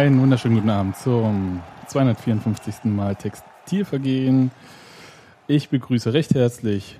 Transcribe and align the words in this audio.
Einen 0.00 0.18
wunderschönen 0.18 0.54
guten 0.54 0.70
Abend 0.70 0.96
zum 0.96 1.60
254. 1.88 2.84
Mal 2.84 3.16
Textilvergehen. 3.16 4.50
Ich 5.46 5.68
begrüße 5.68 6.14
recht 6.14 6.34
herzlich 6.34 6.98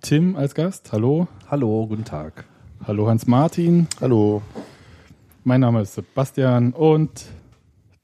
Tim 0.00 0.36
als 0.36 0.54
Gast. 0.54 0.92
Hallo. 0.92 1.26
Hallo, 1.50 1.88
guten 1.88 2.04
Tag. 2.04 2.44
Hallo 2.86 3.08
Hans-Martin. 3.08 3.88
Hallo. 4.00 4.42
Mein 5.42 5.62
Name 5.62 5.82
ist 5.82 5.94
Sebastian 5.96 6.72
und 6.72 7.24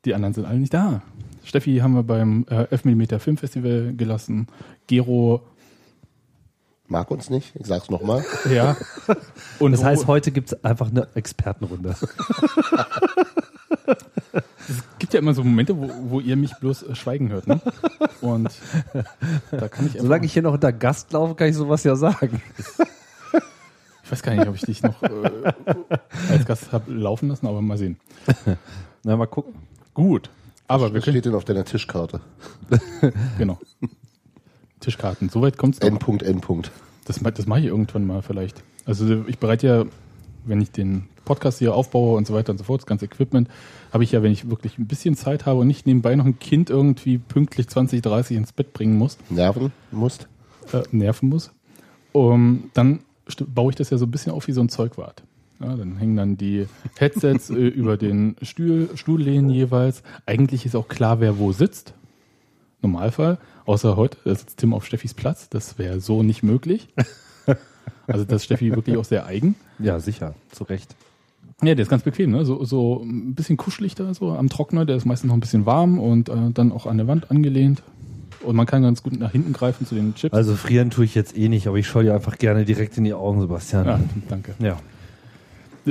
die 0.04 0.12
anderen 0.12 0.34
sind 0.34 0.44
alle 0.44 0.58
nicht 0.58 0.74
da. 0.74 1.02
Steffi 1.44 1.76
haben 1.76 1.94
wir 1.94 2.02
beim 2.02 2.46
äh, 2.50 2.64
11mm 2.74 3.20
Filmfestival 3.20 3.94
gelassen. 3.96 4.48
Gero, 4.88 5.42
Mag 6.88 7.12
uns 7.12 7.30
nicht, 7.30 7.54
ich 7.54 7.66
sag's 7.66 7.90
nochmal. 7.90 8.24
ja. 8.50 8.76
Und 9.60 9.70
Das 9.70 9.84
heißt, 9.84 10.08
heute 10.08 10.32
gibt 10.32 10.52
es 10.52 10.64
einfach 10.64 10.90
eine 10.90 11.06
Expertenrunde. 11.14 11.94
es 15.06 15.10
gibt 15.10 15.14
ja 15.14 15.20
immer 15.20 15.34
so 15.34 15.44
Momente, 15.44 15.76
wo, 15.78 15.88
wo 16.08 16.20
ihr 16.20 16.34
mich 16.36 16.52
bloß 16.56 16.82
äh, 16.82 16.94
schweigen 16.96 17.28
hört. 17.30 17.46
Ne? 17.46 17.60
Und 18.22 18.50
da 19.52 19.68
kann 19.68 19.86
ich 19.86 19.92
einfach, 19.92 20.00
Solange 20.00 20.26
ich 20.26 20.32
hier 20.32 20.42
noch 20.42 20.54
unter 20.54 20.72
Gast 20.72 21.12
laufe, 21.12 21.36
kann 21.36 21.48
ich 21.48 21.54
sowas 21.54 21.84
ja 21.84 21.94
sagen. 21.94 22.42
ich 24.02 24.10
weiß 24.10 24.22
gar 24.24 24.34
nicht, 24.34 24.48
ob 24.48 24.56
ich 24.56 24.62
dich 24.62 24.82
noch 24.82 25.00
äh, 25.04 25.52
als 26.28 26.44
Gast 26.44 26.72
habe 26.72 26.92
laufen 26.92 27.28
lassen, 27.28 27.46
aber 27.46 27.62
mal 27.62 27.78
sehen. 27.78 27.98
Na, 29.04 29.16
mal 29.16 29.26
gucken. 29.26 29.54
Gut. 29.94 30.28
Aber 30.66 30.92
wir 30.92 31.00
können, 31.00 31.14
steht 31.14 31.26
denn 31.26 31.36
auf 31.36 31.44
deiner 31.44 31.64
Tischkarte? 31.64 32.20
genau. 33.38 33.60
Tischkarten, 34.80 35.28
soweit 35.28 35.56
kommt's 35.56 35.78
noch. 35.80 35.86
N. 35.86 35.98
Punkt, 36.00 36.24
N. 36.24 36.40
Punkt. 36.40 36.72
Das, 37.04 37.20
ma- 37.20 37.30
das 37.30 37.46
mache 37.46 37.60
ich 37.60 37.66
irgendwann 37.66 38.04
mal 38.08 38.22
vielleicht. 38.22 38.60
Also 38.84 39.24
ich 39.28 39.38
bereite 39.38 39.66
ja, 39.68 39.84
wenn 40.46 40.60
ich 40.60 40.70
den 40.70 41.08
Podcast 41.24 41.58
hier 41.58 41.74
aufbaue 41.74 42.16
und 42.16 42.26
so 42.26 42.34
weiter 42.34 42.52
und 42.52 42.58
so 42.58 42.64
fort, 42.64 42.80
das 42.80 42.86
ganze 42.86 43.06
Equipment, 43.06 43.48
habe 43.92 44.04
ich 44.04 44.12
ja, 44.12 44.22
wenn 44.22 44.32
ich 44.32 44.48
wirklich 44.48 44.78
ein 44.78 44.86
bisschen 44.86 45.16
Zeit 45.16 45.46
habe 45.46 45.60
und 45.60 45.66
nicht 45.66 45.86
nebenbei 45.86 46.14
noch 46.14 46.24
ein 46.24 46.38
Kind 46.38 46.70
irgendwie 46.70 47.18
pünktlich 47.18 47.68
20, 47.68 48.02
30 48.02 48.36
ins 48.36 48.52
Bett 48.52 48.72
bringen 48.72 48.96
muss, 48.96 49.18
Nerven 49.28 49.72
musst. 49.90 50.28
äh, 50.72 50.82
nerven 50.92 51.28
muss, 51.28 51.52
um, 52.12 52.70
dann 52.74 53.00
baue 53.48 53.70
ich 53.70 53.76
das 53.76 53.90
ja 53.90 53.98
so 53.98 54.06
ein 54.06 54.10
bisschen 54.10 54.32
auf 54.32 54.46
wie 54.46 54.52
so 54.52 54.60
ein 54.60 54.68
Zeugwart. 54.68 55.22
Ja, 55.60 55.74
dann 55.74 55.96
hängen 55.96 56.16
dann 56.16 56.36
die 56.36 56.66
Headsets 56.98 57.50
äh, 57.50 57.54
über 57.54 57.96
den 57.96 58.36
Stuhl, 58.42 58.90
Stuhllehnen 58.94 59.48
jeweils. 59.50 60.02
Eigentlich 60.26 60.66
ist 60.66 60.76
auch 60.76 60.86
klar, 60.88 61.20
wer 61.20 61.38
wo 61.38 61.52
sitzt. 61.52 61.94
Normalfall. 62.82 63.38
Außer 63.64 63.96
heute, 63.96 64.18
da 64.24 64.34
sitzt 64.34 64.58
Tim 64.58 64.74
auf 64.74 64.84
Steffis 64.84 65.14
Platz. 65.14 65.48
Das 65.48 65.78
wäre 65.78 66.00
so 66.00 66.22
nicht 66.22 66.42
möglich. 66.42 66.88
Also 68.06 68.24
das 68.24 68.42
ist 68.42 68.44
Steffi 68.44 68.70
wirklich 68.72 68.96
auch 68.96 69.04
sehr 69.04 69.26
eigen. 69.26 69.56
Ja, 69.78 69.98
sicher, 70.00 70.34
zu 70.52 70.64
Recht. 70.64 70.94
Ja, 71.62 71.74
der 71.74 71.82
ist 71.82 71.88
ganz 71.88 72.02
bequem, 72.02 72.32
ne? 72.32 72.44
So, 72.44 72.64
so 72.64 73.02
ein 73.02 73.34
bisschen 73.34 73.56
kuschelig 73.56 73.94
da, 73.94 74.12
so 74.12 74.32
am 74.32 74.48
Trockner, 74.48 74.84
der 74.84 74.96
ist 74.96 75.06
meistens 75.06 75.28
noch 75.28 75.34
ein 75.34 75.40
bisschen 75.40 75.64
warm 75.64 75.98
und 75.98 76.28
äh, 76.28 76.50
dann 76.52 76.70
auch 76.72 76.86
an 76.86 76.98
der 76.98 77.06
Wand 77.06 77.30
angelehnt. 77.30 77.82
Und 78.42 78.56
man 78.56 78.66
kann 78.66 78.82
ganz 78.82 79.02
gut 79.02 79.18
nach 79.18 79.32
hinten 79.32 79.54
greifen 79.54 79.86
zu 79.86 79.94
den 79.94 80.14
Chips. 80.14 80.34
Also 80.34 80.54
frieren 80.54 80.90
tue 80.90 81.06
ich 81.06 81.14
jetzt 81.14 81.36
eh 81.36 81.48
nicht, 81.48 81.66
aber 81.66 81.78
ich 81.78 81.86
schaue 81.86 82.04
dir 82.04 82.14
einfach 82.14 82.36
gerne 82.36 82.64
direkt 82.64 82.98
in 82.98 83.04
die 83.04 83.14
Augen, 83.14 83.40
Sebastian. 83.40 83.86
ja, 83.86 84.00
danke. 84.28 84.54
Ja. 84.58 84.78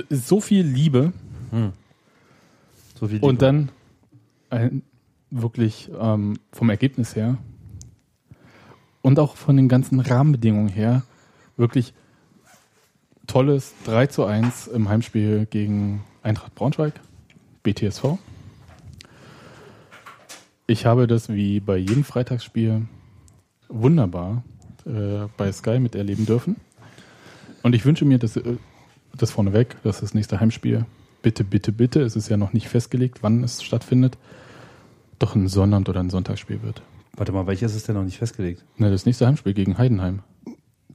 So 0.09 0.39
viel 0.41 0.65
Liebe 0.65 1.13
So 2.99 3.07
viel 3.07 3.19
und 3.21 3.41
dann 3.41 3.69
ein, 4.49 4.83
wirklich 5.31 5.89
ähm, 5.99 6.37
vom 6.51 6.69
Ergebnis 6.69 7.15
her 7.15 7.37
und 9.01 9.19
auch 9.19 9.35
von 9.35 9.55
den 9.55 9.67
ganzen 9.67 9.99
Rahmenbedingungen 9.99 10.69
her 10.69 11.03
wirklich 11.57 11.93
tolles 13.27 13.73
3 13.85 14.07
zu 14.07 14.25
1 14.25 14.67
im 14.67 14.89
Heimspiel 14.89 15.45
gegen 15.45 16.03
Eintracht 16.23 16.55
Braunschweig, 16.55 16.93
BTSV. 17.63 18.17
Ich 20.67 20.85
habe 20.85 21.07
das 21.07 21.29
wie 21.29 21.59
bei 21.59 21.77
jedem 21.77 22.03
Freitagsspiel 22.03 22.87
wunderbar 23.69 24.43
äh, 24.85 25.27
bei 25.37 25.51
Sky 25.51 25.79
miterleben 25.79 26.25
dürfen. 26.25 26.55
Und 27.61 27.75
ich 27.75 27.85
wünsche 27.85 28.05
mir, 28.05 28.17
dass 28.17 28.37
äh, 28.37 28.57
das 29.15 29.31
vorneweg, 29.31 29.75
dass 29.83 30.01
das 30.01 30.13
nächste 30.13 30.39
Heimspiel, 30.39 30.85
bitte, 31.21 31.43
bitte, 31.43 31.71
bitte, 31.71 32.01
es 32.01 32.15
ist 32.15 32.29
ja 32.29 32.37
noch 32.37 32.53
nicht 32.53 32.67
festgelegt, 32.67 33.19
wann 33.21 33.43
es 33.43 33.63
stattfindet, 33.63 34.17
doch 35.19 35.35
ein 35.35 35.47
Sonnabend 35.47 35.89
oder 35.89 35.99
ein 35.99 36.09
Sonntagsspiel 36.09 36.61
wird. 36.61 36.81
Warte 37.15 37.31
mal, 37.31 37.47
welches 37.47 37.75
ist 37.75 37.87
denn 37.87 37.95
noch 37.95 38.03
nicht 38.03 38.17
festgelegt? 38.17 38.63
Ne, 38.77 38.91
das 38.91 39.05
nächste 39.05 39.25
Heimspiel 39.25 39.53
gegen 39.53 39.77
Heidenheim. 39.77 40.21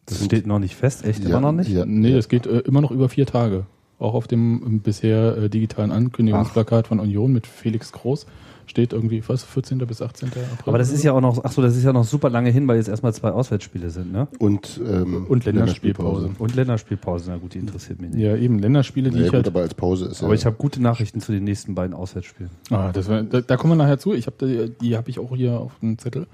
Das 0.07 0.25
steht 0.25 0.47
noch 0.47 0.59
nicht 0.59 0.75
fest, 0.77 1.05
echt 1.05 1.23
Ja, 1.23 1.31
immer 1.31 1.41
noch 1.41 1.53
nicht? 1.53 1.71
ja. 1.71 1.85
Nee, 1.87 2.13
es 2.13 2.29
geht 2.29 2.47
äh, 2.47 2.59
immer 2.61 2.81
noch 2.81 2.91
über 2.91 3.09
vier 3.09 3.27
Tage. 3.27 3.65
Auch 3.99 4.15
auf 4.15 4.27
dem 4.27 4.63
ähm, 4.67 4.81
bisher 4.81 5.37
äh, 5.37 5.49
digitalen 5.51 5.93
Ankündigungsplakat 5.93 6.87
von 6.89 7.01
Union 7.01 7.33
mit 7.33 7.47
Felix 7.47 7.93
Groß 7.93 8.27
steht 8.67 8.93
irgendwie, 8.93 9.23
was, 9.27 9.43
14. 9.45 9.79
bis 9.79 10.01
18. 10.03 10.29
April. 10.29 10.43
Aber 10.67 10.79
das 10.79 10.91
ist 10.93 11.03
ja 11.03 11.13
auch 11.13 11.21
noch, 11.21 11.43
ach 11.45 11.53
so, 11.53 11.63
das 11.63 11.77
ist 11.77 11.85
ja 11.85 11.93
noch 11.93 12.05
super 12.05 12.31
lange 12.31 12.51
hin, 12.51 12.67
weil 12.69 12.77
jetzt 12.77 12.89
erstmal 12.89 13.13
zwei 13.15 13.31
Auswärtsspiele 13.31 13.91
sind, 13.91 14.13
ne? 14.13 14.29
Und, 14.39 14.81
ähm, 14.87 15.27
Und 15.29 15.45
Länderspielpause. 15.45 16.31
Und 16.39 16.55
Länderspielpause, 16.55 17.31
na 17.31 17.37
gut, 17.37 17.55
die 17.55 17.59
interessiert 17.59 18.01
mich 18.01 18.11
nicht. 18.11 18.23
Ja, 18.23 18.37
eben, 18.37 18.59
Länderspiele, 18.59 19.11
die 19.11 19.19
Ja, 19.19 19.23
ich 19.25 19.29
gut, 19.31 19.37
halt. 19.37 19.49
aber 19.49 19.61
als 19.61 19.75
Pause 19.75 20.07
ist 20.07 20.23
Aber 20.23 20.33
ja. 20.35 20.39
ich 20.39 20.47
habe 20.47 20.57
gute 20.57 20.81
Nachrichten 20.83 21.21
zu 21.21 21.33
den 21.33 21.45
nächsten 21.45 21.75
beiden 21.75 21.95
Auswärtsspielen. 21.95 22.51
Ah, 22.71 22.91
das 22.93 23.09
war, 23.09 23.23
da, 23.23 23.41
da 23.41 23.57
kommen 23.57 23.73
wir 23.73 23.77
nachher 23.85 23.99
zu. 23.99 24.13
Ich 24.15 24.27
habe 24.27 24.37
die, 24.47 24.71
die 24.81 24.97
habe 24.97 25.11
ich 25.11 25.19
auch 25.19 25.35
hier 25.37 25.59
auf 25.59 25.73
dem 25.81 25.99
Zettel. 25.99 26.27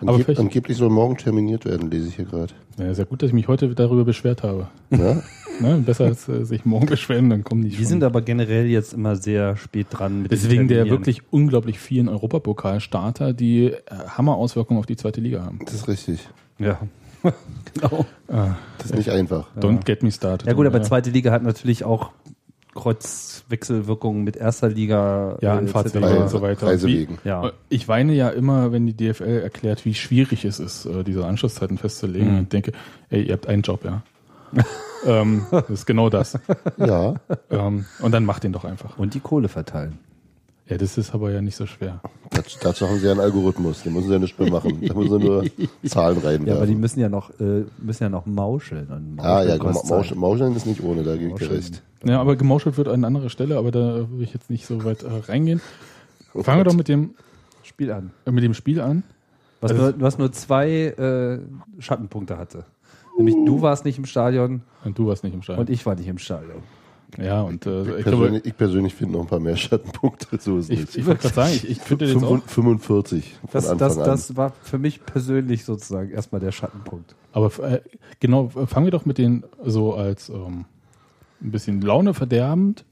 aber 0.00 0.12
Angeb 0.12 0.24
vielleicht- 0.26 0.40
angeblich 0.40 0.76
soll 0.76 0.90
morgen 0.90 1.16
terminiert 1.16 1.64
werden, 1.64 1.90
lese 1.90 2.08
ich 2.08 2.16
hier 2.16 2.24
gerade. 2.24 2.52
Ja, 2.78 2.90
ist 2.90 2.98
ja 2.98 3.04
gut, 3.04 3.22
dass 3.22 3.28
ich 3.28 3.34
mich 3.34 3.48
heute 3.48 3.68
darüber 3.74 4.04
beschwert 4.04 4.42
habe. 4.42 4.68
Ja? 4.90 5.22
Ne? 5.60 5.82
Besser 5.84 6.04
als 6.04 6.28
äh, 6.28 6.44
sich 6.44 6.64
morgen 6.64 6.86
beschweren, 6.86 7.30
dann 7.30 7.44
kommen 7.44 7.62
die 7.62 7.70
Die 7.70 7.76
schon. 7.76 7.84
sind 7.86 8.04
aber 8.04 8.22
generell 8.22 8.66
jetzt 8.66 8.92
immer 8.94 9.16
sehr 9.16 9.56
spät 9.56 9.86
dran. 9.90 10.26
Deswegen 10.30 10.68
der 10.68 10.88
wirklich 10.88 11.22
unglaublich 11.30 11.78
vielen 11.78 12.08
Europapokalstarter, 12.08 13.32
die 13.32 13.66
äh, 13.66 13.78
Hammerauswirkungen 14.08 14.78
auf 14.78 14.86
die 14.86 14.96
zweite 14.96 15.20
Liga 15.20 15.44
haben. 15.44 15.58
Das 15.64 15.74
ist 15.74 15.88
richtig. 15.88 16.28
Ja. 16.58 16.78
genau. 17.74 18.06
Ah, 18.28 18.54
Das 18.78 18.86
ist 18.86 18.94
nicht 18.96 19.10
einfach. 19.10 19.48
don't 19.58 19.84
get 19.84 20.02
me 20.02 20.10
started. 20.12 20.46
Ja 20.46 20.52
gut, 20.54 20.66
aber 20.66 20.78
ja. 20.78 20.84
zweite 20.84 21.10
Liga 21.10 21.32
hat 21.32 21.42
natürlich 21.42 21.84
auch 21.84 22.10
Kreuzwechselwirkungen 22.74 24.24
mit 24.24 24.36
erster 24.36 24.68
Liga. 24.68 25.36
Ja, 25.40 25.54
äh, 25.54 25.58
Anfahrtswege 25.58 26.06
etc. 26.06 26.20
und 26.20 26.28
so 26.30 26.42
weiter. 26.42 26.66
Reisewegen. 26.68 27.18
Ja. 27.24 27.48
Äh, 27.48 27.52
Ich 27.68 27.88
weine 27.88 28.14
ja 28.14 28.28
immer, 28.28 28.72
wenn 28.72 28.86
die 28.86 28.94
DFL 28.96 29.40
erklärt, 29.42 29.84
wie 29.84 29.94
schwierig 29.94 30.44
es 30.44 30.60
ist, 30.60 30.86
äh, 30.86 31.02
diese 31.04 31.26
Anschlusszeiten 31.26 31.78
festzulegen. 31.78 32.32
Mhm. 32.32 32.38
Und 32.38 32.52
denke, 32.52 32.72
ey, 33.10 33.22
ihr 33.24 33.32
habt 33.34 33.46
einen 33.48 33.62
Job, 33.62 33.84
ja. 33.84 34.02
ähm, 35.06 35.46
das 35.50 35.70
ist 35.70 35.86
genau 35.86 36.08
das. 36.10 36.38
Ja, 36.76 37.14
Ähm, 37.50 37.84
und 38.00 38.12
dann 38.12 38.24
macht 38.24 38.44
den 38.44 38.52
doch 38.52 38.64
einfach. 38.64 38.98
Und 38.98 39.14
die 39.14 39.20
Kohle 39.20 39.48
verteilen. 39.48 39.98
Ja, 40.66 40.76
das 40.76 40.98
ist 40.98 41.14
aber 41.14 41.30
ja 41.30 41.40
nicht 41.40 41.56
so 41.56 41.64
schwer. 41.64 42.00
dazu, 42.30 42.58
dazu 42.60 42.86
haben 42.88 42.98
sie 42.98 43.06
ja 43.06 43.12
einen 43.12 43.20
Algorithmus. 43.20 43.82
Den 43.84 43.94
müssen 43.94 44.08
sie 44.08 44.12
ja 44.12 44.18
nicht 44.18 44.38
mehr 44.38 44.50
machen. 44.50 44.78
Da 44.86 44.92
müssen 44.92 45.18
sie 45.18 45.24
nur 45.26 45.44
Zahlen 45.86 46.16
Ja, 46.20 46.20
aber 46.20 46.20
die 46.20 46.26
reinwerfen. 46.26 46.80
müssen 46.80 47.00
ja 47.00 47.08
noch, 47.08 47.30
äh, 47.40 47.64
müssen 47.78 48.02
ja 48.02 48.08
noch 48.10 48.26
mauscheln. 48.26 48.86
Und 48.88 49.18
ah, 49.18 49.42
ja, 49.44 49.56
Mauscheln 49.56 49.58
komm, 49.60 49.72
kostet 49.72 49.90
Mausch. 49.90 50.14
Mauscheln 50.14 50.56
ist 50.56 50.66
nicht 50.66 50.82
ohne, 50.82 51.04
da 51.04 51.16
gebe 51.16 51.30
ich 51.30 51.36
dir 51.48 51.50
recht. 51.54 51.82
Ja, 52.04 52.20
aber 52.20 52.36
gemauschelt 52.36 52.76
wird 52.76 52.88
an 52.88 53.04
anderer 53.04 53.30
Stelle, 53.30 53.56
aber 53.56 53.70
da 53.70 54.06
will 54.10 54.22
ich 54.22 54.34
jetzt 54.34 54.50
nicht 54.50 54.66
so 54.66 54.84
weit 54.84 55.04
äh, 55.04 55.08
reingehen. 55.26 55.62
Fangen 56.34 56.60
wir 56.60 56.64
doch 56.64 56.74
mit 56.74 56.88
dem, 56.88 57.14
Spiel 57.62 57.90
an. 57.90 58.10
äh, 58.26 58.30
mit 58.30 58.44
dem 58.44 58.52
Spiel 58.54 58.80
an. 58.82 59.04
Was, 59.62 59.70
Also- 59.72 59.82
nur, 59.84 60.00
was 60.02 60.18
nur 60.18 60.32
zwei 60.32 60.68
äh, 60.68 61.38
Schattenpunkte 61.80 62.36
hatte. 62.36 62.64
Nämlich 63.18 63.34
du 63.44 63.60
warst 63.62 63.84
nicht 63.84 63.98
im 63.98 64.06
Stadion 64.06 64.62
Und 64.84 64.98
du 64.98 65.06
warst 65.08 65.24
nicht 65.24 65.34
im 65.34 65.42
Stadion. 65.42 65.66
und 65.66 65.70
ich 65.70 65.84
war 65.84 65.94
nicht 65.94 66.06
im 66.08 66.18
Stadion. 66.18 66.62
ja, 67.18 67.42
und 67.42 67.66
äh, 67.66 67.82
ich, 67.82 67.88
Ich 67.98 68.04
glaube, 68.04 68.16
persönlich, 68.18 68.44
ich 68.46 68.56
persönlich 68.56 68.94
finde 68.94 69.14
noch 69.14 69.22
ein 69.22 69.26
paar 69.26 69.40
mehr 69.40 69.56
Schattenpunkte. 69.56 70.38
So 70.40 70.58
ist 70.58 70.64
es 70.66 70.70
ich, 70.70 70.80
nicht. 70.80 70.96
ich 70.96 71.06
wollte 71.06 71.22
gerade 71.22 71.34
sagen, 71.34 71.52
ich, 71.54 71.68
ich 71.68 71.78
finde 71.80 72.06
jetzt 72.06 72.22
auch, 72.22 72.40
45 72.46 73.36
von 73.40 73.48
Das, 73.52 73.64
Anfang 73.68 73.78
das, 73.88 73.98
an. 73.98 74.04
das 74.04 74.36
war 74.36 74.52
für 74.62 74.78
mich 74.78 75.04
persönlich 75.04 75.64
sozusagen 75.64 76.10
erstmal 76.10 76.40
der 76.40 76.52
Schattenpunkt. 76.52 77.14
aber 77.32 77.50
äh, 77.70 77.80
genau, 78.20 78.48
fangen 78.48 78.86
wir 78.86 78.90
doch 78.92 79.04
mit 79.06 79.18
den 79.18 79.44
so 79.64 79.94
als 79.94 80.28
ähm, 80.28 80.64
ein 81.40 81.50
bisschen 81.50 81.80
Laune 81.80 82.14
verderbend 82.14 82.84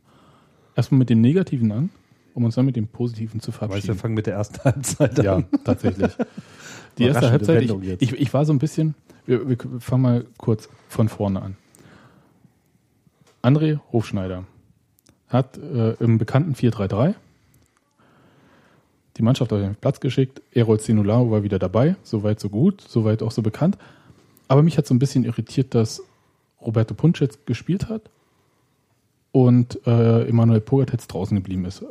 erstmal 0.75 0.99
mit 0.99 1.11
dem 1.11 1.21
Negativen 1.21 1.71
an, 1.73 1.91
um 2.35 2.45
uns 2.45 2.55
dann 2.55 2.67
mit 2.67 2.77
dem 2.77 2.87
Positiven 2.89 3.41
zu 3.41 3.51
Weißt 3.51 3.57
du, 3.57 3.61
wir 3.63 3.69
verabschieden. 3.69 3.99
fangen 3.99 4.15
mit 4.15 4.27
der 4.27 4.35
ersten 4.35 4.63
Halbzeit 4.65 5.23
Ja, 5.23 5.37
an. 5.37 5.47
tatsächlich. 5.65 6.13
Die 6.99 7.05
erste 7.05 7.31
Halbzeit, 7.31 7.63
ich, 7.63 8.01
ich, 8.01 8.13
ich 8.21 8.33
war 8.35 8.45
so 8.47 8.53
ein 8.55 8.59
bisschen, 8.59 8.95
wir, 9.27 9.49
wir 9.49 9.81
fangen 9.81 10.03
mal 10.03 10.27
kurz 10.39 10.69
von 10.89 11.09
vorne 11.09 11.43
an. 11.43 11.57
André 13.43 13.81
Hofschneider 13.93 14.45
hat 15.29 15.59
äh, 15.59 15.93
im 15.95 16.19
bekannten 16.19 16.55
4-3-3 16.55 17.15
die 19.17 19.23
Mannschaft 19.23 19.53
auf 19.53 19.61
den 19.61 19.77
Platz 19.77 20.01
geschickt. 20.01 20.43
Erol 20.53 20.81
Zenulao 20.81 21.31
war 21.31 21.43
wieder 21.43 21.59
dabei, 21.59 21.97
soweit 22.03 22.41
so 22.41 22.49
gut, 22.49 22.81
soweit 22.81 23.23
auch 23.23 23.31
so 23.31 23.43
bekannt. 23.43 23.79
Aber 24.49 24.63
mich 24.63 24.79
hat 24.79 24.87
so 24.87 24.95
ein 24.95 24.99
bisschen 24.99 25.25
irritiert, 25.25 25.75
dass 25.75 26.03
Roberto 26.61 26.95
Puncetz 26.95 27.39
gespielt 27.47 27.89
hat 27.89 28.11
und 29.33 29.87
äh, 29.87 30.29
Emanuel 30.29 30.61
Pogatetz 30.61 31.07
draußen 31.07 31.37
geblieben 31.37 31.65
ist. 31.65 31.85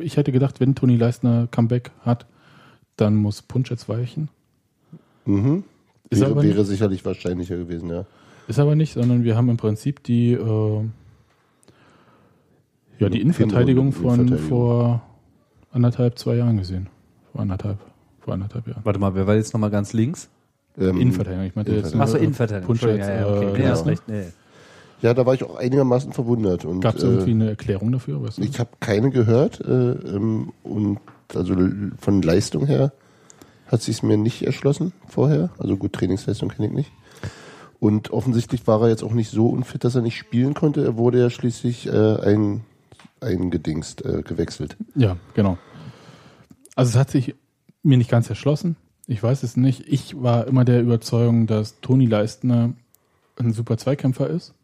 Ich 0.00 0.16
hätte 0.16 0.32
gedacht, 0.32 0.60
wenn 0.60 0.74
Toni 0.74 0.96
Leistner 0.96 1.48
Comeback 1.50 1.90
hat, 2.00 2.26
dann 2.96 3.16
muss 3.16 3.42
Puncetz 3.42 3.88
weichen. 3.88 4.28
Mhm. 5.24 5.64
Ist 6.12 6.20
wäre, 6.20 6.30
aber 6.32 6.42
wäre 6.42 6.58
nicht. 6.58 6.66
sicherlich 6.68 7.04
wahrscheinlicher 7.04 7.56
gewesen, 7.56 7.90
ja. 7.90 8.04
Ist 8.48 8.58
aber 8.58 8.74
nicht, 8.74 8.92
sondern 8.94 9.24
wir 9.24 9.36
haben 9.36 9.48
im 9.48 9.56
Prinzip 9.56 10.02
die, 10.04 10.32
äh, 10.32 10.80
Ja, 12.98 13.08
die 13.08 13.18
Hin- 13.18 13.22
Innenverteidigung 13.22 13.86
Hinrunde- 13.92 13.96
von 14.08 14.14
Innenverteidigung. 14.20 14.48
vor 14.48 15.02
anderthalb, 15.72 16.18
zwei 16.18 16.36
Jahren 16.36 16.56
gesehen. 16.58 16.88
Vor 17.32 17.40
anderthalb, 17.40 17.78
vor 18.20 18.34
anderthalb 18.34 18.66
Jahren. 18.68 18.80
Warte 18.84 18.98
mal, 18.98 19.14
wer 19.14 19.26
war 19.26 19.34
jetzt 19.34 19.52
nochmal 19.54 19.70
ganz 19.70 19.92
links? 19.92 20.28
Ähm, 20.78 21.00
Innenverteidigung, 21.00 21.46
ich 21.46 21.54
meinte 21.56 21.72
jetzt 21.72 21.92
Innenverteidigung. 21.94 22.00
Achso, 22.02 22.16
Innenverteidigung. 22.18 22.66
Punsch 22.66 22.82
Entschuldigung, 22.82 23.08
jetzt, 23.08 23.20
ja, 23.20 23.28
ja, 23.28 23.36
okay. 23.36 23.60
äh, 23.62 23.62
genau. 23.62 23.82
recht. 23.82 24.02
Nee. 24.08 24.24
Ja, 25.02 25.14
da 25.14 25.26
war 25.26 25.34
ich 25.34 25.42
auch 25.42 25.56
einigermaßen 25.56 26.12
verwundert. 26.12 26.64
Und, 26.64 26.80
Gab 26.80 26.94
es 26.96 27.02
äh, 27.02 27.06
irgendwie 27.08 27.30
eine 27.32 27.48
Erklärung 27.50 27.90
dafür? 27.90 28.22
Weißt 28.22 28.38
du? 28.38 28.42
Ich 28.42 28.60
habe 28.60 28.70
keine 28.78 29.10
gehört 29.10 29.60
äh, 29.60 29.92
ähm, 29.92 30.52
und 30.62 30.98
also 31.34 31.56
von 31.98 32.22
Leistung 32.22 32.66
her 32.66 32.92
hat 33.66 33.82
sich 33.82 34.02
mir 34.02 34.16
nicht 34.16 34.42
erschlossen 34.42 34.92
vorher. 35.08 35.50
Also 35.58 35.76
gut, 35.76 35.92
Trainingsleistung 35.92 36.48
kenne 36.48 36.68
ich 36.68 36.74
nicht. 36.74 36.92
Und 37.80 38.10
offensichtlich 38.10 38.66
war 38.66 38.82
er 38.82 38.88
jetzt 38.90 39.02
auch 39.02 39.12
nicht 39.12 39.30
so 39.30 39.48
unfit, 39.48 39.82
dass 39.82 39.96
er 39.96 40.02
nicht 40.02 40.16
spielen 40.16 40.54
konnte. 40.54 40.84
Er 40.84 40.96
wurde 40.96 41.18
ja 41.18 41.30
schließlich 41.30 41.88
äh, 41.88 42.16
ein, 42.20 42.60
eingedingst, 43.20 44.04
äh, 44.04 44.22
gewechselt. 44.22 44.76
Ja, 44.94 45.16
genau. 45.34 45.58
Also 46.76 46.90
es 46.90 46.96
hat 46.96 47.10
sich 47.10 47.34
mir 47.82 47.96
nicht 47.96 48.10
ganz 48.10 48.30
erschlossen. 48.30 48.76
Ich 49.06 49.22
weiß 49.22 49.42
es 49.42 49.56
nicht. 49.56 49.88
Ich 49.88 50.22
war 50.22 50.46
immer 50.46 50.64
der 50.64 50.80
Überzeugung, 50.80 51.46
dass 51.46 51.80
Toni 51.80 52.06
Leistner 52.06 52.72
ein 53.36 53.52
super 53.52 53.76
Zweikämpfer 53.78 54.28
ist. 54.28 54.54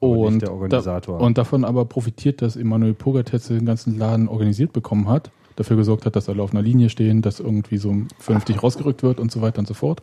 Aber 0.00 0.16
nicht 0.16 0.26
Und, 0.26 0.42
der 0.42 0.52
Organisator. 0.52 1.18
Da, 1.18 1.24
und 1.24 1.38
davon 1.38 1.64
aber 1.64 1.84
profitiert, 1.84 2.42
dass 2.42 2.56
Emanuel 2.56 2.94
Pogatetz 2.94 3.48
den 3.48 3.66
ganzen 3.66 3.98
Laden 3.98 4.28
organisiert 4.28 4.72
bekommen 4.72 5.08
hat, 5.08 5.30
dafür 5.56 5.76
gesorgt 5.76 6.06
hat, 6.06 6.16
dass 6.16 6.28
alle 6.28 6.42
auf 6.42 6.52
einer 6.52 6.62
Linie 6.62 6.88
stehen, 6.88 7.22
dass 7.22 7.40
irgendwie 7.40 7.78
so 7.78 7.94
vernünftig 8.18 8.62
rausgerückt 8.62 9.02
wird 9.02 9.20
und 9.20 9.30
so 9.30 9.40
weiter 9.42 9.58
und 9.58 9.68
so 9.68 9.74
fort. 9.74 10.02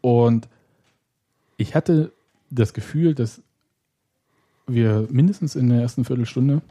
Und 0.00 0.48
ich 1.56 1.74
hatte 1.74 2.12
das 2.50 2.74
Gefühl, 2.74 3.14
dass 3.14 3.40
wir 4.66 5.06
mindestens 5.10 5.56
in 5.56 5.68
der 5.68 5.80
ersten 5.80 6.04
Viertelstunde 6.04 6.62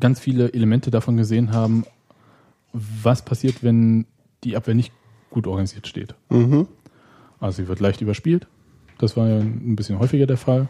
ganz 0.00 0.20
viele 0.20 0.52
Elemente 0.52 0.90
davon 0.90 1.16
gesehen 1.16 1.52
haben, 1.52 1.84
was 2.72 3.22
passiert, 3.24 3.62
wenn 3.62 4.06
die 4.44 4.56
Abwehr 4.56 4.74
nicht 4.74 4.92
gut 5.30 5.46
organisiert 5.46 5.86
steht. 5.86 6.14
Mhm. 6.30 6.68
Also 7.40 7.62
sie 7.62 7.68
wird 7.68 7.80
leicht 7.80 8.00
überspielt. 8.00 8.46
Das 8.98 9.16
war 9.16 9.28
ja 9.28 9.38
ein 9.38 9.76
bisschen 9.76 9.98
häufiger 9.98 10.26
der 10.26 10.36
Fall. 10.36 10.68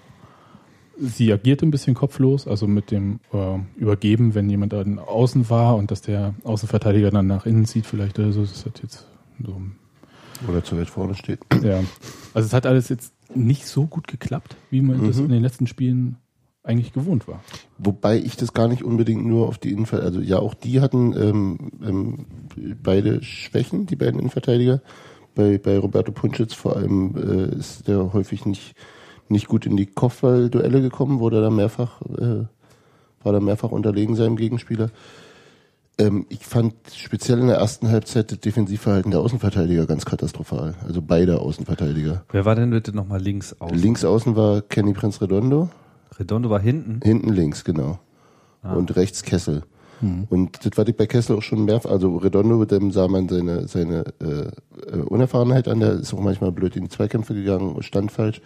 Sie 1.01 1.33
agiert 1.33 1.63
ein 1.63 1.71
bisschen 1.71 1.95
kopflos, 1.95 2.47
also 2.47 2.67
mit 2.67 2.91
dem 2.91 3.21
äh, 3.33 3.59
Übergeben, 3.77 4.35
wenn 4.35 4.51
jemand 4.51 4.73
dann 4.73 4.99
außen 4.99 5.49
war 5.51 5.77
und 5.77 5.91
dass 5.91 6.03
der 6.03 6.35
Außenverteidiger 6.45 7.11
dann 7.11 7.27
nach 7.27 7.47
innen 7.47 7.67
zieht, 7.67 7.87
vielleicht 7.87 8.19
oder 8.19 8.33
so. 8.33 8.43
Das 8.43 8.67
hat 8.67 8.83
jetzt 8.83 9.07
so. 9.45 9.61
Oder 10.49 10.63
zu 10.63 10.77
weit 10.79 10.89
vorne 10.89 11.15
steht. 11.15 11.41
Ja. 11.63 11.81
Also 12.35 12.47
es 12.47 12.53
hat 12.53 12.67
alles 12.67 12.89
jetzt 12.89 13.13
nicht 13.35 13.67
so 13.67 13.87
gut 13.87 14.07
geklappt, 14.07 14.57
wie 14.71 14.81
man 14.83 15.07
das 15.07 15.19
in 15.19 15.29
den 15.29 15.43
letzten 15.43 15.67
Spielen 15.67 16.17
eigentlich 16.63 16.93
gewohnt 16.93 17.27
war. 17.27 17.43
Wobei 17.79 18.19
ich 18.19 18.37
das 18.37 18.53
gar 18.53 18.69
nicht 18.69 18.85
unbedingt 18.85 19.25
nur 19.25 19.49
auf 19.49 19.59
die 19.59 19.73
Innenverteidiger, 19.73 20.19
also 20.19 20.21
ja, 20.21 20.39
auch 20.39 20.55
die 20.55 20.81
hatten 20.81 21.15
ähm, 21.17 21.59
ähm, 21.83 22.27
beide 22.83 23.23
Schwächen, 23.23 23.87
die 23.87 23.97
beiden 23.97 24.21
Innenverteidiger. 24.21 24.83
Bei, 25.35 25.57
bei 25.59 25.79
Roberto 25.79 26.13
Punschitz 26.13 26.53
vor 26.53 26.77
allem 26.77 27.15
äh, 27.17 27.57
ist 27.57 27.89
der 27.89 28.13
häufig 28.13 28.45
nicht, 28.45 28.75
nicht 29.31 29.49
gut 29.49 29.67
in 29.67 29.77
die 29.77 29.87
Kopfballduelle 29.87 30.81
gekommen, 30.81 31.21
wurde 31.21 31.41
da 31.41 31.51
mehrfach, 31.51 32.01
äh, 32.03 32.45
war 33.23 33.33
da 33.33 33.41
mehrfach 33.41 33.71
unterlegen 33.71 34.17
seinem 34.17 34.37
Gegenspieler. 34.37 34.91
Ähm, 35.99 36.27
ich 36.29 36.47
fand 36.47 36.75
speziell 36.95 37.41
in 37.41 37.49
der 37.49 37.57
ersten 37.57 37.89
Halbzeit 37.89 38.31
das 38.31 38.41
Defensivverhalten 38.41 39.11
der 39.11 39.21
Außenverteidiger 39.21 39.87
ganz 39.87 40.05
katastrophal. 40.05 40.75
Also 40.87 41.03
beide 41.03 41.41
Außenverteidiger. 41.41 42.25
Wer 42.31 42.45
war 42.45 42.55
denn 42.55 42.71
bitte 42.71 42.95
nochmal 42.95 43.21
links 43.21 43.55
aus? 43.61 43.73
Links 43.73 44.05
außen 44.05 44.37
war 44.37 44.63
Kenny 44.63 44.93
Prinz 44.93 45.21
Redondo, 45.21 45.71
Redondo 46.19 46.51
war 46.51 46.61
hinten. 46.61 47.01
Hinten 47.03 47.33
links, 47.33 47.65
genau. 47.65 47.99
Und 48.63 48.97
rechts 48.97 49.23
Kessel. 49.23 49.63
Und 50.01 50.65
das 50.65 50.77
war 50.77 50.85
bei 50.85 51.07
Kessel 51.07 51.37
auch 51.37 51.43
schon 51.43 51.65
mehr, 51.65 51.81
also 51.85 52.17
Redondo, 52.17 52.65
dem 52.65 52.93
sah 52.93 53.09
man 53.09 53.29
seine, 53.29 53.67
seine 53.67 54.05
äh, 54.21 54.97
äh, 54.97 55.01
Unerfahrenheit 55.03 55.67
an, 55.67 55.81
der 55.81 55.93
ist 55.93 56.15
auch 56.15 56.21
manchmal 56.21 56.53
blöd 56.53 56.77
in 56.77 56.85
die 56.85 56.89
Zweikämpfe 56.89 57.35
gegangen, 57.35 57.83
stand 57.83 58.13
falsch. 58.13 58.41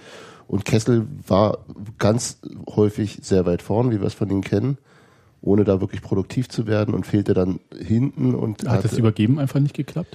Und 0.53 0.67
Kessel 0.67 1.07
war 1.27 1.61
ganz 1.99 2.37
häufig 2.77 3.21
sehr 3.23 3.47
weit 3.47 3.63
vorn, 3.63 3.91
wie 3.91 4.01
wir 4.01 4.07
es 4.07 4.13
von 4.13 4.29
ihm 4.29 4.43
kennen, 4.43 4.77
ohne 5.41 5.65
da 5.65 5.81
wirklich 5.81 6.03
produktiv 6.03 6.51
zu 6.51 6.67
werden 6.67 6.93
und 6.93 7.07
fehlte 7.07 7.33
dann 7.33 7.59
hinten 7.75 8.35
und 8.35 8.69
Hat 8.69 8.85
das 8.85 8.93
hatte- 8.93 9.01
Übergeben 9.01 9.39
einfach 9.39 9.61
nicht 9.61 9.75
geklappt? 9.75 10.15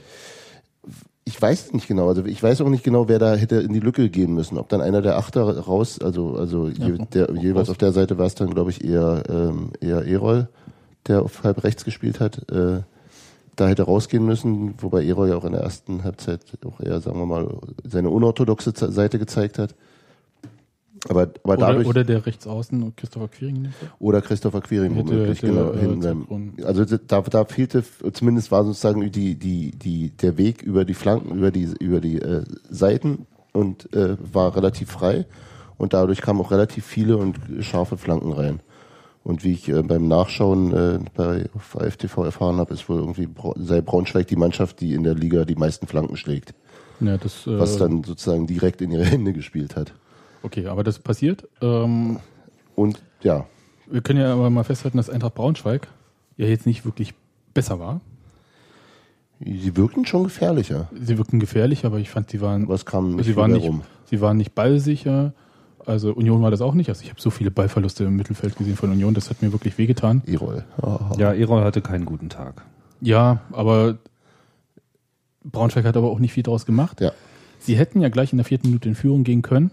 ich 1.26 1.42
weiß 1.42 1.74
nicht 1.74 1.88
genau, 1.88 2.08
also 2.08 2.24
ich 2.24 2.42
weiß 2.44 2.62
auch 2.62 2.70
nicht 2.70 2.84
genau, 2.84 3.08
wer 3.10 3.18
da 3.18 3.34
hätte 3.34 3.56
in 3.56 3.74
die 3.74 3.80
Lücke 3.80 4.10
gehen 4.12 4.32
müssen. 4.36 4.60
Ob 4.60 4.70
dann 4.70 4.80
einer 4.80 5.02
der 5.02 5.18
Achter 5.18 5.42
raus, 5.58 6.00
also 6.00 6.36
also 6.36 6.70
je, 6.70 7.00
der, 7.14 7.32
jeweils 7.34 7.72
auf 7.72 7.80
der 7.80 7.92
Seite 7.92 8.20
war 8.20 8.28
es 8.28 8.36
dann, 8.36 8.52
glaube 8.54 8.70
ich, 8.70 8.84
eher 8.84 9.24
ähm, 9.28 9.72
eher 9.82 10.06
Erol, 10.06 10.50
der 11.08 11.24
auf 11.24 11.44
halb 11.44 11.64
rechts 11.64 11.84
gespielt 11.84 12.20
hat. 12.20 12.50
Äh, 12.52 12.84
da 13.56 13.68
hätte 13.68 13.84
rausgehen 13.84 14.24
müssen, 14.24 14.76
wobei 14.78 15.04
Erol 15.04 15.30
ja 15.30 15.36
auch 15.36 15.46
in 15.46 15.54
der 15.54 15.62
ersten 15.62 16.04
Halbzeit 16.04 16.42
auch 16.64 16.80
eher, 16.80 17.02
sagen 17.02 17.18
wir 17.18 17.26
mal, 17.26 17.58
seine 17.84 18.12
unorthodoxe 18.12 18.72
Seite 18.76 19.18
gezeigt 19.18 19.58
hat. 19.58 19.74
Aber, 21.08 21.22
aber 21.22 21.54
Oder, 21.54 21.58
dadurch 21.58 21.88
oder 21.88 22.04
der 22.04 22.26
Rechtsaußen 22.26 22.82
und 22.84 22.98
Christopher 22.98 23.28
Quiring 23.28 23.70
oder 24.00 24.22
Christopher 24.22 24.62
Quiring 24.62 24.94
Hätte- 24.94 25.10
womöglich, 25.10 25.42
hätte, 25.42 25.54
genau, 25.54 25.72
äh, 25.72 25.80
hinten 25.80 26.64
also 26.64 26.86
da, 26.86 27.22
da 27.22 27.46
fehlte, 27.46 27.84
zumindest 28.14 28.52
war 28.52 28.64
sozusagen 28.66 29.12
die, 29.12 29.36
die, 29.36 29.72
die, 29.72 30.10
der 30.10 30.38
Weg 30.38 30.64
über 30.64 30.86
die 30.86 30.94
Flanken, 30.94 31.38
über 31.38 31.52
die, 31.52 31.70
über 31.80 32.02
die 32.02 32.18
äh, 32.20 32.44
Seiten 32.70 33.28
und 33.54 33.94
äh, 33.94 34.18
war 34.20 34.56
relativ 34.56 34.92
frei 34.92 35.26
und 35.78 35.94
dadurch 35.94 36.22
kamen 36.22 36.42
auch 36.42 36.52
relativ 36.52 36.86
viele 36.86 37.18
und 37.18 37.38
scharfe 37.62 37.98
Flanken 37.98 38.34
rein. 38.34 38.62
Und 39.24 39.44
wie 39.44 39.52
ich 39.52 39.68
äh, 39.68 39.84
beim 39.84 40.08
Nachschauen 40.08 40.74
äh, 40.74 41.00
bei 41.14 41.50
auf 41.54 41.80
AFTV 41.80 42.20
erfahren 42.24 42.58
habe, 42.58 42.74
ist 42.74 42.88
wohl 42.88 43.00
irgendwie 43.00 43.28
sei 43.58 43.82
Braunschweig 43.82 44.28
die 44.28 44.38
Mannschaft, 44.38 44.80
die 44.80 44.94
in 44.94 45.04
der 45.04 45.16
Liga 45.16 45.44
die 45.44 45.56
meisten 45.56 45.86
Flanken 45.86 46.16
schlägt, 46.16 46.54
Ja, 47.02 47.18
das, 47.18 47.46
äh, 47.46 47.60
was 47.60 47.78
dann 47.78 48.04
sozusagen 48.06 48.48
direkt 48.48 48.82
in 48.82 48.92
ihre 48.92 49.04
Hände 49.04 49.34
gespielt 49.34 49.76
hat. 49.76 49.94
Okay, 50.48 50.66
aber 50.68 50.84
das 50.84 51.00
passiert. 51.00 51.48
Ähm, 51.62 52.20
Und 52.76 53.02
ja, 53.22 53.46
wir 53.90 54.02
können 54.02 54.20
ja 54.20 54.34
aber 54.34 54.50
mal 54.50 54.64
festhalten, 54.64 54.98
dass 54.98 55.10
Eintracht 55.10 55.36
Braunschweig 55.36 55.88
ja 56.38 56.48
jetzt 56.48 56.66
nicht 56.66 56.86
wirklich 56.86 57.14
besser 57.54 57.80
war. 57.80 58.02
sie 59.40 59.76
wirkten 59.76 60.06
schon 60.06 60.24
gefährlicher. 60.24 60.90
Sie 61.00 61.18
wirkten 61.18 61.40
gefährlich, 61.40 61.86
aber 61.86 62.00
ich 62.00 62.10
fand, 62.10 62.30
sie 62.30 62.42
waren, 62.42 62.68
Was 62.68 62.86
kam 62.86 63.16
nicht 63.16 63.26
sie 63.26 63.36
waren 63.36 63.52
nicht, 63.52 63.64
rum. 63.68 63.82
sie 64.10 64.22
waren 64.22 64.38
nicht 64.38 64.56
ballsicher. 64.56 65.34
Also 65.86 66.12
Union 66.14 66.42
war 66.42 66.52
das 66.52 66.62
auch 66.62 66.74
nicht. 66.74 66.90
Also 66.90 67.04
ich 67.04 67.10
habe 67.10 67.22
so 67.22 67.30
viele 67.30 67.50
Ballverluste 67.50 68.04
im 68.04 68.16
Mittelfeld 68.18 68.58
gesehen 68.58 68.76
von 68.76 68.92
Union, 68.92 69.14
das 69.14 69.30
hat 69.30 69.42
mir 69.42 69.52
wirklich 69.54 69.78
wehgetan. 69.78 70.22
Erol. 70.26 70.66
Ja, 71.18 71.32
Erol 71.34 71.64
hatte 71.64 71.82
keinen 71.82 72.04
guten 72.06 72.30
Tag. 72.30 72.66
Ja, 73.00 73.42
aber 73.54 73.98
Braunschweig 75.46 75.86
hat 75.86 75.96
aber 75.96 76.10
auch 76.12 76.20
nicht 76.20 76.34
viel 76.34 76.44
draus 76.44 76.66
gemacht. 76.66 77.00
Ja. 77.00 77.12
Sie 77.60 77.78
hätten 77.78 78.02
ja 78.02 78.10
gleich 78.10 78.34
in 78.34 78.38
der 78.38 78.46
vierten 78.46 78.68
Minute 78.68 78.90
in 78.90 78.96
Führung 78.96 79.24
gehen 79.24 79.42
können 79.42 79.72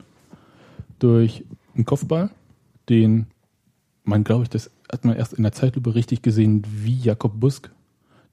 durch 1.05 1.45
einen 1.75 1.85
Kopfball, 1.85 2.31
den 2.89 3.27
man, 4.05 4.25
glaube 4.25 4.45
ich, 4.45 4.49
das 4.51 4.71
hat 4.91 5.05
man 5.05 5.17
erst 5.17 5.35
in 5.35 5.43
der 5.43 5.53
Zeitlupe 5.53 5.95
richtig 5.95 6.23
gesehen, 6.23 6.63
wie 6.67 6.97
Jakob 6.99 7.39
Busk 7.39 7.71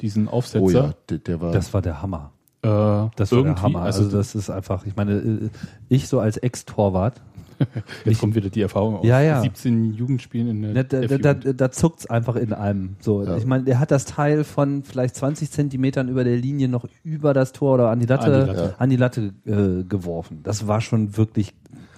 diesen 0.02 0.28
Aufsetzer. 0.28 0.64
Oh 0.64 0.70
ja, 0.70 0.94
der, 1.10 1.18
der 1.20 1.42
war. 1.42 1.52
Das 1.52 1.74
war 1.74 1.82
der 1.82 2.02
Hammer. 2.02 2.32
äh, 2.62 2.68
Das 3.16 3.32
war 3.32 3.44
der 3.44 3.62
Hammer. 3.62 3.82
Also, 3.82 4.04
Also, 4.04 4.18
das 4.18 4.36
ist 4.36 4.50
einfach, 4.50 4.86
ich 4.86 4.96
meine, 4.96 5.14
äh, 5.14 5.50
ich 5.90 6.08
so 6.08 6.20
als 6.20 6.38
Ex-Torwart, 6.38 7.22
jetzt 8.06 8.20
kommt 8.20 8.36
wieder 8.36 8.50
die 8.50 8.62
Erfahrung 8.62 8.96
aus 8.98 9.06
Ja, 9.06 9.22
ja. 9.22 9.42
17 9.42 9.94
Jugendspielen 9.94 10.64
in 10.64 10.74
der 10.74 10.84
da, 10.84 11.02
da, 11.18 11.34
da, 11.34 11.54
da 11.54 11.72
zuckt's 11.72 12.06
einfach 12.08 12.36
in 12.36 12.54
einem. 12.54 12.96
So, 13.02 13.24
Ja. 13.24 13.38
ich 13.38 13.46
meine, 13.46 13.64
der 13.66 13.80
hat 13.80 13.92
das 13.92 14.06
Teil 14.06 14.44
von 14.44 14.84
vielleicht 14.84 15.16
20 15.16 15.52
Zentimetern 15.52 16.08
über 16.10 16.24
der 16.24 16.38
Linie 16.38 16.68
noch 16.70 16.86
über 17.04 17.34
das 17.34 17.52
Tor 17.52 17.76
oder 17.76 17.90
an 17.90 18.00
die 18.00 18.06
Latte, 18.08 18.26
An 18.34 18.46
die 18.48 18.52
Latte. 18.54 18.76
an 18.80 18.90
die 18.90 18.96
Latte 18.96 19.34
äh, 19.82 19.84
geworfen. 19.88 20.40
Das 20.44 20.68
war 20.68 20.82
schon 20.82 21.16
wirklich 21.18 21.54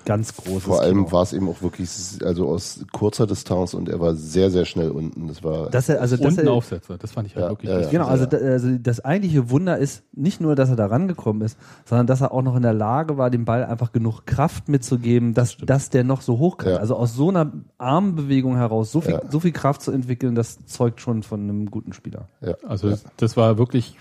ganz 0.06 0.36
großes 0.36 0.64
Vor 0.64 0.82
allem 0.82 1.12
war 1.12 1.24
es 1.24 1.34
eben 1.34 1.48
auch 1.50 1.62
wirklich, 1.62 1.90
also 2.24 2.48
aus 2.50 2.86
kurzer 2.92 3.26
Distanz 3.28 3.74
und 3.74 3.90
er 3.90 4.00
war 4.00 4.16
sehr, 4.16 4.52
sehr 4.52 4.66
schnell 4.66 4.92
unten. 4.92 5.28
Das 5.28 5.44
war. 5.44 5.70
dass 5.70 5.90
er, 5.90 6.02
also, 6.02 6.18
dass 6.18 6.38
er, 6.38 6.52
Aufsetzer, 6.52 6.98
das 6.98 7.12
fand 7.12 7.28
ich 7.28 7.36
halt 7.36 7.46
Ja, 7.46 7.50
wirklich 7.52 7.70
ja, 7.72 7.80
ja. 7.82 7.90
Genau, 7.90 8.08
also, 8.08 8.26
da- 8.26 8.38
also 8.38 8.78
das 8.78 9.00
eigentliche 9.04 9.50
Wunder 9.50 9.78
ist 9.78 10.04
nicht 10.14 10.42
nur, 10.42 10.56
dass 10.56 10.70
er 10.70 10.76
da 10.76 10.86
rangekommen 10.86 11.42
ist, 11.44 11.58
sondern 11.86 12.08
dass 12.08 12.22
er 12.22 12.32
auch 12.32 12.42
noch 12.42 12.56
in 12.56 12.62
der 12.64 12.74
Lage 12.74 13.18
war, 13.18 13.30
dem 13.30 13.46
Ball 13.46 13.64
einfach 13.66 13.92
genug 13.92 14.26
Kraft 14.26 14.70
mitzugeben, 14.70 15.34
dass, 15.34 15.58
dass 15.58 15.90
der 15.90 16.04
noch 16.04 16.22
so 16.22 16.38
hoch 16.38 16.58
kann. 16.58 16.74
Ja. 16.74 16.78
Also 16.80 16.96
aus 16.96 17.14
so 17.16 17.30
einer 17.30 17.52
Armbewegung 17.78 18.56
heraus 18.56 18.92
so 18.92 19.02
viel, 19.02 19.14
Ja. 19.14 19.22
so 19.30 19.40
viel 19.40 19.52
Kraft 19.52 19.82
zu 19.82 19.92
entwickeln, 19.92 20.36
das 20.36 20.66
zeugt 20.66 21.02
schon 21.02 21.24
von 21.24 21.42
einem 21.42 21.70
guten 21.72 21.94
Spieler. 21.94 22.28
ja. 22.42 22.56
Also 22.68 22.90
das, 22.90 23.04
das 23.18 23.38
war 23.38 23.58
wirklich 23.58 23.96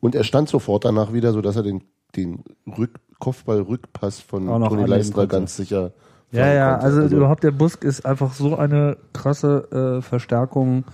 Und 0.00 0.14
er 0.14 0.24
stand 0.24 0.48
sofort 0.48 0.84
danach 0.84 1.12
wieder, 1.12 1.32
so 1.32 1.40
dass 1.40 1.56
er 1.56 1.62
den, 1.62 1.82
den 2.16 2.44
Rück, 2.78 3.00
Kopfball-Rückpass 3.18 4.20
von 4.20 4.46
Toni 4.46 4.86
konnte. 4.86 5.28
ganz 5.28 5.56
sicher. 5.56 5.92
Ja, 6.32 6.52
ja, 6.52 6.72
konnte. 6.72 6.84
also, 6.86 7.16
überhaupt 7.16 7.44
der 7.44 7.52
Busk 7.52 7.84
ist 7.84 8.04
einfach 8.04 8.32
so 8.32 8.56
eine 8.56 8.96
krasse 9.12 9.98
äh, 9.98 10.02
Verstärkung. 10.02 10.84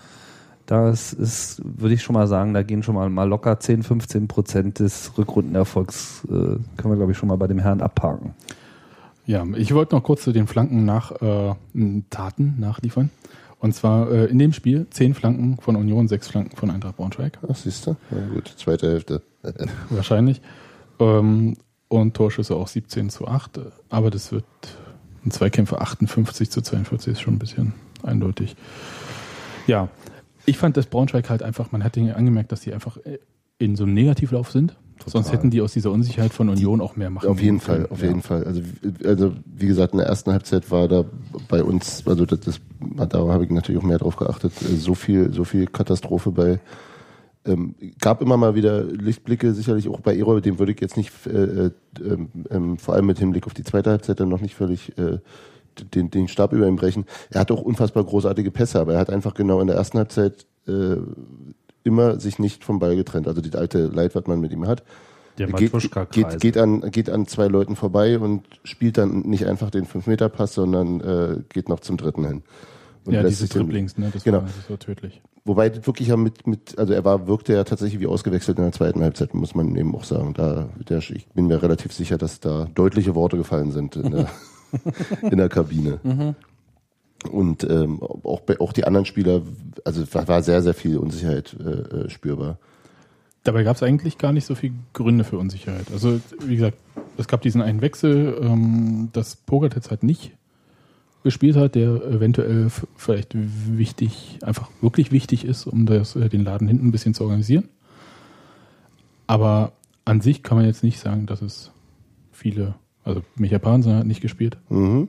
Das 0.66 1.12
ist, 1.12 1.60
würde 1.64 1.94
ich 1.94 2.02
schon 2.02 2.14
mal 2.14 2.28
sagen, 2.28 2.54
da 2.54 2.62
gehen 2.62 2.82
schon 2.82 2.94
mal, 2.94 3.10
mal 3.10 3.28
locker 3.28 3.58
10, 3.58 3.82
15 3.82 4.28
Prozent 4.28 4.78
des 4.78 5.12
Rückrundenerfolgs, 5.18 6.24
äh, 6.26 6.28
können 6.28 6.60
wir 6.84 6.96
glaube 6.96 7.12
ich 7.12 7.18
schon 7.18 7.28
mal 7.28 7.36
bei 7.36 7.48
dem 7.48 7.58
Herrn 7.58 7.80
abhaken. 7.80 8.34
Ja, 9.26 9.44
ich 9.56 9.74
wollte 9.74 9.94
noch 9.94 10.02
kurz 10.02 10.22
zu 10.22 10.32
den 10.32 10.46
Flanken 10.46 10.84
nach 10.84 11.12
äh, 11.22 11.54
Taten 12.10 12.56
nachliefern. 12.58 13.10
Und 13.60 13.74
zwar 13.74 14.10
äh, 14.10 14.24
in 14.26 14.38
dem 14.38 14.52
Spiel 14.52 14.86
zehn 14.90 15.14
Flanken 15.14 15.58
von 15.58 15.76
Union, 15.76 16.08
sechs 16.08 16.28
Flanken 16.28 16.56
von 16.56 16.70
Eintracht 16.70 16.96
Braunschweig. 16.96 17.38
Ach, 17.48 17.54
siehst 17.54 17.86
du? 17.86 17.96
Na 18.10 18.26
gut, 18.32 18.54
zweite 18.56 18.90
Hälfte. 18.90 19.22
Wahrscheinlich. 19.90 20.40
Ähm, 20.98 21.56
und 21.90 22.14
Torschüsse 22.14 22.54
auch 22.56 22.68
17 22.68 23.10
zu 23.10 23.28
8. 23.28 23.60
Aber 23.90 24.10
das 24.10 24.32
wird 24.32 24.44
ein 25.26 25.30
Zweikämpfe 25.30 25.80
58 25.80 26.48
zu 26.50 26.62
42 26.62 27.12
ist 27.12 27.20
schon 27.20 27.34
ein 27.34 27.38
bisschen 27.38 27.74
eindeutig. 28.02 28.56
Ja, 29.66 29.88
ich 30.46 30.56
fand, 30.56 30.76
dass 30.78 30.86
Braunschweig 30.86 31.28
halt 31.28 31.42
einfach, 31.42 31.72
man 31.72 31.84
hat 31.84 31.96
Dinge 31.96 32.16
angemerkt, 32.16 32.52
dass 32.52 32.62
die 32.62 32.72
einfach 32.72 32.96
in 33.58 33.76
so 33.76 33.84
einem 33.84 33.92
Negativlauf 33.92 34.50
sind. 34.50 34.76
Sonst 35.04 35.32
hätten 35.32 35.50
die 35.50 35.62
aus 35.62 35.72
dieser 35.72 35.90
Unsicherheit 35.90 36.32
von 36.32 36.48
Union 36.50 36.80
auch 36.80 36.94
mehr 36.94 37.08
machen 37.10 37.28
Auf 37.28 37.40
jeden 37.40 37.58
können. 37.58 37.84
Fall, 37.84 37.86
auf 37.90 38.02
Ja. 38.02 38.08
jeden 38.08 38.22
Fall. 38.22 38.44
Also, 38.44 38.60
also 39.04 39.32
wie 39.46 39.66
gesagt, 39.66 39.92
in 39.94 39.98
der 39.98 40.06
ersten 40.06 40.30
Halbzeit 40.30 40.70
war 40.70 40.88
da 40.88 41.04
bei 41.48 41.62
uns, 41.64 42.06
also 42.06 42.24
das, 42.26 42.40
das 42.40 42.60
da 43.08 43.18
habe 43.28 43.44
ich 43.44 43.50
natürlich 43.50 43.80
auch 43.80 43.86
mehr 43.86 43.98
drauf 43.98 44.16
geachtet, 44.16 44.52
äh, 44.62 44.76
so 44.76 44.94
viel, 44.94 45.32
so 45.32 45.44
viel 45.44 45.66
Katastrophe 45.66 46.30
bei. 46.30 46.60
Ähm, 47.46 47.74
gab 48.00 48.20
immer 48.20 48.36
mal 48.36 48.54
wieder 48.54 48.84
Lichtblicke, 48.84 49.54
sicherlich 49.54 49.88
auch 49.88 50.00
bei 50.00 50.14
Erol, 50.16 50.42
dem 50.42 50.58
würde 50.58 50.72
ich 50.72 50.80
jetzt 50.80 50.96
nicht, 50.98 51.10
äh, 51.26 51.30
äh, 51.30 51.70
ähm, 51.98 52.28
ähm, 52.50 52.76
vor 52.76 52.94
allem 52.94 53.06
mit 53.06 53.18
Hinblick 53.18 53.46
auf 53.46 53.54
die 53.54 53.64
zweite 53.64 53.90
Halbzeit 53.90 54.20
dann 54.20 54.28
noch 54.28 54.42
nicht 54.42 54.54
völlig 54.54 54.96
äh, 54.98 55.18
den, 55.94 56.10
den 56.10 56.28
Stab 56.28 56.52
über 56.52 56.66
ihm 56.68 56.76
brechen. 56.76 57.06
Er 57.30 57.40
hat 57.40 57.50
auch 57.50 57.62
unfassbar 57.62 58.04
großartige 58.04 58.50
Pässe, 58.50 58.80
aber 58.80 58.94
er 58.94 59.00
hat 59.00 59.10
einfach 59.10 59.34
genau 59.34 59.60
in 59.60 59.68
der 59.68 59.76
ersten 59.76 59.98
Halbzeit 59.98 60.46
äh, 60.66 60.96
immer 61.82 62.20
sich 62.20 62.38
nicht 62.38 62.64
vom 62.64 62.78
Ball 62.78 62.96
getrennt. 62.96 63.26
Also 63.26 63.40
die 63.40 63.52
alte 63.56 63.86
Leid, 63.86 64.14
was 64.14 64.26
man 64.26 64.40
mit 64.40 64.52
ihm 64.52 64.66
hat 64.66 64.82
Der 65.38 65.46
geht, 65.46 65.72
geht, 66.10 66.40
geht, 66.40 66.58
an, 66.58 66.90
geht 66.90 67.08
an 67.08 67.26
zwei 67.26 67.46
Leuten 67.46 67.76
vorbei 67.76 68.18
und 68.18 68.44
spielt 68.64 68.98
dann 68.98 69.20
nicht 69.20 69.46
einfach 69.46 69.70
den 69.70 69.86
5-Meter-Pass, 69.86 70.54
sondern 70.54 71.00
äh, 71.00 71.36
geht 71.48 71.68
noch 71.68 71.80
zum 71.80 71.96
dritten 71.96 72.26
hin. 72.26 72.42
Und 73.04 73.14
Ja, 73.14 73.22
diese 73.22 73.48
Dribblings, 73.48 73.96
ne? 73.96 74.10
Das, 74.12 74.24
Genau. 74.24 74.38
war, 74.38 74.44
das 74.44 74.68
war 74.68 74.78
tödlich. 74.78 75.22
Wobei 75.44 75.70
das 75.70 75.86
wirklich 75.86 76.08
ja 76.08 76.16
mit, 76.16 76.46
mit, 76.46 76.78
also 76.78 76.92
er 76.92 77.04
war, 77.04 77.26
wirkte 77.26 77.54
ja 77.54 77.64
tatsächlich 77.64 78.00
wie 78.00 78.06
ausgewechselt 78.06 78.58
in 78.58 78.64
der 78.64 78.72
zweiten 78.72 79.02
Halbzeit, 79.02 79.32
muss 79.34 79.54
man 79.54 79.74
eben 79.74 79.94
auch 79.94 80.04
sagen. 80.04 80.34
Da, 80.34 80.68
der, 80.88 80.98
ich 80.98 81.26
bin 81.28 81.46
mir 81.46 81.62
relativ 81.62 81.92
sicher, 81.92 82.18
dass 82.18 82.40
da 82.40 82.68
deutliche 82.74 83.14
Worte 83.14 83.38
gefallen 83.38 83.72
sind 83.72 83.96
in 83.96 84.10
der, 84.10 84.30
in 85.22 85.38
der 85.38 85.48
Kabine. 85.48 86.34
Und 87.30 87.64
ähm, 87.64 88.02
auch, 88.02 88.40
bei, 88.40 88.60
auch 88.60 88.72
die 88.72 88.84
anderen 88.84 89.06
Spieler, 89.06 89.42
also 89.84 90.04
war, 90.12 90.42
sehr, 90.42 90.62
sehr 90.62 90.74
viel 90.74 90.98
Unsicherheit 90.98 91.56
äh, 91.58 91.70
äh, 91.70 92.10
spürbar. 92.10 92.58
Dabei 93.42 93.62
gab 93.62 93.76
es 93.76 93.82
eigentlich 93.82 94.18
gar 94.18 94.32
nicht 94.32 94.44
so 94.44 94.54
viele 94.54 94.74
Gründe 94.92 95.24
für 95.24 95.38
Unsicherheit. 95.38 95.86
Also, 95.92 96.20
wie 96.44 96.56
gesagt, 96.56 96.76
es 97.16 97.28
gab 97.28 97.40
diesen 97.40 97.62
einen 97.62 97.80
Wechsel, 97.80 98.38
ähm, 98.42 99.08
dass 99.12 99.36
Pogert 99.36 99.74
jetzt 99.74 99.90
halt 99.90 100.02
nicht 100.02 100.32
gespielt 101.22 101.56
hat, 101.56 101.74
der 101.74 102.02
eventuell 102.04 102.68
vielleicht 102.96 103.32
wichtig, 103.34 104.38
einfach 104.42 104.70
wirklich 104.80 105.12
wichtig 105.12 105.44
ist, 105.44 105.66
um 105.66 105.86
das, 105.86 106.16
äh, 106.16 106.28
den 106.28 106.44
Laden 106.44 106.66
hinten 106.68 106.88
ein 106.88 106.92
bisschen 106.92 107.14
zu 107.14 107.24
organisieren. 107.24 107.68
Aber 109.26 109.72
an 110.04 110.20
sich 110.20 110.42
kann 110.42 110.56
man 110.56 110.66
jetzt 110.66 110.82
nicht 110.82 110.98
sagen, 110.98 111.26
dass 111.26 111.42
es 111.42 111.70
viele, 112.32 112.74
also 113.04 113.22
Micha 113.36 113.58
Pansen 113.58 113.94
hat 113.94 114.06
nicht 114.06 114.20
gespielt, 114.20 114.56
Mhm. 114.68 115.08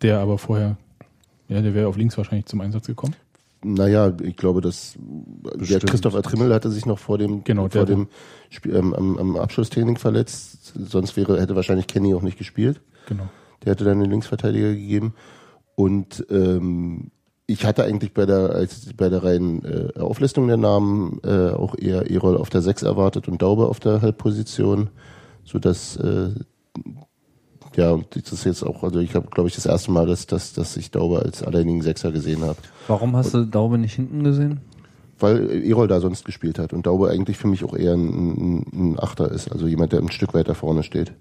der 0.00 0.20
aber 0.20 0.38
vorher, 0.38 0.76
ja, 1.48 1.60
der 1.60 1.74
wäre 1.74 1.86
auf 1.86 1.96
links 1.96 2.16
wahrscheinlich 2.16 2.46
zum 2.46 2.60
Einsatz 2.60 2.86
gekommen. 2.86 3.14
Naja, 3.64 4.12
ich 4.22 4.36
glaube, 4.36 4.60
dass 4.60 4.96
der. 4.98 5.78
Christopher 5.78 6.22
Trimmel 6.22 6.52
hatte 6.52 6.68
sich 6.70 6.84
noch 6.84 6.98
vor 6.98 7.16
dem, 7.18 7.44
Genau, 7.44 7.68
vor 7.68 7.84
dem 7.86 8.08
Spiel, 8.50 8.74
ähm, 8.74 8.92
am, 8.92 9.16
am 9.18 9.36
Abschlusstraining 9.36 9.98
verletzt. 9.98 10.72
Sonst 10.76 11.16
wäre, 11.16 11.40
hätte 11.40 11.54
wahrscheinlich 11.54 11.86
Kenny 11.86 12.12
auch 12.12 12.22
nicht 12.22 12.38
gespielt. 12.38 12.80
Genau. 13.06 13.28
Der 13.64 13.72
hätte 13.72 13.84
dann 13.84 14.00
den 14.00 14.10
Linksverteidiger 14.10 14.72
gegeben. 14.72 15.14
Und 15.74 16.26
ähm, 16.30 17.10
ich 17.46 17.64
hatte 17.64 17.84
eigentlich 17.84 18.14
bei 18.14 18.26
der, 18.26 18.50
als 18.50 18.92
bei 18.96 19.08
der 19.08 19.24
reinen 19.24 19.64
äh, 19.64 19.98
Auflistung 19.98 20.46
der 20.48 20.56
Namen 20.56 21.20
äh, 21.24 21.50
auch 21.50 21.76
eher 21.76 22.10
Erol 22.10 22.36
auf 22.36 22.50
der 22.50 22.62
6 22.62 22.82
erwartet 22.82 23.28
und 23.28 23.42
Daube 23.42 23.66
auf 23.66 23.80
der 23.80 24.00
Halbposition, 24.02 24.90
sodass 25.44 25.96
äh, 25.96 26.30
ja, 27.76 27.90
und 27.90 28.06
das 28.14 28.32
ist 28.32 28.44
jetzt 28.44 28.62
auch, 28.62 28.82
also 28.82 29.00
ich 29.00 29.14
habe, 29.14 29.28
glaube 29.28 29.48
ich, 29.48 29.54
das 29.54 29.66
erste 29.66 29.92
Mal, 29.92 30.06
dass, 30.06 30.26
dass, 30.26 30.52
dass 30.52 30.76
ich 30.76 30.90
Daube 30.90 31.20
als 31.20 31.42
alleinigen 31.42 31.82
Sechser 31.82 32.12
gesehen 32.12 32.42
habe. 32.42 32.58
Warum 32.86 33.16
hast 33.16 33.32
du 33.32 33.44
Daube 33.46 33.78
nicht 33.78 33.94
hinten 33.94 34.24
gesehen? 34.24 34.60
Weil 35.18 35.64
Erol 35.64 35.88
da 35.88 36.00
sonst 36.00 36.24
gespielt 36.24 36.58
hat 36.58 36.72
und 36.72 36.86
Daube 36.86 37.08
eigentlich 37.08 37.38
für 37.38 37.48
mich 37.48 37.64
auch 37.64 37.74
eher 37.74 37.94
ein, 37.94 38.08
ein, 38.08 38.66
ein 38.72 39.00
Achter 39.00 39.30
ist, 39.30 39.50
also 39.50 39.66
jemand, 39.66 39.92
der 39.92 40.00
ein 40.00 40.10
Stück 40.10 40.34
weiter 40.34 40.54
vorne 40.54 40.82
steht. 40.82 41.12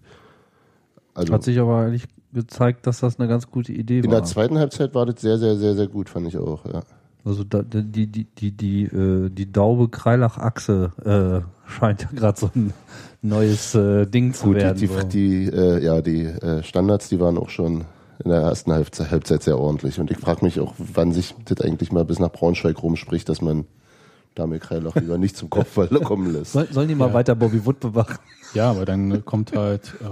Also 1.14 1.34
Hat 1.34 1.44
sich 1.44 1.60
aber 1.60 1.78
eigentlich 1.82 2.06
gezeigt, 2.34 2.88
dass 2.88 3.02
das 3.02 3.20
eine 3.20 3.28
ganz 3.28 3.50
gute 3.52 3.74
Idee 3.74 4.00
in 4.00 4.06
war. 4.06 4.12
der 4.12 4.24
zweiten 4.24 4.58
Halbzeit 4.58 4.96
war 4.96 5.06
das 5.06 5.20
sehr, 5.22 5.38
sehr, 5.38 5.58
sehr, 5.58 5.76
sehr 5.76 5.88
gut, 5.88 6.08
fand 6.10 6.28
ich 6.28 6.38
auch. 6.38 6.66
Ja. 6.66 6.82
Also 7.26 7.44
da, 7.44 7.62
die, 7.64 8.08
die, 8.08 8.24
die, 8.24 8.52
die, 8.52 8.84
äh, 8.86 9.30
die 9.30 9.52
Daube-Kreilach-Achse 9.52 11.44
äh, 11.46 11.70
scheint 11.70 12.02
ja 12.04 12.10
gerade 12.16 12.40
so 12.40 12.50
ein 12.56 12.74
neues 13.22 13.76
äh, 13.76 14.06
Ding 14.08 14.34
zu 14.34 14.48
Gut, 14.48 14.56
werden. 14.56 14.78
die, 14.78 14.88
so. 14.88 15.00
die, 15.04 15.46
die, 15.46 15.56
äh, 15.56 15.84
ja, 15.84 16.02
die 16.02 16.24
äh, 16.24 16.64
Standards, 16.64 17.10
die 17.10 17.20
waren 17.20 17.38
auch 17.38 17.50
schon 17.50 17.86
in 18.24 18.30
der 18.32 18.42
ersten 18.42 18.72
Halbzeit, 18.72 19.12
Halbzeit 19.12 19.44
sehr 19.44 19.60
ordentlich. 19.60 20.00
Und 20.00 20.10
ich 20.12 20.18
frage 20.18 20.46
mich 20.46 20.60
auch, 20.60 20.74
wann 20.78 21.12
sich 21.12 21.36
das 21.46 21.62
eigentlich 21.62 21.92
mal 21.92 22.06
bis 22.06 22.20
nach 22.20 22.32
Braunschweig 22.32 22.82
rumspricht, 22.82 23.28
dass 23.30 23.42
man 23.42 23.66
Damir 24.36 24.60
Kreilach 24.60 24.96
lieber 24.96 25.18
nicht 25.18 25.36
zum 25.36 25.50
Kopfball 25.50 25.88
kommen 26.04 26.32
lässt. 26.32 26.54
Soll, 26.54 26.68
sollen 26.72 26.88
die 26.88 26.96
mal 26.96 27.10
Ja. 27.10 27.14
weiter 27.14 27.36
Bobby 27.36 27.66
Wood 27.66 27.80
bewachen? 27.82 28.18
Ja, 28.54 28.70
aber 28.72 28.86
dann 28.86 29.26
kommt 29.26 29.56
halt 29.56 29.94
äh, 30.02 30.06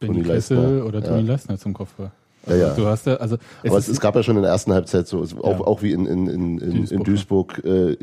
Benny 0.00 0.22
Kessel 0.22 0.82
oder 0.82 1.00
ja. 1.00 1.06
Toni 1.08 1.22
Leistner 1.22 1.58
zum 1.58 1.74
Kopfball. 1.74 2.12
Ja, 2.46 2.52
Also 2.52 2.64
ja. 2.66 2.74
Du 2.74 2.86
hast 2.86 3.06
ja, 3.06 3.14
also 3.16 3.36
es 3.62 3.70
Aber 3.70 3.78
es, 3.78 3.88
es 3.88 4.00
gab 4.00 4.14
ja 4.16 4.22
schon 4.22 4.36
in 4.36 4.42
der 4.42 4.52
ersten 4.52 4.72
Halbzeit 4.72 5.06
so, 5.08 5.20
auch, 5.22 5.26
Ja. 5.44 5.60
auch 5.60 5.82
wie 5.82 5.92
in, 5.92 6.06
in, 6.06 6.26
in, 6.28 6.58
in 6.58 6.70
Duisburg, 6.74 6.90
in 6.90 7.04
Duisburg 7.04 7.64
äh, 7.64 7.96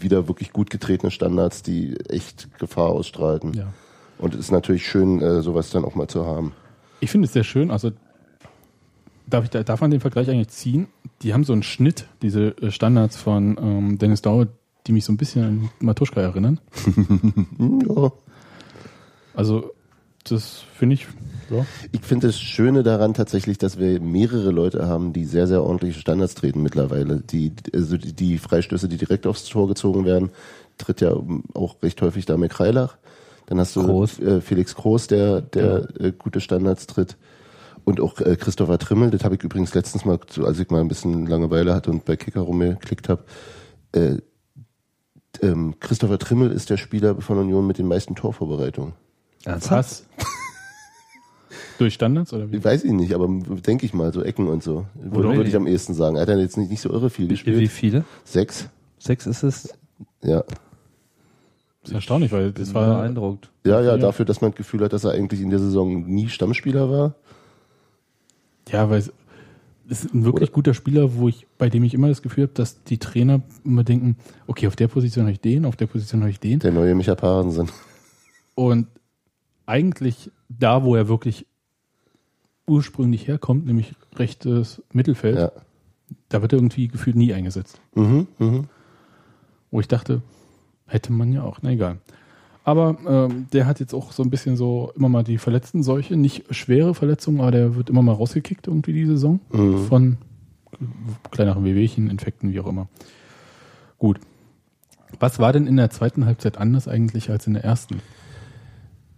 wieder 0.00 0.28
wirklich 0.28 0.52
gut 0.52 0.70
getretene 0.70 1.10
Standards, 1.10 1.62
die 1.62 1.94
echt 2.08 2.48
Gefahr 2.58 2.88
ausstrahlten. 2.90 3.52
ja. 3.54 3.72
Und 4.18 4.34
es 4.34 4.40
ist 4.40 4.50
natürlich 4.52 4.86
schön, 4.86 5.20
äh, 5.20 5.42
sowas 5.42 5.70
dann 5.70 5.84
auch 5.84 5.96
mal 5.96 6.06
zu 6.06 6.24
haben. 6.26 6.52
Ich 7.00 7.10
finde 7.10 7.26
es 7.26 7.32
sehr 7.32 7.42
schön. 7.42 7.72
Also 7.72 7.90
darf, 9.26 9.42
ich, 9.44 9.50
da- 9.50 9.64
darf 9.64 9.80
man 9.80 9.90
den 9.90 9.98
Vergleich 10.00 10.30
eigentlich 10.30 10.48
ziehen? 10.48 10.86
Die 11.22 11.34
haben 11.34 11.42
so 11.42 11.52
einen 11.52 11.64
Schnitt, 11.64 12.06
diese 12.22 12.56
äh, 12.62 12.70
Standards 12.70 13.16
von 13.16 13.56
ähm, 13.60 13.98
Dennis 13.98 14.22
Dauer, 14.22 14.46
die 14.86 14.92
mich 14.92 15.04
so 15.04 15.12
ein 15.12 15.16
bisschen 15.16 15.44
an 15.44 15.70
Matuschka 15.80 16.20
erinnern. 16.20 16.60
Ja. 17.88 18.12
Also 19.34 19.72
das 20.24 20.64
finde 20.74 20.94
ich, 20.94 21.06
ja, 21.50 21.66
Ich 21.92 22.00
finde 22.02 22.28
das 22.28 22.40
Schöne 22.40 22.82
daran 22.82 23.14
tatsächlich, 23.14 23.58
dass 23.58 23.78
wir 23.78 24.00
mehrere 24.00 24.50
Leute 24.50 24.86
haben, 24.86 25.12
die 25.12 25.24
sehr, 25.24 25.46
sehr 25.46 25.62
ordentliche 25.62 26.00
Standards 26.00 26.34
treten 26.34 26.62
mittlerweile. 26.62 27.20
Die, 27.20 27.52
also 27.74 27.96
die, 27.96 28.12
die 28.12 28.38
Freistöße, 28.38 28.88
die 28.88 28.96
direkt 28.96 29.26
aufs 29.26 29.44
Tor 29.44 29.68
gezogen 29.68 30.04
werden, 30.04 30.30
tritt 30.78 31.00
ja 31.00 31.14
auch 31.54 31.82
recht 31.82 32.00
häufig 32.00 32.24
Damir 32.26 32.48
Kreilach. 32.48 32.96
Dann 33.46 33.58
hast 33.58 33.76
du 33.76 33.84
Groß. 33.84 34.20
Äh, 34.20 34.40
Felix 34.40 34.74
Groß, 34.74 35.08
der, 35.08 35.42
der 35.42 35.88
äh, 36.00 36.12
gute 36.12 36.40
Standards 36.40 36.86
tritt. 36.86 37.16
Und 37.84 38.00
auch 38.00 38.20
äh, 38.20 38.36
Christopher 38.36 38.78
Trimmel, 38.78 39.10
das 39.10 39.24
habe 39.24 39.34
ich 39.34 39.42
übrigens 39.42 39.74
letztens 39.74 40.04
mal, 40.04 40.18
als 40.44 40.58
ich 40.58 40.70
mal 40.70 40.80
ein 40.80 40.88
bisschen 40.88 41.26
Langeweile 41.26 41.74
hatte 41.74 41.90
und 41.90 42.04
bei 42.04 42.16
Kicker 42.16 42.42
rumgeklickt 42.42 43.08
habe. 43.08 43.24
Äh, 43.92 44.18
ähm, 45.40 45.74
Christopher 45.80 46.18
Trimmel 46.18 46.52
ist 46.52 46.70
der 46.70 46.76
Spieler 46.76 47.20
von 47.20 47.38
Union 47.38 47.66
mit 47.66 47.78
den 47.78 47.88
meisten 47.88 48.14
Torvorbereitungen. 48.14 48.94
Was? 49.44 50.06
Durch 51.78 51.94
Standards 51.94 52.32
oder 52.32 52.50
wie? 52.50 52.56
Ich 52.56 52.64
weiß 52.64 52.84
ich 52.84 52.92
nicht, 52.92 53.12
aber 53.14 53.26
denke 53.66 53.84
ich 53.86 53.92
mal, 53.94 54.12
so 54.12 54.22
Ecken 54.22 54.46
und 54.48 54.62
so. 54.62 54.86
Würde, 54.94 55.28
Oder- 55.28 55.36
würde 55.38 55.48
ich 55.48 55.56
am 55.56 55.66
ehesten 55.66 55.94
sagen. 55.94 56.16
Er 56.16 56.22
hat 56.22 56.28
ja 56.28 56.36
jetzt 56.36 56.56
nicht, 56.56 56.70
nicht 56.70 56.80
so 56.80 56.90
irre 56.90 57.10
viel 57.10 57.26
Wie 57.26 57.30
gespielt. 57.30 57.70
viele? 57.70 58.04
Sechs? 58.24 58.68
Sechs 58.98 59.26
ist 59.26 59.42
es? 59.42 59.74
Ja. 60.22 60.42
Das 61.82 61.90
ist 61.90 61.94
erstaunlich, 61.94 62.30
weil 62.30 62.52
das 62.52 62.72
war 62.74 62.98
beeindruckt. 62.98 63.50
Ja, 63.66 63.80
ja, 63.80 63.92
Ja. 63.92 63.96
dafür, 63.96 64.24
dass 64.24 64.40
man 64.40 64.52
das 64.52 64.58
Gefühl 64.58 64.82
hat, 64.84 64.92
dass 64.92 65.02
er 65.04 65.12
eigentlich 65.12 65.40
in 65.40 65.50
der 65.50 65.58
Saison 65.58 66.04
nie 66.06 66.28
Stammspieler 66.28 66.88
war. 66.88 67.14
Ja, 68.68 68.88
weil 68.88 68.98
es 69.00 69.12
ist 69.88 70.14
ein 70.14 70.24
wirklich 70.24 70.52
guter 70.52 70.74
Spieler, 70.74 71.16
wo 71.16 71.28
ich, 71.28 71.46
bei 71.58 71.68
dem 71.68 71.82
ich 71.82 71.94
immer 71.94 72.06
das 72.08 72.22
Gefühl 72.22 72.44
habe, 72.44 72.54
dass 72.54 72.84
die 72.84 72.98
Trainer 72.98 73.42
immer 73.64 73.82
denken, 73.82 74.16
okay, 74.46 74.68
auf 74.68 74.76
der 74.76 74.86
Position 74.86 75.24
habe 75.24 75.32
ich 75.32 75.40
den, 75.40 75.64
auf 75.64 75.74
der 75.74 75.86
Position 75.88 76.20
habe 76.20 76.30
ich 76.30 76.38
den. 76.38 76.60
Der 76.60 76.70
neue 76.70 76.94
Micha 76.94 77.16
Parensen. 77.16 77.68
Und 78.54 78.86
eigentlich 79.66 80.30
da, 80.48 80.84
wo 80.84 80.94
er 80.96 81.08
wirklich 81.08 81.46
ursprünglich 82.66 83.26
herkommt, 83.28 83.66
nämlich 83.66 83.94
rechtes 84.16 84.82
Mittelfeld, 84.92 85.36
Ja. 85.38 85.52
da 86.28 86.42
wird 86.42 86.52
er 86.52 86.58
irgendwie 86.58 86.88
gefühlt 86.88 87.16
nie 87.16 87.32
eingesetzt. 87.34 87.80
Mhm, 87.94 88.26
mhm. 88.38 88.64
Wo 89.70 89.80
ich 89.80 89.88
dachte, 89.88 90.22
hätte 90.86 91.12
man 91.12 91.32
ja 91.32 91.42
auch, 91.42 91.58
na 91.62 91.70
egal. 91.70 91.98
Aber 92.64 92.96
ähm, 93.06 93.46
der 93.52 93.66
hat 93.66 93.80
jetzt 93.80 93.92
auch 93.92 94.12
so 94.12 94.22
ein 94.22 94.30
bisschen 94.30 94.56
so 94.56 94.92
immer 94.94 95.08
mal 95.08 95.24
die 95.24 95.38
verletzten 95.38 95.82
Seuche, 95.82 96.16
nicht 96.16 96.54
schwere 96.54 96.94
Verletzungen, 96.94 97.40
aber 97.40 97.50
der 97.50 97.74
wird 97.74 97.90
immer 97.90 98.02
mal 98.02 98.12
rausgekickt 98.12 98.68
irgendwie 98.68 98.92
die 98.92 99.06
Saison 99.06 99.40
Mhm. 99.50 99.86
von 99.86 100.16
kleineren 101.32 101.64
Wehwehchen, 101.64 102.08
Infekten, 102.08 102.52
wie 102.52 102.60
auch 102.60 102.66
immer. 102.68 102.88
Gut. 103.98 104.20
Was 105.18 105.38
war 105.38 105.52
denn 105.52 105.66
in 105.66 105.76
der 105.76 105.90
zweiten 105.90 106.24
Halbzeit 106.24 106.56
anders 106.58 106.86
eigentlich 106.88 107.30
als 107.30 107.46
in 107.46 107.54
der 107.54 107.64
ersten? 107.64 108.00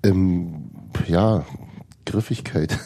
Ähm, 0.04 0.70
ja, 1.08 1.44
Griffigkeit. 2.04 2.78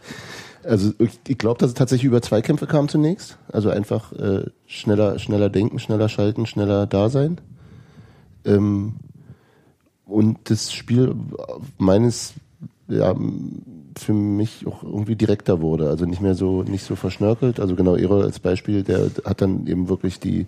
also 0.64 0.92
ich, 1.26 1.38
glaube, 1.38 1.58
dass 1.58 1.68
es 1.68 1.74
tatsächlich 1.74 2.06
über 2.06 2.20
Zweikämpfe 2.20 2.66
kam 2.66 2.88
zunächst. 2.88 3.38
Also 3.50 3.70
einfach 3.70 4.12
äh, 4.12 4.50
schneller, 4.66 5.18
schneller 5.18 5.48
denken, 5.48 5.78
schneller 5.78 6.08
schalten, 6.08 6.46
schneller 6.46 6.86
da 6.86 7.08
sein. 7.08 7.40
Ähm, 8.44 8.96
und 10.04 10.50
das 10.50 10.72
Spiel 10.72 11.14
meines 11.78 12.34
ja, 12.88 13.14
für 13.96 14.12
mich 14.12 14.66
auch 14.66 14.82
irgendwie 14.82 15.16
direkter 15.16 15.60
wurde. 15.60 15.88
Also 15.88 16.04
nicht 16.04 16.20
mehr 16.20 16.34
so, 16.34 16.62
nicht 16.62 16.84
so 16.84 16.96
verschnörkelt. 16.96 17.60
Also 17.60 17.74
genau, 17.74 17.96
Erol 17.96 18.22
als 18.22 18.38
Beispiel, 18.38 18.82
der 18.82 19.10
hat 19.24 19.40
dann 19.40 19.66
eben 19.66 19.88
wirklich 19.88 20.20
die, 20.20 20.46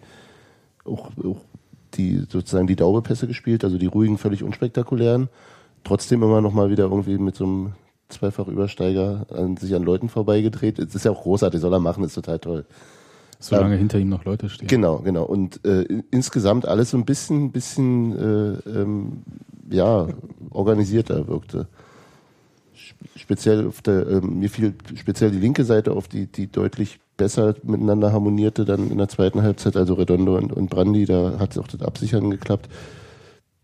auch, 0.84 1.10
auch 1.24 1.40
die, 1.94 2.24
sozusagen 2.28 2.66
die 2.66 2.76
Daubepässe 2.76 3.26
gespielt, 3.26 3.64
also 3.64 3.78
die 3.78 3.86
ruhigen, 3.86 4.18
völlig 4.18 4.42
unspektakulären. 4.42 5.28
Trotzdem 5.84 6.22
immer 6.22 6.40
noch 6.40 6.52
mal 6.52 6.70
wieder 6.70 6.84
irgendwie 6.84 7.18
mit 7.18 7.36
so 7.36 7.44
einem 7.44 7.72
Zweifachübersteiger 8.08 9.26
an 9.30 9.56
sich 9.56 9.74
an 9.74 9.82
Leuten 9.82 10.08
vorbeigedreht. 10.08 10.78
Das 10.78 10.94
ist 10.94 11.04
ja 11.04 11.10
auch 11.10 11.22
großartig, 11.22 11.60
soll 11.60 11.72
er 11.72 11.80
machen, 11.80 12.04
ist 12.04 12.14
total 12.14 12.38
toll. 12.38 12.66
Solange 13.38 13.74
ähm, 13.74 13.78
hinter 13.78 13.98
ihm 13.98 14.08
noch 14.08 14.24
Leute 14.24 14.48
stehen. 14.48 14.66
Genau, 14.66 14.98
genau. 14.98 15.24
Und 15.24 15.64
äh, 15.64 15.86
insgesamt 16.10 16.66
alles 16.66 16.90
so 16.90 16.96
ein 16.96 17.04
bisschen, 17.04 17.52
bisschen 17.52 18.16
äh, 18.16 18.68
ähm, 18.68 19.22
ja, 19.70 20.08
organisierter 20.50 21.28
wirkte 21.28 21.68
speziell 23.16 23.66
auf 23.66 23.82
der, 23.82 24.06
äh, 24.06 24.20
mir 24.20 24.48
fiel 24.48 24.74
speziell 24.94 25.30
die 25.30 25.38
linke 25.38 25.64
Seite 25.64 25.92
auf, 25.92 26.08
die, 26.08 26.26
die 26.26 26.50
deutlich 26.50 27.00
besser 27.16 27.54
miteinander 27.62 28.12
harmonierte 28.12 28.64
dann 28.64 28.90
in 28.90 28.98
der 28.98 29.08
zweiten 29.08 29.42
Halbzeit, 29.42 29.76
also 29.76 29.94
Redondo 29.94 30.36
und, 30.36 30.52
und 30.52 30.70
Brandi, 30.70 31.04
da 31.04 31.38
hat 31.38 31.52
es 31.52 31.58
auch 31.58 31.66
das 31.66 31.82
Absichern 31.82 32.30
geklappt. 32.30 32.68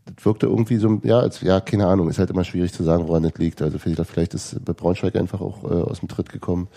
Das 0.06 0.24
wirkte 0.26 0.46
irgendwie 0.46 0.76
so, 0.76 1.00
ja, 1.02 1.18
als, 1.18 1.40
ja, 1.40 1.60
keine 1.60 1.86
Ahnung, 1.86 2.10
ist 2.10 2.18
halt 2.18 2.30
immer 2.30 2.44
schwierig 2.44 2.72
zu 2.72 2.82
sagen, 2.82 3.08
woran 3.08 3.22
das 3.22 3.34
liegt. 3.36 3.62
Also 3.62 3.78
vielleicht, 3.78 4.10
vielleicht 4.10 4.34
ist 4.34 4.62
bei 4.64 4.74
Braunschweig 4.74 5.16
einfach 5.16 5.40
auch 5.40 5.64
äh, 5.64 5.82
aus 5.82 6.00
dem 6.00 6.08
Tritt 6.08 6.30
gekommen. 6.30 6.68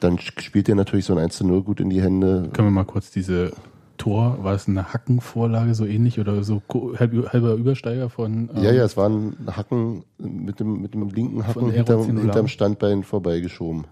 Dann 0.00 0.18
spielt 0.18 0.68
er 0.68 0.74
natürlich 0.74 1.06
so 1.06 1.14
ein 1.14 1.18
1 1.18 1.36
zu 1.36 1.46
0 1.46 1.62
gut 1.62 1.80
in 1.80 1.90
die 1.90 2.02
Hände. 2.02 2.50
Können 2.52 2.68
wir 2.68 2.72
mal 2.72 2.84
kurz 2.84 3.10
diese 3.10 3.52
Tor, 3.98 4.38
war 4.42 4.54
es 4.54 4.68
eine 4.68 4.92
Hackenvorlage 4.92 5.74
so 5.74 5.84
ähnlich 5.84 6.20
oder 6.20 6.44
so 6.44 6.62
halb, 6.96 7.32
halber 7.32 7.54
Übersteiger 7.54 8.08
von. 8.08 8.48
Ähm, 8.54 8.62
ja, 8.62 8.70
ja, 8.70 8.84
es 8.84 8.96
war 8.96 9.08
ein 9.08 9.36
Hacken 9.50 10.04
mit 10.18 10.60
dem, 10.60 10.80
mit 10.80 10.94
dem 10.94 11.08
linken 11.08 11.46
Hacken 11.46 11.70
hinterm, 11.70 12.04
hinterm 12.04 12.48
Standbein 12.48 13.02
vorbeigeschoben. 13.02 13.84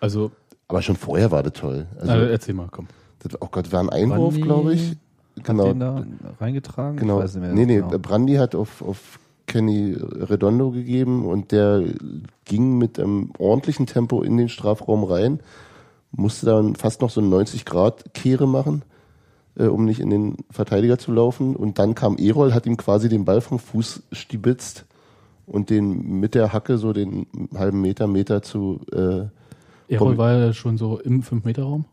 Also. 0.00 0.30
Aber 0.68 0.82
schon 0.82 0.96
vorher 0.96 1.30
war 1.30 1.42
das 1.42 1.54
toll. 1.54 1.86
Also, 1.98 2.12
also 2.12 2.26
erzähl 2.26 2.54
mal, 2.54 2.68
komm. 2.70 2.86
Das, 3.20 3.40
oh 3.40 3.48
Gott, 3.50 3.72
war 3.72 3.80
ein 3.80 3.90
Einwurf, 3.90 4.36
glaube 4.40 4.74
ich. 4.74 4.96
Genau. 5.44 5.66
Hat 5.66 5.72
den 5.72 5.80
da 5.80 6.04
reingetragen? 6.40 6.98
Genau. 6.98 7.18
Ich 7.18 7.24
weiß 7.24 7.34
nicht 7.34 7.42
mehr 7.42 7.52
nee, 7.52 7.66
nee, 7.66 7.76
genau. 7.76 7.98
Brandi 7.98 8.34
hat 8.34 8.54
auf, 8.54 8.82
auf 8.82 9.18
Kenny 9.46 9.96
Redondo 9.98 10.70
gegeben 10.70 11.24
und 11.24 11.52
der 11.52 11.82
ging 12.44 12.78
mit 12.78 12.98
einem 12.98 13.30
ordentlichen 13.38 13.86
Tempo 13.86 14.22
in 14.22 14.36
den 14.36 14.48
Strafraum 14.48 15.04
rein, 15.04 15.40
musste 16.12 16.46
dann 16.46 16.74
fast 16.76 17.00
noch 17.00 17.10
so 17.10 17.20
eine 17.20 17.30
90 17.30 17.64
Grad 17.64 18.14
Kehre 18.14 18.46
machen 18.46 18.82
äh, 19.58 19.66
um 19.66 19.84
nicht 19.84 20.00
in 20.00 20.10
den 20.10 20.36
Verteidiger 20.50 20.98
zu 20.98 21.12
laufen. 21.12 21.56
Und 21.56 21.78
dann 21.78 21.94
kam 21.94 22.16
Erol, 22.16 22.54
hat 22.54 22.66
ihm 22.66 22.76
quasi 22.76 23.08
den 23.08 23.24
Ball 23.24 23.40
vom 23.40 23.58
Fuß 23.58 24.04
stibitzt 24.12 24.86
und 25.46 25.70
den 25.70 26.20
mit 26.20 26.34
der 26.34 26.52
Hacke 26.52 26.78
so 26.78 26.92
den 26.92 27.26
halben 27.54 27.80
Meter, 27.80 28.06
Meter 28.06 28.42
zu. 28.42 28.80
Äh, 28.92 29.26
Erol 29.92 30.18
war 30.18 30.32
ja 30.32 30.52
schon 30.52 30.78
so 30.78 30.98
im 30.98 31.22
5-Meter-Raum? 31.22 31.84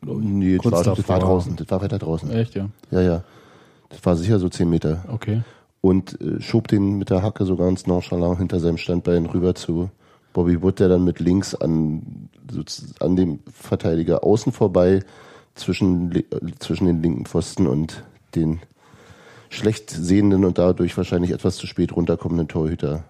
Nee, 0.00 0.58
das 0.58 0.72
war, 0.72 0.82
das 0.84 1.08
war 1.08 1.18
draußen. 1.18 1.56
Das 1.56 1.70
war 1.70 1.82
weiter 1.82 1.98
draußen. 1.98 2.30
Echt, 2.30 2.54
ja? 2.54 2.68
Ja, 2.90 3.00
ja. 3.00 3.24
Das 3.88 4.04
war 4.04 4.16
sicher 4.16 4.38
so 4.38 4.48
10 4.48 4.68
Meter. 4.68 5.04
Okay. 5.08 5.42
Und 5.80 6.20
äh, 6.20 6.40
schob 6.40 6.68
den 6.68 6.98
mit 6.98 7.10
der 7.10 7.22
Hacke 7.22 7.44
so 7.44 7.56
ganz 7.56 7.86
nonchalant 7.86 8.38
hinter 8.38 8.60
seinem 8.60 8.78
Standbein 8.78 9.26
rüber 9.26 9.54
zu 9.54 9.90
Bobby 10.32 10.62
Wood, 10.62 10.80
der 10.80 10.88
dann 10.88 11.04
mit 11.04 11.20
links 11.20 11.54
an, 11.54 12.28
so, 12.50 12.62
an 13.00 13.16
dem 13.16 13.40
Verteidiger 13.52 14.24
außen 14.24 14.52
vorbei 14.52 15.00
zwischen, 15.54 16.24
zwischen 16.58 16.86
den 16.86 17.02
linken 17.02 17.26
Pfosten 17.26 17.66
und 17.66 18.04
den 18.34 18.60
schlecht 19.48 19.90
sehenden 19.90 20.44
und 20.44 20.58
dadurch 20.58 20.96
wahrscheinlich 20.96 21.30
etwas 21.30 21.56
zu 21.56 21.66
spät 21.66 21.96
runterkommenden 21.96 22.48
Torhüter 22.48 23.04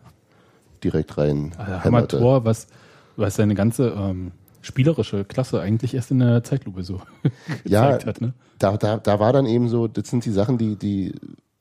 direkt 0.84 1.18
rein. 1.18 1.52
Also 1.58 1.84
Hammer 1.84 2.08
Tor, 2.08 2.44
was, 2.44 2.68
was 3.16 3.34
seine 3.34 3.54
ganze 3.54 3.88
ähm, 3.88 4.32
spielerische 4.68 5.24
Klasse 5.24 5.60
eigentlich 5.60 5.94
erst 5.94 6.10
in 6.10 6.20
der 6.20 6.44
Zeitlupe 6.44 6.84
so 6.84 7.00
ja, 7.64 7.86
gezeigt 7.86 8.06
hat. 8.06 8.20
Ne? 8.20 8.34
Da, 8.58 8.76
da, 8.76 8.98
da 8.98 9.18
war 9.18 9.32
dann 9.32 9.46
eben 9.46 9.68
so, 9.68 9.88
das 9.88 10.08
sind 10.08 10.24
die 10.24 10.30
Sachen, 10.30 10.58
die, 10.58 10.76
die 10.76 11.14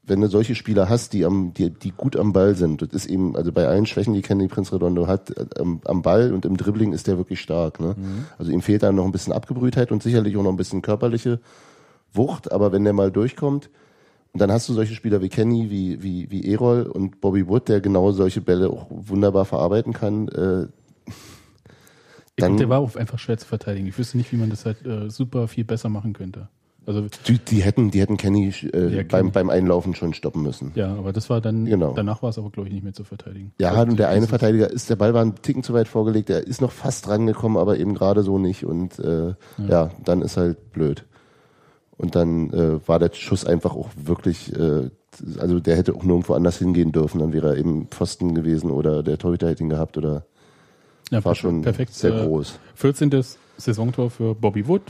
wenn 0.04 0.22
du 0.22 0.28
solche 0.28 0.56
Spieler 0.56 0.88
hast, 0.88 1.14
die 1.14 1.26
am, 1.26 1.54
die, 1.54 1.70
die 1.70 1.92
gut 1.92 2.16
am 2.16 2.32
Ball 2.32 2.56
sind, 2.56 2.82
das 2.82 2.90
ist 2.94 3.06
eben, 3.08 3.36
also 3.36 3.52
bei 3.52 3.68
allen 3.68 3.86
Schwächen, 3.86 4.14
die 4.14 4.22
Kenny 4.22 4.48
Prinz 4.48 4.72
Redondo 4.72 5.08
hat, 5.08 5.34
am, 5.60 5.82
am 5.86 6.02
Ball 6.02 6.34
und 6.34 6.46
im 6.46 6.56
Dribbling 6.56 6.94
ist 6.94 7.08
der 7.08 7.18
wirklich 7.18 7.42
stark. 7.42 7.80
Ne? 7.80 7.96
Mhm. 7.98 8.26
Also 8.38 8.52
ihm 8.52 8.62
fehlt 8.62 8.84
dann 8.84 8.96
noch 8.96 9.06
ein 9.06 9.12
bisschen 9.12 9.34
Abgebrühtheit 9.34 9.92
und 9.92 10.02
sicherlich 10.02 10.38
auch 10.38 10.44
noch 10.44 10.52
ein 10.52 10.58
bisschen 10.58 10.82
körperliche 10.82 11.40
Wucht, 12.14 12.52
aber 12.52 12.72
wenn 12.72 12.84
der 12.84 12.94
mal 12.94 13.12
durchkommt, 13.12 13.70
und 14.34 14.42
dann 14.42 14.52
hast 14.52 14.70
du 14.70 14.74
solche 14.74 14.94
Spieler 14.94 15.22
wie 15.22 15.30
Kenny, 15.30 15.72
wie, 15.72 16.04
wie, 16.04 16.30
wie 16.30 16.52
Erol 16.52 16.84
und 16.84 17.22
Bobby 17.22 17.48
Wood, 17.48 17.70
der 17.70 17.82
genau 17.82 18.12
solche 18.12 18.40
Bälle 18.40 18.70
auch 18.70 18.86
wunderbar 18.90 19.46
verarbeiten 19.46 19.94
kann. 19.94 20.28
Äh, 20.28 20.68
dann, 22.38 22.54
ich 22.54 22.58
der 22.60 22.70
war 22.70 22.80
auch 22.80 22.96
einfach 22.96 23.20
schwer 23.20 23.38
zu 23.38 23.48
verteidigen. 23.48 23.88
Ich 23.88 23.98
wüsste 23.98 24.18
nicht, 24.18 24.32
wie 24.32 24.38
man 24.38 24.50
das 24.50 24.66
halt 24.66 24.86
äh, 24.86 25.10
super 25.10 25.48
viel 25.48 25.64
besser 25.64 25.90
machen 25.90 26.14
könnte. 26.14 26.50
Also 26.88 27.06
die, 27.28 27.38
die, 27.38 27.64
hätten, 27.64 27.92
die 27.92 28.00
hätten 28.00 28.16
Kenny 28.16 28.54
äh, 28.74 28.96
ja, 28.96 29.04
beim, 29.04 29.34
beim 29.34 29.50
Einlaufen 29.50 29.94
schon 29.94 30.14
stoppen 30.14 30.42
müssen. 30.42 30.72
Ja, 30.76 30.96
aber 30.96 31.12
das 31.12 31.30
war 31.30 31.42
dann, 31.42 31.66
genau. 31.66 31.94
danach 31.94 32.24
war 32.24 32.30
es 32.30 32.38
aber, 32.38 32.50
glaube 32.50 32.70
ich, 32.70 32.76
nicht 32.76 32.84
mehr 32.84 32.94
zu 32.94 33.04
verteidigen. 33.04 33.52
Ja, 33.60 33.72
also, 33.72 33.92
und 33.92 34.00
der 34.00 34.08
eine 34.08 34.26
Verteidiger 34.26 34.72
ist, 34.72 34.90
der 34.90 34.96
Ball 34.96 35.14
war 35.14 35.22
einen 35.22 35.36
Ticken 35.36 35.64
zu 35.64 35.74
weit 35.74 35.90
vorgelegt, 35.90 36.30
der 36.30 36.48
ist 36.48 36.62
noch 36.62 36.72
fast 36.72 37.10
rangekommen, 37.10 37.58
aber 37.58 37.78
eben 37.78 37.94
gerade 37.94 38.24
so 38.24 38.40
nicht. 38.40 38.66
Und 38.66 39.00
äh, 39.00 39.28
ja. 39.28 39.36
ja. 39.68 39.92
dann 40.06 40.22
ist 40.22 40.38
halt 40.38 40.72
blöd. 40.72 41.04
Und 41.98 42.16
dann 42.16 42.54
äh, 42.54 42.88
war 42.88 43.00
der 43.00 43.12
Schuss 43.14 43.44
einfach 43.44 43.76
auch 43.76 43.90
wirklich, 44.02 44.56
äh, 44.56 44.90
also 45.40 45.60
der 45.60 45.76
hätte 45.76 45.94
auch 45.94 46.04
nirgendwo 46.04 46.36
anders 46.36 46.60
hingehen 46.60 46.94
dürfen, 46.94 47.20
dann 47.20 47.34
wäre 47.34 47.50
er 47.50 47.58
eben 47.58 47.88
Pfosten 47.88 48.34
gewesen 48.34 48.72
oder 48.72 49.04
der 49.04 49.18
Torhüter 49.18 49.50
hätte 49.50 49.64
ihn 49.64 49.70
gehabt 49.70 49.98
oder 49.98 50.26
ja, 51.12 51.24
war 51.24 51.36
schon 51.36 51.62
perfekt, 51.62 51.94
sehr 51.94 52.14
äh, 52.14 52.26
groß. 52.26 52.60
14. 52.76 53.24
Saisontor 53.58 54.10
für 54.10 54.36
Bobby 54.36 54.68
Wood, 54.68 54.82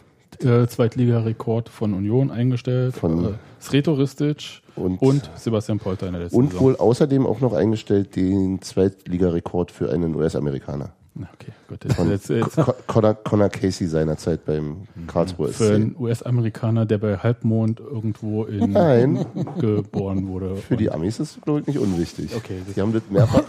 äh, 0.44 0.68
Zweitligarekord 0.68 1.70
von 1.70 1.94
Union 1.94 2.32
eingestellt. 2.32 2.96
Von 2.96 3.26
äh, 3.26 3.30
Sreto 3.62 3.94
Ristic 3.94 4.62
und, 4.76 5.02
und, 5.02 5.30
Sebastian 5.36 5.80
Polter 5.80 6.08
in 6.08 6.14
der 6.14 6.24
letzten 6.24 6.38
Und 6.38 6.52
Saison. 6.52 6.66
wohl 6.66 6.76
außerdem 6.76 7.26
auch 7.26 7.40
noch 7.40 7.54
eingestellt 7.54 8.16
den 8.16 8.62
Zweitligarekord 8.62 9.72
für 9.72 9.92
einen 9.92 10.16
US-Amerikaner. 10.16 10.94
Okay, 11.34 11.52
gut. 11.68 11.84
Jetzt, 11.84 11.96
Von 11.96 12.10
jetzt, 12.10 12.30
jetzt. 12.30 12.58
Connor, 12.88 13.16
Connor, 13.16 13.50
Casey 13.50 13.88
seinerzeit 13.88 14.46
beim 14.46 14.88
Karlsruhe 15.08 15.50
Für 15.50 15.76
einen 15.76 15.96
US-Amerikaner, 15.98 16.86
der 16.86 16.98
bei 16.98 17.18
Halbmond 17.18 17.80
irgendwo 17.80 18.44
in 18.46 18.72
Nein. 18.72 19.26
geboren 19.60 20.28
wurde. 20.28 20.58
Für 20.58 20.78
die 20.78 20.92
Amis 20.92 21.20
ist 21.20 21.38
es, 21.38 21.42
glaube 21.42 21.62
ich, 21.62 21.68
nicht 21.68 21.80
unwichtig. 21.80 22.36
Okay. 22.36 22.62
Die 22.76 22.82
haben 22.82 22.94
das 22.94 23.04
mehrfach. 23.10 23.44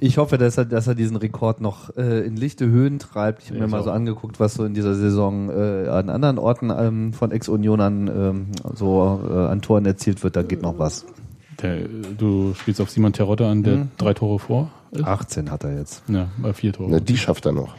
Ich 0.00 0.18
hoffe, 0.18 0.38
dass 0.38 0.58
er, 0.58 0.64
dass 0.64 0.86
er 0.86 0.94
diesen 0.94 1.16
Rekord 1.16 1.60
noch 1.60 1.96
äh, 1.96 2.26
in 2.26 2.36
lichte 2.36 2.66
Höhen 2.66 2.98
treibt. 2.98 3.42
Ich 3.42 3.50
habe 3.50 3.60
mir 3.60 3.68
mal 3.68 3.82
so 3.82 3.90
angeguckt, 3.90 4.40
was 4.40 4.54
so 4.54 4.64
in 4.64 4.74
dieser 4.74 4.94
Saison 4.94 5.50
äh, 5.50 5.88
an 5.88 6.10
anderen 6.10 6.38
Orten 6.38 6.70
ähm, 6.70 7.12
von 7.12 7.30
Ex-Unionern 7.30 8.08
ähm, 8.08 8.46
so 8.74 9.20
äh, 9.28 9.32
an 9.32 9.62
Toren 9.62 9.86
erzielt 9.86 10.22
wird. 10.22 10.36
Da 10.36 10.42
geht 10.42 10.62
noch 10.62 10.78
was. 10.78 11.06
Der, 11.62 11.88
du 12.18 12.54
spielst 12.54 12.80
auf 12.80 12.90
Simon 12.90 13.12
Terodde 13.12 13.46
an, 13.46 13.62
der 13.62 13.76
mhm. 13.76 13.88
drei 13.96 14.14
Tore 14.14 14.38
vor. 14.38 14.70
18 15.02 15.50
hat 15.50 15.64
er 15.64 15.78
jetzt. 15.78 16.02
Ja, 16.08 16.28
bei 16.38 16.52
vier 16.52 16.72
Tore. 16.72 16.90
Na, 16.90 17.00
die 17.00 17.16
schafft 17.16 17.46
er 17.46 17.52
noch. 17.52 17.74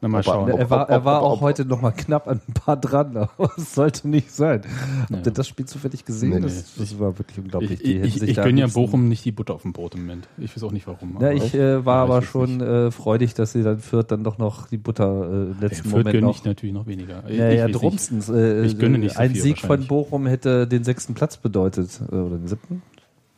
Na, 0.00 0.08
mal 0.08 0.22
schauen. 0.22 0.48
Er 0.50 0.68
war, 0.68 0.88
er 0.90 1.04
war 1.04 1.22
auch 1.22 1.40
heute 1.40 1.64
noch 1.64 1.80
mal 1.80 1.90
knapp 1.90 2.28
an 2.28 2.40
ein 2.46 2.52
paar 2.52 2.76
dran, 2.76 3.16
aber 3.16 3.50
es 3.56 3.74
sollte 3.74 4.08
nicht 4.08 4.30
sein. 4.30 4.62
Habt 5.10 5.26
ihr 5.26 5.32
das 5.32 5.48
Spiel 5.48 5.66
zufällig 5.66 6.04
gesehen? 6.04 6.30
Nee, 6.30 6.40
das, 6.40 6.74
das 6.74 6.98
war 6.98 7.18
wirklich 7.18 7.38
unglaublich. 7.38 7.82
Ich, 7.82 8.16
ich, 8.16 8.22
ich 8.22 8.36
gönne 8.36 8.60
ja 8.60 8.66
Bochum 8.66 9.08
nicht 9.08 9.24
die 9.24 9.32
Butter 9.32 9.54
auf 9.54 9.62
dem 9.62 9.72
Brot 9.72 9.94
im 9.94 10.02
Moment. 10.02 10.28
Ich 10.38 10.54
weiß 10.54 10.62
auch 10.64 10.72
nicht 10.72 10.86
warum. 10.86 11.18
Ja, 11.20 11.30
ich 11.30 11.54
äh, 11.54 11.84
war 11.84 12.02
aber 12.02 12.22
schon 12.22 12.60
äh, 12.60 12.90
freudig, 12.90 13.34
dass 13.34 13.52
sie 13.52 13.62
dann 13.62 13.78
Fürth 13.78 14.10
dann 14.10 14.22
doch 14.22 14.38
noch 14.38 14.68
die 14.68 14.78
Butter 14.78 15.30
äh, 15.30 15.50
im 15.52 15.60
letzten 15.60 15.88
ja, 15.88 15.96
Moment 15.96 16.12
gönne 16.12 16.30
ich 16.30 16.44
natürlich 16.44 16.74
noch 16.74 16.86
weniger. 16.86 17.28
Ja, 17.30 17.50
ja, 17.50 17.68
drumstens. 17.68 18.28
Äh, 18.28 18.64
ich 18.66 18.78
gönne 18.78 18.98
nicht 18.98 19.14
so 19.14 19.20
Ein 19.20 19.34
Sieg 19.34 19.60
von 19.60 19.86
Bochum 19.86 20.26
hätte 20.26 20.66
den 20.66 20.84
sechsten 20.84 21.14
Platz 21.14 21.36
bedeutet. 21.36 22.00
Äh, 22.10 22.14
oder 22.14 22.36
den 22.36 22.48
siebten? 22.48 22.82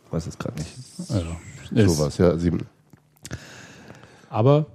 Ich 0.09 0.13
weiß 0.13 0.27
es 0.27 0.39
gerade 0.39 0.59
nicht. 0.59 0.75
Also, 1.11 1.95
sowas, 1.95 2.17
ja, 2.17 2.37
sieben. 2.39 2.61
Aber 4.31 4.67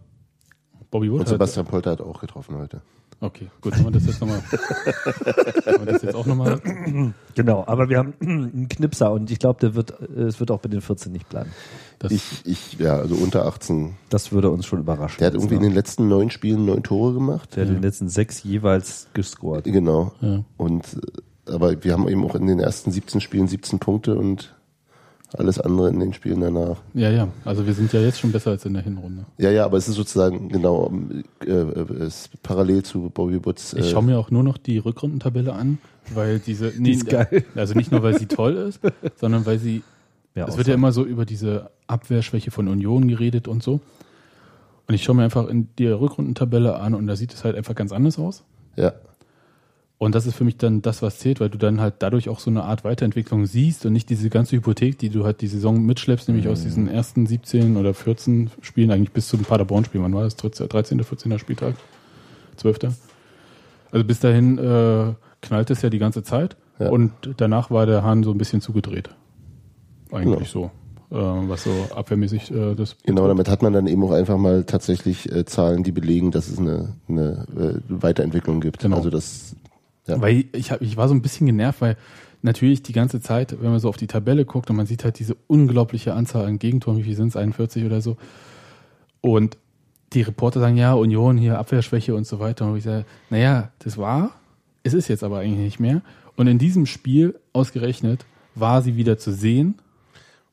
Bobby 0.91 1.11
Wood. 1.11 1.21
Und 1.21 1.27
Sebastian 1.27 1.65
Polter 1.65 1.91
hat 1.91 2.01
auch 2.01 2.21
getroffen 2.21 2.55
heute. 2.55 2.81
Okay, 3.19 3.49
gut, 3.61 3.73
haben 3.73 3.85
wir 3.85 3.91
das 3.91 4.05
jetzt 4.05 4.21
nochmal. 4.21 4.43
haben 4.43 5.85
wir 5.85 5.93
das 5.93 6.01
jetzt 6.03 6.13
auch 6.13 6.25
nochmal. 6.25 6.61
Genau, 7.35 7.63
aber 7.65 7.89
wir 7.89 7.97
haben 7.97 8.13
einen 8.19 8.67
Knipser 8.67 9.11
und 9.11 9.31
ich 9.31 9.39
glaube, 9.39 9.59
der 9.59 9.75
wird, 9.75 9.99
es 10.01 10.39
wird 10.39 10.51
auch 10.51 10.59
bei 10.59 10.69
den 10.69 10.81
14 10.81 11.11
nicht 11.11 11.29
bleiben. 11.29 11.49
Das 11.99 12.11
ich, 12.11 12.41
ich, 12.45 12.73
ja, 12.79 12.97
also 12.97 13.15
unter 13.15 13.45
18. 13.45 13.95
Das 14.09 14.33
würde 14.33 14.51
uns 14.51 14.65
schon 14.65 14.79
überraschen. 14.79 15.19
Der 15.19 15.27
hat 15.27 15.33
irgendwie 15.33 15.55
in 15.55 15.61
den 15.61 15.73
letzten 15.73 16.09
neun 16.09 16.29
Spielen 16.29 16.65
neun 16.65 16.83
Tore 16.83 17.13
gemacht. 17.13 17.55
Der 17.55 17.63
hat 17.63 17.69
in 17.69 17.75
den 17.77 17.83
letzten 17.83 18.09
sechs 18.09 18.43
jeweils 18.43 19.07
gescored. 19.13 19.63
Genau. 19.63 20.11
Ja. 20.19 20.43
Und, 20.57 20.99
aber 21.47 21.81
wir 21.83 21.93
haben 21.93 22.07
eben 22.09 22.23
auch 22.25 22.35
in 22.35 22.45
den 22.45 22.59
ersten 22.59 22.91
17 22.91 23.21
Spielen 23.21 23.47
17 23.47 23.79
Punkte 23.79 24.15
und 24.15 24.53
Alles 25.33 25.59
andere 25.59 25.89
in 25.89 25.99
den 25.99 26.13
Spielen 26.13 26.41
danach. 26.41 26.77
Ja, 26.93 27.09
ja. 27.09 27.27
Also 27.43 27.65
wir 27.65 27.73
sind 27.73 27.91
ja 27.91 27.99
jetzt 28.01 28.19
schon 28.19 28.31
besser 28.31 28.51
als 28.51 28.65
in 28.65 28.73
der 28.73 28.83
Hinrunde. 28.83 29.25
Ja, 29.37 29.49
ja, 29.51 29.65
aber 29.65 29.77
es 29.77 29.87
ist 29.87 29.95
sozusagen 29.95 30.49
genau 30.49 30.91
äh, 31.45 31.49
äh, 31.51 32.05
ist 32.05 32.29
parallel 32.43 32.83
zu 32.83 33.09
Bobby 33.13 33.43
Woods. 33.43 33.73
Äh, 33.73 33.79
Ich 33.79 33.89
schaue 33.89 34.03
mir 34.03 34.17
auch 34.19 34.29
nur 34.31 34.43
noch 34.43 34.57
die 34.57 34.77
Rückrundentabelle 34.77 35.53
an, 35.53 35.79
weil 36.13 36.39
diese. 36.39 36.71
Nee, 36.77 36.91
ist 36.91 37.07
geil. 37.07 37.43
Also 37.55 37.73
nicht 37.73 37.91
nur, 37.91 38.03
weil 38.03 38.17
sie 38.19 38.27
toll 38.27 38.53
ist, 38.55 38.79
sondern 39.19 39.45
weil 39.45 39.59
sie. 39.59 39.81
Ja, 40.35 40.47
es 40.47 40.57
wird 40.57 40.67
ja 40.67 40.73
immer 40.73 40.91
so 40.91 41.03
über 41.03 41.25
diese 41.25 41.69
Abwehrschwäche 41.87 42.49
von 42.51 42.67
Union 42.67 43.07
geredet 43.07 43.47
und 43.47 43.61
so. 43.63 43.79
Und 44.87 44.95
ich 44.95 45.03
schaue 45.03 45.15
mir 45.15 45.23
einfach 45.23 45.47
in 45.47 45.69
die 45.77 45.87
Rückrundentabelle 45.87 46.75
an 46.75 46.93
und 46.93 47.07
da 47.07 47.15
sieht 47.15 47.33
es 47.33 47.43
halt 47.43 47.55
einfach 47.55 47.75
ganz 47.75 47.91
anders 47.91 48.19
aus. 48.19 48.43
ja, 48.75 48.93
Und 49.99 50.15
das 50.15 50.25
ist 50.25 50.35
für 50.35 50.43
mich 50.43 50.57
dann 50.57 50.81
das, 50.81 51.01
was 51.01 51.19
zählt, 51.19 51.39
weil 51.39 51.49
du 51.49 51.57
dann 51.57 51.79
halt 51.79 51.95
dadurch 51.99 52.27
auch 52.27 52.39
so 52.39 52.49
eine 52.49 52.63
Art 52.63 52.83
Weiterentwicklung 52.83 53.45
siehst 53.45 53.85
und 53.85 53.93
nicht 53.93 54.09
diese 54.09 54.29
ganze 54.29 54.57
Hypothek, 54.57 54.97
die 54.97 55.09
du 55.09 55.23
halt 55.23 55.39
die 55.41 55.47
Saison 55.47 55.81
mitschleppst, 55.85 56.27
nämlich 56.27 56.49
aus 56.49 56.63
diesen 56.63 56.89
ersten 56.89 57.25
17 57.25 57.77
oder 57.77 57.93
14 57.93 58.49
Spielen, 58.61 58.91
eigentlich 58.91 59.11
bis 59.11 59.29
zum 59.29 59.43
Paderborn-Spiel. 59.43 60.01
Wann 60.01 60.13
war 60.13 60.23
das? 60.23 60.35
13., 60.35 61.01
14. 61.03 61.39
Spieltag? 61.39 61.75
12. 62.57 62.79
Also 63.91 64.05
bis 64.05 64.19
dahin 64.19 64.57
äh, 64.57 65.13
knallt 65.41 65.69
es 65.69 65.81
ja 65.81 65.89
die 65.89 65.99
ganze 65.99 66.23
Zeit 66.23 66.57
Ja. 66.79 66.89
und 66.89 67.11
danach 67.37 67.71
war 67.71 67.85
der 67.85 68.03
Hahn 68.03 68.23
so 68.23 68.31
ein 68.31 68.37
bisschen 68.37 68.59
zugedreht. 68.59 69.09
Eigentlich 70.11 70.49
so. 70.49 70.71
Äh, 71.11 71.15
was 71.15 71.63
so 71.63 71.71
abwehrmäßig 71.95 72.51
äh, 72.51 72.75
das. 72.75 72.97
genau. 73.03 73.27
Damit 73.27 73.47
hat 73.47 73.61
man 73.61 73.71
dann 73.71 73.85
eben 73.87 74.03
auch 74.03 74.11
einfach 74.11 74.37
mal 74.37 74.63
tatsächlich 74.63 75.31
äh, 75.31 75.45
Zahlen, 75.45 75.83
die 75.83 75.91
belegen, 75.91 76.31
dass 76.31 76.47
es 76.49 76.57
eine, 76.57 76.95
eine 77.07 77.45
äh, 77.55 77.79
Weiterentwicklung 77.87 78.61
gibt. 78.61 78.79
Genau. 78.79 78.97
Also 78.97 79.11
das, 79.11 79.55
ja. 80.07 80.19
Weil 80.21 80.45
ich, 80.53 80.71
hab, 80.71 80.81
ich 80.81 80.97
war 80.97 81.07
so 81.07 81.13
ein 81.13 81.21
bisschen 81.21 81.47
genervt, 81.47 81.81
weil 81.81 81.97
natürlich 82.41 82.83
die 82.83 82.93
ganze 82.93 83.21
Zeit, 83.21 83.55
wenn 83.61 83.71
man 83.71 83.79
so 83.79 83.89
auf 83.89 83.97
die 83.97 84.07
Tabelle 84.07 84.45
guckt 84.45 84.69
und 84.69 84.75
man 84.75 84.85
sieht 84.85 85.03
halt 85.03 85.19
diese 85.19 85.35
unglaubliche 85.47 86.13
Anzahl 86.13 86.45
an 86.45 86.59
Gegentoren, 86.59 86.97
wie 86.97 87.03
viel 87.03 87.15
sind 87.15 87.29
es, 87.29 87.35
41 87.35 87.85
oder 87.85 88.01
so. 88.01 88.17
Und 89.21 89.57
die 90.11 90.21
Reporter 90.21 90.59
sagen, 90.59 90.77
ja, 90.77 90.93
Union 90.93 91.37
hier, 91.37 91.57
Abwehrschwäche 91.57 92.13
und 92.13 92.27
so 92.27 92.39
weiter. 92.39 92.65
Und 92.65 92.77
ich 92.77 92.83
sage, 92.83 93.05
naja, 93.29 93.71
das 93.79 93.97
war, 93.97 94.31
es 94.83 94.93
ist 94.93 95.07
jetzt 95.07 95.23
aber 95.23 95.39
eigentlich 95.39 95.59
nicht 95.59 95.79
mehr. 95.79 96.01
Und 96.35 96.47
in 96.47 96.57
diesem 96.57 96.85
Spiel 96.85 97.39
ausgerechnet 97.53 98.25
war 98.55 98.81
sie 98.81 98.95
wieder 98.95 99.17
zu 99.17 99.31
sehen, 99.31 99.75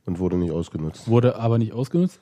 und 0.06 0.18
wurde 0.18 0.36
nicht 0.36 0.52
ausgenutzt. 0.52 1.08
wurde 1.08 1.36
aber 1.36 1.58
nicht 1.58 1.72
ausgenutzt. 1.72 2.20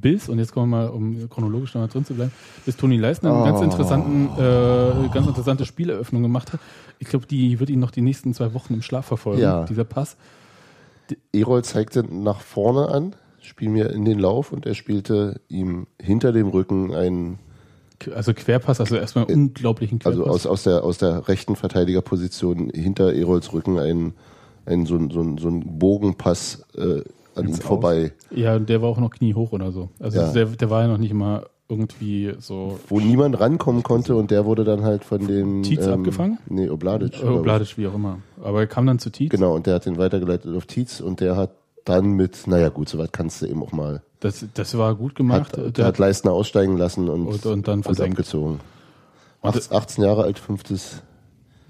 Bis, 0.00 0.28
und 0.28 0.38
jetzt 0.38 0.52
kommen 0.52 0.70
wir 0.70 0.76
mal, 0.78 0.88
um 0.88 1.28
chronologisch 1.28 1.74
noch 1.74 1.82
mal 1.82 1.88
drin 1.88 2.04
zu 2.04 2.14
bleiben, 2.14 2.32
bis 2.64 2.76
Toni 2.76 2.96
Leisner 2.96 3.34
eine 3.34 3.44
ganz 3.44 3.60
interessanten, 3.60 4.28
äh, 4.38 5.08
ganz 5.12 5.26
interessante 5.26 5.64
Spieleröffnung 5.66 6.22
gemacht 6.22 6.52
hat. 6.52 6.60
Ich 6.98 7.08
glaube, 7.08 7.26
die 7.26 7.60
wird 7.60 7.70
ihn 7.70 7.78
noch 7.80 7.90
die 7.90 8.02
nächsten 8.02 8.32
zwei 8.34 8.54
Wochen 8.54 8.74
im 8.74 8.82
Schlaf 8.82 9.06
verfolgen, 9.06 9.42
Ja. 9.42 9.64
dieser 9.64 9.84
Pass. 9.84 10.16
Erol 11.32 11.62
zeigte 11.64 12.04
nach 12.04 12.40
vorne 12.40 12.88
an, 12.88 13.14
spiel 13.40 13.68
mir 13.68 13.90
in 13.90 14.04
den 14.04 14.18
Lauf 14.18 14.52
und 14.52 14.66
er 14.66 14.74
spielte 14.74 15.40
ihm 15.48 15.86
hinter 16.00 16.32
dem 16.32 16.48
Rücken 16.48 16.94
einen, 16.94 17.38
Also 18.14 18.32
Querpass, 18.34 18.80
also 18.80 18.96
erstmal 18.96 19.26
einen 19.26 19.48
unglaublichen 19.48 19.98
Querpass. 19.98 20.20
also 20.20 20.30
aus, 20.30 20.46
aus, 20.46 20.62
der, 20.62 20.84
aus 20.84 20.98
der 20.98 21.28
rechten 21.28 21.56
Verteidigerposition 21.56 22.70
hinter 22.70 23.12
Erols 23.14 23.52
Rücken 23.52 23.78
einen, 23.78 24.14
einen 24.64 24.86
so, 24.86 24.98
so, 25.10 25.36
so 25.38 25.48
einen 25.48 25.78
Bogenpass 25.78 26.64
äh, 26.76 27.02
an 27.34 27.46
ihm 27.48 27.54
Aus. 27.54 27.60
vorbei, 27.60 28.12
ja, 28.30 28.58
der 28.58 28.82
war 28.82 28.88
auch 28.88 28.98
noch 28.98 29.10
kniehoch 29.10 29.52
oder 29.52 29.72
so. 29.72 29.88
Also 29.98 30.18
Ja. 30.20 30.32
der, 30.32 30.46
der 30.46 30.70
war 30.70 30.82
ja 30.82 30.88
noch 30.88 30.98
nicht 30.98 31.14
mal 31.14 31.46
irgendwie 31.68 32.34
so 32.38 32.78
wo 32.88 33.00
niemand 33.00 33.40
rankommen 33.40 33.82
konnte 33.82 34.14
und 34.14 34.30
der 34.30 34.44
wurde 34.44 34.62
dann 34.64 34.82
halt 34.82 35.04
von 35.04 35.26
den 35.26 35.62
Tietz 35.62 35.86
abgefangen? 35.86 36.38
Nee, 36.48 36.68
Obladic. 36.68 37.24
Obladic, 37.24 37.78
wie 37.78 37.86
auch 37.86 37.94
immer. 37.94 38.18
Aber 38.42 38.60
er 38.60 38.66
kam 38.66 38.86
dann 38.86 38.98
zu 38.98 39.08
Tietz. 39.10 39.30
Genau, 39.30 39.54
und 39.54 39.66
der 39.66 39.76
hat 39.76 39.86
den 39.86 39.96
weitergeleitet 39.96 40.54
auf 40.54 40.66
Tietz 40.66 41.00
und 41.00 41.20
der 41.20 41.36
hat 41.36 41.52
dann 41.86 42.10
mit, 42.12 42.46
naja 42.46 42.68
gut, 42.68 42.88
soweit 42.90 43.12
kannst 43.12 43.40
du 43.40 43.46
eben 43.46 43.62
auch 43.62 43.72
mal. 43.72 44.02
Das, 44.20 44.44
das 44.54 44.76
war 44.76 44.94
gut 44.94 45.14
gemacht. 45.14 45.56
Hat, 45.56 45.78
Der 45.78 45.86
hat 45.86 45.98
Leistner 45.98 46.32
aussteigen 46.32 46.76
lassen 46.76 47.08
und, 47.08 47.26
Und- 47.26 47.46
und 47.46 47.66
dann 47.68 47.78
gut 47.78 47.84
versenkt. 47.86 48.18
abgezogen. 48.18 48.60
Und- 49.40 49.56
18, 49.56 49.76
18 49.76 50.04
Jahre 50.04 50.22
alt, 50.24 50.38
fünftes 50.38 51.02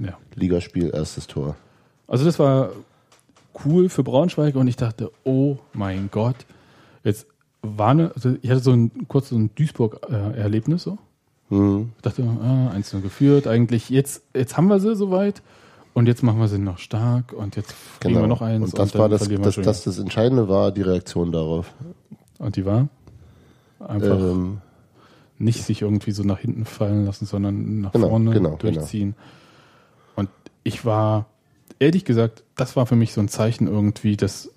ja. 0.01 0.19
Ligaspiel, 0.35 0.91
erstes 0.93 1.27
Tor. 1.29 1.55
Also 2.09 2.25
das 2.25 2.39
war 2.39 2.71
cool 3.65 3.89
für 3.89 4.03
Braunschweig 4.03 4.57
und 4.57 4.69
ich 4.69 4.77
dachte, 4.77 5.11
oh 5.25 5.59
mein 5.73 6.09
Gott, 6.11 6.37
jetzt 7.05 7.27
war 7.63 7.91
eine, 7.91 8.13
also 8.15 8.35
ich 8.43 8.51
hatte 8.51 8.61
so 8.61 8.73
ein 8.73 8.91
kurz 9.09 9.29
so 9.29 9.37
ein 9.37 9.51
Duisburg-Erlebnis 9.55 10.83
so. 10.83 10.99
Mhm. 11.51 11.93
Ich 11.97 12.03
dachte, 12.03 12.25
ah, 12.25 12.71
einzeln 12.71 13.03
geführt, 13.03 13.47
eigentlich 13.47 13.91
jetzt, 13.91 14.23
jetzt 14.35 14.57
haben 14.57 14.69
wir 14.69 14.81
sie 14.81 14.97
soweit 14.97 15.43
und 15.95 16.07
jetzt 16.07 16.23
machen 16.23 16.41
wir 16.41 16.49
sie 16.49 16.59
noch 16.59 16.79
stark 16.79 17.33
und 17.33 17.57
jetzt 17.57 17.75
kriegen 18.01 18.21
wir 18.21 18.27
noch 18.27 18.41
eins 18.43 18.55
Genau. 18.55 18.65
Und 18.65 18.79
das 18.79 18.93
dann 18.93 19.01
war 19.01 19.09
das, 19.09 19.29
das, 19.29 19.57
das, 19.57 19.85
das 19.85 19.99
Entscheidende 19.99 20.49
war 20.49 20.73
die 20.73 20.83
Reaktion 20.83 21.31
darauf. 21.33 21.73
Und 22.39 22.57
die 22.57 22.65
war 22.65 22.89
einfach 23.79 24.19
Ähm, 24.19 24.59
nicht 25.39 25.65
sich 25.65 25.83
irgendwie 25.83 26.13
so 26.13 26.23
nach 26.23 26.39
hinten 26.39 26.65
fallen 26.65 27.05
lassen, 27.05 27.27
sondern 27.27 27.81
nach 27.81 27.93
Genau, 27.93 28.09
vorne 28.09 28.31
genau, 28.31 28.57
durchziehen. 28.57 29.15
Und 30.15 30.31
ich 30.63 30.85
war, 30.85 31.27
ehrlich 31.79 32.05
gesagt, 32.05 32.43
das 32.57 32.77
war 32.77 32.87
für 32.87 32.97
mich 32.97 33.13
so 33.13 33.21
ein 33.21 33.29
Zeichen 33.29 33.67
irgendwie, 33.67 34.17
dass 34.17 34.51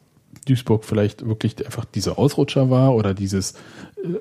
Duisburg 0.45 0.84
vielleicht 0.84 1.25
wirklich 1.25 1.65
einfach 1.65 1.86
dieser 1.86 2.19
Ausrutscher 2.19 2.69
war 2.69 2.93
oder 2.93 3.13
dieses 3.13 3.54
äh, 4.04 4.19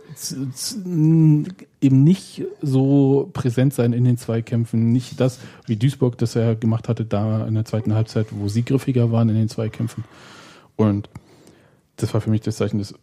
eben 1.80 2.04
nicht 2.04 2.44
so 2.62 3.30
präsent 3.32 3.74
sein 3.74 3.92
in 3.92 4.04
den 4.04 4.16
Zweikämpfen, 4.16 4.92
nicht 4.92 5.20
das, 5.20 5.40
wie 5.66 5.76
Duisburg 5.76 6.16
das 6.18 6.34
ja 6.34 6.54
gemacht 6.54 6.88
hatte, 6.88 7.04
da 7.04 7.46
in 7.46 7.54
der 7.54 7.64
zweiten 7.64 7.94
Halbzeit, 7.94 8.28
wo 8.30 8.48
sie 8.48 8.64
griffiger 8.64 9.12
waren 9.12 9.28
in 9.28 9.34
den 9.34 9.48
Zweikämpfen. 9.48 10.04
Und 10.76 11.08
das 11.96 12.14
war 12.14 12.20
für 12.20 12.30
mich 12.30 12.40
das 12.40 12.56
Zeichen, 12.56 12.78
dass 12.78 12.94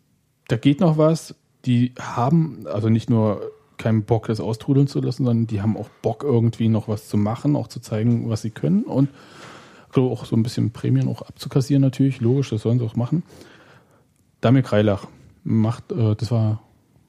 da 0.47 0.57
geht 0.57 0.79
noch 0.79 0.97
was. 0.97 1.35
Die 1.65 1.93
haben 1.99 2.65
also 2.65 2.89
nicht 2.89 3.09
nur 3.09 3.51
keinen 3.77 4.03
Bock, 4.03 4.27
das 4.27 4.39
austrudeln 4.39 4.87
zu 4.87 4.99
lassen, 4.99 5.25
sondern 5.25 5.47
die 5.47 5.61
haben 5.61 5.77
auch 5.77 5.89
Bock, 6.01 6.23
irgendwie 6.23 6.69
noch 6.69 6.87
was 6.87 7.07
zu 7.07 7.17
machen, 7.17 7.55
auch 7.55 7.67
zu 7.67 7.79
zeigen, 7.79 8.29
was 8.29 8.41
sie 8.41 8.51
können 8.51 8.83
und 8.83 9.09
so 9.93 10.11
auch 10.11 10.25
so 10.25 10.35
ein 10.35 10.43
bisschen 10.43 10.71
Prämien 10.71 11.07
auch 11.07 11.21
abzukassieren 11.21 11.81
natürlich, 11.81 12.21
logisch, 12.21 12.49
das 12.49 12.61
sollen 12.61 12.79
sie 12.79 12.85
auch 12.85 12.95
machen. 12.95 13.23
Damir 14.39 14.63
Kreilach 14.63 15.07
macht, 15.43 15.91
äh, 15.91 16.15
das 16.15 16.31
war, 16.31 16.61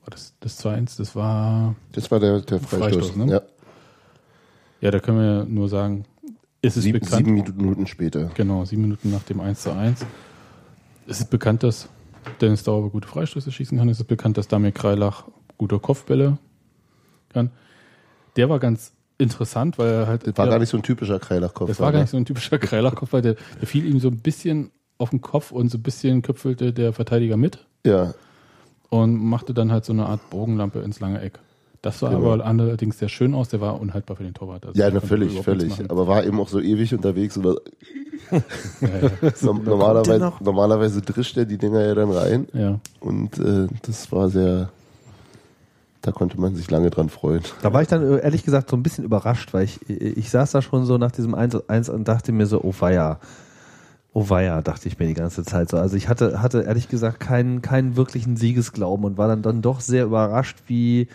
war 0.03 0.11
das, 0.11 0.35
das 0.40 0.64
2-1, 0.64 0.99
das 0.99 1.16
war, 1.16 1.75
das 1.92 2.11
war 2.11 2.21
der, 2.21 2.40
der 2.40 2.61
Freistoß. 2.61 3.11
Freistoß, 3.11 3.16
ne? 3.16 3.33
ja. 3.33 3.42
ja, 4.81 4.90
da 4.90 4.99
können 5.01 5.18
wir 5.18 5.45
nur 5.45 5.68
sagen, 5.68 6.05
ist 6.61 6.77
es 6.77 6.85
Sieben, 6.85 7.01
bekannt. 7.01 7.27
sieben 7.27 7.57
Minuten 7.57 7.87
später. 7.87 8.31
Genau, 8.35 8.64
sieben 8.64 8.83
Minuten 8.83 9.11
nach 9.11 9.23
dem 9.25 9.40
1 9.40 9.62
zu 9.62 9.73
1. 9.73 10.07
Es 11.09 11.21
ist 11.21 11.31
bekannt, 11.31 11.64
dass 11.64 11.88
Dennis 12.40 12.62
Dauer 12.62 12.88
gute 12.90 13.09
Freistöße 13.09 13.51
schießen 13.51 13.79
kann. 13.79 13.88
Es 13.88 13.99
ist 13.99 14.07
bekannt, 14.07 14.38
dass 14.38 14.47
Damir 14.47 14.71
Kreilach 14.71 15.25
gute 15.59 15.81
Kopfbälle 15.81 16.38
kann. 17.33 17.51
Der 18.37 18.49
war 18.49 18.61
ganz 18.61 18.92
interessant, 19.22 19.78
weil 19.78 19.88
er 19.92 20.06
halt. 20.06 20.26
Das 20.26 20.37
war 20.37 20.44
der, 20.46 20.52
gar 20.54 20.58
nicht 20.58 20.68
so 20.68 20.76
ein 20.76 20.82
typischer 20.82 21.18
Kreilach-Kopf. 21.18 21.68
das 21.68 21.80
war 21.80 21.92
gar 21.92 22.00
nicht 22.00 22.11
so 22.11 22.16
ein 22.16 22.24
typischer 22.24 22.58
Kreilach-Kopf, 22.58 23.12
weil 23.12 23.22
der, 23.22 23.37
der 23.61 23.66
fiel 23.66 23.87
ihm 23.87 23.98
so 24.00 24.08
ein 24.08 24.18
bisschen 24.18 24.70
auf 24.98 25.11
den 25.11 25.20
Kopf 25.20 25.50
und 25.52 25.68
so 25.70 25.78
ein 25.78 25.82
bisschen 25.82 26.22
köpfelte 26.22 26.72
der 26.72 26.92
Verteidiger 26.92 27.37
mit 27.37 27.58
Ja, 27.87 28.14
und 28.90 29.16
machte 29.16 29.54
dann 29.54 29.72
halt 29.72 29.85
so 29.85 29.92
eine 29.92 30.06
Art 30.06 30.28
Bogenlampe 30.30 30.80
ins 30.80 31.00
lange 31.00 31.20
Eck. 31.22 31.38
Das 31.80 31.98
sah 31.98 32.11
Genau. 32.11 32.32
aber 32.35 32.44
allerdings 32.46 32.98
sehr 32.98 33.08
schön 33.08 33.35
aus. 33.35 33.48
Der 33.48 33.61
war 33.61 33.80
unhaltbar 33.80 34.16
für 34.16 34.22
den 34.22 34.35
Torwart. 34.35 34.64
Also 34.66 34.80
ja 34.80 34.88
na, 34.92 35.00
völlig, 35.00 35.40
völlig. 35.40 35.80
Aber 35.90 36.06
war 36.06 36.22
eben 36.24 36.38
auch 36.38 36.48
so 36.48 36.61
ewig 36.61 36.94
unterwegs. 36.94 37.37
Oder 37.37 37.56
Ja, 38.30 38.38
ja, 38.88 39.30
Norm- 39.42 39.64
normalerweise, 39.64 40.32
normalerweise 40.40 41.02
drischt 41.02 41.37
er 41.37 41.44
die 41.44 41.58
Dinger 41.58 41.85
ja 41.85 41.94
dann 41.94 42.11
rein. 42.12 42.46
ja. 42.52 42.78
Und 43.00 43.37
äh, 43.38 43.66
das 43.82 44.12
war 44.12 44.28
sehr, 44.28 44.70
da 46.03 46.11
konnte 46.11 46.38
man 46.41 46.55
sich 46.55 46.71
lange 46.71 46.91
dran 46.91 47.09
freuen. 47.09 47.43
Da 47.62 47.73
war 47.73 47.81
ich 47.81 47.88
dann 47.88 48.03
äh, 48.03 48.19
ehrlich 48.19 48.45
gesagt 48.45 48.69
so 48.69 48.77
ein 48.77 48.83
bisschen 48.83 49.05
überrascht, 49.05 49.55
weil 49.55 49.65
ich, 49.65 49.88
ich 49.88 50.31
saß 50.31 50.51
da 50.51 50.61
schon 50.61 50.85
so 50.85 50.99
nach 50.99 51.12
diesem 51.12 51.35
1-1 51.35 51.91
und 51.91 52.09
dachte 52.09 52.33
mir 52.33 52.47
so, 52.47 52.62
oh 52.62 52.75
weia. 52.81 53.21
Oh 54.12 54.29
weia, 54.29 54.61
dachte 54.61 54.88
ich 54.88 54.99
mir 54.99 55.07
die 55.07 55.15
ganze 55.15 55.43
Zeit 55.43 55.71
so. 55.71 55.79
Also 55.79 55.97
ich 55.97 56.09
hatte, 56.09 56.43
hatte 56.43 56.62
ehrlich 56.62 56.88
gesagt 56.88 57.19
keinen, 57.19 57.62
keinen 57.62 57.97
wirklichen 57.97 58.37
Siegesglauben 58.37 59.07
und 59.07 59.17
war 59.17 59.29
dann, 59.29 59.41
dann 59.41 59.62
doch 59.62 59.81
sehr 59.81 60.05
überrascht, 60.05 60.59
wie, 60.67 61.09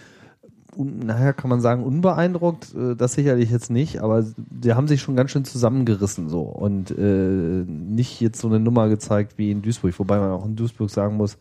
nachher 0.78 1.34
kann 1.34 1.50
man 1.50 1.62
sagen, 1.62 1.84
unbeeindruckt, 1.84 2.74
äh, 2.74 2.96
das 2.96 3.14
sicherlich 3.14 3.52
jetzt 3.52 3.70
nicht, 3.70 4.02
aber 4.02 4.26
die 4.38 4.74
haben 4.74 4.88
sich 4.88 5.02
schon 5.02 5.16
ganz 5.16 5.32
schön 5.32 5.46
zusammengerissen 5.46 6.30
so 6.30 6.42
und 6.42 6.92
äh, 6.92 7.66
nicht 7.68 8.22
jetzt 8.22 8.40
so 8.40 8.48
eine 8.48 8.60
Nummer 8.60 8.90
gezeigt 8.90 9.38
wie 9.38 9.52
in 9.52 9.62
Duisburg, 9.62 10.00
wobei 10.00 10.18
man 10.18 10.32
auch 10.32 10.46
in 10.46 10.56
Duisburg 10.56 10.90
sagen 10.90 11.18
muss, 11.18 11.38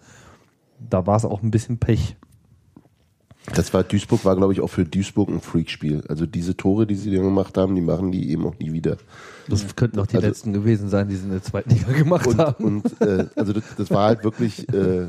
da 0.90 1.06
war 1.06 1.16
es 1.16 1.24
auch 1.24 1.42
ein 1.42 1.50
bisschen 1.50 1.78
Pech. 1.78 2.16
Das 3.54 3.72
war 3.72 3.84
Duisburg, 3.84 4.24
war 4.24 4.34
glaube 4.36 4.52
ich 4.52 4.60
auch 4.60 4.68
für 4.68 4.84
Duisburg 4.84 5.28
ein 5.28 5.40
Freakspiel. 5.40 6.02
Also 6.08 6.26
diese 6.26 6.56
Tore, 6.56 6.86
die 6.86 6.96
sie 6.96 7.14
dann 7.14 7.24
gemacht 7.24 7.56
haben, 7.56 7.74
die 7.74 7.80
machen 7.80 8.10
die 8.12 8.30
eben 8.30 8.44
auch 8.46 8.58
nie 8.58 8.72
wieder. 8.72 8.96
Das 9.48 9.76
könnten 9.76 10.00
auch 10.00 10.06
die 10.06 10.16
Also- 10.16 10.28
letzten 10.28 10.52
gewesen 10.52 10.88
sein, 10.88 11.08
die 11.08 11.14
sie 11.16 11.24
in 11.24 11.30
der 11.30 11.42
zweiten 11.42 11.70
Liga 11.70 11.92
gemacht 11.92 12.26
Und, 12.26 12.38
haben. 12.38 12.64
und 12.64 13.00
äh, 13.00 13.26
also 13.36 13.52
das, 13.52 13.62
das 13.78 13.90
war 13.90 14.06
halt 14.06 14.24
wirklich, 14.24 14.68
äh, 14.72 15.06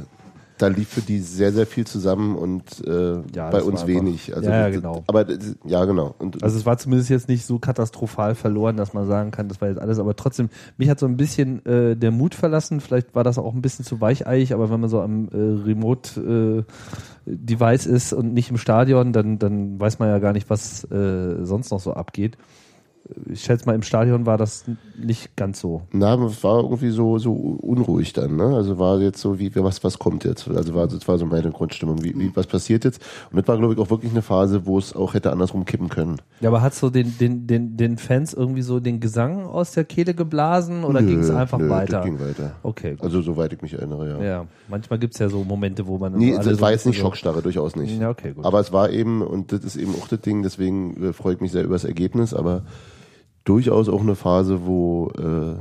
da 0.59 0.67
lief 0.67 0.89
für 0.89 1.01
die 1.01 1.19
sehr, 1.19 1.51
sehr 1.51 1.65
viel 1.67 1.85
zusammen 1.85 2.35
und 2.35 2.63
äh, 2.87 3.21
Ja, 3.35 3.49
bei 3.51 3.61
uns 3.63 3.85
wenig. 3.87 4.35
Also, 4.35 4.49
Ja, 4.49 4.67
das- 4.67 4.75
genau. 4.75 5.03
Aber 5.07 5.23
das- 5.25 5.55
ja, 5.65 5.85
genau. 5.85 6.13
Und, 6.19 6.43
Also 6.43 6.57
es 6.57 6.65
war 6.65 6.77
zumindest 6.77 7.09
jetzt 7.09 7.27
nicht 7.29 7.45
so 7.45 7.57
katastrophal 7.59 8.35
verloren, 8.35 8.77
dass 8.77 8.93
man 8.93 9.07
sagen 9.07 9.31
kann, 9.31 9.47
das 9.49 9.61
war 9.61 9.67
jetzt 9.69 9.79
alles, 9.79 9.97
aber 9.99 10.15
trotzdem, 10.15 10.49
mich 10.77 10.89
hat 10.89 10.99
so 10.99 11.05
ein 11.07 11.17
bisschen 11.17 11.65
äh, 11.65 11.95
der 11.95 12.11
Mut 12.11 12.35
verlassen, 12.35 12.81
vielleicht 12.81 13.13
war 13.15 13.23
das 13.23 13.37
auch 13.39 13.53
ein 13.53 13.61
bisschen 13.61 13.85
zu 13.85 13.99
weicheiig, 14.01 14.51
aber 14.51 14.69
wenn 14.71 14.79
man 14.79 14.89
so 14.89 15.01
am 15.01 15.27
äh, 15.29 15.63
Remote-Device 17.27 17.85
ist 17.85 18.13
und 18.13 18.33
nicht 18.33 18.49
im 18.49 18.57
Stadion, 18.57 19.13
dann, 19.13 19.39
dann 19.39 19.79
weiß 19.79 19.99
man 19.99 20.09
ja 20.09 20.19
gar 20.19 20.33
nicht, 20.33 20.49
was 20.49 20.83
äh, 20.91 21.43
sonst 21.43 21.71
noch 21.71 21.79
so 21.79 21.93
abgeht. 21.93 22.37
Ich 23.31 23.41
schätze 23.41 23.65
mal, 23.65 23.75
im 23.75 23.83
Stadion 23.83 24.25
war 24.25 24.37
das 24.37 24.65
nicht 24.97 25.35
ganz 25.35 25.59
so. 25.59 25.81
Na, 25.91 26.15
es 26.25 26.43
war 26.43 26.63
irgendwie 26.63 26.89
so, 26.89 27.17
so 27.19 27.31
unruhig 27.33 28.13
dann, 28.13 28.35
ne? 28.35 28.55
Also 28.55 28.79
war 28.79 28.99
jetzt 28.99 29.19
so, 29.21 29.39
wie, 29.39 29.55
was, 29.55 29.83
was 29.83 29.99
kommt 29.99 30.23
jetzt? 30.23 30.47
Also 30.47 30.73
war, 30.73 30.87
das 30.87 31.07
war 31.07 31.17
so 31.17 31.25
meine 31.25 31.51
Grundstimmung, 31.51 32.03
wie, 32.03 32.17
wie, 32.17 32.35
was 32.35 32.47
passiert 32.47 32.83
jetzt? 32.85 33.01
Und 33.31 33.37
das 33.37 33.47
war, 33.47 33.57
glaube 33.57 33.73
ich, 33.73 33.79
auch 33.79 33.89
wirklich 33.89 34.11
eine 34.11 34.21
Phase, 34.21 34.65
wo 34.65 34.77
es 34.77 34.95
auch 34.95 35.13
hätte 35.13 35.31
andersrum 35.31 35.65
kippen 35.65 35.89
können. 35.89 36.17
Ja, 36.41 36.49
aber 36.49 36.61
hat 36.61 36.73
so 36.73 36.89
den, 36.89 37.17
den, 37.17 37.47
den, 37.47 37.77
den 37.77 37.97
Fans 37.97 38.33
irgendwie 38.33 38.61
so 38.61 38.79
den 38.79 38.99
Gesang 38.99 39.45
aus 39.45 39.71
der 39.71 39.85
Kehle 39.85 40.13
geblasen 40.13 40.83
oder 40.83 41.01
ging 41.01 41.19
es 41.19 41.29
einfach 41.29 41.59
nö, 41.59 41.69
weiter? 41.69 41.97
Das 41.97 42.05
ging 42.05 42.19
weiter. 42.19 42.55
Okay, 42.63 42.91
gut. 42.91 43.03
Also, 43.03 43.21
soweit 43.21 43.53
ich 43.53 43.61
mich 43.61 43.73
erinnere, 43.73 44.09
ja. 44.09 44.23
Ja, 44.23 44.45
manchmal 44.67 44.99
gibt's 44.99 45.19
ja 45.19 45.29
so 45.29 45.43
Momente, 45.43 45.85
wo 45.87 45.97
man. 45.97 46.13
Nee, 46.13 46.31
es 46.31 46.45
so 46.45 46.61
war 46.61 46.71
jetzt 46.71 46.85
nicht 46.85 46.97
so- 46.97 47.03
Schockstarre, 47.03 47.41
durchaus 47.41 47.75
nicht. 47.75 47.99
Ja, 47.99 48.09
okay, 48.09 48.33
gut. 48.33 48.45
Aber 48.45 48.59
es 48.59 48.73
war 48.73 48.89
eben, 48.89 49.21
und 49.21 49.51
das 49.51 49.63
ist 49.63 49.75
eben 49.75 49.93
auch 49.95 50.07
das 50.07 50.21
Ding, 50.21 50.43
deswegen 50.43 51.09
äh, 51.09 51.13
freue 51.13 51.35
ich 51.35 51.41
mich 51.41 51.51
sehr 51.51 51.63
über 51.63 51.75
das 51.75 51.83
Ergebnis, 51.85 52.33
aber 52.33 52.63
durchaus 53.47 53.89
auch 53.89 54.01
eine 54.01 54.15
Phase, 54.15 54.65
wo 54.65 55.09
äh, 55.17 55.55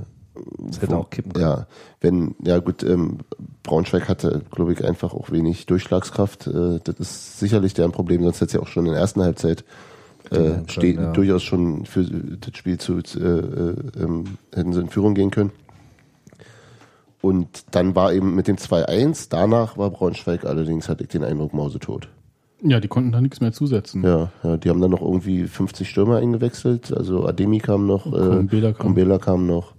Es 0.69 0.81
hätte 0.83 0.93
wo- 0.93 0.97
auch 1.01 1.11
kippen 1.11 1.33
können. 1.33 1.45
Ja, 1.45 1.67
wenn, 2.01 2.35
ja 2.45 2.59
gut, 2.59 2.83
ähm, 2.83 3.19
Braunschweig 3.63 4.09
hatte, 4.09 4.43
glaube 4.51 4.73
ich, 4.73 4.85
einfach 4.85 5.15
auch 5.15 5.31
wenig 5.31 5.67
Durchschlagskraft. 5.67 6.47
Äh, 6.47 6.81
das 6.85 6.97
ist 6.99 7.39
sicherlich 7.39 7.75
deren 7.75 7.93
Problem, 7.93 8.23
sonst 8.23 8.37
hätte 8.37 8.47
es 8.47 8.53
ja 8.55 8.61
auch 8.61 8.69
schon 8.69 8.87
in 8.87 8.93
der 8.93 9.01
ersten 9.01 9.23
Halbzeit 9.23 9.65
äh, 10.31 10.69
steht, 10.69 10.97
ja. 10.97 11.13
durchaus 11.13 11.43
schon 11.45 11.85
für 11.87 12.03
das 12.03 12.57
Spiel 12.57 12.79
zu, 12.79 12.99
äh, 12.99 13.21
äh, 13.21 13.75
ähm, 14.03 14.25
hätten 14.53 14.73
sie 14.73 14.81
in 14.81 14.89
Führung 14.89 15.15
gehen 15.15 15.31
können. 15.31 15.53
Und 17.23 17.65
dann 17.75 17.95
war 17.95 18.13
eben 18.13 18.35
mit 18.35 18.47
dem 18.47 18.57
2-1, 18.57 19.29
danach 19.31 19.79
war 19.79 19.91
Braunschweig 19.91 20.45
allerdings, 20.45 20.89
hatte 20.89 21.03
ich 21.05 21.09
den 21.09 21.25
Eindruck, 21.25 21.55
mausetot. 21.55 22.09
Ja, 22.69 22.81
die 22.81 22.89
konnten 22.89 23.13
da 23.13 23.21
nichts 23.21 23.41
mehr 23.41 23.53
zusetzen. 23.53 24.03
Ja, 24.03 24.31
ja, 24.43 24.57
die 24.57 24.71
haben 24.71 24.81
dann 24.81 24.91
noch 24.91 25.03
irgendwie 25.03 25.45
50 25.45 25.89
Stürmer 25.89 26.19
eingewechselt. 26.19 26.93
Also 26.93 27.27
Ademi 27.27 27.59
kam 27.59 27.87
noch, 27.87 28.07
äh, 28.07 28.11
Kumbela 28.11 28.73
kam. 28.73 28.87
Kumbela 28.87 29.19
kam 29.19 29.47
noch. 29.47 29.75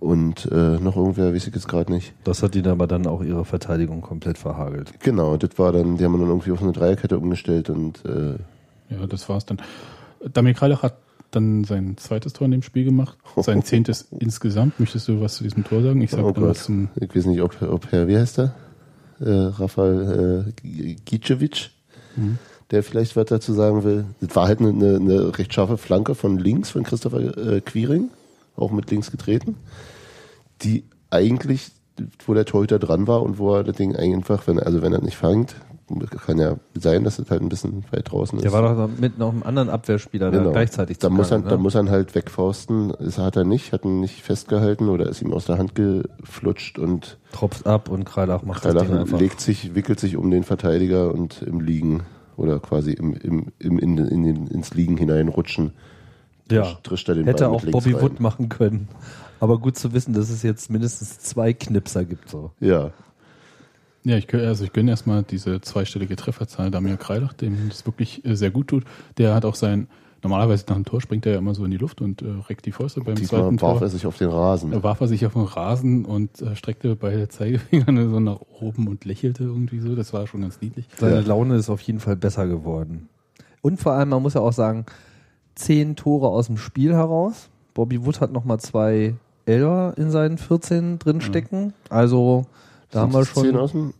Und 0.00 0.46
äh, 0.52 0.78
noch 0.78 0.96
irgendwer, 0.96 1.34
weiß 1.34 1.48
ich 1.48 1.54
jetzt 1.54 1.66
gerade 1.66 1.92
nicht. 1.92 2.14
Das 2.22 2.42
hat 2.42 2.54
ihnen 2.54 2.68
aber 2.68 2.86
dann 2.86 3.06
auch 3.06 3.22
ihre 3.22 3.44
Verteidigung 3.44 4.00
komplett 4.00 4.38
verhagelt. 4.38 4.92
Genau, 5.00 5.36
das 5.36 5.58
war 5.58 5.72
dann, 5.72 5.96
die 5.96 6.04
haben 6.04 6.12
dann 6.12 6.28
irgendwie 6.28 6.52
auf 6.52 6.62
eine 6.62 6.72
Dreierkette 6.72 7.18
umgestellt 7.18 7.68
und 7.68 8.04
äh, 8.04 8.36
Ja, 8.90 9.06
das 9.08 9.28
war's 9.28 9.44
dann. 9.44 9.58
Damir 10.32 10.54
Kreilach 10.54 10.82
hat 10.82 10.98
dann 11.30 11.64
sein 11.64 11.96
zweites 11.96 12.32
Tor 12.32 12.46
in 12.46 12.52
dem 12.52 12.62
Spiel 12.62 12.84
gemacht, 12.84 13.18
sein 13.36 13.62
zehntes 13.64 14.08
insgesamt. 14.18 14.78
Möchtest 14.80 15.08
du 15.08 15.20
was 15.20 15.36
zu 15.36 15.44
diesem 15.44 15.64
Tor 15.64 15.82
sagen? 15.82 16.00
Ich 16.00 16.10
sage 16.10 16.24
oh 16.24 16.32
dann 16.32 16.44
was 16.44 16.64
zum. 16.64 16.88
ich 16.96 17.14
weiß 17.14 17.26
nicht, 17.26 17.42
ob, 17.42 17.60
ob 17.62 17.90
Herr, 17.90 18.06
wie 18.08 18.16
heißt 18.16 18.38
der? 18.38 18.54
Äh, 19.20 19.30
Rafael 19.30 20.46
äh, 20.64 20.94
Gicevic, 21.04 21.70
Der 22.70 22.82
vielleicht 22.82 23.16
was 23.16 23.26
dazu 23.26 23.52
sagen 23.54 23.82
will. 23.84 24.04
Das 24.20 24.36
war 24.36 24.46
halt 24.46 24.60
eine, 24.60 24.70
eine, 24.70 24.96
eine 24.96 25.38
recht 25.38 25.54
scharfe 25.54 25.78
Flanke 25.78 26.14
von 26.14 26.38
links 26.38 26.70
von 26.70 26.82
Christopher 26.82 27.36
äh, 27.36 27.60
Quiring, 27.60 28.10
auch 28.56 28.70
mit 28.70 28.90
links 28.90 29.10
getreten, 29.10 29.56
die 30.62 30.84
eigentlich, 31.10 31.70
wo 32.26 32.34
der 32.34 32.44
Torhüter 32.44 32.78
dran 32.78 33.06
war 33.06 33.22
und 33.22 33.38
wo 33.38 33.54
er 33.54 33.64
das 33.64 33.76
Ding 33.76 33.96
einfach, 33.96 34.46
wenn, 34.46 34.60
also 34.60 34.82
wenn 34.82 34.92
er 34.92 35.00
nicht 35.00 35.16
fangt, 35.16 35.54
kann 36.26 36.38
ja 36.38 36.56
sein, 36.74 37.04
dass 37.04 37.18
es 37.18 37.30
halt 37.30 37.40
ein 37.42 37.48
bisschen 37.48 37.84
weit 37.90 38.10
draußen 38.10 38.38
ist. 38.38 38.44
Der 38.44 38.52
war 38.52 38.62
doch 38.74 38.88
mit 38.98 39.18
noch 39.18 39.30
einem 39.32 39.42
anderen 39.42 39.70
Abwehrspieler 39.70 40.30
da 40.30 40.38
Genau. 40.38 40.52
gleichzeitig 40.52 40.98
da 40.98 41.08
muss, 41.10 41.30
er, 41.30 41.38
zugange, 41.38 41.50
da 41.50 41.56
ne? 41.56 41.62
muss 41.62 41.74
er 41.74 41.88
halt 41.90 42.14
wegfausten. 42.14 42.92
Das 43.00 43.18
hat 43.18 43.36
er 43.36 43.44
nicht, 43.44 43.72
hat 43.72 43.84
ihn 43.84 44.00
nicht 44.00 44.22
festgehalten 44.22 44.88
oder 44.88 45.08
ist 45.08 45.22
ihm 45.22 45.32
aus 45.32 45.46
der 45.46 45.58
Hand 45.58 45.74
geflutscht 45.74 46.78
und 46.78 47.18
Tropft 47.32 47.66
ab 47.66 47.88
und 47.88 48.04
Kreilach 48.04 48.42
macht 48.42 48.64
das 48.64 48.74
Ding 48.74 48.82
Kreilach 48.86 49.00
einfach. 49.02 49.18
legt 49.20 49.40
sich, 49.40 49.74
wickelt 49.74 50.00
sich 50.00 50.16
um 50.16 50.30
den 50.30 50.44
Verteidiger 50.44 51.12
und 51.14 51.42
im 51.42 51.60
Liegen 51.60 52.02
oder 52.36 52.60
quasi 52.60 52.92
im, 52.92 53.14
im, 53.14 53.46
im, 53.58 53.78
in, 53.78 53.98
in 53.98 54.22
den, 54.22 54.46
ins 54.46 54.74
Liegen 54.74 54.96
hineinrutschen. 54.96 55.72
Ja. 56.50 56.62
Trisch- 56.62 56.82
Trischt 56.82 57.08
er 57.08 57.14
den 57.16 57.24
Hätte 57.26 57.44
Ball 57.44 57.54
auch 57.54 57.64
Bobby 57.64 57.92
rein. 57.92 58.02
Wood 58.02 58.20
machen 58.20 58.48
können. 58.48 58.88
Aber 59.40 59.58
gut 59.58 59.76
zu 59.76 59.92
wissen, 59.92 60.14
dass 60.14 60.30
es 60.30 60.42
jetzt 60.42 60.70
mindestens 60.70 61.18
zwei 61.20 61.52
Knipser 61.52 62.04
gibt. 62.04 62.28
So. 62.28 62.50
Ja, 62.60 62.90
Ja, 64.04 64.16
ich, 64.16 64.32
also 64.32 64.64
ich 64.64 64.72
gönne 64.72 64.90
erstmal 64.90 65.22
diese 65.22 65.60
zweistellige 65.60 66.16
Trefferzahl 66.16 66.70
Damir 66.70 66.96
Kreilach, 66.96 67.32
dem 67.32 67.68
das 67.68 67.84
wirklich 67.84 68.24
äh, 68.24 68.36
sehr 68.36 68.50
gut 68.50 68.68
tut. 68.68 68.84
Der 69.18 69.34
hat 69.34 69.44
auch 69.44 69.54
sein, 69.56 69.88
normalerweise 70.22 70.64
nach 70.68 70.76
dem 70.76 70.84
Tor 70.84 71.00
springt 71.00 71.26
er 71.26 71.32
ja 71.32 71.38
immer 71.38 71.54
so 71.54 71.64
in 71.64 71.70
die 71.70 71.76
Luft 71.76 72.00
und 72.00 72.22
äh, 72.22 72.26
reckt 72.48 72.64
die 72.66 72.72
Fäuste 72.72 73.00
beim 73.00 73.16
diesmal 73.16 73.42
zweiten 73.42 73.60
warf 73.60 73.78
Tor. 73.78 73.82
er 73.82 73.88
sich 73.90 74.06
auf 74.06 74.16
den 74.16 74.30
Rasen. 74.30 74.70
Da 74.70 74.82
warf 74.82 75.00
er 75.00 75.08
sich 75.08 75.26
auf 75.26 75.34
den 75.34 75.42
Rasen 75.42 76.04
und 76.04 76.40
äh, 76.40 76.56
streckte 76.56 76.96
beide 76.96 77.28
Zeigefinger 77.28 77.86
so 78.10 78.20
nach 78.20 78.40
oben 78.60 78.88
und 78.88 79.04
lächelte 79.04 79.44
irgendwie 79.44 79.80
so. 79.80 79.94
Das 79.94 80.12
war 80.12 80.26
schon 80.26 80.40
ganz 80.42 80.60
niedlich. 80.60 80.86
Seine 80.96 81.16
Ja. 81.16 81.26
Laune 81.26 81.56
ist 81.56 81.68
auf 81.68 81.80
jeden 81.82 82.00
Fall 82.00 82.16
besser 82.16 82.46
geworden. 82.46 83.08
Und 83.60 83.80
vor 83.80 83.92
allem, 83.92 84.08
man 84.10 84.22
muss 84.22 84.34
ja 84.34 84.40
auch 84.40 84.52
sagen, 84.52 84.86
zehn 85.54 85.96
Tore 85.96 86.28
aus 86.28 86.46
dem 86.46 86.56
Spiel 86.56 86.94
heraus. 86.94 87.50
Bobby 87.74 88.04
Wood 88.04 88.20
hat 88.20 88.32
nochmal 88.32 88.60
zwei 88.60 89.14
Elfer 89.44 89.94
in 89.96 90.10
seinen 90.10 90.38
14 90.38 90.98
drinstecken. 90.98 91.72
Also 91.90 92.46
da 92.90 93.00
haben 93.00 93.12
wir 93.12 93.24
schon. 93.24 93.56
aus 93.56 93.72
dem, 93.72 93.94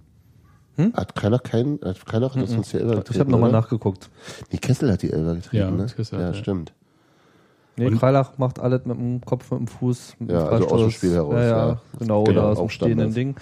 Hm? 0.76 0.92
Hat 0.94 1.16
keiner 1.16 1.40
keinen, 1.40 1.80
hat 1.84 2.06
keiner 2.06 2.26
hat 2.32 2.40
das 2.40 2.50
sonst 2.50 2.72
die 2.72 2.76
Elfer 2.76 2.94
getreten, 2.96 3.12
Ich 3.14 3.18
habe 3.20 3.30
nochmal 3.32 3.50
nachgeguckt. 3.50 4.08
Nee, 4.52 4.58
Kessel 4.58 4.92
hat 4.92 5.02
die 5.02 5.10
Elfer 5.12 5.34
getreten, 5.34 5.56
Ja, 5.56 5.70
ne? 5.72 5.86
Kessel 5.86 6.20
ja, 6.20 6.26
ja. 6.28 6.34
stimmt. 6.34 6.72
Nee, 7.76 7.86
Und- 7.86 7.98
Kreilach 7.98 8.38
macht 8.38 8.60
alles 8.60 8.84
mit 8.84 8.96
dem 8.96 9.20
Kopf, 9.24 9.50
mit 9.50 9.58
dem 9.60 9.66
Fuß. 9.66 10.14
Mit 10.20 10.30
Ja, 10.30 10.44
dem 10.44 10.52
also 10.52 10.68
aus 10.68 10.80
dem. 10.82 10.90
Spiel 10.92 11.12
heraus, 11.14 11.34
Ja, 11.34 11.40
ja, 11.42 11.48
ja. 11.68 11.80
genau, 11.98 12.22
Genau, 12.24 12.40
oder 12.40 12.48
aus 12.50 12.58
dem 12.58 12.68
stehenden. 12.68 13.12
Ding. 13.12 13.34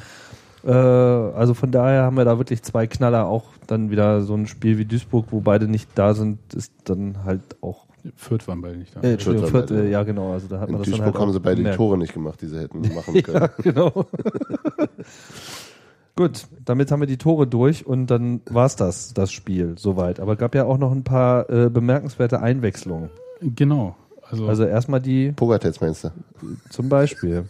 Äh, 0.65 0.71
also 0.73 1.53
von 1.53 1.71
daher 1.71 2.03
haben 2.05 2.17
wir 2.17 2.25
da 2.25 2.39
wirklich 2.39 2.63
zwei 2.63 2.87
Knaller. 2.87 3.27
Auch 3.27 3.45
dann 3.67 3.91
wieder 3.91 4.23
so 4.23 4.35
ein 4.35 4.47
Spiel 4.47 4.79
wie 4.79 4.87
Duisburg, 4.87 5.27
wo 5.31 5.41
beide 5.41 5.69
nicht 5.69 5.91
da 5.95 6.15
sind, 6.15 6.39
ist 6.55 6.73
dann 6.85 7.19
halt 7.25 7.43
auch. 7.61 7.85
Fürth 8.15 8.47
waren 8.49 8.63
beide 8.63 8.79
nicht 8.79 8.95
da. 8.97 9.01
Äh, 9.01 9.13
Entschuldigung, 9.15 9.49
Fürth 9.51 9.69
Fürth, 9.69 9.79
beide. 9.79 9.89
äh, 9.89 9.93
ja 9.93 10.03
genau. 10.05 10.33
Also 10.33 10.47
da 10.49 10.61
hat 10.61 10.69
In 10.69 10.75
man 10.75 10.83
das 10.83 10.91
dann 10.91 10.99
Duisburg 11.01 11.15
halt 11.15 11.23
haben 11.23 11.33
sie 11.33 11.41
beide 11.41 11.65
die. 11.65 11.71
Tore 11.77 11.99
nicht 11.99 12.15
gemacht, 12.15 12.41
die 12.41 12.47
sie 12.47 12.59
hätten 12.61 12.81
machen 12.95 13.15
können. 13.23 13.41
Ja, 13.41 13.47
genau. 13.63 14.07
Gut, 16.17 16.47
damit 16.65 16.91
haben 16.91 17.01
wir 17.01 17.07
die 17.07 17.19
Tore 17.19 17.47
durch 17.47 17.87
und 17.87 18.07
dann 18.07 18.41
war's 18.47 18.75
das, 18.75 19.13
das 19.13 19.33
Spiel, 19.33 19.75
soweit. 19.77 20.19
Aber 20.19 20.37
gab 20.37 20.55
ja 20.55 20.65
auch 20.65 20.79
noch 20.79 20.91
ein 20.93 21.05
paar 21.05 21.51
äh, 21.51 21.69
bemerkenswerte 21.69 22.41
Einwechslungen. 22.41 23.11
Genau. 23.43 23.97
Also, 24.23 24.49
Also 24.49 24.65
erstmal 24.65 25.01
die 25.01 25.33
Pogatetz 25.33 25.81
meinst 25.81 26.05
du? 26.05 26.11
zum 26.71 26.89
Beispiel. 26.89 27.45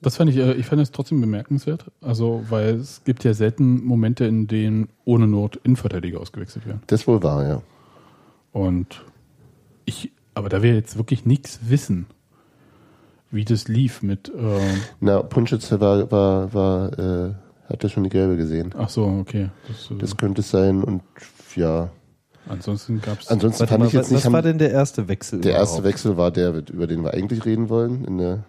das 0.00 0.16
fand 0.16 0.30
ich, 0.30 0.36
äh, 0.36 0.52
ich 0.52 0.66
fand 0.66 0.80
es 0.80 0.92
trotzdem 0.92 1.20
bemerkenswert. 1.20 1.86
Also, 2.00 2.44
weil 2.48 2.76
es 2.76 3.02
gibt 3.04 3.24
ja 3.24 3.34
selten 3.34 3.84
Momente, 3.84 4.26
in 4.26 4.46
denen 4.46 4.88
ohne 5.04 5.26
Not 5.26 5.56
Innenverteidiger 5.64 6.20
ausgewechselt 6.20 6.66
werden. 6.66 6.82
Das 6.86 7.08
wohl 7.08 7.20
war, 7.22 7.46
ja. 7.46 7.62
Und 8.52 9.04
ich, 9.84 10.12
aber 10.34 10.48
da 10.48 10.62
wir 10.62 10.74
jetzt 10.74 10.96
wirklich 10.96 11.26
nichts 11.26 11.60
wissen, 11.68 12.06
wie 13.30 13.44
das 13.44 13.68
lief 13.68 14.02
mit, 14.02 14.30
ähm, 14.36 14.60
Na, 15.00 15.22
Punschitz 15.22 15.70
war, 15.72 16.10
war, 16.10 16.52
war, 16.54 16.98
äh, 16.98 17.34
hat 17.68 17.82
ja 17.82 17.88
schon 17.88 18.02
die 18.04 18.10
gelbe 18.10 18.36
gesehen. 18.36 18.74
ach 18.76 18.88
so, 18.88 19.04
okay. 19.04 19.50
Das, 19.68 19.90
äh, 19.90 19.94
Das 19.98 20.16
könnte 20.16 20.40
es 20.40 20.50
sein 20.50 20.82
und 20.82 21.02
ja. 21.56 21.90
ansonsten 22.48 23.00
gab 23.00 23.20
es. 23.20 23.28
Ansonsten 23.28 23.66
fand 23.66 23.80
mal, 23.80 23.86
ich 23.86 23.92
jetzt 23.92 24.06
was 24.06 24.24
nicht. 24.24 24.32
war 24.32 24.38
haben- 24.38 24.44
denn 24.48 24.58
der 24.58 24.70
erste 24.72 25.06
Wechsel? 25.08 25.40
der 25.40 25.52
erste? 25.52 25.84
Wechsel 25.84 26.16
war 26.16 26.30
der, 26.30 26.54
über 26.70 26.86
den 26.86 27.02
wir 27.04 27.14
eigentlich 27.14 27.44
reden 27.44 27.68
wollen, 27.68 28.04
in 28.04 28.18
der 28.18 28.44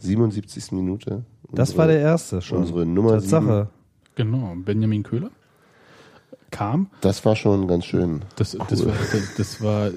77. 0.00 0.72
Minute. 0.72 1.24
Das 1.52 1.70
Unsere- 1.70 1.78
war 1.78 1.86
der 1.86 2.00
erste 2.00 2.42
schon. 2.42 2.58
unsere 2.58 2.84
Nummer 2.86 3.12
Tatsache. 3.12 3.68
Genau, 4.16 4.54
Benjamin 4.64 5.02
Köhler 5.02 5.30
kam. 6.50 6.88
Das 7.00 7.24
war 7.24 7.36
schon 7.36 7.66
ganz 7.68 7.84
schön. 7.84 8.22
Das, 8.36 8.52
das, 8.68 8.84
war, 8.86 8.92
das, 9.12 9.34
das 9.36 9.62
war, 9.62 9.90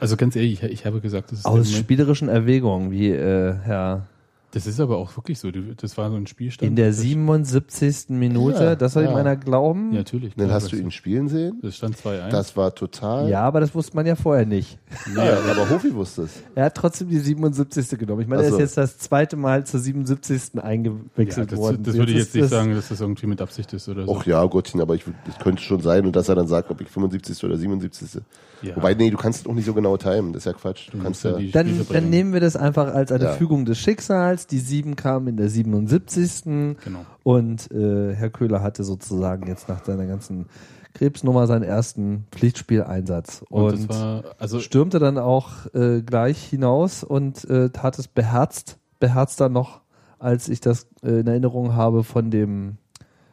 also 0.00 0.16
ganz 0.16 0.36
ehrlich, 0.36 0.62
ich, 0.62 0.86
habe 0.86 1.00
gesagt, 1.00 1.32
das 1.32 1.40
ist, 1.40 1.44
Aus 1.44 1.72
spielerischen 1.72 2.28
Erwägungen, 2.28 2.90
wie 2.90 3.10
äh, 3.10 3.54
Herr 3.62 4.06
das 4.54 4.66
ist 4.66 4.80
aber 4.80 4.96
auch 4.96 5.16
wirklich 5.16 5.38
so. 5.38 5.50
Du- 5.50 5.74
Das 5.74 5.96
war 5.98 6.10
so 6.10 6.16
ein 6.16 6.26
Spielstand. 6.26 6.68
in 6.70 6.76
der 6.76 6.88
das- 6.88 6.98
77. 7.00 8.10
Minute, 8.18 8.62
Ja, 8.64 8.74
das 8.76 8.92
soll 8.94 9.04
ihm 9.04 9.10
ja. 9.10 9.16
einer 9.16 9.36
glauben? 9.36 9.92
Ja, 9.92 9.98
natürlich. 9.98 10.34
Dann 10.36 10.50
hast 10.50 10.72
du 10.72 10.76
ihn 10.76 10.90
spielen 10.90 11.28
sehen. 11.28 11.58
Das 11.62 11.76
stand 11.76 11.96
2-1. 11.96 12.30
Das 12.30 12.56
war 12.56 12.74
total. 12.74 13.28
Ja, 13.28 13.42
aber 13.42 13.60
das 13.60 13.74
wusste 13.74 13.96
man 13.96 14.06
ja 14.06 14.14
vorher 14.16 14.46
nicht. 14.46 14.78
ja 15.14 15.38
aber 15.50 15.68
Hofi 15.70 15.94
wusste 15.94 16.22
es. 16.22 16.30
Er 16.54 16.64
hat 16.66 16.74
trotzdem 16.76 17.08
die 17.08 17.18
77. 17.18 17.98
genommen. 17.98 18.22
Ich 18.22 18.28
meine, 18.28 18.42
Ach 18.42 18.46
er 18.46 18.52
ist 18.52 18.58
jetzt 18.58 18.76
das 18.76 18.98
zweite 18.98 19.36
Mal 19.36 19.64
zur 19.66 19.80
77. 19.80 20.54
ja, 20.54 20.62
eingewechselt 20.62 21.52
das, 21.52 21.58
worden. 21.58 21.82
das 21.82 21.94
würde 21.96 22.12
ich 22.12 22.18
jetzt 22.18 22.34
nicht 22.34 22.44
das- 22.44 22.50
sagen, 22.50 22.74
dass 22.74 22.88
das 22.88 23.00
irgendwie 23.00 23.26
mit 23.26 23.40
Absicht 23.42 23.72
ist 23.72 23.88
oder 23.88 24.04
so. 24.06 24.10
Och 24.12 24.24
ja, 24.26 24.44
Gottchen, 24.44 24.80
aber 24.80 24.94
ich, 24.94 25.04
das 25.26 25.38
könnte 25.38 25.62
schon 25.62 25.80
sein. 25.80 26.06
Und 26.06 26.14
dass 26.16 26.28
er 26.28 26.34
dann 26.36 26.46
sagt, 26.46 26.70
ob 26.70 26.80
ich 26.80 26.88
75. 26.88 27.44
oder 27.44 27.56
77. 27.56 28.22
Ja. 28.62 28.76
Wobei, 28.76 28.94
nee, 28.94 29.10
du 29.10 29.16
kannst 29.18 29.40
es 29.42 29.46
auch 29.46 29.52
nicht 29.54 29.66
so 29.66 29.74
genau 29.74 29.96
timen. 29.96 30.32
Das 30.32 30.42
ist 30.42 30.46
ja 30.46 30.52
Quatsch. 30.54 30.88
Du 30.90 30.98
kannst 31.02 31.22
ja 31.24 31.36
ja. 31.38 31.50
Dann, 31.52 31.86
dann 31.92 32.08
nehmen 32.08 32.32
wir 32.32 32.40
das 32.40 32.56
einfach 32.56 32.94
als 32.94 33.12
eine 33.12 33.24
Ja. 33.24 33.32
Fügung 33.32 33.64
des 33.66 33.78
Schicksals. 33.78 34.43
Damals, 34.44 34.46
die 34.46 34.58
7 34.58 34.96
kam 34.96 35.28
in 35.28 35.36
der 35.36 35.48
77. 35.48 36.76
Genau. 36.84 37.06
Und 37.22 37.70
äh, 37.70 38.14
Herr 38.14 38.30
Köhler 38.30 38.62
hatte 38.62 38.84
sozusagen 38.84 39.46
jetzt 39.46 39.68
nach 39.68 39.84
seiner 39.84 40.06
ganzen 40.06 40.46
Krebsnummer 40.94 41.46
seinen 41.46 41.64
ersten 41.64 42.26
Pflichtspieleinsatz. 42.30 43.44
Und, 43.48 43.64
Und, 43.64 43.88
war, 43.88 44.24
also 44.38 44.60
stürmte 44.60 44.98
dann 44.98 45.18
auch 45.18 45.72
äh, 45.74 46.02
gleich 46.02 46.42
hinaus 46.44 47.02
und 47.02 47.44
äh, 47.50 47.70
tat 47.70 47.98
es 47.98 48.06
beherzt, 48.06 48.78
beherzter 49.00 49.48
noch, 49.48 49.80
als 50.18 50.48
ich 50.48 50.60
das 50.60 50.86
äh, 51.02 51.20
in 51.20 51.26
Erinnerung 51.26 51.74
habe 51.74 52.04
von 52.04 52.30
dem 52.30 52.76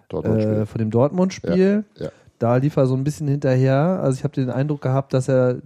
Dortmund-Spiel. 0.10 0.54
äh, 0.54 0.66
von 0.66 0.80
dem 0.80 0.90
Dortmund-Spiel. 0.90 1.86
Ja, 1.98 2.06
ja. 2.06 2.12
Da 2.40 2.56
lief 2.56 2.76
er 2.76 2.88
so 2.88 2.96
ein 2.96 3.04
bisschen 3.04 3.28
hinterher. 3.28 4.02
Also 4.02 4.18
ich 4.18 4.24
habe 4.24 4.34
den 4.34 4.50
Eindruck 4.50 4.82
gehabt, 4.82 5.14
dass 5.14 5.28
er 5.28 5.62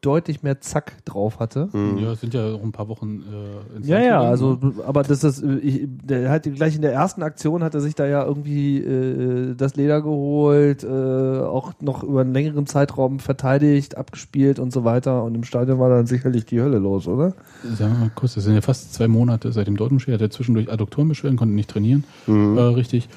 deutlich 0.00 0.42
mehr 0.42 0.60
Zack 0.60 1.04
drauf 1.04 1.40
hatte. 1.40 1.68
Mhm. 1.72 1.98
ja, 1.98 2.12
es 2.12 2.20
sind 2.20 2.32
ja 2.32 2.54
auch 2.54 2.62
ein 2.62 2.72
paar 2.72 2.88
Wochen 2.88 3.22
äh, 3.22 3.76
ins 3.76 3.86
Ja, 3.88 3.96
Land 3.96 4.06
ja, 4.06 4.12
gegangen, 4.18 4.30
also, 4.30 4.58
ne? 4.60 4.72
aber 4.86 5.02
das 5.02 5.24
ist, 5.24 5.42
äh, 5.42 5.56
ich, 5.58 5.82
der 6.02 6.30
hat 6.30 6.44
gleich 6.44 6.74
in 6.76 6.82
der 6.82 6.92
ersten 6.92 7.22
Aktion 7.22 7.62
hat 7.62 7.74
er 7.74 7.80
sich 7.80 7.94
da 7.94 8.06
ja 8.06 8.24
irgendwie 8.24 8.78
äh, 8.78 9.54
das 9.54 9.76
Leder 9.76 10.00
geholt, 10.00 10.84
äh, 10.84 10.86
auch 10.88 11.72
noch 11.80 12.02
über 12.02 12.22
einen 12.22 12.32
längeren 12.32 12.66
Zeitraum 12.66 13.18
verteidigt, 13.18 13.96
abgespielt 13.96 14.58
und 14.58 14.72
so 14.72 14.84
weiter. 14.84 15.22
Und 15.24 15.34
im 15.34 15.44
Stadion 15.44 15.78
war 15.78 15.90
dann 15.90 16.06
sicherlich 16.06 16.44
die 16.46 16.60
Hölle 16.60 16.78
los, 16.78 17.06
oder? 17.06 17.34
Sagen 17.76 17.92
wir 17.94 17.98
mal 18.06 18.10
kurz, 18.14 18.34
das 18.34 18.44
sind 18.44 18.54
ja 18.54 18.60
fast 18.62 18.94
zwei 18.94 19.08
Monate 19.08 19.52
seit 19.52 19.66
dem 19.66 19.76
Dortmund-Spiel. 19.76 20.14
Hat 20.14 20.20
er 20.20 20.30
zwischendurch 20.30 20.70
Adduktorenbeschwerden, 20.72 21.38
konnte 21.38 21.54
nicht 21.54 21.70
trainieren, 21.70 22.04
Mhm. 22.26 22.56
äh, 22.56 22.60
richtig. 22.62 23.08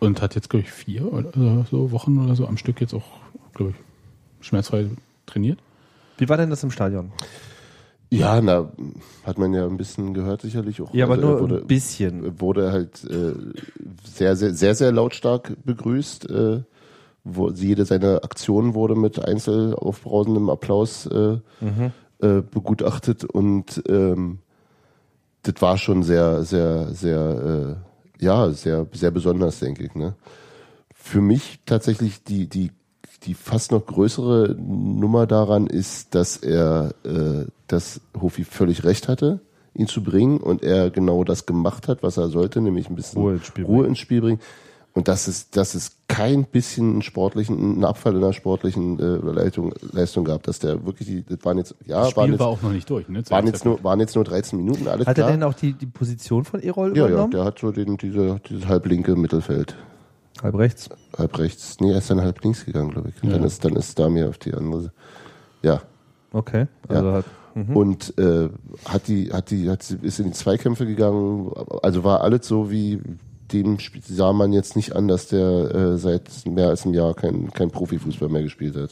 Und 0.00 0.20
hat 0.20 0.34
jetzt, 0.34 0.50
glaube 0.50 0.64
ich, 0.64 0.70
vier 0.72 1.10
oder 1.12 1.64
so 1.70 1.90
Wochen 1.92 2.18
oder 2.22 2.34
so 2.34 2.46
am 2.46 2.56
Stück 2.56 2.80
jetzt 2.80 2.92
auch, 2.92 3.04
glaube 3.54 3.70
ich, 3.70 4.46
schmerzfrei 4.46 4.86
trainiert. 5.26 5.58
Wie 6.18 6.28
war 6.28 6.36
denn 6.36 6.50
das 6.50 6.62
im 6.62 6.70
Stadion? 6.70 7.12
Ja, 8.10 8.40
na, 8.40 8.70
hat 9.24 9.38
man 9.38 9.52
ja 9.54 9.66
ein 9.66 9.76
bisschen 9.76 10.14
gehört 10.14 10.42
sicherlich 10.42 10.80
auch. 10.80 10.92
Ja, 10.94 11.04
aber 11.06 11.14
Also 11.14 11.26
nur 11.26 11.40
wurde, 11.40 11.56
ein 11.62 11.66
bisschen. 11.66 12.40
wurde 12.40 12.70
halt 12.70 13.02
äh, 13.04 13.32
sehr, 14.04 14.36
sehr, 14.36 14.54
sehr, 14.54 14.74
sehr 14.74 14.92
lautstark 14.92 15.56
begrüßt. 15.64 16.30
Äh, 16.30 16.62
wo 17.26 17.48
jede 17.50 17.86
seiner 17.86 18.22
Aktionen 18.22 18.74
wurde 18.74 18.94
mit 18.96 19.18
einzel 19.18 19.74
aufbrausendem 19.74 20.50
Applaus 20.50 21.06
äh, 21.06 21.38
äh, 22.20 22.42
begutachtet 22.42 23.24
und 23.24 23.82
ähm, 23.88 24.40
das 25.42 25.54
war 25.60 25.78
schon 25.78 26.02
sehr, 26.02 26.44
sehr, 26.44 26.92
sehr, 26.92 27.78
äh, 28.20 28.22
ja, 28.22 28.50
sehr, 28.50 28.86
sehr 28.92 29.10
besonders, 29.10 29.58
denke 29.60 29.84
ich. 29.84 29.94
Ne? 29.94 30.16
Für 30.94 31.22
mich 31.22 31.60
tatsächlich 31.64 32.24
die, 32.24 32.46
die, 32.46 32.72
die 33.24 33.34
fast 33.34 33.72
noch 33.72 33.86
größere 33.86 34.56
Nummer 34.58 35.26
daran 35.26 35.66
ist, 35.66 36.14
dass 36.14 36.36
er, 36.36 36.94
äh, 37.04 37.46
dass 37.66 38.00
Hofi 38.20 38.44
völlig 38.44 38.84
recht 38.84 39.08
hatte, 39.08 39.40
ihn 39.74 39.86
zu 39.86 40.02
bringen 40.02 40.38
und 40.38 40.62
er 40.62 40.90
genau 40.90 41.24
das 41.24 41.46
gemacht 41.46 41.88
hat, 41.88 42.02
was 42.02 42.16
er 42.16 42.28
sollte, 42.28 42.60
nämlich 42.60 42.88
ein 42.88 42.96
bisschen 42.96 43.20
Ruhe 43.20 43.34
ins 43.34 43.46
Spiel 43.46 43.64
Ruhe 43.64 43.86
ins 43.86 43.98
Spiel 43.98 44.20
bringen. 44.20 44.40
Und 44.92 45.08
dass 45.08 45.26
es, 45.26 45.50
dass 45.50 45.74
es 45.74 45.96
kein 46.06 46.44
bisschen 46.44 46.92
einen 46.92 47.02
sportlichen, 47.02 47.58
einen 47.58 47.84
Abfall 47.84 48.14
in 48.14 48.20
der 48.20 48.32
sportlichen 48.32 49.00
äh, 49.00 49.16
Leistung, 49.32 49.74
Leistung 49.90 50.24
gab, 50.24 50.44
dass 50.44 50.60
der 50.60 50.86
wirklich, 50.86 51.08
die, 51.08 51.24
das 51.24 51.44
waren 51.44 51.58
jetzt, 51.58 51.74
ja, 51.84 52.04
Das 52.04 52.16
waren 52.16 52.26
Spiel 52.26 52.34
jetzt, 52.34 52.40
war 52.40 52.46
auch 52.46 52.62
noch 52.62 52.70
nicht 52.70 52.88
durch. 52.88 53.08
Ne? 53.08 53.24
Waren 53.28 53.46
jetzt 53.48 53.64
nur, 53.64 53.82
waren 53.82 53.98
jetzt 53.98 54.14
nur 54.14 54.22
13 54.22 54.56
Minuten, 54.56 54.86
alles 54.86 55.08
Hat 55.08 55.16
klar. 55.16 55.30
er 55.30 55.32
denn 55.32 55.42
auch 55.42 55.54
die, 55.54 55.72
die 55.72 55.86
Position 55.86 56.44
von 56.44 56.62
Erol 56.62 56.96
ja, 56.96 57.02
ja, 57.02 57.08
übernommen? 57.08 57.32
der 57.32 57.44
hat 57.44 57.58
so 57.58 57.72
den, 57.72 57.96
diese, 57.96 58.40
dieses 58.48 58.68
halblinke 58.68 59.16
Mittelfeld. 59.16 59.74
Halb 60.42 60.56
rechts. 60.56 60.88
Halb 61.16 61.38
rechts. 61.38 61.76
Nee, 61.80 61.92
er 61.92 61.98
ist 61.98 62.10
dann 62.10 62.20
halb 62.20 62.42
links 62.42 62.64
gegangen, 62.64 62.90
glaube 62.90 63.10
ich. 63.10 63.22
Und 63.22 63.30
Ja. 63.30 63.36
dann 63.36 63.46
ist, 63.46 63.64
dann 63.64 63.76
ist 63.76 63.98
Damir 63.98 64.28
auf 64.28 64.38
die 64.38 64.52
andere. 64.52 64.92
Ja. 65.62 65.82
Okay. 66.32 66.66
Ja. 66.90 66.96
Also 66.96 67.12
hat, 67.12 67.24
mhm. 67.54 67.76
Und 67.76 68.18
äh, 68.18 68.48
hat 68.84 69.08
die, 69.08 69.32
hat 69.32 69.50
die, 69.50 69.70
hat 69.70 69.82
sie, 69.82 69.96
ist 70.02 70.18
in 70.18 70.26
die 70.26 70.32
Zweikämpfe 70.32 70.86
gegangen. 70.86 71.52
Also 71.82 72.04
war 72.04 72.20
alles 72.22 72.46
so 72.46 72.70
wie 72.70 73.00
dem 73.52 73.78
sah 74.02 74.32
man 74.32 74.52
jetzt 74.52 74.74
nicht 74.74 74.96
an, 74.96 75.06
dass 75.06 75.28
der 75.28 75.74
äh, 75.74 75.98
seit 75.98 76.46
mehr 76.46 76.68
als 76.68 76.84
einem 76.84 76.94
Jahr 76.94 77.14
kein, 77.14 77.52
kein 77.52 77.70
Profifußball 77.70 78.28
mehr 78.28 78.42
gespielt 78.42 78.74
hat. 78.76 78.90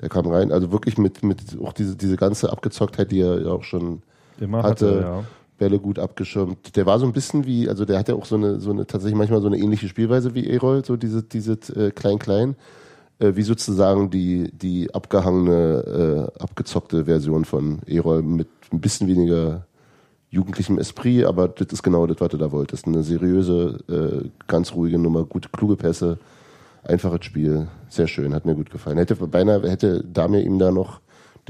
Der 0.00 0.08
kam 0.08 0.26
rein, 0.28 0.52
also 0.52 0.72
wirklich 0.72 0.96
mit, 0.96 1.22
mit 1.22 1.40
auch 1.62 1.72
diese, 1.72 1.96
diese 1.96 2.16
ganze 2.16 2.50
Abgezocktheit, 2.50 3.10
die 3.10 3.20
er 3.20 3.42
ja 3.42 3.50
auch 3.50 3.64
schon 3.64 4.02
Immer 4.40 4.62
hatte, 4.62 4.86
hatte, 4.86 5.00
ja. 5.02 5.24
Bälle 5.60 5.78
gut 5.78 5.98
abgeschirmt. 5.98 6.74
Der 6.74 6.86
war 6.86 6.98
so 6.98 7.06
ein 7.06 7.12
bisschen 7.12 7.44
wie, 7.44 7.68
also 7.68 7.84
der 7.84 7.98
hatte 7.98 8.14
auch 8.16 8.24
so 8.24 8.34
eine, 8.34 8.58
so 8.60 8.70
eine 8.70 8.86
tatsächlich 8.86 9.16
manchmal 9.16 9.42
so 9.42 9.46
eine 9.46 9.58
ähnliche 9.58 9.88
Spielweise 9.88 10.34
wie 10.34 10.48
Erol, 10.48 10.84
so 10.84 10.96
diese, 10.96 11.22
diese 11.22 11.52
äh, 11.76 11.90
klein-klein, 11.90 12.56
äh, 13.18 13.32
wie 13.36 13.42
sozusagen 13.42 14.10
die, 14.10 14.50
die 14.52 14.92
abgehangene, 14.92 16.30
äh, 16.38 16.42
abgezockte 16.42 17.04
Version 17.04 17.44
von 17.44 17.80
Erol 17.86 18.22
mit 18.22 18.48
ein 18.72 18.80
bisschen 18.80 19.06
weniger 19.06 19.66
jugendlichem 20.30 20.78
Esprit, 20.78 21.24
aber 21.24 21.48
das 21.48 21.68
ist 21.72 21.82
genau 21.82 22.06
das, 22.06 22.20
was 22.20 22.30
du 22.30 22.38
da 22.38 22.50
wolltest. 22.52 22.86
Eine 22.86 23.02
seriöse, 23.02 23.80
äh, 23.88 24.28
ganz 24.46 24.72
ruhige 24.72 24.98
Nummer, 24.98 25.24
gute, 25.24 25.50
kluge 25.50 25.76
Pässe, 25.76 26.18
einfaches 26.84 27.26
Spiel, 27.26 27.68
sehr 27.90 28.06
schön, 28.06 28.32
hat 28.32 28.46
mir 28.46 28.54
gut 28.54 28.70
gefallen. 28.70 28.96
Hätte 28.96 29.14
beinahe, 29.16 29.68
hätte 29.68 30.02
Damir 30.04 30.42
ihm 30.42 30.58
da 30.58 30.70
noch 30.70 31.00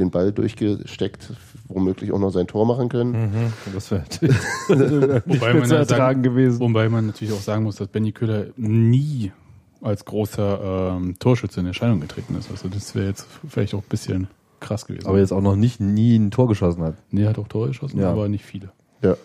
den 0.00 0.10
Ball 0.10 0.32
durchgesteckt, 0.32 1.32
womöglich 1.68 2.10
auch 2.12 2.18
noch 2.18 2.30
sein 2.30 2.46
Tor 2.46 2.66
machen 2.66 2.88
können. 2.88 3.12
Mhm. 3.12 3.52
Das 3.72 3.90
wäre 3.90 4.02
natürlich 4.02 4.36
Wobei 4.68 5.54
man, 5.54 5.64
zu 5.64 5.74
ja 5.74 5.80
ertragen 5.80 5.86
sagen, 5.86 6.22
gewesen. 6.22 6.60
wobei 6.60 6.88
man 6.88 7.06
natürlich 7.06 7.32
auch 7.34 7.40
sagen 7.40 7.64
muss, 7.64 7.76
dass 7.76 7.88
Benny 7.88 8.12
Köhler 8.12 8.46
nie 8.56 9.32
als 9.80 10.04
großer 10.04 10.96
ähm, 10.96 11.16
Torschütze 11.18 11.60
in 11.60 11.66
Erscheinung 11.66 12.00
getreten 12.00 12.36
ist. 12.36 12.50
Also 12.50 12.68
das 12.68 12.94
wäre 12.94 13.06
jetzt 13.06 13.26
vielleicht 13.48 13.72
auch 13.74 13.78
ein 13.82 13.88
bisschen 13.88 14.26
krass 14.60 14.86
gewesen. 14.86 15.06
Aber 15.06 15.18
jetzt 15.18 15.32
auch 15.32 15.40
noch 15.40 15.56
nicht 15.56 15.80
nie 15.80 16.16
ein 16.16 16.30
Tor 16.30 16.48
geschossen 16.48 16.82
hat. 16.82 16.94
nee, 17.10 17.22
er 17.22 17.30
hat 17.30 17.38
auch 17.38 17.48
Tore 17.48 17.68
geschossen, 17.68 17.98
Ja. 18.00 18.10
aber 18.10 18.28
nicht 18.28 18.44
viele. 18.44 18.70
Ja. 19.02 19.16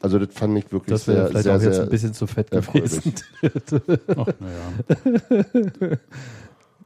Also 0.00 0.18
das 0.18 0.34
fand 0.34 0.58
ich 0.58 0.70
wirklich 0.72 0.90
Das 0.90 1.06
wäre 1.08 1.18
sehr, 1.18 1.26
vielleicht 1.28 1.44
sehr, 1.44 1.56
auch 1.56 1.60
jetzt 1.62 1.74
sehr, 1.76 1.84
ein 1.84 1.90
bisschen 1.90 2.12
zu 2.14 2.26
fett 2.26 2.50
gewesen. 2.50 3.14
Ach, 4.08 4.26
naja. 4.40 5.96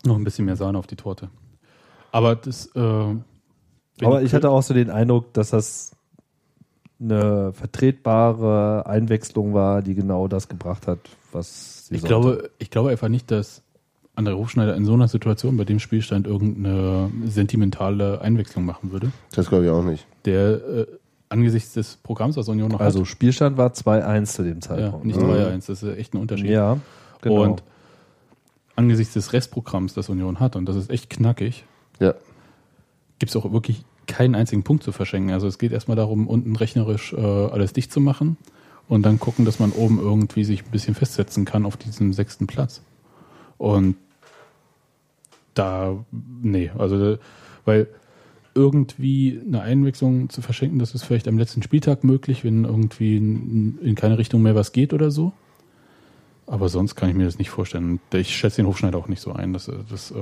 Noch 0.04 0.16
ein 0.16 0.24
bisschen 0.24 0.44
mehr 0.46 0.56
Sahne 0.56 0.78
auf 0.78 0.86
die 0.86 0.96
Torte. 0.96 1.28
Aber 2.12 2.36
das. 2.36 2.66
Äh, 2.74 2.80
Aber 4.02 4.22
ich 4.22 4.34
hatte 4.34 4.50
auch 4.50 4.62
so 4.62 4.74
den 4.74 4.90
Eindruck, 4.90 5.32
dass 5.34 5.50
das 5.50 5.96
eine 7.00 7.52
vertretbare 7.52 8.86
Einwechslung 8.86 9.54
war, 9.54 9.82
die 9.82 9.94
genau 9.94 10.28
das 10.28 10.48
gebracht 10.48 10.86
hat, 10.86 10.98
was 11.32 11.86
sie 11.86 11.94
Ich 11.94 12.00
sollte. 12.02 12.14
glaube, 12.14 12.50
ich 12.58 12.70
glaube 12.70 12.90
einfach 12.90 13.08
nicht, 13.08 13.30
dass 13.30 13.62
André 14.16 14.36
Hofschneider 14.36 14.76
in 14.76 14.84
so 14.84 14.92
einer 14.92 15.08
Situation 15.08 15.56
bei 15.56 15.64
dem 15.64 15.78
Spielstand 15.78 16.26
irgendeine 16.26 17.10
sentimentale 17.24 18.20
Einwechslung 18.20 18.66
machen 18.66 18.92
würde. 18.92 19.12
Das 19.34 19.48
glaube 19.48 19.64
ich 19.64 19.70
auch 19.70 19.82
nicht. 19.82 20.06
Der 20.26 20.52
äh, 20.52 20.86
angesichts 21.30 21.72
des 21.72 21.96
Programms, 21.96 22.36
was 22.36 22.48
Union 22.48 22.70
noch 22.70 22.80
Also 22.80 23.00
hat, 23.00 23.06
Spielstand 23.06 23.56
war 23.56 23.70
2-1 23.70 24.24
zu 24.26 24.42
dem 24.42 24.56
ja, 24.56 24.60
Zeitpunkt. 24.60 25.06
nicht 25.06 25.18
ne? 25.18 25.48
3-1, 25.54 25.68
das 25.68 25.82
ist 25.82 25.96
echt 25.96 26.12
ein 26.12 26.18
Unterschied. 26.18 26.50
Ja, 26.50 26.78
genau. 27.22 27.42
Und 27.44 27.62
angesichts 28.76 29.14
des 29.14 29.32
Restprogramms, 29.32 29.94
das 29.94 30.08
Union 30.08 30.40
hat, 30.40 30.56
und 30.56 30.66
das 30.66 30.76
ist 30.76 30.90
echt 30.90 31.08
knackig, 31.08 31.64
Ja. 32.00 32.14
gibt 33.18 33.30
es 33.30 33.36
auch 33.36 33.52
wirklich 33.52 33.84
keinen 34.06 34.34
einzigen 34.34 34.62
Punkt 34.62 34.82
zu 34.82 34.92
verschenken. 34.92 35.32
Also 35.32 35.46
es 35.46 35.58
geht 35.58 35.72
erstmal 35.72 35.96
darum, 35.96 36.26
unten 36.26 36.56
rechnerisch 36.56 37.12
äh, 37.12 37.20
alles 37.20 37.72
dicht 37.72 37.92
zu 37.92 38.00
machen 38.00 38.36
und 38.88 39.02
dann 39.04 39.20
gucken, 39.20 39.44
dass 39.44 39.60
man 39.60 39.70
oben 39.70 39.98
irgendwie 40.00 40.44
sich 40.44 40.64
ein 40.64 40.70
bisschen 40.70 40.94
festsetzen 40.94 41.44
kann 41.44 41.64
auf 41.64 41.76
diesem 41.76 42.12
sechsten 42.12 42.46
Platz. 42.46 42.82
Und 43.56 43.96
da, 45.54 46.04
nee, 46.10 46.70
also, 46.76 47.18
weil 47.64 47.88
irgendwie 48.54 49.40
eine 49.46 49.62
Einwechslung 49.62 50.28
zu 50.28 50.42
verschenken, 50.42 50.78
das 50.78 50.94
ist 50.94 51.04
vielleicht 51.04 51.28
am 51.28 51.38
letzten 51.38 51.62
Spieltag 51.62 52.02
möglich, 52.02 52.42
wenn 52.44 52.64
irgendwie 52.64 53.16
in, 53.16 53.78
in 53.80 53.94
keine 53.94 54.18
Richtung 54.18 54.42
mehr 54.42 54.54
was 54.54 54.72
geht 54.72 54.92
oder 54.92 55.10
so. 55.10 55.32
Aber 56.50 56.68
sonst 56.68 56.96
kann 56.96 57.08
ich 57.08 57.14
mir 57.14 57.26
das 57.26 57.38
nicht 57.38 57.48
vorstellen. 57.48 58.00
Ich 58.12 58.36
schätze 58.36 58.56
den 58.56 58.66
Hofschneider 58.66 58.98
auch 58.98 59.06
nicht 59.06 59.22
so 59.22 59.32
ein, 59.32 59.52
dass 59.52 59.68
er 59.68 59.84
das 59.88 60.10
äh, 60.10 60.14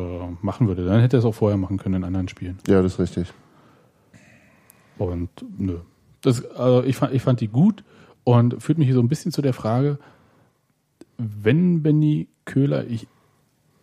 machen 0.42 0.68
würde. 0.68 0.84
Dann 0.84 1.00
hätte 1.00 1.16
er 1.16 1.20
es 1.20 1.24
auch 1.24 1.34
vorher 1.34 1.56
machen 1.56 1.78
können 1.78 1.94
in 1.94 2.04
anderen 2.04 2.28
Spielen. 2.28 2.58
Ja, 2.68 2.82
das 2.82 2.92
ist 2.92 2.98
richtig. 2.98 3.32
Und 4.98 5.30
nö. 5.56 5.78
Das, 6.20 6.44
also 6.50 6.86
ich, 6.86 6.96
fand, 6.96 7.14
ich 7.14 7.22
fand 7.22 7.40
die 7.40 7.48
gut 7.48 7.82
und 8.24 8.62
führt 8.62 8.76
mich 8.76 8.86
hier 8.86 8.94
so 8.94 9.00
ein 9.00 9.08
bisschen 9.08 9.32
zu 9.32 9.40
der 9.40 9.54
Frage, 9.54 9.98
wenn 11.16 11.82
Benny 11.82 12.28
Köhler 12.44 12.86
ich 12.86 13.08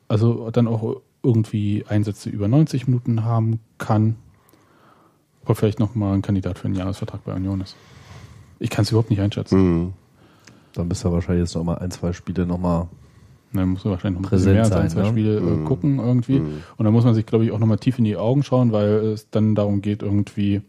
also 0.07 0.51
dann 0.51 0.67
auch 0.67 1.01
irgendwie 1.23 1.83
Einsätze 1.87 2.29
über 2.29 2.47
90 2.47 2.85
Minuten 2.85 3.23
haben 3.23 3.59
kann, 3.79 4.17
ob 5.41 5.49
er 5.49 5.55
vielleicht 5.55 5.79
nochmal 5.79 6.13
ein 6.13 6.21
Kandidat 6.21 6.59
für 6.59 6.65
einen 6.65 6.75
Jahresvertrag 6.75 7.23
bei 7.25 7.33
Union 7.33 7.61
ist. 7.61 7.75
Ich 8.59 8.69
kann 8.69 8.83
es 8.83 8.91
überhaupt 8.91 9.09
nicht 9.09 9.21
einschätzen. 9.21 9.57
Mhm. 9.57 9.93
Dann 10.75 10.89
bist 10.89 11.03
du 11.03 11.11
wahrscheinlich 11.11 11.43
jetzt 11.47 11.55
noch 11.55 11.63
mal 11.63 11.75
ein, 11.77 11.91
zwei 11.91 12.13
Spiele 12.13 12.45
noch 12.45 12.57
mal 12.59 12.89
Dann 13.53 13.69
muss 13.69 13.83
man 13.85 13.93
wahrscheinlich 13.93 14.21
noch 14.21 14.27
ein 14.27 14.29
Präsent 14.29 14.53
bisschen 14.53 14.53
mehr 14.53 14.63
als 14.63 14.71
ein, 14.73 14.89
sein, 14.89 14.89
zwei 14.89 15.01
ne? 15.03 15.07
Spiele 15.07 15.37
äh, 15.37 15.41
Mhm. 15.41 15.65
gucken 15.65 15.99
irgendwie. 15.99 16.39
Mhm. 16.39 16.63
Und 16.77 16.83
dann 16.85 16.93
muss 16.93 17.05
man 17.05 17.13
sich, 17.13 17.25
glaube 17.25 17.45
ich, 17.45 17.51
auch 17.51 17.59
nochmal 17.59 17.77
tief 17.77 17.97
in 17.97 18.03
die 18.03 18.17
Augen 18.17 18.43
schauen, 18.43 18.71
weil 18.71 18.89
es 18.89 19.29
dann 19.29 19.55
darum 19.55 19.81
geht, 19.81 20.03
irgendwie, 20.03 20.61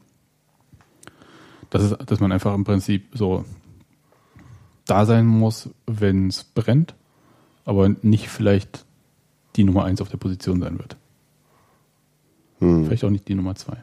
dass, 1.70 1.82
es, 1.82 1.96
dass 2.07 2.20
man 2.20 2.30
einfach 2.32 2.54
im 2.54 2.64
Prinzip 2.64 3.09
so 3.14 3.44
da 4.86 5.04
sein 5.04 5.26
muss, 5.26 5.70
wenn 5.86 6.28
es 6.28 6.44
brennt, 6.44 6.94
aber 7.64 7.88
nicht 8.02 8.28
vielleicht 8.28 8.84
die 9.57 9.64
Nummer 9.64 9.84
eins 9.84 10.00
auf 10.00 10.09
der 10.09 10.18
Position 10.18 10.61
sein 10.61 10.78
wird. 10.78 10.96
Mhm. 12.61 12.84
Vielleicht 12.86 13.04
auch 13.04 13.11
nicht 13.11 13.26
die 13.26 13.34
Nummer 13.34 13.57
zwei. 13.57 13.82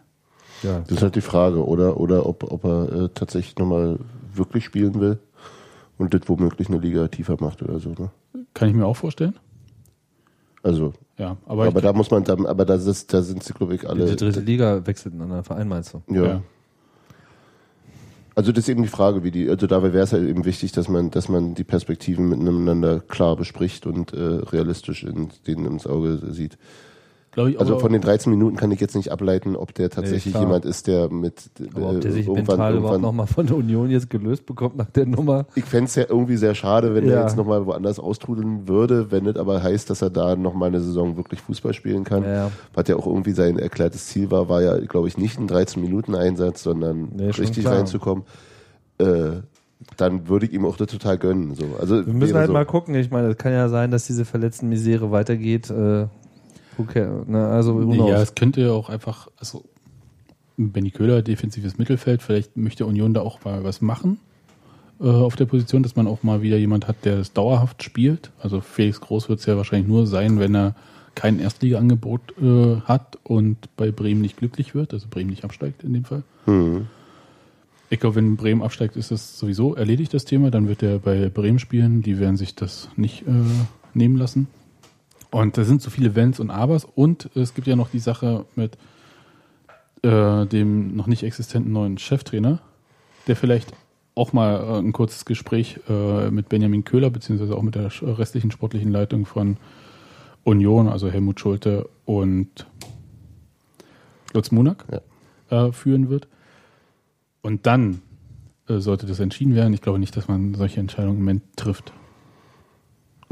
ja, 0.62 0.80
Das 0.80 0.92
ist 0.98 1.02
halt 1.04 1.16
die 1.16 1.22
Frage, 1.22 1.66
oder, 1.68 2.00
oder 2.00 2.26
ob, 2.26 2.50
ob 2.50 2.64
er 2.64 2.92
äh, 2.94 3.10
tatsächlich 3.14 3.58
nochmal 3.58 4.00
wirklich 4.34 4.64
spielen 4.64 5.00
will 5.02 5.20
und 5.98 6.14
das 6.14 6.22
womöglich 6.26 6.70
eine 6.70 6.80
Liga 6.80 7.08
tiefer 7.08 7.38
macht 7.40 7.62
oder 7.62 7.80
so. 7.80 7.90
Ne? 7.90 8.10
Kann 8.54 8.70
ich 8.70 8.76
mir 8.76 8.86
auch 8.86 8.98
vorstellen. 8.98 9.36
Also, 10.64 10.94
Ja, 11.18 11.38
aber, 11.46 11.66
aber, 11.66 11.82
da 11.82 11.92
muss 11.92 12.10
man, 12.10 12.24
da, 12.24 12.34
aber 12.34 12.66
da, 12.66 12.76
ist, 12.76 13.14
da 13.14 13.22
sind 13.22 13.44
sie, 13.44 13.54
glaube 13.54 13.76
ich, 13.76 13.88
alle. 13.88 14.06
Die 14.06 14.16
dritte 14.16 14.40
Liga 14.40 14.86
wechselt 14.86 15.14
in 15.14 15.22
einen 15.22 15.32
anderen 15.32 15.44
Verein, 15.44 15.68
meinst 15.68 15.94
du? 15.94 16.02
ja. 16.14 16.24
ja. 16.26 16.42
Also 18.36 18.52
das 18.52 18.64
ist 18.64 18.70
eben 18.70 18.82
die 18.82 18.90
Frage, 18.90 19.24
wie 19.24 19.30
die, 19.30 19.48
also 19.48 19.68
dabei 19.68 19.94
wäre 19.94 20.06
es 20.06 20.14
halt 20.14 20.28
eben 20.28 20.44
wichtig, 20.44 20.72
dass 20.72 20.90
man, 20.90 21.12
dass 21.12 21.30
man 21.30 21.54
die 21.54 21.64
Perspektiven 21.64 22.30
miteinander 22.30 23.00
klar 23.00 23.36
bespricht 23.36 23.86
und 23.86 24.12
äh, 24.14 24.20
realistisch 24.20 25.04
in, 25.04 25.30
denen 25.46 25.66
ins 25.66 25.86
Auge 25.86 26.20
sieht. 26.32 26.58
Ich, 27.36 27.60
Also 27.60 27.80
von 27.80 27.92
den 27.92 28.02
13 28.02 28.32
Minuten 28.32 28.56
kann 28.58 28.70
ich 28.72 28.80
jetzt 28.80 28.96
nicht 28.96 29.12
ableiten, 29.12 29.56
ob 29.56 29.74
der 29.74 29.90
tatsächlich 29.90 30.34
klar. 30.34 30.44
jemand 30.44 30.66
ist, 30.66 30.88
der 30.88 31.10
mit 31.10 31.50
Aber 31.74 31.90
ob 31.92 31.96
äh, 31.98 32.00
der 32.00 32.12
sich 32.12 32.28
irgendwann, 32.28 32.58
mental 32.58 32.72
überhaupt 32.74 32.76
irgendwann 32.94 33.02
nochmal 33.02 33.28
von 33.28 33.48
der 33.48 33.56
Union 33.58 33.90
jetzt 33.90 34.10
gelöst 34.10 34.46
bekommt 34.46 34.78
nach 34.78 34.90
der 34.92 35.06
Nummer. 35.08 35.46
ich 35.56 35.66
fände 35.66 35.86
es 35.86 35.96
ja 35.96 36.06
irgendwie 36.08 36.38
sehr 36.38 36.54
schade, 36.56 36.94
wenn 36.94 37.08
Ja. 37.08 37.16
er 37.16 37.22
jetzt 37.24 37.36
nochmal 37.38 37.66
woanders 37.66 38.00
austrudeln 38.00 38.68
würde, 38.68 39.12
wenn 39.12 39.26
das 39.26 39.36
aber 39.38 39.64
heißt, 39.64 39.90
dass 39.90 40.02
er 40.02 40.10
da 40.12 40.36
nochmal 40.36 40.70
eine 40.70 40.80
Saison 40.82 41.18
wirklich 41.18 41.42
Fußball 41.42 41.74
spielen 41.74 42.04
kann. 42.04 42.24
Ja. 42.24 42.52
Was 42.74 42.88
ja 42.88 42.96
auch 42.96 43.08
irgendwie 43.08 43.32
sein 43.32 43.58
erklärtes 43.58 44.06
Ziel 44.08 44.30
war, 44.30 44.48
war 44.50 44.62
ja, 44.62 44.78
glaube 44.80 45.08
ich, 45.08 45.18
nicht 45.18 45.40
ein 45.40 45.48
13-Minuten-Einsatz, 45.50 46.64
sondern 46.64 47.10
Nee, 47.16 47.30
richtig 47.30 47.66
reinzukommen. 47.66 48.24
Äh, 49.00 49.42
dann 49.98 50.30
würde 50.30 50.46
ich 50.46 50.54
ihm 50.54 50.66
auch 50.66 50.78
das 50.78 50.88
total 50.88 51.18
gönnen. 51.18 51.56
So. 51.56 51.66
Also 51.80 52.06
Wir 52.06 52.14
müssen 52.14 52.36
halt 52.36 52.48
so. 52.48 52.54
mal 52.54 52.66
gucken. 52.66 52.96
Ich 52.96 53.12
meine, 53.12 53.30
es 53.30 53.38
kann 53.38 53.52
ja 53.52 53.68
sein, 53.68 53.92
dass 53.92 54.06
diese 54.08 54.24
verletzten 54.24 54.70
Misere 54.70 55.12
weitergeht. 55.12 55.70
Äh, 55.70 56.06
okay, 56.78 57.08
ne, 57.28 57.48
also 57.48 57.76
knows? 57.76 58.10
ja, 58.10 58.22
es 58.22 58.36
könnte 58.36 58.62
ja 58.62 58.72
auch 58.72 58.90
einfach, 58.90 59.30
also 59.38 59.64
Benny 60.58 60.92
Köhler, 60.92 61.22
defensives 61.22 61.78
Mittelfeld, 61.78 62.22
vielleicht 62.22 62.58
möchte 62.58 62.86
Union 62.86 63.14
da 63.14 63.22
auch 63.22 63.44
mal 63.44 63.64
was 63.64 63.82
machen 63.82 64.20
äh, 65.00 65.08
auf 65.08 65.36
der 65.36 65.46
Position, 65.46 65.84
dass 65.84 65.96
man 65.96 66.08
auch 66.08 66.24
mal 66.24 66.42
wieder 66.42 66.58
jemand 66.58 66.88
hat, 66.88 67.06
der 67.06 67.20
es 67.20 67.34
dauerhaft 67.34 67.84
spielt. 67.84 68.32
Also 68.40 68.62
Felix 68.62 69.02
Groß 69.02 69.30
wird 69.30 69.40
es 69.40 69.46
ja 69.46 69.58
wahrscheinlich 69.58 69.88
nur 69.88 70.08
sein, 70.08 70.40
wenn 70.40 70.56
er 70.56 70.76
kein 71.16 71.40
Erstliga-Angebot 71.40 72.22
äh, 72.42 72.82
hat 72.82 73.20
und 73.24 73.58
bei 73.76 73.92
Bremen 73.92 74.22
nicht 74.22 74.38
glücklich 74.38 74.74
wird, 74.74 74.94
also 74.94 75.08
Bremen 75.10 75.30
nicht 75.30 75.44
absteigt 75.44 75.84
in 75.84 75.94
dem 75.94 76.06
Fall. 76.06 76.24
Hm. 76.46 76.88
Ich 77.90 78.00
glaube, 78.00 78.16
wenn 78.16 78.38
Bremen 78.38 78.64
absteigt, 78.64 78.96
ist 78.96 79.12
das 79.12 79.38
sowieso 79.38 79.76
erledigt, 79.76 80.14
das 80.14 80.26
Thema. 80.26 80.50
Dann 80.50 80.68
wird 80.68 80.82
er 80.82 80.98
bei 80.98 81.30
Bremen 81.30 81.60
spielen. 81.60 82.02
Die 82.02 82.18
werden 82.18 82.38
sich 82.38 82.56
das 82.56 82.90
nicht 82.96 83.28
äh, 83.28 83.32
nehmen 83.94 84.18
lassen. 84.18 84.48
Und 85.34 85.58
da 85.58 85.64
sind 85.64 85.82
so 85.82 85.90
viele 85.90 86.16
Wenns 86.16 86.40
und 86.40 86.52
Abers. 86.52 86.86
Und 86.86 87.36
es 87.36 87.56
gibt 87.56 87.66
ja 87.66 87.76
noch 87.76 87.90
die 87.90 88.00
Sache 88.00 88.46
mit 88.56 88.78
äh, 90.04 90.46
dem 90.46 90.96
noch 90.96 91.08
nicht 91.08 91.24
existenten 91.24 91.74
neuen 91.74 91.98
Cheftrainer, 91.98 92.60
der 93.26 93.36
vielleicht 93.36 93.74
auch 94.14 94.32
mal 94.32 94.58
äh, 94.58 94.78
ein 94.78 94.94
kurzes 94.94 95.26
Gespräch 95.26 95.80
äh, 95.90 96.30
mit 96.30 96.50
Benjamin 96.50 96.84
Köhler, 96.84 97.10
beziehungsweise 97.10 97.56
auch 97.56 97.64
mit 97.64 97.74
der 97.74 97.90
restlichen 98.02 98.52
sportlichen 98.52 98.92
Leitung 98.92 99.26
von 99.26 99.58
Union, 100.44 100.88
also 100.88 101.10
Helmut 101.10 101.40
Schulte 101.40 101.90
und 102.06 102.68
Lutz 104.34 104.52
Munak, 104.52 104.86
äh, 105.50 105.72
führen 105.72 106.10
wird. 106.10 106.28
Und 107.42 107.66
dann 107.66 108.04
äh, 108.70 108.78
sollte 108.78 109.08
das 109.08 109.20
entschieden 109.20 109.56
werden. 109.56 109.74
Ich 109.74 109.82
glaube 109.82 109.98
nicht, 109.98 110.16
dass 110.16 110.28
man 110.28 110.54
solche 110.54 110.80
Entscheidungen 110.80 111.18
im 111.18 111.24
Moment 111.24 111.44
trifft. 111.56 111.92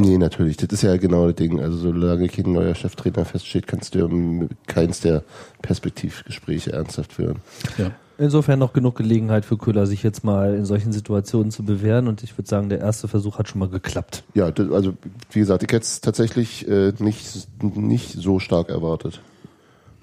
Nee, 0.02 0.18
natürlich. 0.18 0.58
Das 0.58 0.70
ist 0.72 0.82
ja 0.84 0.98
genau 0.98 1.28
das 1.28 1.36
Ding. 1.36 1.60
Also 1.60 1.78
solange 1.78 2.28
kein 2.28 2.52
neuer 2.52 2.76
Cheftrainer 2.76 3.26
feststeht, 3.26 3.68
kannst 3.68 3.94
du 3.96 4.00
ja 4.00 4.48
keins 4.68 5.02
der 5.02 5.24
Perspektivgespräche 5.62 6.74
ernsthaft 6.74 7.14
führen. 7.14 7.38
Ja. 7.78 7.92
Insofern 8.18 8.60
noch 8.60 8.74
genug 8.74 8.98
Gelegenheit 8.98 9.46
für 9.46 9.58
Köhler, 9.58 9.88
sich 9.88 10.04
jetzt 10.04 10.24
mal 10.24 10.54
in 10.54 10.64
solchen 10.66 10.92
Situationen 10.92 11.50
zu 11.50 11.64
bewähren. 11.64 12.08
Und 12.08 12.22
ich 12.22 12.38
würde 12.38 12.48
sagen, 12.48 12.70
der 12.70 12.80
erste 12.80 13.08
Versuch 13.08 13.40
hat 13.40 13.48
schon 13.50 13.58
mal 13.60 13.70
geklappt. 13.70 14.24
Ja, 14.36 14.52
das, 14.52 14.70
also 14.72 14.94
wie 15.32 15.40
gesagt, 15.40 15.64
ich 15.64 15.70
hätte 15.72 15.84
es 15.86 16.02
tatsächlich 16.02 16.68
äh, 16.68 16.94
nicht, 17.00 17.48
nicht 17.64 18.12
so 18.14 18.38
stark 18.40 18.70
erwartet. 18.70 19.22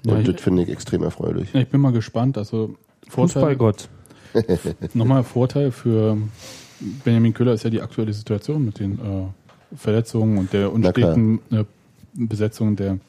Ja, 0.05 0.13
Und 0.15 0.21
ich- 0.27 0.33
das 0.33 0.41
finde 0.41 0.63
ich 0.63 0.69
extrem 0.69 1.03
erfreulich. 1.03 1.53
Ja, 1.53 1.61
ich 1.61 1.69
bin 1.69 1.79
mal 1.79 1.93
gespannt. 1.93 2.37
Also 2.37 2.75
Vorteil, 3.07 3.33
Fußballgott. 3.33 3.87
nochmal 4.93 5.23
Vorteil 5.23 5.71
für 5.71 6.17
Benjamin 7.05 7.33
Köhler 7.33 7.53
ist 7.53 7.63
ja 7.63 7.69
die 7.69 7.81
aktuelle 7.81 8.11
Situation 8.13 8.65
mit 8.65 8.79
den 8.79 8.99
äh, 8.99 9.27
Verletzungen 9.75 10.37
und 10.37 10.53
der 10.53 10.71
unsteten 10.71 11.39
äh, 11.51 11.63
Besetzung 12.13 12.75
der 12.75 12.99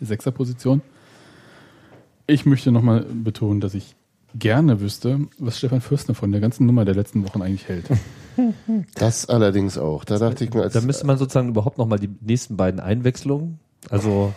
Sechserposition. 0.00 0.82
Ich 2.26 2.46
möchte 2.46 2.72
nochmal 2.72 3.04
betonen, 3.04 3.60
dass 3.60 3.74
ich 3.74 3.94
gerne 4.34 4.80
wüsste, 4.80 5.20
was 5.38 5.58
Stefan 5.58 5.80
Fürstner 5.80 6.14
von 6.14 6.32
der 6.32 6.40
ganzen 6.40 6.66
Nummer 6.66 6.84
der 6.84 6.94
letzten 6.94 7.26
Wochen 7.26 7.42
eigentlich 7.42 7.68
hält. 7.68 7.86
Das 8.94 9.28
allerdings 9.28 9.76
auch. 9.76 10.04
Da 10.04 10.18
dachte 10.18 10.44
ich 10.44 10.54
mir, 10.54 10.62
als, 10.62 10.72
Da 10.72 10.80
müsste 10.80 11.06
man 11.06 11.18
sozusagen 11.18 11.50
überhaupt 11.50 11.76
nochmal 11.76 11.98
die 11.98 12.08
nächsten 12.22 12.56
beiden 12.56 12.80
Einwechslungen. 12.80 13.58
Also 13.90 14.32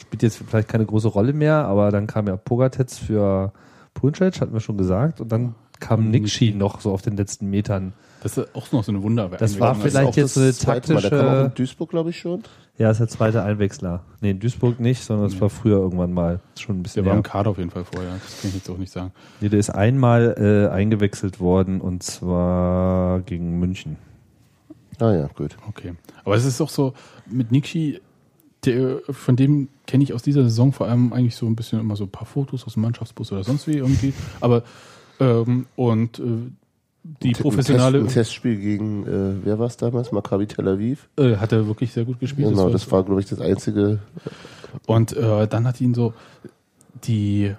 spielt 0.00 0.22
jetzt 0.22 0.38
vielleicht 0.38 0.68
keine 0.68 0.86
große 0.86 1.08
Rolle 1.08 1.34
mehr, 1.34 1.66
aber 1.66 1.90
dann 1.90 2.06
kam 2.06 2.28
ja 2.28 2.36
Pogatetz 2.38 2.96
für 2.96 3.52
Puncic, 3.92 4.40
hatten 4.40 4.54
wir 4.54 4.60
schon 4.60 4.78
gesagt. 4.78 5.20
Und 5.20 5.32
dann 5.32 5.54
kam 5.80 6.10
Nikshi 6.10 6.52
noch 6.52 6.80
so 6.80 6.92
auf 6.92 7.02
den 7.02 7.18
letzten 7.18 7.50
Metern. 7.50 7.92
Das 8.26 8.38
ist 8.38 8.54
auch 8.56 8.72
noch 8.72 8.82
so 8.84 8.90
eine 8.92 9.02
Wunderwerk. 9.02 9.38
Das 9.38 9.58
war 9.60 9.72
ist 9.76 9.82
vielleicht 9.82 10.16
jetzt 10.16 10.36
das 10.36 10.66
eine 10.66 10.80
Mal. 10.80 10.80
Der 10.80 10.90
kam 10.90 10.96
auch 10.96 11.02
taktische- 11.22 11.44
in 11.46 11.54
Duisburg, 11.54 11.90
glaube 11.90 12.10
ich, 12.10 12.18
schon. 12.18 12.42
Ja, 12.78 12.90
ist 12.90 12.98
der 12.98 13.08
zweite 13.08 13.42
Einwechsler. 13.42 14.02
Nee, 14.20 14.30
in 14.32 14.40
Duisburg 14.40 14.80
nicht, 14.80 15.02
sondern 15.02 15.26
es 15.26 15.40
war 15.40 15.48
früher 15.48 15.78
irgendwann 15.78 16.12
mal. 16.12 16.40
Schon 16.58 16.78
ein 16.78 16.82
bisschen 16.82 17.04
Der 17.04 17.06
war 17.06 17.12
her. 17.14 17.18
im 17.18 17.22
Kader 17.22 17.50
auf 17.50 17.58
jeden 17.58 17.70
Fall 17.70 17.84
vorher. 17.84 18.12
Das 18.12 18.40
kann 18.42 18.48
ich 18.50 18.56
jetzt 18.56 18.68
auch 18.68 18.78
nicht 18.78 18.92
sagen. 18.92 19.12
Nee, 19.40 19.48
der 19.48 19.58
ist 19.60 19.70
einmal 19.70 20.34
äh, 20.38 20.72
eingewechselt 20.74 21.40
worden 21.40 21.80
und 21.80 22.02
zwar 22.02 23.20
gegen 23.20 23.58
München. 23.58 23.96
Ah 24.98 25.12
ja, 25.12 25.26
gut. 25.34 25.56
Okay. 25.68 25.94
Aber 26.24 26.34
es 26.36 26.44
ist 26.44 26.60
auch 26.60 26.70
so, 26.70 26.92
mit 27.30 27.52
Nikshi, 27.52 28.00
der, 28.64 28.98
von 29.10 29.36
dem 29.36 29.68
kenne 29.86 30.02
ich 30.04 30.12
aus 30.12 30.22
dieser 30.22 30.42
Saison 30.42 30.72
vor 30.72 30.88
allem 30.88 31.12
eigentlich 31.12 31.36
so 31.36 31.46
ein 31.46 31.54
bisschen 31.54 31.78
immer 31.80 31.96
so 31.96 32.04
ein 32.04 32.10
paar 32.10 32.26
Fotos 32.26 32.66
aus 32.66 32.72
dem 32.74 32.82
Mannschaftsbus 32.82 33.30
oder 33.32 33.44
sonst 33.44 33.68
wie 33.68 33.76
irgendwie. 33.76 34.12
Aber 34.40 34.64
ähm, 35.20 35.66
und 35.76 36.18
äh, 36.18 36.22
die 37.22 37.28
Ein 37.28 37.34
professionale 37.34 37.98
Test, 38.00 38.10
ein 38.10 38.14
Testspiel 38.14 38.56
gegen, 38.56 39.06
äh, 39.06 39.44
wer 39.44 39.58
war 39.58 39.66
es 39.66 39.76
damals? 39.76 40.12
Maccabi 40.12 40.46
Tel 40.46 40.66
Aviv. 40.68 41.08
äh, 41.16 41.36
hat 41.36 41.52
er 41.52 41.66
wirklich 41.66 41.92
sehr 41.92 42.04
gut 42.04 42.18
gespielt. 42.20 42.48
Genau, 42.48 42.64
war- 42.64 42.70
das 42.70 42.90
war, 42.90 43.04
glaube 43.04 43.20
ich, 43.20 43.26
das 43.26 43.40
einzige. 43.40 44.00
Und 44.86 45.16
äh, 45.16 45.46
dann 45.48 45.66
hat 45.66 45.80
ihn 45.80 45.94
so 45.94 46.12
die 47.04 47.52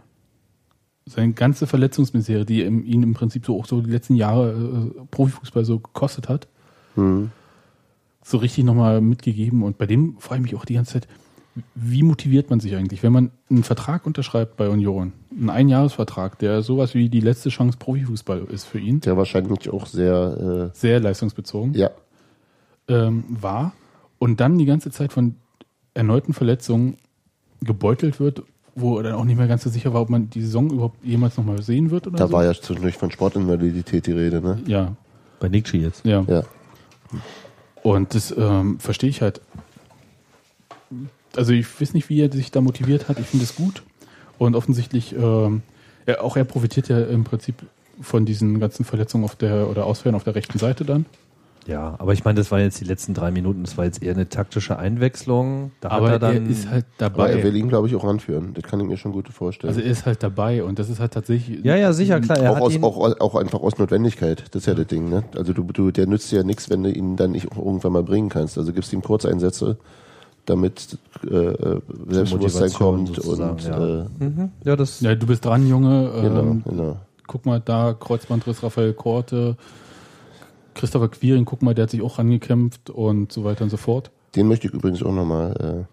seine 1.05 1.31
ganze 1.33 1.67
Verletzungsmisere, 1.67 2.45
die 2.45 2.63
ihn 2.63 3.01
im 3.03 3.13
Prinzip 3.13 3.45
so 3.45 3.57
auch 3.57 3.65
so 3.65 3.79
die 3.81 3.89
letzten 3.91 4.15
Jahre 4.15 4.51
äh, 4.51 5.01
Profifußball 5.11 5.63
so 5.63 5.79
gekostet 5.79 6.27
hat, 6.27 6.47
Hm. 6.95 7.31
so 8.23 8.37
richtig 8.37 8.65
nochmal 8.65 8.99
mitgegeben. 9.01 9.63
Und 9.63 9.77
bei 9.77 9.85
dem 9.85 10.17
frage 10.19 10.41
ich 10.41 10.51
mich 10.51 10.59
auch 10.59 10.65
die 10.65 10.73
ganze 10.73 10.93
Zeit, 10.93 11.07
wie 11.76 12.03
motiviert 12.03 12.49
man 12.49 12.60
sich 12.60 12.76
eigentlich, 12.76 13.03
wenn 13.03 13.14
man 13.14 13.32
einen 13.49 13.64
Vertrag 13.64 14.05
unterschreibt 14.05 14.58
bei 14.58 14.70
Union, 14.70 15.14
einen 15.32 15.49
Einjahresvertrag, 15.49 16.38
der 16.39 16.62
sowas 16.62 16.93
wie 16.93 17.10
die 17.10 17.20
letzte 17.20 17.49
Chance 17.49 17.78
Profifußball 17.78 18.45
ist 18.51 18.66
für 18.66 18.80
ihn, 18.80 19.01
Der 19.01 19.18
wahrscheinlich 19.18 19.70
auch 19.70 19.86
sehr, 19.86 20.72
sehr 20.74 20.99
leistungsbezogen, 20.99 21.74
äh, 21.76 21.80
ja, 21.80 21.89
ähm, 22.88 23.24
war 23.30 23.74
und 24.20 24.39
dann 24.39 24.58
die 24.58 24.66
ganze 24.66 24.91
Zeit 24.91 25.14
von 25.14 25.36
erneuten 25.93 26.34
Verletzungen 26.34 26.97
gebeutelt 27.62 28.20
wird, 28.20 28.43
wo 28.76 28.97
er 28.97 29.03
dann 29.03 29.14
auch 29.14 29.26
nicht 29.26 29.38
mehr 29.38 29.47
ganz 29.47 29.64
so 29.64 29.70
sicher 29.70 29.93
war, 29.93 30.01
ob 30.01 30.10
man 30.10 30.30
die 30.30 30.41
Saison 30.41 30.70
überhaupt 30.70 31.03
jemals 31.03 31.38
nochmal 31.38 31.62
sehen 31.64 31.89
wird 31.89 32.05
oder 32.08 32.18
da 32.18 32.28
so. 32.28 32.34
war 32.34 32.45
ja 32.45 32.53
zwischendurch 32.53 32.95
von 32.95 33.10
Sportinvalidität 33.10 34.05
die 34.05 34.12
Rede, 34.12 34.41
ne? 34.41 34.62
ja, 34.68 34.95
Bei 35.39 35.49
Nikshi 35.49 35.78
jetzt. 35.78 36.05
ja. 36.05 36.24
Ja. 36.28 36.43
Und 37.84 38.14
das 38.14 38.36
ähm, 38.38 38.80
verstehe 38.80 39.10
ich 39.10 39.22
halt. 39.22 39.39
Also 41.38 41.53
ich 41.53 41.81
weiß 41.81 41.93
nicht, 41.93 42.09
wie 42.09 42.21
er 42.21 42.31
sich 42.31 42.51
da 42.51 42.61
motiviert 42.61 43.07
hat. 43.09 43.19
Ich 43.19 43.27
finde 43.27 43.45
es 43.45 43.55
gut. 43.55 43.83
Und 44.38 44.55
offensichtlich, 44.55 45.15
ähm, 45.15 45.61
er, 46.05 46.23
auch 46.23 46.35
er 46.38 46.43
profitiert 46.43 46.89
ja 46.89 46.99
im 46.99 47.23
Prinzip 47.23 47.55
von 48.01 48.25
diesen 48.25 48.59
ganzen 48.59 48.85
Verletzungen 48.85 49.23
auf 49.23 49.35
der 49.35 49.69
oder 49.69 49.85
Ausfällen 49.85 50.15
auf 50.15 50.23
der 50.23 50.35
rechten 50.35 50.59
Seite 50.59 50.85
dann. 50.85 51.05
Ja, 51.67 51.95
aber 51.97 52.13
ich 52.13 52.23
meine, 52.23 52.38
das 52.38 52.49
waren 52.49 52.61
jetzt 52.61 52.79
die 52.79 52.85
letzten 52.85 53.13
drei 53.13 53.29
Minuten. 53.29 53.63
Das 53.63 53.77
war 53.77 53.83
jetzt 53.83 54.01
eher 54.01 54.13
eine 54.13 54.29
taktische 54.29 54.79
Einwechslung. 54.79 55.71
Da 55.81 55.89
Aber 55.89 56.11
hat 56.11 56.21
er 56.21 56.29
er 56.29 56.35
dann. 56.35 56.49
ist 56.49 56.69
halt 56.69 56.85
Aber 56.99 57.29
er 57.29 57.38
will 57.38 57.43
dabei. 57.43 57.57
ihn, 57.57 57.67
glaube 57.67 57.88
ich, 57.88 57.95
auch 57.95 58.05
anführen. 58.05 58.53
Das 58.53 58.63
kann 58.63 58.79
ich 58.79 58.88
mir 58.88 58.95
schon 58.95 59.11
gut 59.11 59.27
vorstellen. 59.27 59.69
Also 59.69 59.81
er 59.81 59.91
ist 59.91 60.05
halt 60.05 60.23
dabei 60.23 60.63
und 60.63 60.79
das 60.79 60.89
ist 60.89 61.01
halt 61.01 61.11
tatsächlich. 61.11 61.65
ja, 61.65 61.75
ja, 61.75 61.91
sicher, 61.91 62.21
klar. 62.21 62.38
Er 62.38 62.51
auch, 62.51 62.55
hat 62.55 62.61
aus, 62.63 62.73
ihn, 62.75 62.83
auch, 62.85 63.19
auch 63.19 63.35
einfach 63.35 63.59
aus 63.59 63.77
Notwendigkeit. 63.77 64.45
Das 64.51 64.61
ist 64.61 64.65
ja 64.67 64.75
das 64.75 64.88
Ding, 64.88 65.09
ne? 65.09 65.23
Also 65.35 65.51
du, 65.51 65.63
du, 65.63 65.91
der 65.91 66.07
nützt 66.07 66.31
dir 66.31 66.38
ja 66.38 66.43
nichts, 66.43 66.69
wenn 66.69 66.83
du 66.83 66.91
ihn 66.91 67.17
dann 67.17 67.31
nicht 67.31 67.51
auch 67.51 67.57
irgendwann 67.57 67.91
mal 67.91 68.03
bringen 68.03 68.29
kannst. 68.29 68.57
Also 68.57 68.71
gibst 68.71 68.93
ihm 68.93 69.01
Kurzeinsätze, 69.01 69.77
damit 70.47 70.97
äh, 71.29 71.35
äh, 71.35 71.81
Selbstbewusstsein 72.09 72.73
kommt 72.73 73.19
und 73.19 73.63
ja. 73.63 74.01
äh, 74.01 74.05
Mhm. 74.19 74.51
ja, 74.63 74.75
das. 74.75 74.99
Ja, 75.01 75.13
du 75.13 75.27
bist 75.27 75.45
dran, 75.45 75.67
Junge. 75.67 76.09
genau, 76.21 76.39
Ähm, 76.39 76.63
genau. 76.67 76.97
guck 77.27 77.45
mal 77.45 77.61
da, 77.63 77.93
Kreuzbandriss 77.93 78.63
Raphael 78.63 78.93
Korte, 78.93 79.55
Christopher 80.73 81.09
Quiring, 81.09 81.45
guck 81.45 81.61
mal, 81.61 81.73
der 81.75 81.83
hat 81.83 81.91
sich 81.91 82.01
auch 82.01 82.17
rangekämpft 82.17 82.89
und 82.89 83.31
so 83.31 83.43
weiter 83.43 83.63
und 83.63 83.69
so 83.69 83.77
fort. 83.77 84.09
Den 84.35 84.47
möchte 84.47 84.67
ich 84.67 84.73
übrigens 84.73 85.01
auch 85.03 85.13
nochmal 85.13 85.87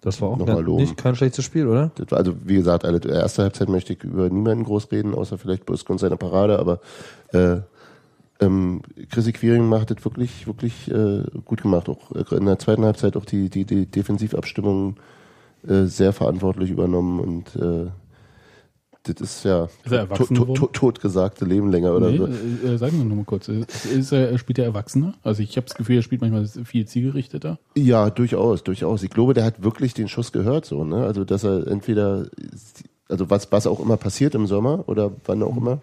Das 0.00 0.20
war 0.22 0.28
auch 0.30 0.36
Nochmal 0.36 0.62
loben. 0.62 0.82
nicht 0.82 0.96
kein 0.96 1.16
schlechtes 1.16 1.44
Spiel, 1.44 1.66
oder? 1.66 1.90
War, 2.08 2.18
also 2.18 2.32
wie 2.44 2.54
gesagt, 2.54 2.84
alle, 2.84 3.00
erste 3.04 3.42
Halbzeit 3.42 3.68
möchte 3.68 3.92
ich 3.92 4.04
über 4.04 4.30
niemanden 4.30 4.64
groß 4.64 4.90
reden, 4.92 5.14
außer 5.14 5.36
vielleicht 5.38 5.66
Busk 5.66 5.90
und 5.90 5.98
seine 5.98 6.16
Parade, 6.16 6.58
aber 6.58 6.78
äh, 7.32 7.56
ähm, 8.40 8.82
Chrissy 9.10 9.32
Quiring 9.32 9.68
macht 9.68 9.90
das 9.90 10.04
wirklich, 10.04 10.46
wirklich 10.46 10.90
äh, 10.90 11.22
gut 11.44 11.62
gemacht. 11.62 11.88
Auch 11.88 12.12
äh, 12.12 12.36
in 12.36 12.46
der 12.46 12.58
zweiten 12.58 12.84
Halbzeit 12.84 13.16
auch 13.16 13.24
die, 13.24 13.50
die, 13.50 13.64
die 13.64 13.86
Defensivabstimmung 13.86 14.96
äh, 15.66 15.84
sehr 15.84 16.12
verantwortlich 16.12 16.70
übernommen 16.70 17.20
und 17.20 17.56
äh, 17.56 17.90
das 19.02 19.20
ist 19.20 19.44
ja 19.44 19.68
Ist 19.84 20.34
to, 20.34 20.44
to, 20.44 20.66
totgesagte 20.66 21.44
Leben 21.44 21.70
länger 21.70 21.94
oder 21.94 22.10
Nee, 22.10 22.18
so. 22.18 22.26
äh, 22.26 22.74
äh, 22.74 22.78
sagen 22.78 22.98
wir 22.98 23.04
noch 23.04 23.16
mal 23.16 23.24
kurz. 23.24 23.48
Ist, 23.48 23.86
ist 23.86 24.12
er, 24.12 24.36
spielt 24.38 24.58
er 24.58 24.66
Erwachsener? 24.66 25.14
Also 25.22 25.42
ich 25.42 25.56
habe 25.56 25.66
das 25.66 25.76
Gefühl, 25.76 25.96
er 25.96 26.02
spielt 26.02 26.20
manchmal 26.20 26.46
viel 26.46 26.86
zielgerichteter. 26.86 27.58
Ja, 27.76 28.10
durchaus, 28.10 28.64
durchaus. 28.64 29.02
Ich 29.02 29.10
glaube, 29.10 29.34
der 29.34 29.44
hat 29.44 29.62
wirklich 29.62 29.94
den 29.94 30.08
Schuss 30.08 30.32
gehört, 30.32 30.66
so, 30.66 30.84
ne? 30.84 31.06
Also, 31.06 31.24
dass 31.24 31.44
er 31.44 31.66
entweder, 31.68 32.26
also 33.08 33.30
was, 33.30 33.50
was 33.50 33.66
auch 33.66 33.80
immer 33.80 33.96
passiert 33.96 34.34
im 34.34 34.46
Sommer 34.46 34.84
oder 34.88 35.10
wann 35.24 35.42
auch 35.42 35.56
immer. 35.56 35.80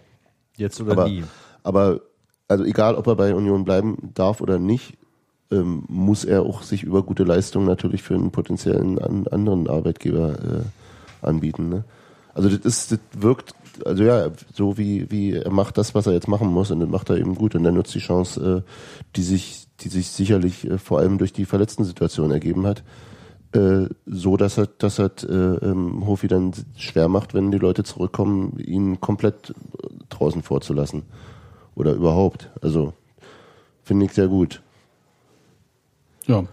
Jetzt 0.58 0.80
oder 0.82 0.92
Aber, 0.92 1.08
nie. 1.10 1.24
aber, 1.64 2.02
also 2.48 2.64
egal, 2.64 2.96
ob 2.96 3.08
er 3.08 3.16
bei 3.16 3.34
Union 3.34 3.64
bleiben 3.64 4.12
darf 4.14 4.42
oder 4.42 4.60
nicht, 4.60 4.98
ähm, 5.52 5.84
muss 5.88 6.26
er 6.26 6.44
auch 6.44 6.64
sich 6.64 6.84
über 6.84 7.04
gute 7.04 7.24
Leistungen 7.24 7.68
natürlich 7.68 8.04
für 8.04 8.16
einen 8.16 8.32
potenziellen 8.32 9.00
an, 9.00 9.28
anderen 9.28 9.68
Arbeitgeber 9.68 10.34
äh, 10.34 11.26
anbieten, 11.26 11.70
ne? 11.70 11.84
Also 12.34 12.50
das 12.50 12.66
ist, 12.66 12.92
das 12.92 13.00
wirkt, 13.18 13.54
also 13.86 14.04
ja, 14.04 14.30
so 14.54 14.78
wie, 14.78 15.10
wie 15.10 15.32
er 15.32 15.52
macht 15.52 15.78
das, 15.78 15.96
was 15.96 16.06
er 16.06 16.12
jetzt 16.12 16.28
machen 16.28 16.50
muss 16.50 16.70
und 16.70 16.82
das 16.82 16.90
macht 16.90 17.10
er 17.10 17.18
eben 17.18 17.36
gut 17.36 17.56
und 17.56 17.64
er 17.64 17.72
nutzt 17.72 17.96
die 17.96 18.00
Chance, 18.00 18.64
äh, 18.66 18.72
die 19.16 19.24
sich, 19.24 19.68
die 19.80 19.88
sich 19.88 20.10
sicherlich 20.10 20.70
äh, 20.70 20.78
vor 20.78 21.00
allem 21.00 21.18
durch 21.18 21.32
die 21.32 21.46
verletzten 21.46 21.86
Situation 21.86 22.32
ergeben 22.32 22.68
hat, 22.68 22.84
äh, 23.54 23.88
so 24.06 24.36
dass 24.36 24.58
er, 24.58 24.68
dass 24.68 25.00
er 25.00 25.12
äh, 25.24 25.66
ähm, 25.66 26.06
Hofi 26.06 26.28
dann 26.28 26.52
schwer 26.76 27.08
macht, 27.08 27.34
wenn 27.34 27.52
die 27.52 27.58
Leute 27.58 27.86
zurückkommen, 27.86 28.60
ihn 28.60 29.00
komplett 29.00 29.52
äh, 29.52 29.88
draußen 30.10 30.44
vorzulassen. 30.44 31.04
Oder 31.76 31.94
überhaupt. 31.94 32.50
Also 32.62 32.94
finde 33.84 34.06
ich 34.06 34.14
sehr 34.14 34.28
gut. 34.28 34.62
Ja. 36.26 36.46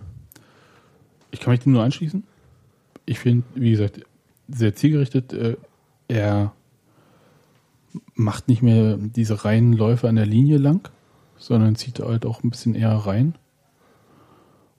Ich 1.31 1.41
kann 1.41 1.53
mich 1.53 1.61
dem 1.61 1.73
nur 1.73 1.83
anschließen. 1.83 2.25
Ich 3.07 3.19
finde, 3.19 3.45
wie 3.55 3.71
gesagt, 3.71 4.01
sehr 4.49 4.75
zielgerichtet. 4.75 5.33
Äh, 5.33 5.57
er 6.09 6.53
macht 8.15 8.49
nicht 8.49 8.63
mehr 8.63 8.97
diese 8.99 9.45
reinen 9.45 9.73
Läufe 9.73 10.09
an 10.09 10.17
der 10.17 10.27
Linie 10.27 10.59
lang, 10.59 10.89
sondern 11.37 11.77
zieht 11.77 12.01
halt 12.01 12.27
auch 12.27 12.43
ein 12.43 12.51
bisschen 12.51 12.75
eher 12.75 12.93
rein. 12.93 13.35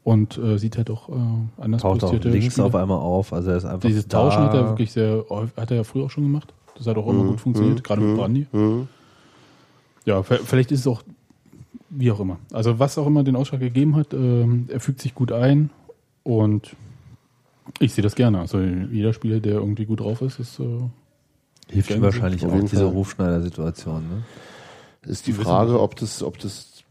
Und 0.04 0.38
äh, 0.38 0.58
sieht 0.60 0.78
halt 0.78 0.90
auch 0.90 1.08
äh, 1.10 1.14
anders 1.62 1.82
Taucht 1.82 2.04
auch 2.04 2.14
links 2.14 2.54
Spieler. 2.54 2.68
auf 2.68 2.76
einmal 2.76 3.00
auf. 3.00 3.32
Also 3.32 3.52
er 3.52 3.58
ist 3.58 3.66
einfach 3.66 3.88
Dieses 3.88 4.08
da. 4.08 4.18
Tauschen 4.18 4.44
hat 4.44 4.54
er 4.54 4.68
wirklich 4.68 4.92
sehr, 4.92 5.24
hat 5.56 5.72
er 5.72 5.78
ja 5.78 5.84
früher 5.86 6.06
auch 6.06 6.10
schon 6.10 6.24
gemacht. 6.26 6.54
Das 6.78 6.88
hat 6.88 6.98
auch 6.98 7.08
immer 7.08 7.24
gut 7.24 7.40
funktioniert, 7.40 7.84
gerade 7.84 8.02
mit 8.02 8.18
Brandy. 8.18 8.48
Mhm. 8.52 8.88
Ja, 10.06 10.24
vielleicht 10.24 10.72
ist 10.72 10.82
es 10.82 10.88
auch 10.88 11.04
wie 11.90 12.12
auch 12.12 12.20
immer. 12.20 12.40
Also 12.52 12.80
was 12.80 12.98
auch 12.98 13.06
immer 13.08 13.24
den 13.24 13.36
Ausschlag 13.36 13.60
gegeben 13.62 13.96
hat, 13.96 14.14
ähm, 14.14 14.68
er 14.72 14.80
fügt 14.80 15.02
sich 15.02 15.14
gut 15.14 15.32
ein 15.32 15.70
und 16.24 16.76
ich 17.80 17.94
sehe 17.94 18.02
das 18.04 18.16
gerne. 18.16 18.40
Also 18.40 18.60
jeder 18.60 19.14
Spieler, 19.14 19.40
der 19.40 19.54
irgendwie 19.56 19.86
gut 19.86 20.00
drauf 20.00 20.22
ist, 20.22 20.40
ist 20.40 20.60
äh, 20.60 20.80
Hilft 21.70 21.92
ihm 21.92 22.02
wahrscheinlich 22.02 22.46
auch 22.46 22.60
diese 22.62 22.86
Fall. 22.88 22.94
Hofschneider-Situation. 22.94 24.02
Ne? 24.10 25.10
Ist 25.10 25.28
die 25.28 25.34
Frage, 25.34 25.80
ob 25.80 25.96
das, 25.96 26.24
ob 26.24 26.38
das, 26.40 26.84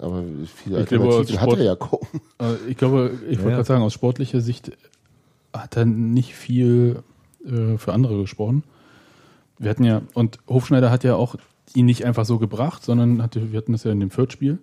aber 0.00 0.22
viele 0.54 0.80
Ich 0.82 0.86
glaube, 0.86 1.04
Alternativen 1.06 1.38
als 1.38 1.40
hat 1.40 1.48
er 1.48 1.54
Sport- 1.54 1.60
ja 1.60 1.76
kaum. 1.76 2.00
äh, 2.66 2.70
ich 2.70 2.76
glaube, 2.76 3.12
ich 3.28 3.38
wollte 3.38 3.42
Ja, 3.42 3.48
ja. 3.50 3.54
gerade 3.56 3.64
sagen, 3.64 3.82
aus 3.82 3.92
sportlicher 3.94 4.40
Sicht 4.40 4.72
hat 5.52 5.76
er 5.76 5.84
nicht 5.86 6.34
viel 6.34 7.02
äh, 7.44 7.76
für 7.78 7.92
andere 7.92 8.20
gesprochen. 8.20 8.62
Wir 9.58 9.70
hatten 9.70 9.84
ja, 9.84 10.02
und 10.14 10.38
Hofschneider 10.48 10.90
hat 10.90 11.04
ja 11.04 11.16
auch 11.16 11.34
ihn 11.74 11.86
nicht 11.86 12.04
einfach 12.04 12.24
so 12.24 12.38
gebracht, 12.38 12.84
sondern 12.84 13.22
hatte, 13.22 13.52
wir 13.52 13.58
hatten 13.58 13.72
das 13.72 13.84
ja 13.84 13.92
in 13.92 14.00
dem 14.00 14.10
Viertspiel, 14.10 14.58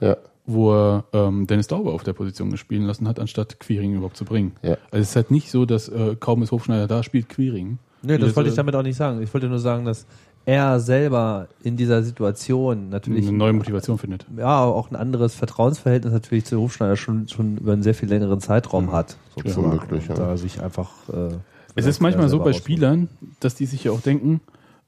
Ja, 0.00 0.16
wo 0.46 0.72
er 0.72 1.04
ähm, 1.12 1.46
Dennis 1.46 1.68
Dauber 1.68 1.92
auf 1.92 2.02
der 2.02 2.12
Position 2.12 2.50
gespielt 2.50 2.82
lassen 2.82 3.06
hat, 3.06 3.20
anstatt 3.20 3.60
Quiring 3.60 3.94
überhaupt 3.94 4.16
zu 4.16 4.24
bringen. 4.24 4.52
ja. 4.62 4.76
Also 4.90 5.02
es 5.02 5.10
ist 5.10 5.16
halt 5.16 5.30
nicht 5.30 5.50
so, 5.50 5.64
dass 5.66 5.88
äh, 5.88 6.16
kaum 6.18 6.42
ist 6.42 6.50
Hofschneider 6.52 6.86
da, 6.88 7.02
spielt 7.02 7.28
Quiring. 7.28 7.78
Nee, 8.02 8.18
das 8.18 8.30
Wie 8.30 8.36
wollte 8.36 8.50
ich 8.50 8.56
damit 8.56 8.74
auch 8.74 8.82
nicht 8.82 8.96
sagen. 8.96 9.22
Ich 9.22 9.32
wollte 9.34 9.48
nur 9.48 9.58
sagen, 9.58 9.84
dass 9.84 10.06
er 10.46 10.80
selber 10.80 11.48
in 11.62 11.76
dieser 11.76 12.02
Situation 12.02 12.88
natürlich 12.88 13.28
eine 13.28 13.36
neue 13.36 13.52
Motivation 13.52 13.98
findet. 13.98 14.24
ja 14.36 14.64
auch 14.64 14.90
ein 14.90 14.96
anderes 14.96 15.34
Vertrauensverhältnis 15.34 16.12
natürlich 16.14 16.46
zu 16.46 16.58
Hofschneider 16.58 16.96
schon, 16.96 17.28
schon 17.28 17.58
über 17.58 17.74
einen 17.74 17.82
sehr 17.82 17.94
viel 17.94 18.08
längeren 18.08 18.40
Zeitraum 18.40 18.90
hat. 18.90 19.18
Sozusagen. 19.36 19.76
Ja. 19.76 19.82
Und 20.08 20.18
da 20.18 20.36
sich 20.38 20.62
einfach. 20.62 20.90
Äh, 21.12 21.34
Es 21.74 21.84
ist 21.84 22.00
manchmal 22.00 22.30
so 22.30 22.38
bei 22.40 22.54
Spielern, 22.54 23.08
dass 23.40 23.54
die 23.54 23.66
sich 23.66 23.84
ja 23.84 23.92
auch 23.92 24.00
denken, 24.00 24.40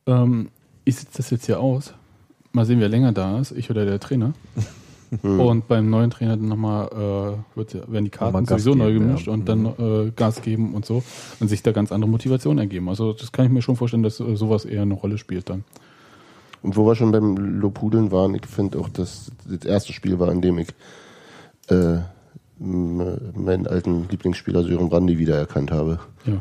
ähm, 0.06 0.48
ich 0.84 0.96
sitze 0.96 1.18
das 1.18 1.30
jetzt 1.30 1.46
hier 1.46 1.60
aus, 1.60 1.94
mal 2.52 2.64
sehen, 2.64 2.80
wer 2.80 2.88
länger 2.88 3.12
da 3.12 3.38
ist, 3.38 3.52
ich 3.52 3.70
oder 3.70 3.84
der 3.84 4.00
Trainer. 4.00 4.32
Und 5.22 5.68
beim 5.68 5.90
neuen 5.90 6.08
Trainer 6.10 6.38
dann 6.38 6.48
nochmal 6.48 6.86
äh, 6.86 7.56
wird, 7.56 7.74
ja- 7.74 7.80
werden 7.86 8.04
die 8.06 8.10
Karten 8.10 8.46
sowieso 8.46 8.74
neu 8.74 8.94
geben, 8.94 9.08
gemischt 9.08 9.26
ja. 9.26 9.34
und 9.34 9.46
dann 9.46 9.66
äh, 9.66 10.10
Gas 10.16 10.40
geben 10.40 10.72
und 10.72 10.86
so 10.86 11.02
und 11.38 11.48
sich 11.48 11.62
da 11.62 11.72
ganz 11.72 11.92
andere 11.92 12.10
Motivationen 12.10 12.58
ergeben. 12.58 12.88
Also 12.88 13.12
das 13.12 13.30
kann 13.30 13.44
ich 13.44 13.52
mir 13.52 13.60
schon 13.60 13.76
vorstellen, 13.76 14.02
dass 14.02 14.20
äh, 14.20 14.36
sowas 14.36 14.64
eher 14.64 14.80
eine 14.80 14.94
Rolle 14.94 15.18
spielt 15.18 15.50
dann. 15.50 15.64
Und 16.62 16.76
wo 16.76 16.86
wir 16.86 16.94
schon 16.94 17.12
beim 17.12 17.36
Lopudeln 17.36 18.10
waren, 18.10 18.34
ich 18.34 18.46
finde 18.46 18.78
auch, 18.78 18.88
dass 18.88 19.30
das 19.46 19.66
erste 19.66 19.92
Spiel 19.92 20.18
war, 20.18 20.32
in 20.32 20.40
dem 20.40 20.58
ich 20.58 20.68
äh, 21.68 21.98
meinen 22.58 23.66
alten 23.66 24.08
Lieblingsspieler 24.08 24.62
Sören 24.62 24.88
Brandy 24.88 25.18
wiedererkannt 25.18 25.72
habe. 25.72 25.98
Ja. 26.24 26.40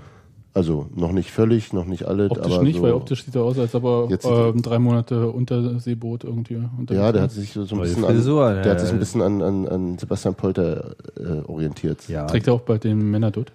Also 0.54 0.88
noch 0.94 1.14
nicht 1.14 1.32
völlig, 1.32 1.72
noch 1.72 1.86
nicht 1.86 2.06
alles, 2.06 2.32
Optisch 2.32 2.54
aber 2.54 2.64
nicht, 2.64 2.78
so, 2.78 2.84
weil 2.84 2.92
optisch 2.92 3.24
sieht 3.24 3.36
er 3.36 3.44
aus, 3.44 3.58
als 3.58 3.74
ob 3.74 3.86
er 3.86 4.50
ähm, 4.50 4.62
drei 4.62 4.80
Monate 4.80 5.30
Unterseeboot 5.30 6.26
irgendwie 6.26 6.56
unterwegs 6.56 7.02
ja, 7.02 7.12
der 7.12 7.22
hat 7.22 7.32
sich 7.32 7.54
so 7.54 7.62
ein 7.62 7.82
bisschen 7.82 8.04
Frisur, 8.04 8.46
an, 8.46 8.56
ja, 8.58 8.62
der 8.64 8.72
hat 8.74 8.80
sich 8.82 8.90
ja. 8.90 8.96
ein 8.96 9.00
bisschen 9.00 9.22
an, 9.22 9.42
an, 9.42 9.68
an 9.68 9.98
Sebastian 9.98 10.36
Polter 10.36 10.96
äh, 11.18 11.48
orientiert. 11.48 12.08
Ja, 12.10 12.26
Trägt 12.26 12.48
er 12.48 12.54
auch 12.54 12.62
bald 12.62 12.84
den 12.84 13.12
Männerdutt? 13.12 13.54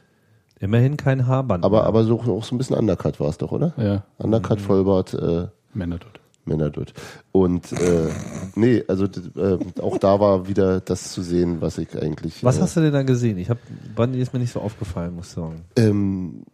immerhin 0.61 0.97
kein 0.97 1.27
Haarband. 1.27 1.65
Aber, 1.65 1.85
aber 1.85 2.05
so 2.05 2.21
auch 2.21 2.45
so 2.45 2.55
ein 2.55 2.59
bisschen 2.59 2.77
Undercut 2.77 3.21
war 3.21 3.29
es 3.29 3.39
doch, 3.39 3.53
oder? 3.53 3.75
Ja, 3.77 4.05
Undercut, 4.19 4.61
Vollbart, 4.61 5.15
äh, 5.15 5.49
Männerdutt. 5.75 6.21
Männerdutt. 6.47 6.95
Und 7.33 7.73
äh, 7.73 8.09
nee, 8.55 8.85
also 8.87 9.05
äh, 9.05 9.59
auch 9.83 9.99
da 9.99 10.21
war 10.21 10.47
wieder 10.47 10.81
das 10.81 11.13
zu 11.13 11.23
sehen, 11.23 11.61
was 11.61 11.77
ich 11.77 12.01
eigentlich. 12.01 12.45
Was 12.45 12.59
äh, 12.59 12.61
hast 12.63 12.77
du 12.77 12.81
denn 12.81 12.93
da 12.93 13.03
gesehen? 13.03 13.37
Ich 13.39 13.51
habe 13.51 13.61
Brandy 13.97 14.21
ist 14.21 14.33
mir 14.33 14.39
nicht 14.39 14.53
so 14.53 14.61
aufgefallen, 14.61 15.15
muss 15.17 15.27
ich 15.27 15.33
sagen. 15.33 15.65
Ähm, 15.77 16.45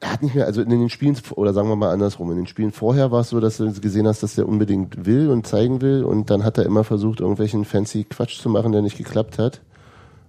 er 0.00 0.12
hat 0.12 0.22
nicht 0.22 0.34
mehr, 0.34 0.46
also 0.46 0.62
in 0.62 0.70
den 0.70 0.88
Spielen, 0.88 1.16
oder 1.36 1.52
sagen 1.52 1.68
wir 1.68 1.76
mal 1.76 1.92
andersrum, 1.92 2.30
in 2.30 2.36
den 2.38 2.46
Spielen 2.46 2.72
vorher 2.72 3.10
war 3.10 3.20
es 3.20 3.28
so, 3.30 3.38
dass 3.40 3.58
du 3.58 3.70
gesehen 3.80 4.06
hast, 4.06 4.22
dass 4.22 4.38
er 4.38 4.48
unbedingt 4.48 5.04
will 5.06 5.28
und 5.28 5.46
zeigen 5.46 5.80
will 5.82 6.04
und 6.04 6.30
dann 6.30 6.42
hat 6.44 6.56
er 6.58 6.64
immer 6.64 6.84
versucht, 6.84 7.20
irgendwelchen 7.20 7.64
fancy 7.64 8.04
Quatsch 8.04 8.40
zu 8.40 8.48
machen, 8.48 8.72
der 8.72 8.82
nicht 8.82 8.96
geklappt 8.96 9.38
hat. 9.38 9.60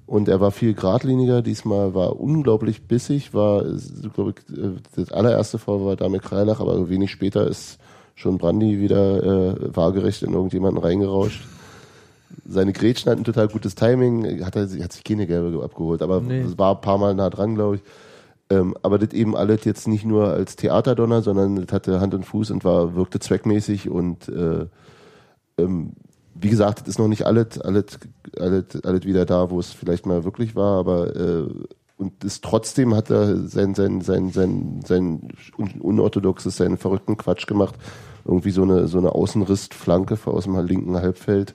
Und 0.07 0.27
er 0.27 0.41
war 0.41 0.51
viel 0.51 0.73
geradliniger, 0.73 1.41
diesmal 1.41 1.93
war 1.93 2.19
unglaublich 2.19 2.85
bissig, 2.85 3.33
war, 3.33 3.63
glaube 4.13 4.33
ich, 4.35 4.57
äh, 4.57 4.71
das 4.97 5.13
allererste 5.13 5.57
Foul 5.57 5.85
war 5.85 5.95
damit 5.95 6.21
Kreilach, 6.21 6.59
aber 6.59 6.89
wenig 6.89 7.11
später 7.11 7.47
ist 7.47 7.77
schon 8.15 8.37
Brandy 8.37 8.81
wieder 8.81 9.23
äh, 9.23 9.75
waagerecht 9.75 10.23
in 10.23 10.33
irgendjemanden 10.33 10.83
reingerauscht. 10.83 11.41
Seine 12.45 12.73
Grätschen 12.73 13.09
hatten 13.09 13.23
total 13.23 13.47
gutes 13.47 13.75
Timing, 13.75 14.43
hat 14.45 14.57
er 14.57 14.63
hat 14.63 14.91
sich 14.91 15.03
keine 15.05 15.27
gelbe 15.27 15.63
abgeholt, 15.63 16.01
aber 16.01 16.19
Nee. 16.19 16.41
es 16.41 16.57
war 16.57 16.75
ein 16.75 16.81
paar 16.81 16.97
Mal 16.97 17.15
nah 17.15 17.29
dran, 17.29 17.55
glaube 17.55 17.77
ich. 17.77 17.81
Ähm, 18.51 18.75
aber 18.83 18.97
das 18.99 19.13
eben 19.13 19.35
alles 19.35 19.63
jetzt 19.63 19.87
nicht 19.87 20.05
nur 20.05 20.27
als 20.27 20.55
Theaterdonner, 20.57 21.21
sondern 21.21 21.55
das 21.55 21.71
hatte 21.71 22.01
Hand 22.01 22.13
und 22.13 22.25
Fuß 22.25 22.51
und 22.51 22.63
war, 22.65 22.95
wirkte 22.95 23.19
zweckmäßig 23.19 23.89
und 23.89 24.27
äh, 24.27 24.65
ähm, 25.57 25.93
wie 26.35 26.49
gesagt, 26.49 26.81
das 26.81 26.87
ist 26.89 26.99
noch 26.99 27.07
nicht 27.07 27.25
alles, 27.25 27.59
alles, 27.61 27.99
alles, 28.37 28.65
alles 28.83 29.03
wieder 29.05 29.25
da, 29.25 29.49
wo 29.49 29.59
es 29.59 29.71
vielleicht 29.71 30.05
mal 30.05 30.23
wirklich 30.23 30.55
war, 30.55 30.79
aber 30.79 31.15
äh, 31.15 31.47
und 31.97 32.23
ist 32.23 32.43
trotzdem 32.43 32.95
hat 32.95 33.11
er 33.11 33.47
sein, 33.47 33.75
sein, 33.75 34.01
sein, 34.01 34.31
sein, 34.31 34.81
sein 34.83 35.29
un- 35.57 35.79
unorthodoxes, 35.79 36.57
seinen 36.57 36.77
verrückten 36.77 37.15
Quatsch 37.15 37.45
gemacht. 37.45 37.75
Irgendwie 38.25 38.51
so 38.51 38.63
eine, 38.63 38.87
so 38.87 38.97
eine 38.97 39.13
Außenristflanke 39.13 40.17
aus 40.25 40.45
dem 40.45 40.57
linken 40.65 40.95
Halbfeld, 40.95 41.53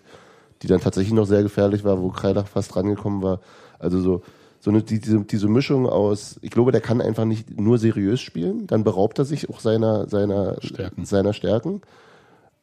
die 0.62 0.68
dann 0.68 0.80
tatsächlich 0.80 1.14
noch 1.14 1.26
sehr 1.26 1.42
gefährlich 1.42 1.82
war, 1.82 2.00
wo 2.00 2.10
Kreilach 2.10 2.46
fast 2.46 2.76
rangekommen 2.76 3.22
war. 3.22 3.40
Also 3.80 4.00
so, 4.00 4.22
so 4.66 4.72
eine, 4.72 4.82
die, 4.82 4.98
diese, 4.98 5.20
diese 5.20 5.46
Mischung 5.46 5.88
aus, 5.88 6.40
ich 6.42 6.50
glaube, 6.50 6.72
der 6.72 6.80
kann 6.80 7.00
einfach 7.00 7.24
nicht 7.24 7.56
nur 7.56 7.78
seriös 7.78 8.20
spielen, 8.20 8.66
dann 8.66 8.82
beraubt 8.82 9.16
er 9.20 9.24
sich 9.24 9.48
auch 9.48 9.60
seiner, 9.60 10.08
seiner, 10.08 10.60
Stärken. 10.60 11.04
seiner 11.04 11.32
Stärken. 11.34 11.82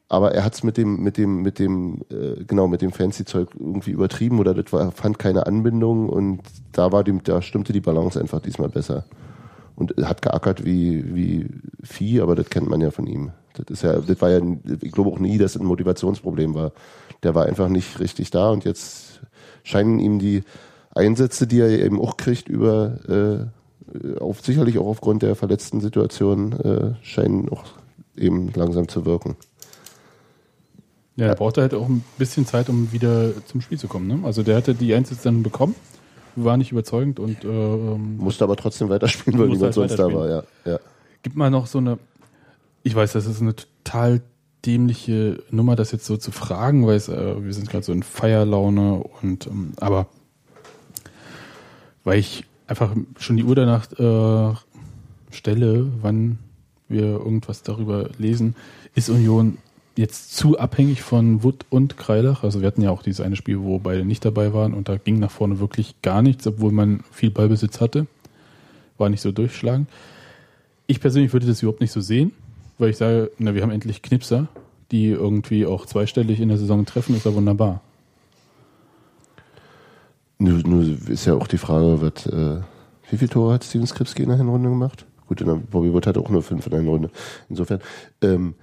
Aber 0.10 0.34
er 0.34 0.44
hat 0.44 0.54
es 0.54 0.64
mit 0.64 0.76
dem, 0.76 1.02
mit 1.02 1.18
dem, 1.18 1.44
mit 1.44 1.60
dem, 1.60 2.02
äh, 2.12 2.44
genau, 2.44 2.68
mit 2.68 2.82
dem 2.82 2.92
Fancy-Zeug 2.92 3.52
irgendwie 3.58 3.92
übertrieben 3.92 4.42
oder 4.42 4.54
das 4.54 4.74
war, 4.74 4.92
fand 4.92 5.18
keine 5.18 5.48
Anbindung 5.48 6.10
und 6.10 6.42
da 6.74 6.92
war 6.92 7.06
dem, 7.06 7.24
da 7.24 7.42
stimmte 7.42 7.72
die 7.72 7.80
Balance 7.80 8.20
einfach 8.20 8.42
diesmal 8.42 8.68
besser. 8.68 9.06
Und 9.78 9.98
er 9.98 10.10
hat 10.10 10.22
geackert 10.22 10.66
wie, 10.66 11.16
wie 11.16 11.48
Vieh, 11.84 12.20
aber 12.20 12.36
das 12.36 12.50
kennt 12.50 12.68
man 12.68 12.82
ja 12.82 12.92
von 12.92 13.08
ihm. 13.08 13.32
Das 13.54 13.68
ist 13.70 13.82
ja, 13.82 14.02
das 14.02 14.20
war 14.20 14.30
ja, 14.30 14.42
ich 14.82 14.92
glaube 14.92 15.10
auch 15.10 15.20
nie, 15.20 15.38
dass 15.38 15.56
es 15.56 15.62
ein 15.62 15.68
Motivationsproblem 15.68 16.54
war. 16.54 16.74
Der 17.24 17.34
war 17.34 17.46
einfach 17.46 17.70
nicht 17.70 18.02
richtig 18.02 18.30
da 18.30 18.50
und 18.50 18.66
jetzt 18.66 19.22
scheinen 19.64 20.00
ihm 20.00 20.20
die 20.20 20.44
Einsätze, 20.96 21.48
die 21.48 21.60
er 21.60 21.70
eben 21.70 22.00
auch 22.00 22.18
kriegt, 22.18 22.50
über 22.50 23.00
äh, 23.10 24.20
auf 24.20 24.42
sicherlich 24.42 24.78
auch 24.80 24.88
aufgrund 24.88 25.24
der 25.24 25.36
verletzten 25.36 25.82
Situation, 25.82 26.54
äh, 26.54 26.94
scheinen 27.04 27.50
auch 27.50 27.64
eben 28.16 28.52
langsam 28.54 28.88
zu 28.88 29.06
wirken. 29.06 29.36
Ja, 31.16 31.28
er 31.28 31.36
brauchte 31.36 31.62
halt 31.62 31.74
auch 31.74 31.88
ein 31.88 32.04
bisschen 32.18 32.46
Zeit, 32.46 32.70
um 32.70 32.92
wieder 32.92 33.32
zum 33.46 33.62
Spiel 33.62 33.78
zu 33.78 33.88
kommen. 33.88 34.08
Ne? 34.08 34.20
Also 34.24 34.42
der 34.42 34.56
hatte 34.56 34.74
die 34.74 34.94
Einsätze 34.94 35.24
dann 35.26 35.44
bekommen, 35.44 35.76
war 36.36 36.58
nicht 36.58 36.72
überzeugend 36.72 37.20
und 37.20 37.44
äh, 37.44 37.48
musste 37.48 38.44
aber 38.44 38.56
trotzdem 38.56 38.90
weiterspielen, 38.90 39.40
weil 39.40 39.48
niemand 39.48 39.64
halt 39.64 39.74
sonst 39.76 39.96
da 39.98 40.12
war. 40.12 40.28
Ja, 40.28 40.44
ja. 40.66 40.80
Gib 41.22 41.36
mal 41.36 41.52
noch 41.52 41.68
so 41.68 41.78
eine, 41.78 42.00
ich 42.82 42.96
weiß, 42.96 43.14
das 43.14 43.28
ist 43.28 43.42
eine 43.42 43.56
total 43.56 44.22
dämliche 44.66 45.44
Nummer, 45.52 45.76
das 45.76 45.92
jetzt 45.92 46.06
so 46.06 46.18
zu 46.18 46.32
fragen, 46.32 46.88
weil 46.88 46.96
es, 46.96 47.10
äh, 47.10 47.44
wir 47.44 47.54
sind 47.54 47.70
gerade 47.70 47.84
so 47.84 47.92
in 47.92 48.02
Feierlaune 48.02 49.04
und 49.22 49.48
ähm, 49.48 49.74
aber 49.80 50.08
weil 52.04 52.20
ich 52.20 52.46
einfach 52.68 52.96
schon 53.18 53.38
die 53.38 53.44
Uhr 53.44 53.56
danach 53.56 53.92
äh, 54.00 54.56
stelle, 55.32 55.88
wann 56.02 56.40
wir 56.88 57.04
irgendwas 57.04 57.64
darüber 57.64 58.10
lesen, 58.18 58.56
ist 58.96 59.10
Union 59.10 59.58
jetzt 59.96 60.36
zu 60.36 60.58
abhängig 60.58 61.02
von 61.02 61.44
Wood 61.44 61.66
und 61.70 61.98
Kreilach. 61.98 62.44
Also 62.44 62.62
wir 62.62 62.68
hatten 62.68 62.82
ja 62.82 62.92
auch 62.92 63.04
dieses 63.04 63.22
eine 63.22 63.36
Spiel, 63.36 63.60
wo 63.60 63.80
beide 63.80 64.06
nicht 64.06 64.26
dabei 64.26 64.54
waren 64.54 64.74
und 64.74 64.90
da 64.90 64.98
ging 64.98 65.20
nach 65.20 65.32
vorne 65.32 65.60
wirklich 65.60 65.96
gar 66.02 66.22
nichts, 66.22 66.48
obwohl 66.48 66.72
man 66.72 67.02
viel 67.12 67.30
Ballbesitz 67.30 67.80
hatte. 67.80 68.08
War 68.98 69.10
nicht 69.10 69.22
so 69.22 69.32
durchschlagen. 69.32 69.88
Ich 70.88 71.00
persönlich 71.00 71.34
würde 71.34 71.48
das 71.48 71.62
überhaupt 71.62 71.82
nicht 71.82 71.92
so 71.92 72.02
sehen, 72.02 72.32
weil 72.78 72.90
ich 72.90 72.98
sage, 72.98 73.32
na, 73.38 73.54
wir 73.56 73.62
haben 73.62 73.72
endlich 73.72 74.02
Knipser, 74.02 74.48
die 74.92 75.10
irgendwie 75.10 75.66
auch 75.66 75.86
zweistellig 75.86 76.40
in 76.40 76.50
der 76.50 76.58
Saison 76.58 76.86
treffen, 76.86 77.16
ist 77.16 77.26
ja 77.26 77.34
wunderbar. 77.34 77.82
Nur, 80.44 80.58
nur 80.68 80.84
ist 81.10 81.24
ja 81.24 81.36
auch 81.36 81.48
die 81.48 81.58
Frage, 81.58 82.02
was, 82.02 82.26
äh, 82.26 82.60
wie 83.10 83.18
viele 83.18 83.30
Tore 83.30 83.54
hat 83.54 83.64
Steven 83.64 83.88
Skripski 83.88 84.24
in 84.24 84.30
der 84.30 84.38
Hinrunde 84.38 84.68
gemacht? 84.68 85.06
Gut, 85.26 85.40
in 85.40 85.48
der 85.48 85.56
Bobby 85.56 85.94
Wood 85.94 86.06
hatte 86.06 86.20
auch 86.20 86.30
nur 86.30 86.44
fünf 86.44 86.66
in 86.66 86.72
der 86.72 86.82
Hinrunde. 86.82 87.12
Insofern, 87.48 87.80
ähm, 88.22 88.56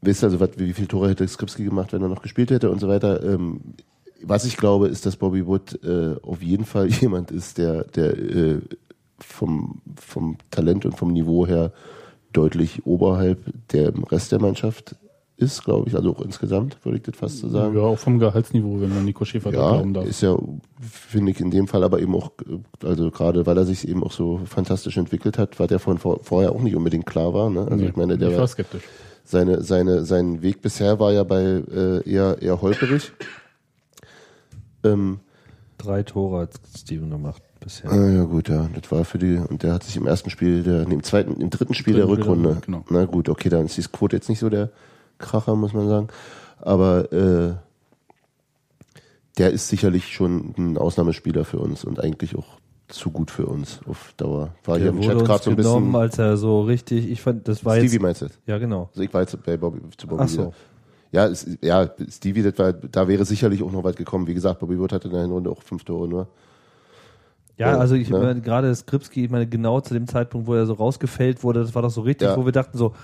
wisst 0.00 0.24
also, 0.24 0.40
wat, 0.40 0.58
wie 0.58 0.72
viele 0.72 0.88
Tore 0.88 1.10
hätte 1.10 1.28
Skripski 1.28 1.62
gemacht, 1.62 1.92
wenn 1.92 2.02
er 2.02 2.08
noch 2.08 2.22
gespielt 2.22 2.50
hätte 2.50 2.68
und 2.68 2.80
so 2.80 2.88
weiter. 2.88 3.22
Ähm, 3.22 3.60
was 4.20 4.44
ich 4.44 4.56
glaube, 4.56 4.88
ist, 4.88 5.06
dass 5.06 5.14
Bobby 5.14 5.46
Wood 5.46 5.78
äh, 5.84 6.16
auf 6.20 6.42
jeden 6.42 6.64
Fall 6.64 6.88
jemand 7.00 7.30
ist, 7.30 7.58
der, 7.58 7.84
der 7.84 8.18
äh, 8.18 8.60
vom, 9.20 9.82
vom 9.94 10.36
Talent 10.50 10.84
und 10.84 10.98
vom 10.98 11.12
Niveau 11.12 11.46
her 11.46 11.72
deutlich 12.32 12.84
oberhalb 12.86 13.38
dem 13.68 14.02
Rest 14.02 14.32
der 14.32 14.40
Mannschaft 14.40 14.96
ist, 15.38 15.64
glaube 15.64 15.88
ich, 15.88 15.94
also 15.94 16.10
auch 16.10 16.20
insgesamt, 16.20 16.84
würde 16.84 16.98
ich 16.98 17.04
das 17.04 17.16
fast 17.16 17.38
so 17.38 17.48
sagen. 17.48 17.76
Ja, 17.76 17.82
auch 17.82 17.98
vom 17.98 18.18
Gehaltsniveau, 18.18 18.80
wenn 18.80 18.92
man 18.92 19.04
Nico 19.04 19.24
Schäfer 19.24 19.52
ja, 19.52 19.70
glauben 19.70 19.94
darf. 19.94 20.04
ist 20.04 20.20
ja, 20.20 20.36
finde 20.80 21.30
ich, 21.30 21.40
in 21.40 21.52
dem 21.52 21.68
Fall 21.68 21.84
aber 21.84 22.00
eben 22.00 22.14
auch, 22.16 22.32
also 22.82 23.12
gerade 23.12 23.46
weil 23.46 23.56
er 23.56 23.64
sich 23.64 23.86
eben 23.86 24.02
auch 24.02 24.10
so 24.10 24.40
fantastisch 24.46 24.96
entwickelt 24.96 25.38
hat, 25.38 25.60
was 25.60 25.68
der 25.68 25.78
von 25.78 25.98
vor, 25.98 26.18
vorher 26.24 26.50
auch 26.50 26.60
nicht 26.60 26.74
unbedingt 26.74 27.06
klar 27.06 27.34
war. 27.34 27.50
Ne? 27.50 27.60
Also 27.60 27.76
nee, 27.76 27.86
ich 27.86 27.96
meine, 27.96 28.18
der 28.18 28.30
ich 28.30 28.36
war 28.36 28.48
skeptisch. 28.48 28.82
Seine, 29.22 29.62
seine, 29.62 30.04
sein 30.04 30.42
Weg 30.42 30.60
bisher 30.60 30.98
war 30.98 31.12
ja 31.12 31.22
bei 31.22 31.42
äh, 31.42 32.10
eher, 32.10 32.42
eher 32.42 32.60
holperig. 32.60 33.12
Ähm, 34.82 35.20
Drei 35.76 36.02
Tore 36.02 36.40
hat 36.40 36.50
Steven 36.76 37.10
gemacht 37.10 37.42
bisher. 37.60 37.92
Ah, 37.92 38.10
ja 38.10 38.24
gut, 38.24 38.48
ja, 38.48 38.68
das 38.74 38.90
war 38.90 39.04
für 39.04 39.18
die 39.18 39.36
und 39.36 39.62
der 39.62 39.74
hat 39.74 39.84
sich 39.84 39.96
im 39.96 40.08
ersten 40.08 40.30
Spiel, 40.30 40.64
der, 40.64 40.84
nee, 40.88 40.94
im 40.94 41.04
zweiten, 41.04 41.40
im 41.40 41.50
dritten 41.50 41.74
Spiel 41.74 41.94
dritten 41.94 42.08
der 42.08 42.18
Rückrunde. 42.18 42.50
Spiel, 42.56 42.62
genau. 42.66 42.84
Na 42.90 43.04
gut, 43.04 43.28
okay, 43.28 43.48
dann 43.48 43.66
ist 43.66 43.76
die 43.76 43.82
Quote 43.82 44.16
jetzt 44.16 44.28
nicht 44.28 44.40
so 44.40 44.48
der 44.48 44.70
Kracher, 45.18 45.56
muss 45.56 45.72
man 45.72 45.88
sagen. 45.88 46.08
Aber 46.60 47.12
äh, 47.12 47.54
der 49.38 49.50
ist 49.50 49.68
sicherlich 49.68 50.12
schon 50.12 50.54
ein 50.56 50.78
Ausnahmespieler 50.78 51.44
für 51.44 51.58
uns 51.58 51.84
und 51.84 52.00
eigentlich 52.00 52.36
auch 52.36 52.58
zu 52.88 53.10
gut 53.10 53.30
für 53.30 53.46
uns 53.46 53.80
auf 53.86 54.14
Dauer. 54.16 54.54
War 54.64 54.78
der 54.78 54.92
hier 54.92 55.00
im 55.00 55.00
Chat 55.00 55.24
gerade 55.24 55.44
so 55.44 55.50
ein 55.50 55.56
bisschen. 55.56 55.94
als 55.94 56.18
er 56.18 56.36
so 56.36 56.62
richtig, 56.62 57.08
ich 57.10 57.20
fand, 57.20 57.46
das 57.46 57.64
war 57.64 57.76
Stevie 57.76 57.92
jetzt. 57.92 58.02
Meinst 58.02 58.22
du? 58.22 58.26
Ja, 58.46 58.58
genau. 58.58 58.88
Also 58.90 59.02
ich 59.02 59.12
war 59.12 59.20
jetzt 59.20 59.42
bei 59.44 59.56
Bobby, 59.56 59.80
zu 59.96 60.06
Bobby. 60.06 60.22
Ach 60.24 60.28
so. 60.28 60.54
Ja, 61.10 61.26
ist, 61.26 61.48
ja, 61.62 61.90
Stevie, 62.10 62.42
das 62.42 62.58
war, 62.58 62.72
da 62.72 63.08
wäre 63.08 63.24
sicherlich 63.24 63.62
auch 63.62 63.72
noch 63.72 63.84
weit 63.84 63.96
gekommen. 63.96 64.26
Wie 64.26 64.34
gesagt, 64.34 64.60
Bobby 64.60 64.78
Wood 64.78 64.92
hatte 64.92 65.08
in 65.08 65.14
der 65.14 65.22
Hinrunde 65.22 65.50
auch 65.50 65.62
fünf 65.62 65.84
Tore 65.84 66.08
nur. 66.08 66.28
Ja, 67.56 67.76
also 67.76 67.94
ich 67.96 68.08
ne? 68.08 68.18
meine, 68.18 68.40
gerade 68.40 68.72
Skripski, 68.74 69.24
ich 69.24 69.30
meine, 69.30 69.46
genau 69.46 69.80
zu 69.80 69.92
dem 69.92 70.06
Zeitpunkt, 70.06 70.46
wo 70.46 70.54
er 70.54 70.64
so 70.64 70.74
rausgefällt 70.74 71.42
wurde, 71.42 71.60
das 71.60 71.74
war 71.74 71.82
doch 71.82 71.90
so 71.90 72.02
richtig, 72.02 72.28
ja. 72.28 72.36
wo 72.36 72.44
wir 72.44 72.52
dachten 72.52 72.78
so, 72.78 72.94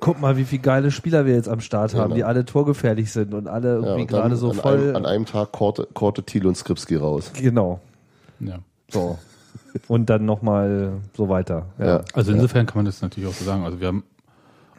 guck 0.00 0.20
mal, 0.20 0.36
wie 0.36 0.44
viele 0.44 0.62
geile 0.62 0.90
Spieler 0.90 1.26
wir 1.26 1.34
jetzt 1.34 1.48
am 1.48 1.60
Start 1.60 1.94
haben, 1.94 2.04
genau. 2.04 2.14
die 2.14 2.24
alle 2.24 2.44
torgefährlich 2.44 3.12
sind 3.12 3.34
und 3.34 3.46
alle 3.46 3.76
irgendwie 3.76 4.00
ja, 4.00 4.06
gerade 4.06 4.36
so 4.36 4.50
an 4.50 4.56
voll. 4.56 4.78
Einem, 4.78 4.96
an 4.96 5.06
einem 5.06 5.26
Tag 5.26 5.52
Korte, 5.52 5.86
Korte 5.94 6.22
Thiel 6.22 6.46
und 6.46 6.56
Skripski 6.56 6.96
raus. 6.96 7.30
Genau. 7.34 7.80
Ja. 8.40 8.58
So. 8.88 9.18
und 9.88 10.10
dann 10.10 10.24
nochmal 10.24 10.94
so 11.16 11.28
weiter. 11.28 11.66
Ja. 11.78 11.86
ja. 11.86 12.04
Also 12.14 12.32
insofern 12.32 12.66
kann 12.66 12.78
man 12.78 12.86
das 12.86 13.02
natürlich 13.02 13.28
auch 13.28 13.34
so 13.34 13.44
sagen. 13.44 13.64
Also 13.64 13.80
wir 13.80 13.88
haben, 13.88 14.04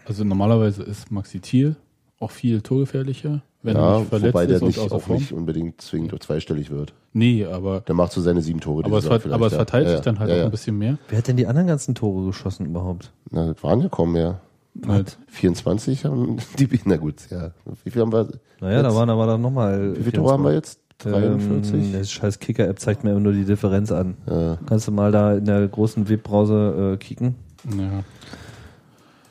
also 0.05 0.23
normalerweise 0.23 0.83
ist 0.83 1.11
Maxi 1.11 1.39
Thiel 1.39 1.75
auch 2.19 2.31
viel 2.31 2.61
torgefährlicher, 2.61 3.41
wenn 3.63 3.75
ja, 3.75 3.93
er 3.93 3.99
nicht 3.99 4.09
verletzt 4.09 4.33
wobei 4.33 4.45
der 4.45 4.55
ist 4.57 4.61
nicht, 4.63 4.79
auch 4.79 5.07
nicht 5.07 5.31
unbedingt 5.31 5.81
zwingend 5.81 6.21
zweistellig 6.21 6.69
wird. 6.69 6.93
Nee, 7.13 7.45
aber. 7.45 7.81
Der 7.81 7.95
macht 7.95 8.11
so 8.11 8.21
seine 8.21 8.41
sieben 8.41 8.59
Tore. 8.59 8.85
Aber, 8.85 8.97
es, 8.97 9.07
aber 9.07 9.47
es 9.47 9.53
verteilt 9.53 9.87
ja. 9.87 9.93
sich 9.93 10.01
dann 10.01 10.19
halt 10.19 10.29
ja, 10.29 10.41
auch 10.41 10.45
ein 10.45 10.51
bisschen 10.51 10.77
mehr. 10.77 10.97
Wer 11.09 11.17
hat 11.17 11.27
denn 11.27 11.37
die 11.37 11.47
anderen 11.47 11.67
ganzen 11.67 11.95
Tore 11.95 12.25
geschossen 12.25 12.65
überhaupt? 12.65 13.11
Na, 13.31 13.47
das 13.47 13.63
waren 13.63 13.81
ja 13.81 13.89
kaum 13.89 14.13
mehr. 14.13 14.39
Halt 14.87 15.17
24 15.27 16.05
haben 16.05 16.37
die, 16.59 16.67
na 16.85 16.97
gut, 16.97 17.29
ja. 17.29 17.51
Wie 17.83 17.91
viel 17.91 18.01
haben 18.01 18.11
wir? 18.11 18.29
Naja, 18.59 18.77
jetzt? 18.77 18.85
da 18.85 18.95
waren 18.95 19.09
aber 19.09 19.27
dann 19.27 19.41
nochmal. 19.41 19.95
Wie 19.97 20.03
viele 20.03 20.13
Tore 20.13 20.33
haben 20.33 20.43
wir 20.43 20.53
jetzt? 20.53 20.79
43? 20.99 21.93
Ähm, 21.93 22.03
scheiß 22.05 22.39
Kicker-App 22.39 22.79
zeigt 22.79 23.03
mir 23.03 23.11
immer 23.11 23.19
nur 23.19 23.33
die 23.33 23.45
Differenz 23.45 23.91
an. 23.91 24.17
Ja. 24.27 24.57
Kannst 24.67 24.87
du 24.87 24.91
mal 24.91 25.11
da 25.11 25.33
in 25.33 25.45
der 25.45 25.67
großen 25.67 26.07
Webbrowser 26.07 26.93
äh, 26.93 26.97
kicken? 26.97 27.35
Ja. 27.77 28.03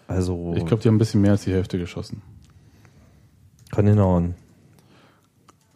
Also. 0.08 0.54
Ich 0.56 0.66
glaube, 0.66 0.82
die 0.82 0.88
haben 0.88 0.96
ein 0.96 0.98
bisschen 0.98 1.20
mehr 1.20 1.32
als 1.32 1.44
die 1.44 1.52
Hälfte 1.52 1.78
geschossen. 1.78 2.22
Kann 3.70 3.86
hinhauen. 3.86 4.34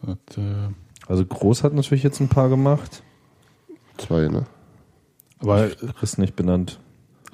Und, 0.01 0.37
äh, 0.37 0.69
also 1.07 1.25
Groß 1.25 1.63
hat 1.63 1.73
natürlich 1.73 2.03
jetzt 2.03 2.19
ein 2.19 2.27
paar 2.27 2.49
gemacht. 2.49 3.03
Zwei, 3.97 4.27
ne? 4.27 4.45
Aber 5.39 5.69
ist 6.01 6.17
nicht 6.17 6.35
benannt. 6.35 6.79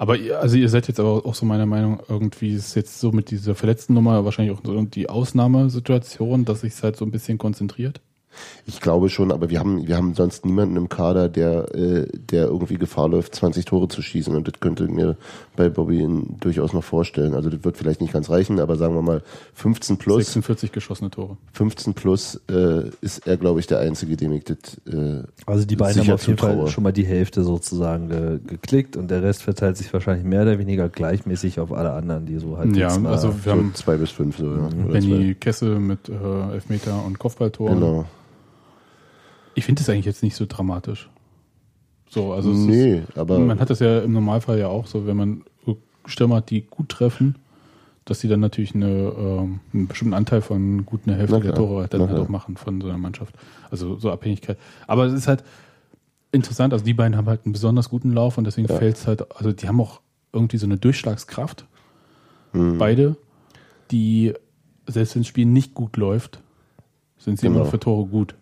Aber 0.02 0.16
ihr, 0.16 0.40
also 0.40 0.56
ihr 0.56 0.68
seid 0.68 0.88
jetzt 0.88 0.98
aber 0.98 1.24
auch 1.24 1.34
so 1.36 1.46
meiner 1.46 1.64
Meinung, 1.64 2.02
irgendwie 2.08 2.52
ist 2.54 2.74
jetzt 2.74 2.98
so 2.98 3.12
mit 3.12 3.30
dieser 3.30 3.54
verletzten 3.54 3.94
Nummer 3.94 4.24
wahrscheinlich 4.24 4.52
auch 4.52 4.60
so 4.64 4.82
die 4.82 5.08
Ausnahmesituation, 5.08 6.44
dass 6.44 6.62
sich 6.62 6.82
halt 6.82 6.96
so 6.96 7.04
ein 7.04 7.12
bisschen 7.12 7.38
konzentriert. 7.38 8.00
Ich 8.66 8.80
glaube 8.80 9.08
schon, 9.08 9.32
aber 9.32 9.50
wir 9.50 9.58
haben, 9.58 9.86
wir 9.86 9.96
haben 9.96 10.14
sonst 10.14 10.44
niemanden 10.44 10.76
im 10.76 10.88
Kader, 10.88 11.28
der, 11.28 11.74
äh, 11.74 12.06
der 12.12 12.46
irgendwie 12.46 12.78
Gefahr 12.78 13.08
läuft, 13.08 13.34
20 13.34 13.64
Tore 13.64 13.88
zu 13.88 14.02
schießen. 14.02 14.34
Und 14.34 14.46
das 14.46 14.60
könnte 14.60 14.86
mir 14.88 15.16
bei 15.56 15.68
Bobby 15.68 16.06
durchaus 16.40 16.72
noch 16.72 16.84
vorstellen. 16.84 17.34
Also 17.34 17.50
das 17.50 17.64
wird 17.64 17.76
vielleicht 17.76 18.00
nicht 18.00 18.12
ganz 18.12 18.30
reichen, 18.30 18.60
aber 18.60 18.76
sagen 18.76 18.94
wir 18.94 19.02
mal 19.02 19.22
15 19.54 19.96
plus. 19.96 20.24
46 20.24 20.72
geschossene 20.72 21.10
Tore. 21.10 21.36
15 21.52 21.94
plus 21.94 22.40
äh, 22.50 22.90
ist 23.00 23.26
er, 23.26 23.36
glaube 23.36 23.60
ich, 23.60 23.66
der 23.66 23.80
Einzige, 23.80 24.16
dem 24.16 24.32
ich 24.32 24.44
das 24.44 24.80
äh, 24.86 25.22
Also 25.46 25.66
die 25.66 25.76
beiden 25.76 26.02
haben 26.02 26.12
auf 26.12 26.26
jeden 26.26 26.38
Fall 26.38 26.66
schon 26.68 26.84
mal 26.84 26.92
die 26.92 27.06
Hälfte 27.06 27.42
sozusagen 27.42 28.08
ge 28.08 28.38
geklickt 28.46 28.96
und 28.96 29.10
der 29.10 29.22
Rest 29.22 29.42
verteilt 29.42 29.76
sich 29.76 29.92
wahrscheinlich 29.92 30.24
mehr 30.24 30.42
oder 30.42 30.58
weniger 30.58 30.88
gleichmäßig 30.88 31.60
auf 31.60 31.72
alle 31.72 31.92
anderen, 31.92 32.26
die 32.26 32.38
so 32.38 32.58
halt 32.58 32.76
Ja, 32.76 32.88
also 33.04 33.34
wir 33.44 33.52
haben 33.52 33.74
zwei 33.74 33.96
bis 33.96 34.10
fünf 34.10 34.38
so, 34.38 34.46
ja. 34.46 34.68
Benny 34.90 35.34
Kessel 35.34 35.78
mit 35.78 36.08
äh, 36.08 36.52
Elfmeter 36.52 37.04
und 37.04 37.18
Kopfballtoren. 37.18 37.74
Genau. 37.74 38.06
Ich 39.54 39.64
finde 39.64 39.82
es 39.82 39.88
eigentlich 39.88 40.06
jetzt 40.06 40.22
nicht 40.22 40.36
so 40.36 40.46
dramatisch. 40.46 41.08
So, 42.08 42.32
also 42.32 42.50
nee, 42.50 42.98
ist, 42.98 43.18
aber 43.18 43.38
man 43.38 43.58
hat 43.58 43.70
das 43.70 43.80
ja 43.80 44.00
im 44.00 44.12
Normalfall 44.12 44.58
ja 44.58 44.68
auch 44.68 44.86
so, 44.86 45.06
wenn 45.06 45.16
man 45.16 45.44
Stürmer 46.06 46.36
hat, 46.36 46.50
die 46.50 46.62
gut 46.62 46.88
treffen, 46.88 47.36
dass 48.04 48.20
sie 48.20 48.28
dann 48.28 48.40
natürlich 48.40 48.74
eine, 48.74 48.86
ähm, 48.86 49.60
einen 49.72 49.86
bestimmten 49.86 50.14
Anteil 50.14 50.40
von 50.40 50.84
gut 50.84 51.02
einer 51.06 51.16
Hälfte 51.16 51.40
der 51.40 51.54
Tore 51.54 51.86
dann 51.88 52.08
halt 52.08 52.18
auch 52.18 52.28
machen 52.28 52.56
von 52.56 52.80
so 52.80 52.88
einer 52.88 52.98
Mannschaft. 52.98 53.34
Also 53.70 53.96
so 53.96 54.10
Abhängigkeit. 54.10 54.58
Aber 54.86 55.06
es 55.06 55.12
ist 55.12 55.28
halt 55.28 55.44
interessant, 56.32 56.72
also 56.72 56.84
die 56.84 56.94
beiden 56.94 57.16
haben 57.16 57.28
halt 57.28 57.44
einen 57.44 57.52
besonders 57.52 57.90
guten 57.90 58.12
Lauf 58.12 58.38
und 58.38 58.44
deswegen 58.44 58.68
ja. 58.68 58.76
fällt 58.76 58.96
es 58.96 59.06
halt, 59.06 59.30
also 59.36 59.52
die 59.52 59.68
haben 59.68 59.80
auch 59.80 60.00
irgendwie 60.32 60.56
so 60.56 60.66
eine 60.66 60.78
Durchschlagskraft. 60.78 61.66
Mhm. 62.52 62.78
Beide, 62.78 63.16
die, 63.90 64.34
selbst 64.86 65.14
wenn 65.14 65.22
das 65.22 65.28
Spiel 65.28 65.46
nicht 65.46 65.74
gut 65.74 65.96
läuft, 65.96 66.40
sind 67.18 67.38
sie 67.38 67.46
genau. 67.46 67.56
immer 67.56 67.64
noch 67.64 67.70
für 67.70 67.78
Tore 67.78 68.08
gut. 68.08 68.34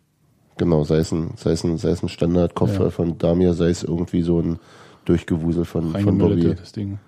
Genau, 0.61 0.85
sei 0.85 0.99
es 0.99 1.11
ein, 1.11 1.31
sei 1.37 1.53
es 1.53 1.65
ein, 1.65 1.79
sei 1.79 1.89
es 1.89 2.03
ein 2.03 2.11
Standardkopf 2.11 2.79
ja. 2.79 2.91
von 2.91 3.17
Damir, 3.17 3.55
sei 3.55 3.71
es 3.71 3.83
irgendwie 3.83 4.21
so 4.21 4.41
ein 4.41 4.59
Durchgewusel 5.07 5.65
von, 5.65 5.93
von 5.93 6.19
Bobby. 6.19 6.55
Das 6.55 6.73
Ding. 6.73 6.99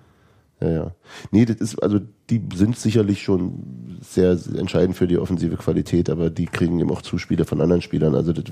Ja, 0.59 0.69
ja. 0.71 0.91
Nee, 1.29 1.45
das 1.45 1.57
ist, 1.57 1.83
also 1.83 1.99
die 2.31 2.41
sind 2.55 2.79
sicherlich 2.79 3.21
schon 3.21 3.99
sehr 4.01 4.39
entscheidend 4.57 4.97
für 4.97 5.05
die 5.05 5.19
offensive 5.19 5.55
Qualität, 5.57 6.09
aber 6.09 6.31
die 6.31 6.47
kriegen 6.47 6.79
eben 6.79 6.89
auch 6.89 7.03
Zuspiele 7.03 7.45
von 7.45 7.61
anderen 7.61 7.83
Spielern. 7.83 8.15
Also 8.15 8.33
das, 8.33 8.45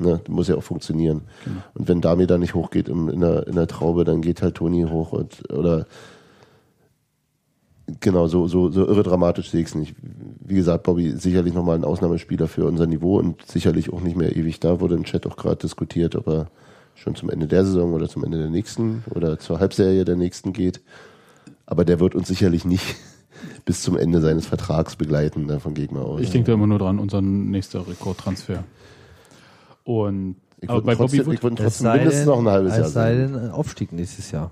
ne, 0.00 0.20
das 0.24 0.28
muss 0.28 0.48
ja 0.48 0.56
auch 0.56 0.64
funktionieren. 0.64 1.20
Genau. 1.44 1.62
Und 1.74 1.86
wenn 1.86 2.00
Damir 2.00 2.26
da 2.26 2.36
nicht 2.36 2.54
hochgeht 2.54 2.88
in, 2.88 3.06
in, 3.06 3.20
der, 3.20 3.46
in 3.46 3.54
der 3.54 3.68
Traube, 3.68 4.02
dann 4.02 4.22
geht 4.22 4.42
halt 4.42 4.56
Toni 4.56 4.82
hoch 4.90 5.12
und 5.12 5.52
oder 5.52 5.86
Genau, 8.00 8.26
so, 8.28 8.48
so, 8.48 8.70
so 8.70 8.86
irre 8.86 9.02
dramatisch 9.02 9.50
sehe 9.50 9.60
ich 9.60 9.68
es 9.68 9.74
nicht. 9.74 9.94
Wie 10.40 10.54
gesagt, 10.54 10.84
Bobby 10.84 11.08
ist 11.08 11.22
sicherlich 11.22 11.52
nochmal 11.52 11.76
ein 11.76 11.84
Ausnahmespieler 11.84 12.48
für 12.48 12.64
unser 12.66 12.86
Niveau 12.86 13.18
und 13.18 13.46
sicherlich 13.46 13.92
auch 13.92 14.00
nicht 14.00 14.16
mehr 14.16 14.36
ewig 14.36 14.58
da. 14.60 14.80
Wurde 14.80 14.94
im 14.94 15.04
Chat 15.04 15.26
auch 15.26 15.36
gerade 15.36 15.56
diskutiert, 15.56 16.16
ob 16.16 16.26
er 16.28 16.46
schon 16.94 17.14
zum 17.14 17.28
Ende 17.28 17.46
der 17.46 17.64
Saison 17.64 17.92
oder 17.92 18.08
zum 18.08 18.24
Ende 18.24 18.38
der 18.38 18.48
nächsten 18.48 19.04
oder 19.14 19.38
zur 19.38 19.60
Halbserie 19.60 20.04
der 20.04 20.16
nächsten 20.16 20.52
geht. 20.52 20.80
Aber 21.66 21.84
der 21.84 22.00
wird 22.00 22.14
uns 22.14 22.28
sicherlich 22.28 22.64
nicht 22.64 22.96
bis 23.66 23.82
zum 23.82 23.98
Ende 23.98 24.20
seines 24.20 24.46
Vertrags 24.46 24.96
begleiten, 24.96 25.46
davon 25.46 25.74
gehe 25.74 25.84
ich 25.84 25.90
mal 25.90 26.02
aus. 26.02 26.20
Ich 26.20 26.30
denke 26.30 26.46
da 26.46 26.54
immer 26.54 26.66
nur 26.66 26.78
dran, 26.78 26.98
unser 26.98 27.20
nächster 27.20 27.86
Rekordtransfer. 27.86 28.64
Und 29.84 30.36
ich 30.60 30.70
aber 30.70 30.78
würde 30.78 30.86
bei 30.86 30.94
trotzdem, 30.94 31.24
Bobby 31.24 31.42
Wood, 31.42 31.52
ich 31.52 31.62
trotzdem 31.62 31.92
mindestens 31.92 32.20
denn, 32.20 32.28
noch 32.28 32.38
ein 32.38 32.48
halbes 32.48 32.76
Jahr 32.76 32.86
es 32.86 32.92
sei 32.94 33.14
sein. 33.16 33.32
denn, 33.34 33.50
Aufstieg 33.50 33.92
nächstes 33.92 34.30
Jahr. 34.30 34.50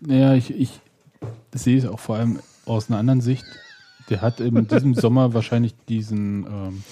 naja, 0.00 0.34
ich, 0.34 0.52
ich 0.54 0.80
sehe 1.54 1.78
es 1.78 1.86
auch 1.86 2.00
vor 2.00 2.16
allem 2.16 2.38
aus 2.66 2.88
einer 2.88 2.98
anderen 2.98 3.20
Sicht. 3.20 3.44
Der 4.10 4.20
hat 4.20 4.40
in 4.40 4.66
diesem 4.66 4.94
Sommer 4.94 5.34
wahrscheinlich 5.34 5.74
diesen 5.88 6.46
ähm, 6.46 6.82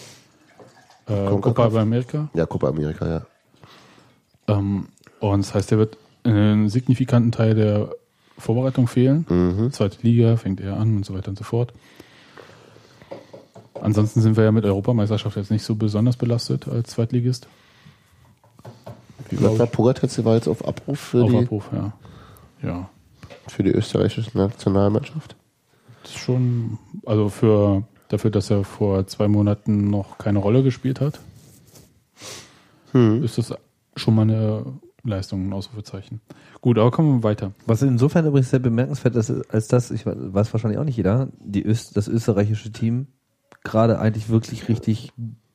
äh, 1.07 1.28
CONCACAF. 1.28 1.70
Copa 1.70 1.81
America. 1.81 2.31
Ja, 2.35 2.47
Copa 2.47 2.68
Amerika, 2.68 3.07
ja. 3.09 3.26
Ähm, 4.49 4.89
und 5.20 5.45
das 5.45 5.55
heißt, 5.55 5.72
er 5.72 5.78
wird 5.78 5.99
einen 6.24 6.68
signifikanten 6.68 7.33
Teil 7.33 7.55
der 7.55 7.91
Vorbereitung 8.39 8.87
fehlen. 8.87 9.26
Mhm. 9.28 9.72
Zweite 9.72 9.99
Liga 10.03 10.37
fängt 10.37 10.61
er 10.61 10.76
an 10.76 10.97
und 10.97 11.05
so 11.05 11.14
weiter 11.14 11.28
und 11.28 11.39
so 11.39 11.45
fort. 11.45 11.72
Ansonsten 13.81 14.20
sind 14.20 14.37
wir 14.37 14.45
ja 14.45 14.53
mit 14.53 14.64
Europameisterschaft 14.64 15.37
jetzt 15.37 15.51
nicht 15.51 15.64
so 15.64 15.74
besonders 15.74 16.16
belastet 16.16 16.68
als 16.68 16.91
Zweitligist. 16.91 17.49
Wie 19.31 19.41
war 19.43 19.66
Pogatetze 19.66 20.24
war 20.24 20.35
jetzt 20.35 20.49
auf 20.49 20.66
Abruf 20.66 20.99
für, 20.99 21.24
Auf 21.24 21.31
die, 21.31 21.37
Abruf, 21.39 21.70
ja. 21.72 21.93
Ja. 22.62 22.91
Für 23.51 23.62
die 23.62 23.70
österreichische 23.70 24.36
Nationalmannschaft. 24.36 25.36
Das 26.03 26.12
ist 26.12 26.18
schon, 26.18 26.78
also 27.05 27.28
für 27.28 27.84
dafür, 28.09 28.30
dass 28.30 28.51
er 28.51 28.64
vor 28.64 29.07
zwei 29.07 29.28
Monaten 29.28 29.90
noch 29.90 30.18
keine 30.18 30.38
Rolle 30.38 30.62
gespielt 30.62 31.01
hat, 31.01 31.20
Hm. 32.92 33.22
ist 33.22 33.38
das 33.38 33.55
schon 33.96 34.14
mal 34.14 34.22
eine 34.22 34.64
Leistung, 35.05 35.48
ein 35.48 35.53
Ausrufezeichen. 35.53 36.20
Gut, 36.61 36.78
aber 36.78 36.90
kommen 36.90 37.18
wir 37.18 37.22
weiter. 37.22 37.53
Was 37.66 37.82
insofern 37.82 38.26
übrigens 38.26 38.51
sehr 38.51 38.59
bemerkenswert 38.59 39.16
ist, 39.16 39.30
als 39.51 39.68
dass, 39.68 39.90
ich 39.90 40.05
weiß 40.05 40.53
wahrscheinlich 40.53 40.78
auch 40.78 40.84
nicht 40.84 40.96
jeder, 40.96 41.28
die 41.38 41.64
Öst, 41.64 41.96
das 41.96 42.09
österreichische 42.09 42.72
Team 42.72 43.07
gerade 43.64 43.98
eigentlich 43.98 44.28
wirklich 44.28 44.68
richtig 44.68 45.12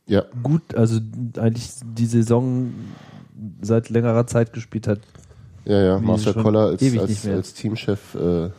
Ja, 0.07 0.23
gut, 0.43 0.75
also 0.75 0.99
eigentlich 1.37 1.71
die 1.83 2.05
Saison 2.05 2.73
seit 3.61 3.89
längerer 3.89 4.27
Zeit 4.27 4.53
gespielt 4.53 4.87
hat. 4.87 4.99
Ja, 5.65 5.81
ja. 5.81 5.99
Marcel 5.99 6.33
Koller 6.33 6.67
als, 6.67 6.81
als, 6.97 7.27
als 7.27 7.53
Teamchef 7.53 8.15
äh, 8.15 8.49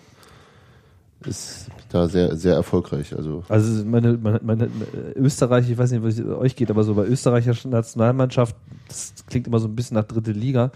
ist 1.29 1.67
da 1.91 2.09
sehr, 2.09 2.37
sehr 2.37 2.55
erfolgreich. 2.55 3.15
Also 3.17 3.43
Also 3.49 3.85
meine, 3.85 4.17
meine, 4.19 4.41
meine 4.43 4.69
Österreich, 5.15 5.71
ich 5.71 5.79
weiß 5.79 5.93
nicht, 5.93 6.03
wie 6.05 6.09
es 6.09 6.21
euch 6.21 6.57
geht, 6.57 6.71
aber 6.71 6.85
so 6.85 6.95
bei 6.95 7.05
österreichischer 7.07 7.69
Nationalmannschaft, 7.69 8.55
das 8.89 9.15
klingt 9.29 9.47
immer 9.47 9.59
so 9.59 9.69
ein 9.69 9.75
bisschen 9.75 9.97
nach 9.97 10.05
dritte 10.05 10.33
Liga. 10.33 10.71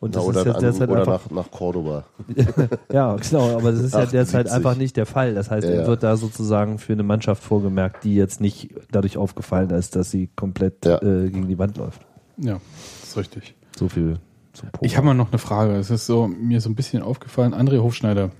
Und 0.00 0.14
na, 0.14 0.18
das 0.20 0.26
oder, 0.28 0.40
ist 0.40 0.46
jetzt 0.46 0.56
an, 0.56 0.62
derzeit 0.62 0.88
oder 0.90 1.00
einfach, 1.00 1.30
nach, 1.30 1.44
nach 1.44 1.50
Cordoba. 1.50 2.04
ja, 2.92 3.16
genau, 3.16 3.56
aber 3.56 3.72
das 3.72 3.80
ist 3.80 3.94
ja 3.94 4.00
78. 4.00 4.10
derzeit 4.12 4.50
einfach 4.50 4.76
nicht 4.76 4.96
der 4.96 5.06
Fall. 5.06 5.34
Das 5.34 5.50
heißt, 5.50 5.66
Ja, 5.66 5.72
er 5.74 5.80
ja. 5.82 5.86
wird 5.86 6.02
da 6.02 6.16
sozusagen 6.16 6.78
für 6.78 6.92
eine 6.92 7.02
Mannschaft 7.02 7.42
vorgemerkt, 7.42 8.04
die 8.04 8.14
jetzt 8.14 8.40
nicht 8.40 8.74
dadurch 8.90 9.16
aufgefallen 9.16 9.70
ist, 9.70 9.96
dass 9.96 10.10
sie 10.10 10.28
komplett 10.36 10.84
Ja. 10.84 11.00
äh, 11.00 11.30
gegen 11.30 11.48
die 11.48 11.58
Wand 11.58 11.78
läuft. 11.78 12.02
Ja, 12.36 12.60
das 13.00 13.10
ist 13.10 13.16
richtig. 13.16 13.54
So 13.78 13.88
viel 13.88 14.18
zum 14.56 14.70
Poker. 14.70 14.84
Ich 14.84 14.96
habe 14.96 15.06
mal 15.06 15.14
noch 15.14 15.30
eine 15.30 15.38
Frage. 15.38 15.74
Es 15.74 15.90
ist 15.90 16.06
so 16.06 16.26
mir 16.26 16.60
so 16.60 16.68
ein 16.68 16.74
bisschen 16.74 17.02
aufgefallen. 17.02 17.54
André 17.54 17.80
Hofschneider, 17.80 18.30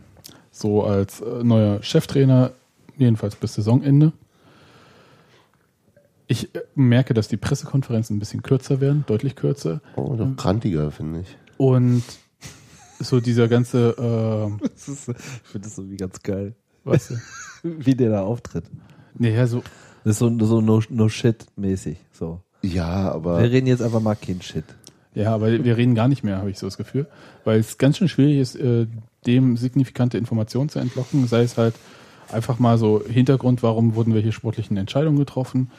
so 0.51 0.85
als 0.85 1.21
äh, 1.21 1.45
neuer 1.45 1.83
Cheftrainer, 1.83 2.53
jedenfalls 2.97 3.37
bis 3.37 3.55
Saisonende. 3.55 4.12
Ich 6.27 6.55
äh, 6.55 6.62
merke, 6.75 7.14
dass 7.14 7.29
die 7.29 7.37
Pressekonferenzen 7.37 8.17
ein 8.17 8.19
bisschen 8.19 8.43
kürzer 8.43 8.81
werden, 8.81 9.05
deutlich 9.07 9.37
kürzer. 9.37 9.81
Oh, 9.97 10.14
doch 10.17 10.35
krantiger, 10.37 10.91
finde 10.91 11.21
ich. 11.21 11.37
Und 11.57 12.03
so 12.99 13.21
dieser 13.21 13.49
ganze, 13.49 13.91
äh, 14.61 14.69
Das 14.75 14.89
ist, 14.89 15.09
ich 15.09 15.17
finde 15.51 15.69
das 15.69 15.79
irgendwie 15.79 15.97
ganz 15.97 16.23
geil, 16.23 16.55
was? 16.85 17.12
wie 17.62 17.95
der 17.95 18.11
da 18.11 18.23
auftritt. 18.23 18.64
Naja, 19.19 19.47
so, 19.47 19.62
Das 20.05 20.12
ist 20.12 20.19
so, 20.19 20.37
so 20.45 20.61
no, 20.61 20.83
no 20.89 21.09
shit 21.09 21.47
mäßig. 21.57 21.99
So. 22.12 22.41
Ja, 22.62 23.12
aber 23.12 23.41
Wir 23.43 23.51
reden 23.51 23.67
jetzt 23.67 23.83
einfach 23.83 24.01
mal 24.01 24.17
kein 24.17 24.41
Shit. 24.43 24.64
Ja, 25.17 25.35
aber 25.35 25.64
wir 25.64 25.77
reden 25.79 25.95
gar 25.95 26.09
nicht 26.09 26.23
mehr, 26.23 26.37
habe 26.37 26.51
ich 26.51 26.59
so 26.59 26.67
das 26.67 26.77
Gefühl. 26.77 27.07
Weil 27.45 27.59
es 27.59 27.79
ganz 27.79 27.97
schön 27.97 28.09
schwierig 28.09 28.39
ist, 28.39 28.55
äh, 28.55 28.87
dem 29.27 29.57
signifikante 29.57 30.19
Informationen 30.19 30.69
zu 30.69 30.79
entlocken. 30.79 31.27
Sei 31.27 31.43
es 31.43 31.57
halt 31.57 31.75
einfach 32.31 32.59
mal 32.59 32.77
so 32.77 33.03
Hintergrund, 33.09 33.62
warum 33.62 33.95
wurden 33.95 34.14
welche 34.14 34.31
sportlichen 34.33 34.77
Entscheidungen 34.77 35.19
getroffen 35.19 35.71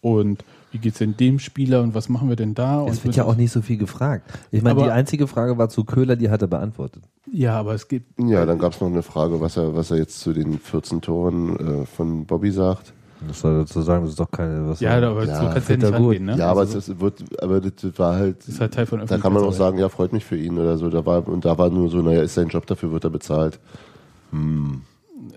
und 0.00 0.42
wie 0.70 0.78
geht's 0.78 0.98
denn 0.98 1.16
dem 1.16 1.38
Spieler 1.38 1.82
und 1.82 1.94
was 1.94 2.08
machen 2.08 2.30
wir 2.30 2.36
denn 2.36 2.54
da? 2.54 2.84
Es 2.86 2.98
und 2.98 3.04
wird 3.04 3.16
ja 3.16 3.24
auch 3.24 3.36
nicht 3.36 3.52
so 3.52 3.60
viel 3.60 3.76
gefragt. 3.76 4.30
Ich 4.50 4.62
meine, 4.62 4.76
Aber- 4.76 4.84
die 4.84 4.90
einzige 4.90 5.26
Frage 5.26 5.58
war 5.58 5.68
zu 5.68 5.84
Köhler, 5.84 6.16
die 6.16 6.30
hat 6.30 6.40
er 6.40 6.48
beantwortet. 6.48 7.02
Ja, 7.30 7.58
aber 7.58 7.74
es 7.74 7.88
gibt 7.88 8.18
ja, 8.18 8.46
dann 8.46 8.58
gab 8.58 8.72
es 8.72 8.80
noch 8.80 8.88
eine 8.88 9.02
Frage, 9.02 9.40
was 9.40 9.58
er, 9.58 9.76
was 9.76 9.90
er 9.90 9.98
jetzt 9.98 10.20
zu 10.20 10.32
den 10.32 10.58
14 10.58 11.02
Toren 11.02 11.82
äh, 11.82 11.86
von 11.86 12.24
Bobby 12.24 12.50
sagt. 12.52 12.94
Das 13.26 13.40
soll 13.40 13.60
dazu 13.60 13.82
sagen, 13.82 14.02
das 14.04 14.10
ist 14.10 14.20
doch 14.20 14.30
keine. 14.30 14.68
Was 14.68 14.80
ja, 14.80 14.96
aber 14.96 15.24
Ja, 15.24 15.40
so 15.40 15.48
kannst 15.48 15.68
du 15.68 15.72
ja 15.72 15.80
wird 15.80 15.82
nicht 15.82 15.92
rangehen, 15.92 16.24
ne? 16.26 16.36
ja, 16.36 16.50
aber 16.50 16.60
also, 16.60 16.78
es 16.78 16.88
ist, 16.88 17.00
wird, 17.00 17.42
aber 17.42 17.60
das 17.60 17.98
war 17.98 18.14
halt, 18.14 18.38
das 18.40 18.48
ist 18.48 18.60
halt 18.60 18.74
Teil 18.74 18.86
von 18.86 19.04
da 19.04 19.18
kann 19.18 19.32
man 19.32 19.42
auch 19.42 19.52
sagen, 19.52 19.78
ja, 19.78 19.88
freut 19.88 20.12
mich 20.12 20.24
für 20.24 20.36
ihn 20.36 20.56
oder 20.58 20.78
so. 20.78 20.88
Da 20.88 21.04
war, 21.04 21.26
und 21.26 21.44
da 21.44 21.58
war 21.58 21.68
nur 21.70 21.88
so, 21.90 22.00
naja, 22.00 22.22
ist 22.22 22.34
sein 22.34 22.48
Job, 22.48 22.66
dafür 22.66 22.92
wird 22.92 23.04
er 23.04 23.10
bezahlt. 23.10 23.58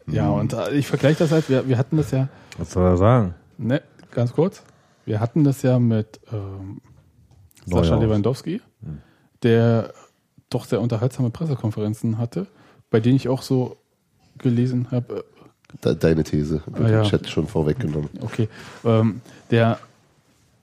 Ja, 0.07 0.29
und 0.29 0.53
äh, 0.53 0.71
ich 0.73 0.87
vergleiche 0.87 1.19
das 1.19 1.31
halt, 1.31 1.49
wir, 1.49 1.67
wir 1.67 1.77
hatten 1.77 1.97
das 1.97 2.11
ja, 2.11 2.27
Was 2.57 2.71
soll 2.71 2.85
er 2.85 2.97
sagen? 2.97 3.33
ne, 3.57 3.81
ganz 4.11 4.33
kurz, 4.33 4.63
wir 5.05 5.19
hatten 5.19 5.43
das 5.43 5.61
ja 5.61 5.79
mit 5.79 6.19
ähm, 6.31 6.81
Sascha 7.65 7.91
Neuhaus. 7.95 8.03
Lewandowski, 8.03 8.61
der 9.43 9.93
doch 10.49 10.65
sehr 10.65 10.81
unterhaltsame 10.81 11.29
Pressekonferenzen 11.29 12.17
hatte, 12.17 12.47
bei 12.89 12.99
denen 12.99 13.15
ich 13.15 13.29
auch 13.29 13.41
so 13.41 13.77
gelesen 14.37 14.91
habe, 14.91 15.05
De, 15.15 15.23
deine 15.81 16.23
These 16.23 16.61
wird 16.65 16.85
Ah, 16.85 16.89
ja. 16.89 17.01
im 17.03 17.07
Chat 17.09 17.29
schon 17.29 17.47
vorweggenommen. 17.47 18.09
okay, 18.21 18.47
ähm, 18.85 19.21
der 19.51 19.79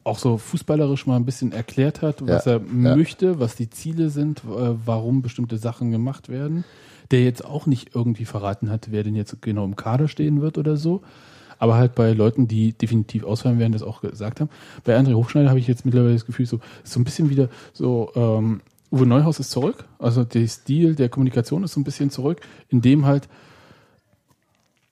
auch 0.05 0.19
so 0.19 0.39
fußballerisch 0.39 1.07
mal 1.07 1.17
ein 1.17 1.27
bisschen 1.27 1.53
erklärt 1.53 2.01
hat, 2.01 2.27
was 2.27 2.47
Ja, 2.47 2.53
er 2.53 2.61
ja. 2.61 2.97
möchte, 2.97 3.41
was 3.41 3.57
die 3.57 3.69
Ziele 3.69 4.09
sind, 4.11 4.39
äh, 4.41 4.75
warum 4.87 5.21
bestimmte 5.23 5.59
Sachen 5.59 5.91
gemacht 5.91 6.29
werden. 6.29 6.65
Der 7.11 7.23
jetzt 7.25 7.45
auch 7.45 7.67
nicht 7.67 7.95
irgendwie 7.95 8.25
verraten 8.25 8.71
hat, 8.71 8.89
wer 8.91 9.03
denn 9.03 9.15
jetzt 9.17 9.41
genau 9.43 9.65
im 9.65 9.77
Kader 9.77 10.09
stehen 10.09 10.41
wird 10.41 10.57
oder 10.59 10.77
so. 10.77 11.03
Aber 11.59 11.75
halt 11.77 11.95
bei 11.95 12.13
Leuten, 12.13 12.47
die 12.49 12.73
definitiv 12.73 13.25
ausfallen 13.25 13.59
werden, 13.59 13.73
das 13.73 13.83
auch 13.83 14.01
gesagt 14.01 14.41
haben. 14.41 14.49
Bei 14.85 14.97
André 14.97 15.15
Hochschneider 15.15 15.49
habe 15.49 15.59
ich 15.59 15.67
jetzt 15.67 15.85
mittlerweile 15.85 16.13
das 16.15 16.25
Gefühl, 16.27 16.47
so 16.47 16.61
so 16.85 17.01
ein 17.01 17.05
bisschen 17.05 17.29
wieder 17.31 17.49
so, 17.73 18.11
ähm, 18.15 18.61
Uwe 18.91 19.05
Neuhaus 19.07 19.41
ist 19.41 19.51
zurück. 19.51 19.85
Also 19.99 20.25
der 20.25 20.47
Stil 20.47 20.95
der 20.95 21.09
Kommunikation 21.11 21.65
ist 21.65 21.73
so 21.75 21.81
ein 21.81 21.85
bisschen 21.85 22.11
zurück, 22.11 22.41
indem 22.71 23.05
halt 23.05 23.29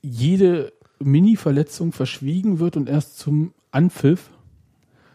jede 0.07 0.72
Mini-Verletzung 1.00 1.92
verschwiegen 1.92 2.59
wird 2.59 2.76
und 2.76 2.88
erst 2.88 3.18
zum 3.18 3.52
Anpfiff 3.70 4.30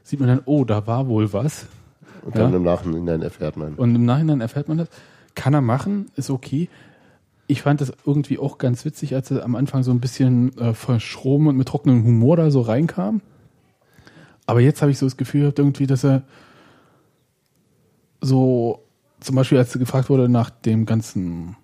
sieht 0.04 0.20
man 0.20 0.30
dann, 0.30 0.42
oh, 0.46 0.66
da 0.66 0.86
war 0.88 1.08
wohl 1.08 1.32
was. 1.34 1.68
Und 2.24 2.36
dann 2.36 2.52
Ja. 2.52 2.58
im 2.58 2.64
Nachhinein 2.64 3.22
erfährt 3.22 3.58
man. 3.58 3.76
Und 3.76 3.96
im 3.96 4.06
Nachhinein 4.06 4.42
erfährt 4.42 4.68
man 4.68 4.78
das. 4.78 4.90
Kann 5.34 5.54
er 5.54 5.62
machen, 5.62 6.12
ist 6.16 6.30
okay. 6.30 6.70
Ich 7.48 7.62
fand 7.62 7.82
das 7.82 7.94
irgendwie 8.06 8.38
auch 8.38 8.58
ganz 8.58 8.86
witzig, 8.86 9.16
als 9.16 9.32
er 9.32 9.44
am 9.44 9.56
Anfang 9.56 9.84
so 9.84 9.92
ein 9.92 10.00
bisschen 10.02 10.56
äh, 10.58 10.74
verschroben 10.74 11.48
und 11.48 11.58
mit 11.58 11.68
trockenem 11.68 12.04
Humor 12.04 12.38
da 12.38 12.52
so 12.52 12.62
reinkam. 12.62 13.22
Aber 14.46 14.60
jetzt 14.60 14.82
habe 14.82 14.92
ich 14.92 14.98
so 14.98 15.06
das 15.06 15.18
Gefühl 15.18 15.42
gehabt, 15.42 15.60
irgendwie, 15.60 15.88
dass 15.88 16.04
er 16.04 16.24
so, 18.22 18.84
zum 19.20 19.36
Beispiel, 19.36 19.58
als 19.58 19.74
er 19.76 19.80
gefragt 19.80 20.10
wurde 20.10 20.30
nach 20.30 20.50
dem 20.50 20.86
ganzen 20.86 21.56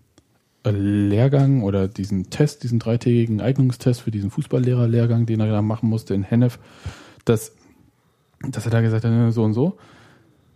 Lehrgang 0.71 1.63
oder 1.63 1.87
diesen 1.87 2.29
Test, 2.29 2.63
diesen 2.63 2.79
dreitägigen 2.79 3.41
Eignungstest 3.41 4.01
für 4.01 4.11
diesen 4.11 4.31
Fußballlehrerlehrgang, 4.31 5.25
den 5.25 5.39
er 5.39 5.47
da 5.47 5.61
machen 5.61 5.89
musste 5.89 6.13
in 6.13 6.23
Hennef, 6.23 6.59
dass, 7.25 7.55
dass 8.49 8.65
er 8.65 8.71
da 8.71 8.81
gesagt 8.81 9.05
hat, 9.05 9.33
so 9.33 9.43
und 9.43 9.53
so. 9.53 9.77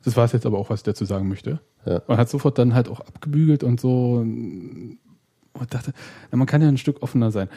Das 0.03 0.17
war 0.17 0.25
es 0.25 0.31
jetzt 0.31 0.45
aber 0.45 0.57
auch, 0.57 0.69
was 0.69 0.79
ich 0.79 0.83
dazu 0.83 1.05
sagen 1.05 1.27
möchte. 1.27 1.59
Ja. 1.85 2.01
Man 2.07 2.17
hat 2.17 2.29
sofort 2.29 2.57
dann 2.57 2.73
halt 2.73 2.89
auch 2.89 2.99
abgebügelt 2.99 3.63
und 3.63 3.79
so 3.79 4.15
und 4.15 5.73
dachte, 5.73 5.93
man 6.31 6.47
kann 6.47 6.61
ja 6.61 6.67
ein 6.67 6.77
Stück 6.77 7.01
offener 7.03 7.31
sein. 7.31 7.49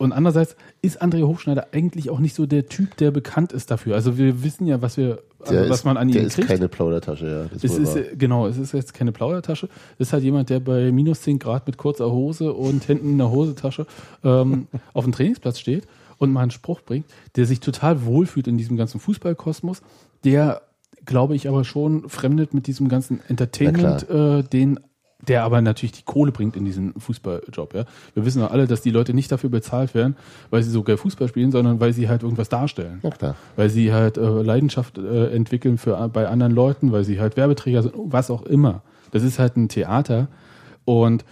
Und 0.00 0.12
andererseits 0.12 0.56
ist 0.80 1.02
André 1.02 1.24
Hochschneider 1.26 1.68
eigentlich 1.72 2.08
auch 2.08 2.20
nicht 2.20 2.34
so 2.34 2.46
der 2.46 2.64
Typ, 2.70 2.96
der 2.96 3.10
bekannt 3.10 3.52
ist 3.52 3.70
dafür. 3.70 3.96
Also 3.96 4.16
wir 4.16 4.42
wissen 4.42 4.66
ja, 4.66 4.80
was 4.80 4.96
wir, 4.96 5.18
also 5.40 5.52
Der 5.52 5.68
was 5.68 5.80
ist, 5.80 5.84
man 5.84 5.98
an 5.98 6.10
der 6.10 6.22
ihm 6.22 6.26
ist 6.26 6.36
kriegt. 6.36 6.48
keine 6.48 6.68
Plaudertasche, 6.70 7.50
ja. 7.52 7.56
Es 7.62 7.76
ist, 7.76 8.18
genau, 8.18 8.46
es 8.46 8.56
ist 8.56 8.72
jetzt 8.72 8.94
keine 8.94 9.12
Plaudertasche. 9.12 9.68
Es 9.98 10.08
ist 10.08 10.12
halt 10.14 10.22
jemand, 10.22 10.48
der 10.48 10.60
bei 10.60 10.90
minus 10.90 11.20
10 11.20 11.38
Grad 11.38 11.66
mit 11.66 11.76
kurzer 11.76 12.10
Hose 12.10 12.54
und 12.54 12.88
Händen 12.88 13.10
in 13.10 13.18
der 13.18 13.30
Hosentasche 13.30 13.84
ähm, 14.24 14.68
auf 14.94 15.04
dem 15.04 15.12
Trainingsplatz 15.12 15.58
steht 15.58 15.86
und 16.16 16.32
mal 16.32 16.40
einen 16.40 16.50
Spruch 16.50 16.80
bringt, 16.80 17.04
der 17.36 17.44
sich 17.44 17.60
total 17.60 18.06
wohlfühlt 18.06 18.48
in 18.48 18.56
diesem 18.56 18.78
ganzen 18.78 19.00
Fußballkosmos, 19.00 19.82
der, 20.24 20.62
glaube 21.04 21.36
ich, 21.36 21.46
aber 21.46 21.64
schon 21.64 22.08
fremdet 22.08 22.54
mit 22.54 22.66
diesem 22.66 22.88
ganzen 22.88 23.20
Entertainment, 23.28 24.08
äh, 24.08 24.44
den 24.44 24.80
der 25.26 25.44
aber 25.44 25.60
natürlich 25.60 25.92
die 25.92 26.02
Kohle 26.02 26.32
bringt 26.32 26.56
in 26.56 26.64
diesen 26.64 26.94
Fußballjob. 26.98 27.74
Ja? 27.74 27.84
Wir 28.14 28.24
wissen 28.24 28.40
doch 28.40 28.50
alle, 28.50 28.66
dass 28.66 28.80
die 28.80 28.90
Leute 28.90 29.14
nicht 29.14 29.30
dafür 29.30 29.50
bezahlt 29.50 29.94
werden, 29.94 30.16
weil 30.50 30.62
sie 30.62 30.70
so 30.70 30.82
geil 30.82 30.96
Fußball 30.96 31.28
spielen, 31.28 31.52
sondern 31.52 31.80
weil 31.80 31.92
sie 31.92 32.08
halt 32.08 32.22
irgendwas 32.22 32.48
darstellen. 32.48 33.00
Ja, 33.02 33.10
klar. 33.10 33.36
Weil 33.56 33.70
sie 33.70 33.92
halt 33.92 34.16
äh, 34.16 34.20
Leidenschaft 34.20 34.98
äh, 34.98 35.30
entwickeln 35.30 35.78
für 35.78 36.08
bei 36.08 36.28
anderen 36.28 36.52
Leuten, 36.52 36.92
weil 36.92 37.04
sie 37.04 37.20
halt 37.20 37.36
Werbeträger 37.36 37.82
sind, 37.82 37.94
was 37.96 38.30
auch 38.30 38.42
immer. 38.42 38.82
Das 39.10 39.22
ist 39.22 39.38
halt 39.38 39.56
ein 39.56 39.68
Theater. 39.68 40.28
Und 40.84 41.24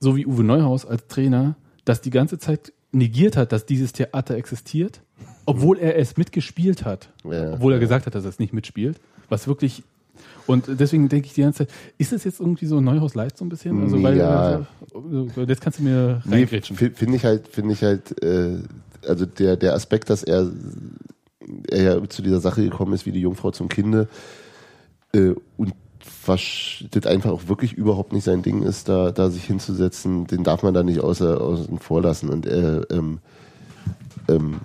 so 0.00 0.16
wie 0.16 0.26
Uwe 0.26 0.44
Neuhaus 0.44 0.84
als 0.86 1.06
Trainer 1.06 1.56
das 1.84 2.00
die 2.00 2.10
ganze 2.10 2.38
Zeit 2.38 2.72
negiert 2.92 3.36
hat, 3.36 3.52
dass 3.52 3.66
dieses 3.66 3.92
Theater 3.92 4.36
existiert, 4.36 5.02
obwohl 5.44 5.78
er 5.78 5.96
es 5.96 6.16
mitgespielt 6.16 6.84
hat. 6.84 7.10
Ja, 7.24 7.54
obwohl 7.54 7.72
er 7.72 7.76
ja. 7.76 7.80
gesagt 7.80 8.06
hat, 8.06 8.14
dass 8.14 8.24
er 8.24 8.30
es 8.30 8.38
nicht 8.38 8.52
mitspielt. 8.52 9.00
Was 9.28 9.46
wirklich 9.46 9.82
und 10.46 10.64
deswegen 10.80 11.08
denke 11.08 11.26
ich 11.26 11.34
die 11.34 11.40
ganze 11.42 11.66
Zeit, 11.66 11.70
ist 11.98 12.12
es 12.12 12.24
jetzt 12.24 12.40
irgendwie 12.40 12.66
so 12.66 12.80
Neuhaus 12.80 13.14
Light 13.14 13.36
so 13.36 13.44
ein 13.44 13.48
bisschen? 13.48 13.80
Also, 13.82 14.02
weil, 14.02 14.16
Ja. 14.16 14.66
also, 14.94 15.26
jetzt 15.46 15.60
kannst 15.60 15.78
du 15.78 15.82
mir 15.84 16.22
Nee, 16.24 16.36
reingrätschen. 16.36 16.76
fi- 16.76 16.90
finde 16.90 17.16
ich 17.16 17.24
halt, 17.24 17.48
finde 17.48 17.72
ich 17.74 17.82
halt, 17.82 18.22
äh, 18.22 18.58
also 19.06 19.26
der, 19.26 19.56
der 19.56 19.74
Aspekt, 19.74 20.10
dass 20.10 20.22
er, 20.22 20.50
er 21.70 21.82
ja 21.82 22.08
zu 22.08 22.22
dieser 22.22 22.40
Sache 22.40 22.62
gekommen 22.64 22.92
ist, 22.92 23.06
wie 23.06 23.12
die 23.12 23.20
Jungfrau 23.20 23.50
zum 23.50 23.68
Kinde, 23.68 24.08
äh, 25.12 25.34
und 25.56 25.74
was 26.24 26.84
das 26.90 27.06
einfach 27.06 27.30
auch 27.30 27.48
wirklich 27.48 27.72
überhaupt 27.72 28.12
nicht 28.12 28.24
sein 28.24 28.42
Ding 28.42 28.62
ist, 28.62 28.88
da, 28.88 29.10
da 29.12 29.30
sich 29.30 29.44
hinzusetzen, 29.44 30.26
den 30.26 30.44
darf 30.44 30.62
man 30.62 30.74
da 30.74 30.82
nicht 30.82 31.00
außer, 31.00 31.40
außen 31.40 31.78
vor 31.78 32.02
lassen. 32.02 32.28
Und 32.30 32.46
er, 32.46 32.88
ähm, 32.90 33.18
ähm, 34.28 34.56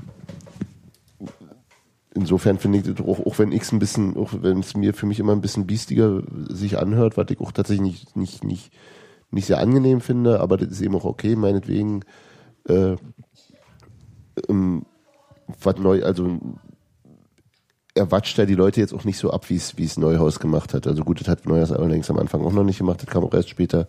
insofern 2.14 2.57
finde 2.57 2.80
ich 2.80 2.99
auch, 2.99 3.20
auch 3.26 3.39
wenn 3.39 3.51
ich 3.51 3.72
ein 3.72 3.80
bisschen, 3.80 4.18
auch 4.18 4.32
wenn 4.41 4.59
es 4.59 4.76
mir 4.76 4.93
für 4.93 5.05
mich 5.05 5.20
immer 5.20 5.34
ein 5.34 5.41
bisschen 5.41 5.68
biestiger 5.68 6.22
sich 6.49 6.78
anhört, 6.78 7.18
was 7.18 7.30
ich 7.30 7.39
auch 7.39 7.51
tatsächlich 7.51 8.16
nicht, 8.16 8.16
nicht, 8.16 8.43
nicht, 8.43 8.74
nicht 9.32 9.45
sehr 9.45 9.59
angenehm 9.59 10.01
finde, 10.01 10.39
aber 10.39 10.57
das 10.57 10.70
ist 10.70 10.82
eben 10.82 10.95
auch 10.95 11.05
okay, 11.05 11.36
meinetwegen, 11.36 12.03
äh, 12.68 12.95
ähm, 14.49 14.86
was 15.62 15.78
neu, 15.78 16.03
also 16.03 16.39
er 17.93 18.12
watscht 18.12 18.38
ja 18.38 18.45
die 18.45 18.55
Leute 18.55 18.80
jetzt 18.80 18.93
auch 18.93 19.03
nicht 19.03 19.18
so 19.18 19.32
ab, 19.32 19.49
wie 19.49 19.55
es 19.55 19.78
wie 19.78 19.84
es 19.84 19.97
Neuhaus 19.97 20.39
gemacht 20.39 20.74
hat. 20.74 20.88
Also 20.88 21.03
gut, 21.03 21.20
das 21.20 21.28
hat 21.28 21.45
Neuhaus 21.45 21.74
allerdings 21.74 22.09
am 22.09 22.18
Anfang 22.18 22.41
auch 22.41 22.53
noch 22.53 22.64
nicht 22.64 22.78
gemacht, 22.78 23.01
das 23.01 23.09
kam 23.09 23.24
auch 23.24 23.34
erst 23.34 23.49
später. 23.49 23.88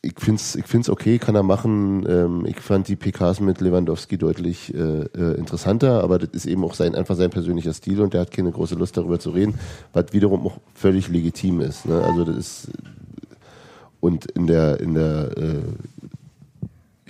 Ich 0.00 0.14
find's, 0.16 0.54
ich 0.54 0.64
find's 0.66 0.88
okay, 0.88 1.18
kann 1.18 1.34
er 1.34 1.42
machen. 1.42 2.06
Ähm, 2.08 2.46
ich 2.46 2.60
fand 2.60 2.86
die 2.86 2.94
PKs 2.94 3.40
mit 3.40 3.60
Lewandowski 3.60 4.16
deutlich 4.16 4.72
äh, 4.72 4.78
äh, 4.78 5.34
interessanter, 5.36 6.04
aber 6.04 6.18
das 6.20 6.30
ist 6.30 6.46
eben 6.46 6.62
auch 6.64 6.74
sein 6.74 6.94
einfach 6.94 7.16
sein 7.16 7.30
persönlicher 7.30 7.74
Stil 7.74 8.00
und 8.00 8.14
der 8.14 8.20
hat 8.20 8.30
keine 8.30 8.52
große 8.52 8.76
Lust 8.76 8.96
darüber 8.96 9.18
zu 9.18 9.30
reden, 9.30 9.58
was 9.92 10.12
wiederum 10.12 10.46
auch 10.46 10.58
völlig 10.74 11.08
legitim 11.08 11.60
ist. 11.60 11.86
Ne? 11.86 12.00
Also 12.00 12.24
das 12.24 12.36
ist 12.36 12.68
und 14.00 14.26
in 14.26 14.46
der 14.46 14.80
in 14.80 14.94
der 14.94 15.36
äh, 15.36 15.62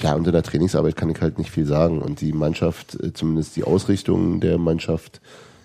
ja, 0.01 0.15
in 0.15 0.25
der 0.25 0.43
Trainingsarbeit 0.43 0.97
kann 0.97 1.11
ich 1.11 1.21
halt 1.21 1.39
nicht 1.39 1.51
viel 1.51 1.67
sagen. 1.67 2.01
Und 2.01 2.21
die 2.21 2.33
Mannschaft, 2.33 2.95
äh, 3.03 3.13
zumindest 3.13 3.57
die 3.57 3.65
Ausrichtung 3.65 4.41
der 4.41 4.59
Mannschaft, 4.59 5.21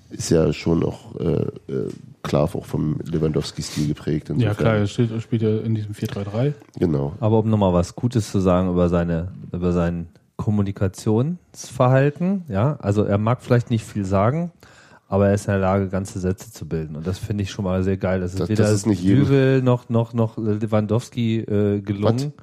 ist 0.09 0.29
ja 0.29 0.53
schon 0.53 0.83
auch 0.83 1.15
äh, 1.19 1.71
äh, 1.71 1.89
klar 2.23 2.43
auch 2.43 2.65
vom 2.65 2.99
Lewandowski-Stil 3.03 3.87
geprägt. 3.89 4.29
Ja, 4.29 4.35
Insofern- 4.35 4.57
klar, 4.57 4.75
er 4.75 4.87
steht, 4.87 5.21
spielt 5.21 5.41
ja 5.41 5.57
in 5.59 5.75
diesem 5.75 5.93
4-3-3. 5.93 6.53
Genau. 6.79 7.13
Aber 7.19 7.39
um 7.39 7.49
nochmal 7.49 7.73
was 7.73 7.95
Gutes 7.95 8.31
zu 8.31 8.39
sagen 8.39 8.69
über 8.69 8.87
seine, 8.89 9.29
über 9.51 9.71
sein 9.73 10.07
Kommunikationsverhalten, 10.37 12.43
ja, 12.47 12.77
also 12.79 13.03
er 13.03 13.17
mag 13.17 13.41
vielleicht 13.41 13.69
nicht 13.69 13.83
viel 13.85 14.05
sagen, 14.05 14.51
aber 15.07 15.27
er 15.27 15.33
ist 15.35 15.45
in 15.47 15.51
der 15.51 15.59
Lage, 15.59 15.89
ganze 15.89 16.19
Sätze 16.19 16.51
zu 16.51 16.67
bilden. 16.67 16.95
Und 16.95 17.05
das 17.05 17.19
finde 17.19 17.43
ich 17.43 17.51
schon 17.51 17.65
mal 17.65 17.83
sehr 17.83 17.97
geil. 17.97 18.19
Das 18.21 18.31
ist 18.33 18.39
Das- 18.39 18.49
weder 18.49 18.63
das 18.63 18.85
ist 18.85 19.03
Düvel 19.03 19.61
noch, 19.61 19.89
noch, 19.89 20.13
noch 20.13 20.37
Lewandowski 20.37 21.39
äh, 21.39 21.81
gelungen. 21.81 22.33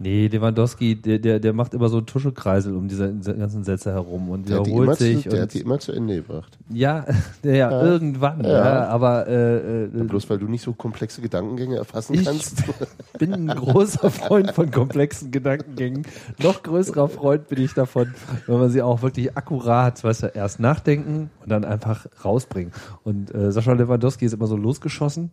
Nee, 0.00 0.26
Lewandowski, 0.26 0.96
der, 0.96 1.20
der, 1.20 1.38
der 1.38 1.52
macht 1.52 1.72
immer 1.72 1.88
so 1.88 1.98
einen 1.98 2.06
Tuschekreisel 2.06 2.74
um 2.74 2.88
diese, 2.88 3.14
ganzen 3.14 3.62
Sätze 3.62 3.92
herum 3.92 4.28
und 4.28 4.48
Der 4.48 4.58
wiederholt 4.60 4.86
immer 4.86 4.94
sich. 4.96 5.22
zu, 5.22 5.28
der 5.28 5.42
hat 5.42 5.54
die 5.54 5.60
immer 5.60 5.78
zu 5.78 5.92
Ende 5.92 6.16
gebracht. 6.16 6.58
ja, 6.68 7.04
ja, 7.44 7.52
ja, 7.52 7.82
irgendwann, 7.82 8.42
ja. 8.42 8.50
Ja. 8.50 8.88
aber 8.88 9.28
äh, 9.28 9.84
äh, 9.84 9.86
Bloß 9.86 10.28
weil 10.28 10.38
du 10.38 10.48
nicht 10.48 10.62
so 10.62 10.72
komplexe 10.72 11.20
Gedankengänge 11.22 11.76
erfassen 11.76 12.14
Ich- 12.14 12.24
kannst. 12.24 12.64
bin 13.18 13.32
ein 13.32 13.46
großer 13.46 14.10
Freund 14.10 14.50
von 14.50 14.70
komplexen 14.72 15.30
Gedankengängen. 15.30 16.04
Noch 16.42 16.64
größerer 16.64 17.08
Freund 17.08 17.46
bin 17.48 17.62
ich 17.62 17.74
davon, 17.74 18.12
wenn 18.48 18.58
man 18.58 18.70
sie 18.70 18.82
auch 18.82 19.02
wirklich 19.02 19.36
akkurat, 19.36 20.02
weißt 20.02 20.24
du, 20.24 20.26
erst 20.26 20.58
nachdenken 20.58 21.30
und 21.40 21.50
dann 21.50 21.64
einfach 21.64 22.06
rausbringen. 22.24 22.72
Und 23.04 23.32
äh, 23.32 23.52
Sascha 23.52 23.72
Lewandowski 23.72 24.24
ist 24.24 24.32
immer 24.34 24.48
so 24.48 24.56
losgeschossen 24.56 25.30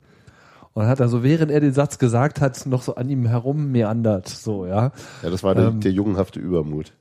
und 0.73 0.85
hat 0.87 1.01
also, 1.01 1.23
während 1.23 1.51
er 1.51 1.59
den 1.59 1.73
Satz 1.73 1.97
gesagt 1.97 2.39
hat, 2.39 2.65
noch 2.65 2.81
so 2.81 2.95
an 2.95 3.09
ihm 3.09 3.25
herum 3.25 3.71
meandert. 3.71 4.29
So, 4.29 4.65
ja. 4.65 4.91
Ja, 5.21 5.29
das 5.29 5.43
war 5.43 5.53
der, 5.53 5.67
Ähm, 5.67 5.81
der 5.81 5.91
jungenhafte 5.91 6.39
Übermut. 6.39 6.93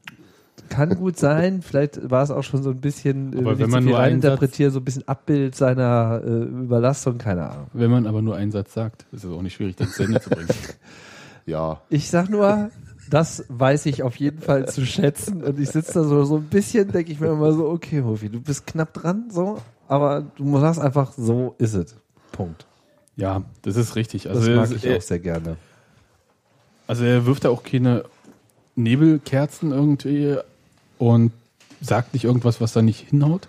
Kann 0.68 0.96
gut 0.96 1.16
sein, 1.18 1.62
vielleicht 1.66 2.10
war 2.10 2.22
es 2.22 2.30
auch 2.30 2.42
schon 2.42 2.62
so 2.62 2.70
ein 2.70 2.80
bisschen, 2.80 3.36
Aber 3.38 3.52
äh, 3.52 3.58
wenn 3.58 3.66
ich 3.66 3.72
man 3.72 3.82
viel 3.82 3.90
nur 3.92 3.98
einen 4.00 4.20
reininterpretiere, 4.20 4.70
so 4.70 4.80
ein 4.80 4.84
bisschen 4.84 5.06
Abbild 5.06 5.54
seiner 5.54 6.20
äh, 6.24 6.28
Überlastung, 6.28 7.18
keine 7.18 7.50
Ahnung. 7.50 7.66
Wenn 7.72 7.90
man 7.90 8.06
aber 8.06 8.22
nur 8.22 8.36
einen 8.36 8.50
Satz 8.50 8.74
sagt, 8.74 9.06
ist 9.12 9.24
es 9.24 9.30
auch 9.30 9.42
nicht 9.42 9.54
schwierig, 9.54 9.76
das 9.76 9.92
zu 9.92 10.02
Ende 10.02 10.20
zu 10.20 10.30
bringen. 10.30 10.48
Ja. 11.46 11.80
Ich 11.88 12.10
sag 12.10 12.28
nur, 12.28 12.70
das 13.08 13.44
weiß 13.48 13.86
ich 13.86 14.04
auf 14.04 14.14
jeden 14.16 14.40
Fall 14.40 14.68
zu 14.68 14.86
schätzen. 14.86 15.42
Und 15.42 15.58
ich 15.58 15.70
sitze 15.70 15.94
da 15.94 16.04
so, 16.04 16.22
so 16.24 16.36
ein 16.36 16.44
bisschen, 16.44 16.92
denke 16.92 17.10
ich 17.10 17.18
mir 17.18 17.28
immer 17.28 17.52
so, 17.52 17.68
okay, 17.68 18.02
Hofi, 18.04 18.28
du 18.28 18.40
bist 18.40 18.66
knapp 18.68 18.92
dran, 18.94 19.30
so, 19.30 19.58
aber 19.88 20.22
du 20.36 20.60
sagst 20.60 20.80
einfach, 20.80 21.12
so 21.16 21.56
ist 21.58 21.74
es. 21.74 21.96
Punkt. 22.30 22.66
Ja, 23.20 23.42
das 23.62 23.76
ist 23.76 23.96
richtig. 23.96 24.24
Das 24.24 24.36
Also, 24.38 24.50
mag 24.52 24.70
er, 24.70 24.76
ich 24.76 24.84
er, 24.86 24.96
auch 24.96 25.02
sehr 25.02 25.18
gerne. 25.18 25.56
also 26.86 27.04
er 27.04 27.26
wirft 27.26 27.44
da 27.44 27.50
auch 27.50 27.62
keine 27.62 28.04
Nebelkerzen 28.76 29.72
irgendwie 29.72 30.36
und 30.98 31.32
sagt 31.80 32.14
nicht 32.14 32.24
irgendwas, 32.24 32.60
was 32.60 32.72
da 32.72 32.82
nicht 32.82 33.08
hinhaut. 33.10 33.48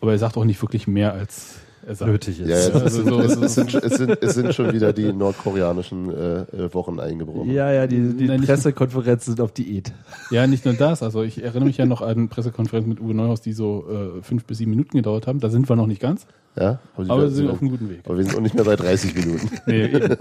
Aber 0.00 0.12
er 0.12 0.18
sagt 0.18 0.36
auch 0.36 0.44
nicht 0.44 0.60
wirklich 0.62 0.86
mehr, 0.86 1.12
als 1.12 1.56
er 1.86 1.94
sagt. 1.94 2.10
Nötig 2.10 2.40
ist. 2.40 2.48
Ja, 2.48 2.58
ja, 2.78 2.82
Also 2.84 3.02
so- 3.04 3.20
es, 3.20 3.36
es, 3.36 3.54
sind, 3.54 3.74
es, 3.74 3.94
sind, 3.96 4.22
es 4.22 4.34
sind 4.34 4.54
schon 4.54 4.72
wieder 4.72 4.92
die 4.92 5.12
nordkoreanischen 5.12 6.10
äh, 6.10 6.40
äh, 6.40 6.74
Wochen 6.74 7.00
eingebrochen. 7.00 7.50
Ja, 7.50 7.72
ja, 7.72 7.86
die, 7.86 8.12
die 8.14 8.26
Nein, 8.26 8.40
nicht- 8.40 8.48
Pressekonferenzen 8.48 9.34
sind 9.34 9.40
auf 9.42 9.52
Diät. 9.52 9.92
Ja, 10.30 10.46
nicht 10.46 10.64
nur 10.64 10.74
das. 10.74 11.02
Also 11.02 11.22
ich 11.22 11.42
erinnere 11.42 11.66
mich 11.66 11.78
ja 11.78 11.86
noch 11.86 12.02
an 12.02 12.28
Pressekonferenzen 12.28 12.88
mit 12.90 13.00
Uwe 13.00 13.14
Neuhaus, 13.14 13.40
die 13.40 13.52
so 13.52 13.86
äh, 14.18 14.22
fünf 14.22 14.44
bis 14.44 14.58
sieben 14.58 14.70
Minuten 14.70 14.96
gedauert 14.96 15.26
haben. 15.26 15.40
Da 15.40 15.48
sind 15.50 15.68
wir 15.68 15.76
noch 15.76 15.86
nicht 15.86 16.00
ganz, 16.00 16.26
Ja? 16.58 16.80
Aber, 16.96 17.10
aber 17.10 17.22
wir 17.22 17.30
sind 17.30 17.50
auf 17.50 17.60
einem 17.60 17.70
guten 17.70 17.88
Weg. 17.88 18.00
aber 18.04 18.16
wir 18.16 18.24
sind 18.24 18.36
auch 18.36 18.40
nicht 18.40 18.54
mehr 18.54 18.64
bei 18.64 18.74
30 18.74 19.14
Minuten. 19.14 19.48
Nee, 19.66 19.84
eben. 19.84 20.16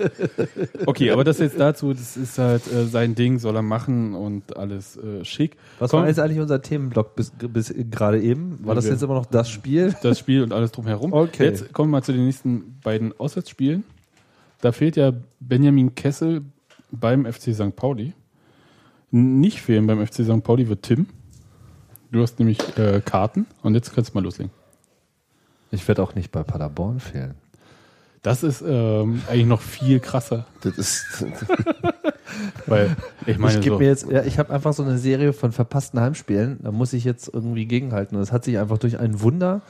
okay, 0.86 1.12
aber 1.12 1.24
das 1.24 1.40
jetzt 1.40 1.60
dazu, 1.60 1.94
das 1.94 2.18
ist 2.18 2.38
halt 2.38 2.62
äh, 2.72 2.86
sein 2.86 3.16
Ding, 3.16 3.40
soll 3.40 3.56
er 3.56 3.62
machen 3.62 4.14
und 4.14 4.58
alles 4.58 4.98
äh, 4.98 5.24
schick. 5.24 5.56
Was 5.80 5.92
Komm, 5.92 6.02
war 6.02 6.08
jetzt 6.08 6.20
eigentlich 6.20 6.40
unser 6.40 6.62
Themenblock 6.62 7.16
bis, 7.16 7.32
bis 7.32 7.74
gerade 7.90 8.22
eben? 8.22 8.60
War 8.64 8.76
das 8.76 8.88
jetzt 8.88 9.02
immer 9.02 9.16
noch 9.16 9.26
das 9.26 9.50
Spiel? 9.50 9.96
das 10.04 10.20
Spiel 10.20 10.44
und 10.44 10.54
alles 10.54 10.72
drumherum. 10.72 11.14
Okay. 11.14 11.46
Jetzt 11.46 11.74
kommen 11.74 11.90
wir 11.90 11.98
mal 11.98 12.04
zu 12.04 12.12
den 12.12 12.26
nächsten 12.26 12.80
beiden 12.84 13.18
Auswärtsspielen. 13.20 13.84
Da 14.62 14.72
fehlt 14.72 14.96
ja 14.96 15.14
Benjamin 15.40 15.96
Kessel 15.96 16.42
beim 16.92 17.26
FC 17.26 17.54
St. 17.54 17.76
Pauli. 17.76 18.14
Nicht 19.12 19.62
fehlen 19.62 19.88
beim 19.88 20.06
FC 20.06 20.24
St. 20.26 20.44
Pauli 20.44 20.68
wird 20.68 20.84
Tim. 20.84 21.08
Du 22.12 22.22
hast 22.22 22.40
nämlich 22.40 22.60
äh, 22.78 23.02
Karten 23.04 23.46
und 23.64 23.76
jetzt 23.76 23.94
kannst 23.94 24.12
du 24.12 24.18
mal 24.18 24.24
loslegen. 24.24 24.52
Ich 25.72 25.88
werde 25.88 26.04
auch 26.04 26.16
nicht 26.16 26.32
bei 26.32 26.44
Paderborn 26.44 27.00
fehlen. 27.00 27.36
Das 28.24 28.44
ist 28.44 28.64
ähm, 28.66 29.22
eigentlich 29.30 29.46
noch 29.46 29.62
viel 29.62 30.00
krasser, 30.00 30.48
Das 30.62 30.78
ist, 30.78 31.26
weil 32.66 32.96
ich 33.26 33.38
meine 33.38 33.56
ich 33.56 33.62
gebe 33.62 33.76
so, 33.76 33.80
mir 33.80 33.88
jetzt, 33.88 34.10
ja, 34.10 34.24
ich 34.24 34.40
habe 34.40 34.54
einfach 34.54 34.74
so 34.74 34.84
eine 34.84 34.98
Serie 34.98 35.34
von 35.34 35.52
verpassten 35.52 36.00
Heimspielen, 36.00 36.60
da 36.62 36.72
muss 36.72 36.94
ich 36.94 37.04
jetzt 37.04 37.30
irgendwie 37.32 37.66
gegenhalten. 37.66 38.16
Und 38.16 38.22
es 38.22 38.32
hat 38.32 38.44
sich 38.44 38.58
einfach 38.58 38.80
durch 38.80 39.00
ein 39.00 39.22
Wunder, 39.22 39.62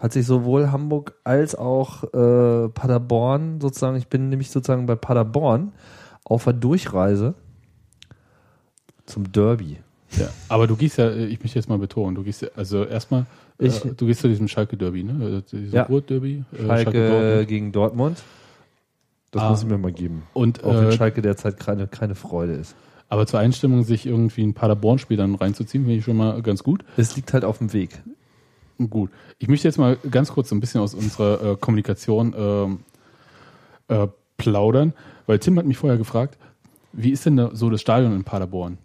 hat 0.00 0.12
sich 0.12 0.26
sowohl 0.26 0.72
Hamburg 0.72 1.14
als 1.24 1.54
auch 1.54 2.04
äh, 2.04 2.68
Paderborn 2.70 3.60
sozusagen, 3.60 3.96
ich 3.96 4.08
bin 4.08 4.28
nämlich 4.28 4.50
sozusagen 4.50 4.86
bei 4.86 4.96
Paderborn 4.96 5.72
auf 6.24 6.44
der 6.44 6.54
Durchreise 6.54 7.34
zum 9.06 9.30
Derby. 9.30 9.78
ja, 10.16 10.28
aber 10.48 10.66
du 10.66 10.76
gehst 10.76 10.96
ja, 10.98 11.10
äh, 11.10 11.26
ich 11.26 11.40
möchte 11.40 11.58
jetzt 11.58 11.68
mal 11.68 11.78
betonen, 11.78 12.14
du 12.14 12.22
gehst 12.22 12.42
ja, 12.42 12.48
also 12.56 12.84
erstmal, 12.84 13.26
äh, 13.60 13.66
Ich- 13.66 13.80
du 13.80 14.06
gehst 14.06 14.20
zu 14.20 14.28
diesem 14.28 14.48
Schalke 14.48 14.76
Derby, 14.76 15.04
ne? 15.04 15.16
Also 15.24 15.40
Diesem 15.40 15.74
Ja. 15.74 15.82
Ruhr-Derby, 15.84 16.44
äh, 16.52 16.66
Schalke, 16.66 17.08
Dortmund. 17.10 17.48
gegen 17.48 17.72
Dortmund. 17.72 18.22
Das 19.32 19.42
Ah. 19.42 19.50
muss 19.50 19.62
ich 19.62 19.68
mir 19.68 19.78
mal 19.78 19.92
geben. 19.92 20.22
und 20.34 20.64
Auch 20.64 20.74
wenn 20.74 20.88
äh, 20.88 20.92
Schalke 20.92 21.22
derzeit 21.22 21.58
keine, 21.58 21.86
keine 21.86 22.14
Freude 22.14 22.54
ist. 22.54 22.74
aber 23.08 23.26
zur 23.26 23.38
Einstimmung 23.40 23.82
sich 23.84 24.06
irgendwie 24.06 24.42
ein 24.42 24.54
Paderborn-Spiel 24.54 25.16
dann 25.16 25.34
reinzuziehen, 25.34 25.84
finde 25.84 25.98
ich 25.98 26.04
schon 26.04 26.16
mal 26.16 26.42
ganz 26.42 26.62
gut. 26.62 26.84
Es 26.96 27.14
liegt 27.16 27.32
halt 27.32 27.44
auf 27.44 27.58
dem 27.58 27.72
Weg. 27.72 28.02
Gut. 28.88 29.10
Ich 29.38 29.48
möchte 29.48 29.68
jetzt 29.68 29.78
mal 29.78 29.98
ganz 30.10 30.32
kurz 30.32 30.48
so 30.48 30.54
ein 30.54 30.60
bisschen 30.60 30.80
aus 30.80 30.94
unserer 30.94 31.52
äh, 31.52 31.56
Kommunikation 31.56 32.34
ähm, 32.36 32.78
äh, 33.88 34.06
plaudern, 34.38 34.94
weil 35.26 35.38
Tim 35.38 35.58
hat 35.58 35.66
mich 35.66 35.76
vorher 35.76 35.98
gefragt, 35.98 36.38
wie 36.92 37.10
ist 37.10 37.26
denn 37.26 37.36
da 37.36 37.50
so 37.52 37.68
das 37.70 37.80
Stadion 37.80 38.14
in 38.14 38.24
Paderborn? 38.24 38.78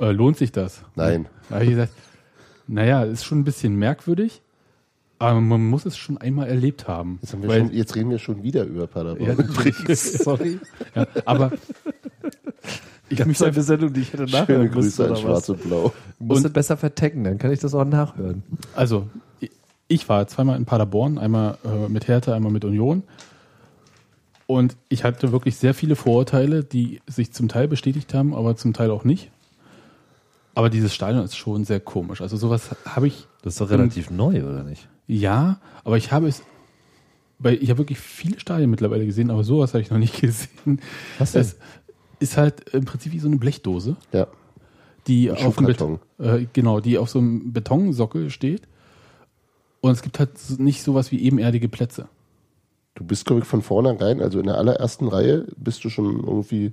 Äh, 0.00 0.10
lohnt 0.12 0.36
sich 0.36 0.50
das? 0.52 0.82
nein. 0.94 1.26
Da 1.48 1.56
habe 1.56 1.64
ich 1.64 1.70
gesagt, 1.70 1.92
naja, 2.66 3.02
ist 3.04 3.24
schon 3.24 3.40
ein 3.40 3.44
bisschen 3.44 3.76
merkwürdig, 3.76 4.40
Aber 5.18 5.40
man 5.40 5.64
muss 5.64 5.86
es 5.86 5.96
schon 5.96 6.18
einmal 6.18 6.48
erlebt 6.48 6.88
haben. 6.88 7.18
Jetzt, 7.22 7.32
haben 7.32 7.42
wir 7.42 7.48
Weil- 7.48 7.60
schon, 7.66 7.72
jetzt 7.72 7.94
reden 7.96 8.10
wir 8.10 8.18
schon 8.18 8.42
wieder 8.42 8.64
über 8.64 8.86
Paderborn. 8.86 9.36
Ja, 9.86 9.94
sorry. 9.96 10.58
Ja, 10.94 11.06
aber 11.24 11.52
ich 13.08 13.24
möchte 13.24 13.46
eine 13.46 13.62
Sendung, 13.62 13.92
die 13.92 14.00
ich 14.00 14.12
hätte 14.12 14.26
Schöne 14.28 14.40
nachhören 14.42 14.70
Grüße 14.70 14.86
müssen, 14.86 15.02
an 15.02 15.10
oder 15.10 15.20
Schwarz 15.20 15.42
was? 15.42 15.48
und 15.50 15.62
Blau. 15.62 15.92
Du 16.18 16.24
musst 16.24 16.44
es 16.44 16.52
besser 16.52 16.76
vertecken, 16.76 17.24
dann 17.24 17.38
kann 17.38 17.52
ich 17.52 17.60
das 17.60 17.74
auch 17.74 17.84
nachhören. 17.84 18.42
Also, 18.74 19.08
ich- 19.40 19.50
ich 19.88 20.08
war 20.08 20.26
zweimal 20.26 20.56
in 20.56 20.64
Paderborn, 20.64 21.18
einmal 21.18 21.58
äh, 21.64 21.88
mit 21.88 22.08
Hertha, 22.08 22.34
einmal 22.34 22.50
mit 22.52 22.64
Union. 22.64 23.02
Und 24.46 24.76
ich 24.88 25.04
hatte 25.04 25.32
wirklich 25.32 25.56
sehr 25.56 25.72
viele 25.74 25.96
Vorurteile, 25.96 26.64
die 26.64 27.00
sich 27.06 27.32
zum 27.32 27.48
Teil 27.48 27.66
bestätigt 27.68 28.12
haben, 28.14 28.34
aber 28.34 28.56
zum 28.56 28.72
Teil 28.74 28.90
auch 28.90 29.04
nicht. 29.04 29.30
Aber 30.54 30.70
dieses 30.70 30.94
Stadion 30.94 31.24
ist 31.24 31.36
schon 31.36 31.64
sehr 31.64 31.80
komisch. 31.80 32.20
Also 32.20 32.36
sowas 32.36 32.70
habe 32.86 33.06
ich, 33.08 33.26
Das 33.42 33.54
ist 33.54 33.60
doch 33.60 33.70
relativ 33.70 34.10
neu, 34.10 34.42
oder 34.44 34.62
nicht? 34.62 34.88
ja, 35.06 35.60
aber 35.82 35.96
ich 35.96 36.12
habe 36.12 36.28
es, 36.28 36.42
weil 37.38 37.54
ich 37.62 37.70
habe 37.70 37.78
wirklich 37.78 37.98
viele 37.98 38.38
Stadien 38.40 38.70
mittlerweile 38.70 39.04
gesehen, 39.04 39.30
aber 39.30 39.44
sowas 39.44 39.74
habe 39.74 39.82
ich 39.82 39.90
noch 39.90 39.98
nicht 39.98 40.20
gesehen. 40.20 40.80
Was 41.18 41.32
denn? 41.32 41.42
Es 41.42 41.56
ist 42.20 42.36
halt 42.36 42.70
im 42.72 42.84
Prinzip 42.84 43.12
wie 43.12 43.18
so 43.18 43.26
eine 43.26 43.36
Blechdose. 43.36 43.96
Ja. 44.12 44.26
die 45.08 45.30
Ein 45.30 45.44
auf. 45.44 45.56
Beton, 45.56 45.98
äh, 46.18 46.46
genau, 46.52 46.80
die 46.80 46.96
auf 46.98 47.10
so 47.10 47.18
einem 47.18 47.52
Betonsockel 47.52 48.30
steht. 48.30 48.62
Und 49.80 49.90
es 49.90 50.00
gibt 50.00 50.18
halt 50.18 50.30
nicht 50.58 50.82
sowas 50.82 51.10
wie 51.12 51.20
ebenerdige 51.22 51.68
Plätze. 51.68 52.08
Du 52.94 53.04
bist, 53.04 53.26
glaube 53.26 53.42
ich, 53.42 53.46
von 53.46 53.60
vornherein, 53.60 54.22
also 54.22 54.38
in 54.38 54.46
der 54.46 54.56
allerersten 54.56 55.08
Reihe, 55.08 55.46
bist 55.56 55.84
du 55.84 55.90
schon 55.90 56.20
irgendwie 56.24 56.72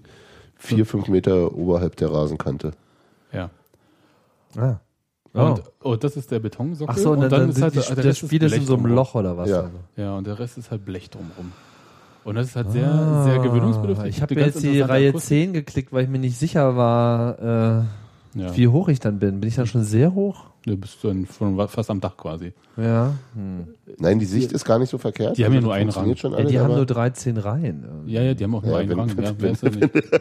vier, 0.56 0.86
fünf 0.86 1.08
Meter 1.10 1.54
oberhalb 1.56 1.96
der 1.98 2.14
Rasenkante. 2.14 2.72
Ja. 3.34 3.50
Ah. 4.58 4.80
Und, 5.34 5.64
und 5.82 6.04
das 6.04 6.18
ist 6.18 6.30
der 6.32 6.40
Betonsockel. 6.40 6.94
Ach 6.94 6.98
so, 7.02 7.12
und 7.12 7.22
dann, 7.22 7.30
dann 7.30 7.52
sind 7.54 7.74
die, 7.74 7.80
der 7.80 7.96
das 7.96 8.06
Rest 8.06 8.20
Spiel 8.20 8.44
ist 8.44 8.54
in 8.54 8.66
so 8.66 8.76
einem. 8.76 8.88
Loch 8.88 9.16
oder 9.16 9.38
was? 9.38 9.50
Ja. 9.50 9.62
Also? 9.62 9.70
Ja, 9.96 10.18
und 10.18 10.28
der 10.28 10.38
Rest 10.40 10.58
ist 10.58 10.72
halt 10.72 10.84
Blech 10.84 11.10
drumherum. 11.10 11.54
Und 12.24 12.36
das 12.36 12.48
ist 12.48 12.56
halt 12.56 12.72
sehr, 12.72 13.24
sehr 13.24 13.40
gewöhnungsbedürftig. 13.40 14.06
Ah, 14.06 14.10
Ich 14.10 14.22
habe 14.22 14.36
jetzt 14.36 14.62
die 14.62 14.82
Reihe 14.82 15.10
Akustik. 15.10 15.30
10 15.30 15.54
geklickt, 15.54 15.94
weil 15.94 16.04
ich 16.04 16.10
mir 16.10 16.20
nicht 16.20 16.38
sicher 16.38 16.76
war, 16.76 17.40
äh, 17.40 17.84
Ja. 18.40 18.56
wie 18.56 18.68
hoch 18.68 18.90
ich 18.90 19.00
dann 19.00 19.20
bin. 19.20 19.40
Bin 19.40 19.48
ich 19.48 19.56
dann 19.56 19.66
schon 19.68 19.84
sehr 19.84 20.14
hoch? 20.14 20.51
Du 20.64 20.78
bist 20.78 21.04
dann 21.04 21.26
schon 21.26 21.58
fast 21.68 21.90
am 21.90 22.00
Dach 22.00 22.16
quasi. 22.16 22.54
Ja. 22.78 23.16
Hm. 23.34 23.68
Nein, 23.98 24.20
die 24.20 24.26
Sicht 24.26 24.52
ist 24.52 24.64
gar 24.64 24.78
nicht 24.78 24.90
so 24.90 25.00
verkehrt. 25.00 25.36
Die 25.38 25.44
haben 25.44 25.54
ja 25.54 25.58
Also 25.58 25.68
nur 25.68 25.74
einen 25.74 25.90
Rang. 25.90 26.16
Schon 26.16 26.32
ja 26.34 26.38
alles, 26.38 26.52
die 26.52 26.60
haben 26.60 26.76
nur 26.76 26.86
13 26.86 27.38
Reihen. 27.38 27.84
irgendwie. 27.84 28.12
Ja, 28.14 28.22
ja, 28.22 28.34
die 28.36 28.44
haben 28.44 28.54
auch 28.54 28.62
nur 28.62 28.74
Ja, 28.74 28.78
einen 28.78 28.90
wenn- 28.90 29.00
Rang. 29.00 29.18
wenn- 29.18 29.24
Ja, 29.24 29.34
wenn- 29.40 29.52
ist? 29.54 29.64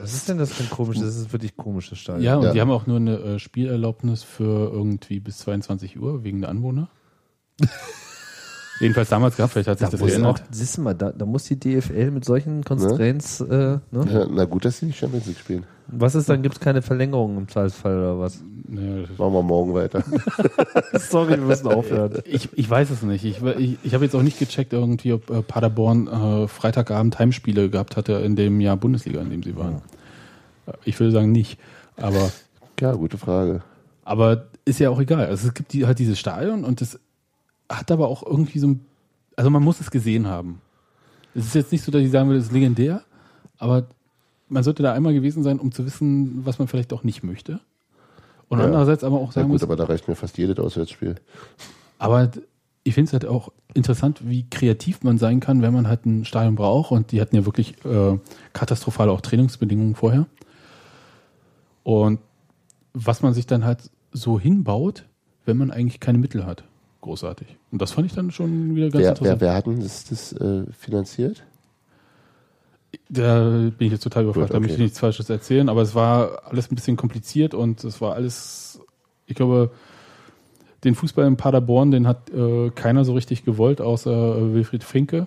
Was 0.01 0.15
ist 0.15 0.29
denn 0.31 0.39
das 0.39 0.53
für 0.53 0.63
ein 0.63 0.71
komisches? 0.71 1.03
Das 1.05 1.17
ist 1.17 1.33
wirklich 1.33 1.57
komisches 1.59 1.99
Stadion. 1.99 2.25
ja 2.25 2.37
und 2.37 2.45
Ja. 2.45 2.53
die 2.55 2.61
haben 2.63 2.71
auch 2.71 2.87
nur 2.87 2.97
eine 2.97 3.17
äh, 3.19 3.39
Spielerlaubnis 3.39 4.23
für 4.23 4.71
irgendwie 4.73 5.21
bis 5.21 5.39
22 5.39 6.01
Uhr 6.01 6.25
wegen 6.25 6.41
der 6.41 6.49
Anwohner. 6.51 6.89
Jedenfalls 8.81 9.09
damals 9.11 9.37
gehabt, 9.37 9.53
vielleicht 9.53 9.69
hat 9.69 9.79
sich 9.79 9.87
Da 9.87 9.91
das 9.93 10.01
muss 10.01 10.11
auch, 10.13 10.15
geändert. 10.17 10.43
siehst 10.51 10.77
du 10.79 10.81
mal, 10.83 10.95
da, 10.95 11.13
da 11.13 11.27
muss 11.27 11.45
die 11.45 11.61
DFL 11.61 12.11
mit 12.11 12.25
solchen 12.25 12.65
Constraints, 12.65 13.41
äh, 13.41 13.47
ne? 13.47 13.81
ja, 13.93 14.27
na 14.31 14.45
gut, 14.47 14.65
dass 14.65 14.79
sie 14.79 14.87
die 14.87 14.93
Champions 14.93 15.27
League 15.27 15.39
spielen. 15.39 15.65
Was 15.89 16.15
ist 16.15 16.29
dann? 16.29 16.43
Gibt 16.43 16.55
es 16.55 16.61
keine 16.61 16.83
Verlängerung 16.83 17.37
im 17.37 17.49
Zweifelsfall 17.49 17.99
oder 17.99 18.19
was? 18.21 18.35
Das- 18.69 19.19
Machen 19.19 19.33
wir 19.35 19.43
morgen 19.43 19.75
weiter. 19.75 20.05
Sorry, 20.95 21.31
wir 21.31 21.37
müssen 21.39 21.67
aufhören. 21.67 22.19
Ich, 22.25 22.49
ich 22.57 22.71
weiß 22.71 22.91
es 22.91 23.03
nicht. 23.03 23.25
Ich, 23.25 23.43
ich, 23.43 23.79
ich 23.83 23.95
habe 23.95 24.05
jetzt 24.05 24.15
auch 24.15 24.23
nicht 24.23 24.39
gecheckt, 24.39 24.73
irgendwie, 24.73 25.13
ob 25.13 25.29
äh, 25.31 25.43
Paderborn 25.43 26.07
äh, 26.07 26.49
Freitagabend 26.49 27.19
Heimspiele 27.19 27.69
gehabt 27.71 27.97
hatte 27.97 28.13
in 28.15 28.37
dem 28.37 28.61
Jahr 28.61 28.77
Bundesliga, 28.77 29.21
in 29.21 29.31
dem 29.31 29.43
sie 29.43 29.57
waren. 29.57 29.83
Äh, 30.67 30.73
Ich 30.85 30.99
würde 31.01 31.13
sagen 31.13 31.33
nicht. 31.33 31.59
Aber, 31.97 32.31
Ja, 32.81 32.93
gute 32.93 33.19
Frage. 33.19 33.63
aber 34.05 34.47
ist 34.65 34.79
ja 34.79 34.91
auch 34.91 35.01
egal. 35.01 35.27
Also 35.27 35.49
es 35.49 35.55
gibt 35.55 35.73
die, 35.73 35.87
halt 35.87 35.99
dieses 35.99 36.19
Stadion 36.19 36.65
und 36.65 36.81
das 36.81 37.01
hat 37.71 37.91
aber 37.91 38.09
auch 38.09 38.23
irgendwie 38.25 38.59
so 38.59 38.69
ein. 38.69 38.85
Also 39.37 39.49
man 39.51 39.63
muss 39.63 39.81
es 39.81 39.91
gesehen 39.91 40.27
haben. 40.27 40.61
Es 41.35 41.47
ist 41.47 41.55
jetzt 41.55 41.73
nicht 41.73 41.85
so, 41.85 41.93
dass 41.93 42.03
ich 42.03 42.11
sagen 42.11 42.29
würde, 42.29 42.41
es 42.41 42.47
ist 42.47 42.53
legendär, 42.53 43.03
aber 43.59 43.87
man 44.49 44.65
sollte 44.65 44.83
da 44.83 44.93
einmal 44.93 45.15
gewesen 45.15 45.43
sein, 45.43 45.59
um 45.61 45.71
zu 45.73 45.87
wissen, 45.87 46.45
was 46.45 46.59
man 46.59 46.67
vielleicht 46.69 46.93
auch 46.93 47.05
nicht 47.05 47.23
möchte. 47.23 47.61
Und 48.49 48.59
Ja. 48.59 48.65
andererseits 48.67 49.05
aber 49.05 49.17
auch 49.17 49.29
Ja 49.29 49.35
sagen 49.35 49.49
gut, 49.49 49.55
muss, 49.55 49.63
aber 49.63 49.77
da 49.77 49.85
reicht 49.85 50.09
mir 50.09 50.17
fast 50.17 50.37
jedes 50.37 50.59
Auswärtsspiel. 50.59 51.15
Aber 51.99 52.31
ich 52.83 52.95
finde 52.95 53.07
es 53.09 53.13
halt 53.13 53.27
auch 53.27 53.53
interessant, 53.75 54.29
wie 54.29 54.45
kreativ 54.51 55.05
man 55.05 55.19
sein 55.19 55.39
kann, 55.39 55.63
wenn 55.63 55.73
man 55.73 55.87
halt 55.87 56.05
ein 56.05 56.25
Stadion 56.25 56.57
braucht. 56.57 56.91
Und 56.91 57.13
die 57.13 57.21
hatten 57.21 57.37
ja 57.37 57.47
wirklich 57.47 57.77
äh, 57.85 58.19
katastrophale 58.53 59.13
auch 59.13 59.21
Trainingsbedingungen 59.21 59.95
vorher. 59.95 60.27
Und 61.85 62.19
was 62.93 63.23
man 63.23 63.35
sich 63.35 63.47
dann 63.47 63.65
halt 63.65 63.91
so 64.13 64.41
hinbaut, 64.41 65.05
wenn 65.45 65.57
man 65.57 65.71
eigentlich 65.71 66.01
keine 66.01 66.19
Mittel 66.19 66.45
hat. 66.45 66.65
Großartig. 67.03 67.57
Und 67.73 67.81
das 67.81 67.93
fand 67.93 68.07
ich 68.07 68.15
dann 68.15 68.31
schon 68.31 68.75
wieder 68.75 68.91
ganz 68.91 68.95
Wer, 68.95 69.01
wer, 69.03 69.09
interessant. 69.11 69.41
wer 69.41 69.55
hat 69.55 69.67
denn 69.67 69.81
das, 69.81 70.05
das 70.05 70.33
äh, 70.33 70.65
finanziert? 70.73 71.45
Da 73.09 73.71
bin 73.77 73.87
ich 73.87 73.93
jetzt 73.93 74.03
total 74.03 74.25
überfragt, 74.25 74.49
Gut, 74.49 74.55
da 74.55 74.61
möchte 74.61 74.75
ich 74.75 74.79
okay. 74.79 74.85
nichts 74.85 74.99
Falsches 74.99 75.31
erzählen, 75.31 75.69
aber 75.69 75.83
es 75.83 75.95
war 75.95 76.43
alles 76.47 76.71
ein 76.71 76.75
bisschen 76.75 76.97
kompliziert 76.97 77.55
und 77.55 77.85
es 77.85 78.01
war 78.01 78.15
alles, 78.15 78.81
ich 79.27 79.37
glaube, 79.37 79.71
den 80.85 80.95
Fußball 80.95 81.27
in 81.27 81.37
Paderborn, 81.37 81.91
den 81.91 82.07
hat 82.07 82.31
äh, 82.31 82.71
keiner 82.71 83.05
so 83.05 83.13
richtig 83.13 83.45
gewollt, 83.45 83.81
außer 83.81 84.39
äh, 84.39 84.55
Wilfried 84.55 84.83
Finke 84.83 85.27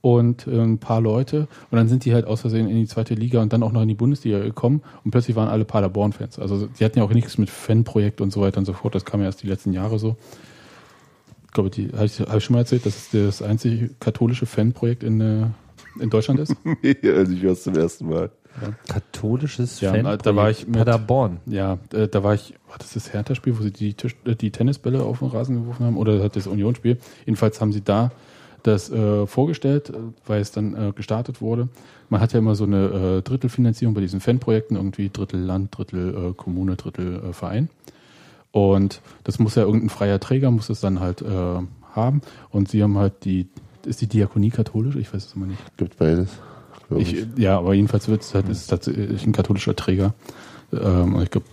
und 0.00 0.46
äh, 0.46 0.60
ein 0.60 0.78
paar 0.78 1.00
Leute. 1.00 1.48
Und 1.70 1.76
dann 1.76 1.88
sind 1.88 2.04
die 2.04 2.14
halt 2.14 2.26
aus 2.26 2.42
Versehen 2.42 2.68
in 2.68 2.76
die 2.76 2.86
zweite 2.86 3.14
Liga 3.14 3.42
und 3.42 3.52
dann 3.52 3.62
auch 3.62 3.72
noch 3.72 3.82
in 3.82 3.88
die 3.88 3.94
Bundesliga 3.94 4.38
gekommen 4.38 4.82
und 5.04 5.10
plötzlich 5.10 5.36
waren 5.36 5.48
alle 5.48 5.64
Paderborn-Fans. 5.64 6.38
Also 6.38 6.66
die 6.66 6.84
hatten 6.84 6.98
ja 6.98 7.04
auch 7.04 7.12
nichts 7.12 7.36
mit 7.36 7.50
Fanprojekt 7.50 8.20
und 8.20 8.32
so 8.32 8.40
weiter 8.40 8.58
und 8.58 8.64
so 8.64 8.72
fort, 8.72 8.94
das 8.94 9.04
kam 9.04 9.20
ja 9.20 9.26
erst 9.26 9.42
die 9.42 9.48
letzten 9.48 9.72
Jahre 9.72 9.98
so. 9.98 10.16
Ich 11.46 11.52
glaube, 11.52 11.70
die 11.70 11.88
habe 11.92 12.04
ich, 12.04 12.20
hab 12.20 12.36
ich 12.36 12.44
schon 12.44 12.54
mal 12.54 12.60
erzählt, 12.60 12.84
dass 12.84 12.96
es 12.96 13.10
das 13.10 13.42
einzige 13.42 13.90
katholische 14.00 14.44
Fanprojekt 14.46 15.02
in, 15.02 15.20
äh, 15.20 15.46
in 16.00 16.10
Deutschland 16.10 16.40
ist. 16.40 16.54
Nee, 16.82 16.96
also 17.10 17.32
ich 17.32 17.42
höre 17.42 17.52
es 17.52 17.62
zum 17.62 17.76
ersten 17.76 18.08
Mal. 18.08 18.30
Katholisches 18.88 19.80
Ja, 19.80 19.92
Fanprojekt 19.92 20.26
da 20.26 20.36
war 20.36 20.50
ich 20.50 20.66
mit- 20.66 20.76
Paderborn. 20.76 21.38
Ja, 21.46 21.78
äh, 21.92 22.08
da 22.08 22.22
war 22.22 22.34
ich, 22.34 22.54
war 22.68 22.78
das 22.78 22.92
das 22.94 23.12
Hertha-Spiel, 23.12 23.58
wo 23.58 23.62
sie 23.62 23.70
die, 23.70 23.94
Tisch, 23.94 24.16
äh, 24.24 24.34
die 24.34 24.50
Tennisbälle 24.50 25.02
auf 25.02 25.18
den 25.20 25.28
Rasen 25.28 25.56
geworfen 25.62 25.84
haben 25.86 25.96
oder 25.96 26.22
hat 26.22 26.36
das 26.36 26.46
Unionsspiel? 26.46 26.98
Jedenfalls 27.24 27.60
haben 27.60 27.72
sie 27.72 27.82
da 27.82 28.12
das 28.62 28.90
äh, 28.90 29.26
vorgestellt, 29.26 29.90
äh, 29.90 29.94
weil 30.26 30.40
es 30.40 30.50
dann 30.52 30.74
äh, 30.74 30.92
gestartet 30.92 31.40
wurde. 31.40 31.68
Man 32.08 32.20
hat 32.20 32.32
ja 32.32 32.38
immer 32.38 32.54
so 32.54 32.64
eine 32.64 33.18
äh, 33.18 33.22
Drittelfinanzierung 33.22 33.94
bei 33.94 34.00
diesen 34.00 34.20
Fanprojekten, 34.20 34.76
irgendwie 34.76 35.10
Drittel 35.10 35.40
Land, 35.40 35.76
Drittel 35.76 36.30
äh, 36.30 36.32
Kommune, 36.34 36.76
Drittel 36.76 37.16
äh, 37.30 37.32
Verein. 37.32 37.68
Und 38.56 39.02
das 39.22 39.38
muss 39.38 39.54
ja 39.54 39.64
irgendein 39.64 39.90
freier 39.90 40.18
Träger, 40.18 40.50
muss 40.50 40.70
es 40.70 40.80
dann 40.80 40.98
halt 40.98 41.20
äh, 41.20 41.60
haben. 41.92 42.22
Und 42.48 42.70
sie 42.70 42.82
haben 42.82 42.96
halt 42.96 43.26
die, 43.26 43.48
ist 43.84 44.00
die 44.00 44.06
Diakonie 44.06 44.48
katholisch? 44.48 44.96
Ich 44.96 45.12
weiß 45.12 45.26
es 45.26 45.34
immer 45.34 45.44
nicht. 45.44 45.60
Gibt 45.76 45.98
beides. 45.98 46.30
ich. 46.96 47.26
Ja, 47.36 47.58
aber 47.58 47.74
jedenfalls 47.74 48.08
wird 48.08 48.22
es 48.22 48.34
halt, 48.34 48.48
ist 48.48 48.62
es 48.62 48.66
tatsächlich 48.66 49.26
ein 49.26 49.32
katholischer 49.32 49.76
Träger. 49.76 50.14
Ähm, 50.72 51.20
ich 51.20 51.30
glaube, 51.30 51.46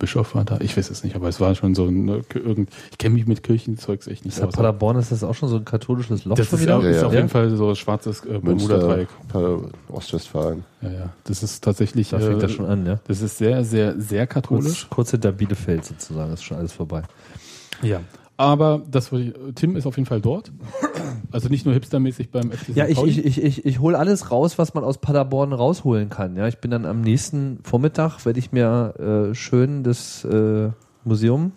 Bischof 0.00 0.34
war 0.34 0.44
da. 0.44 0.58
Ich 0.60 0.76
weiß 0.76 0.90
es 0.90 1.04
nicht, 1.04 1.14
aber 1.14 1.28
es 1.28 1.38
war 1.38 1.54
schon 1.54 1.76
so 1.76 1.84
ein, 1.86 2.08
äh, 2.08 2.22
irgend, 2.34 2.70
ich 2.90 2.98
kenne 2.98 3.14
mich 3.14 3.26
mit 3.28 3.44
Kirchenzeugs 3.44 4.08
echt 4.08 4.24
nicht 4.24 4.34
Ist 4.34 4.40
ja 4.40 4.48
aus. 4.48 4.54
Paderborn 4.54 4.96
ist 4.96 5.12
das 5.12 5.22
auch 5.22 5.34
schon 5.34 5.48
so 5.48 5.56
ein 5.56 5.64
katholisches 5.64 6.24
Loch 6.24 6.34
Das 6.36 6.48
schon 6.48 6.58
ist, 6.58 6.64
wieder? 6.64 6.78
auch, 6.78 6.82
ist 6.82 6.96
Ja, 6.96 7.06
auf 7.06 7.12
ja. 7.12 7.18
jeden 7.20 7.28
Fall 7.28 7.50
so 7.50 7.68
ein 7.68 7.76
schwarzes 7.76 8.24
äh, 8.24 8.38
Bermuda-Dreieck. 8.38 9.08
Ostwestfalen. 9.88 10.64
Ja, 10.82 10.90
ja. 10.90 11.12
Das 11.24 11.42
ist 11.42 11.62
tatsächlich, 11.62 12.08
Da 12.10 12.18
fängt 12.18 12.38
äh, 12.38 12.38
das 12.40 12.52
schon 12.52 12.66
an, 12.66 12.86
ja. 12.86 12.98
das 13.06 13.20
ist 13.20 13.38
sehr, 13.38 13.64
sehr, 13.64 14.00
sehr 14.00 14.26
katholisch. 14.26 14.88
Kurz, 14.88 14.90
kurz 14.90 15.10
hinter 15.12 15.32
Bielefeld 15.32 15.84
sozusagen, 15.84 16.32
ist 16.32 16.42
schon 16.42 16.56
alles 16.56 16.72
vorbei. 16.72 17.02
Ja. 17.82 18.00
Aber 18.40 18.80
das, 18.90 19.10
Tim 19.54 19.76
ist 19.76 19.84
auf 19.86 19.98
jeden 19.98 20.06
Fall 20.06 20.22
dort. 20.22 20.50
Also 21.30 21.50
nicht 21.50 21.66
nur 21.66 21.74
hipstermäßig 21.74 22.30
beim 22.30 22.50
FC 22.50 22.74
Ja, 22.74 22.86
St. 22.86 22.92
ich, 22.92 23.18
ich, 23.18 23.26
ich, 23.26 23.44
ich, 23.44 23.66
ich 23.66 23.80
hole 23.80 23.98
alles 23.98 24.30
raus, 24.30 24.56
was 24.58 24.72
man 24.72 24.82
aus 24.82 24.96
Paderborn 24.96 25.52
rausholen 25.52 26.08
kann. 26.08 26.36
Ja, 26.36 26.48
ich 26.48 26.56
bin 26.58 26.70
dann 26.70 26.86
am 26.86 27.02
nächsten 27.02 27.58
Vormittag, 27.64 28.24
werde 28.24 28.38
ich 28.38 28.50
mir 28.50 28.94
äh, 29.30 29.34
schön 29.34 29.82
das 29.82 30.24
äh, 30.24 30.70
Museum, 31.04 31.52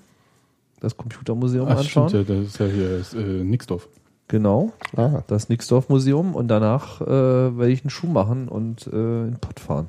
das 0.81 0.97
Computermuseum 0.97 1.69
Ach, 1.69 1.77
anschauen. 1.79 2.09
stimmt, 2.09 2.27
ja, 2.27 2.35
das 2.35 2.47
ist 2.47 2.59
ja 2.59 2.65
hier 2.65 2.97
ist, 2.97 3.13
äh, 3.13 3.43
Nixdorf. 3.43 3.87
Genau, 4.27 4.73
Ah, 4.97 5.23
das 5.27 5.47
Nixdorf 5.47 5.87
Museum 5.87 6.35
und 6.35 6.49
danach 6.49 6.99
äh, 6.99 7.05
werde 7.07 7.71
ich 7.71 7.83
einen 7.83 7.91
Schuh 7.91 8.07
machen 8.07 8.49
und 8.49 8.87
äh, 8.87 8.89
in 9.23 9.31
den 9.31 9.37
Pott 9.39 9.61
fahren. 9.61 9.87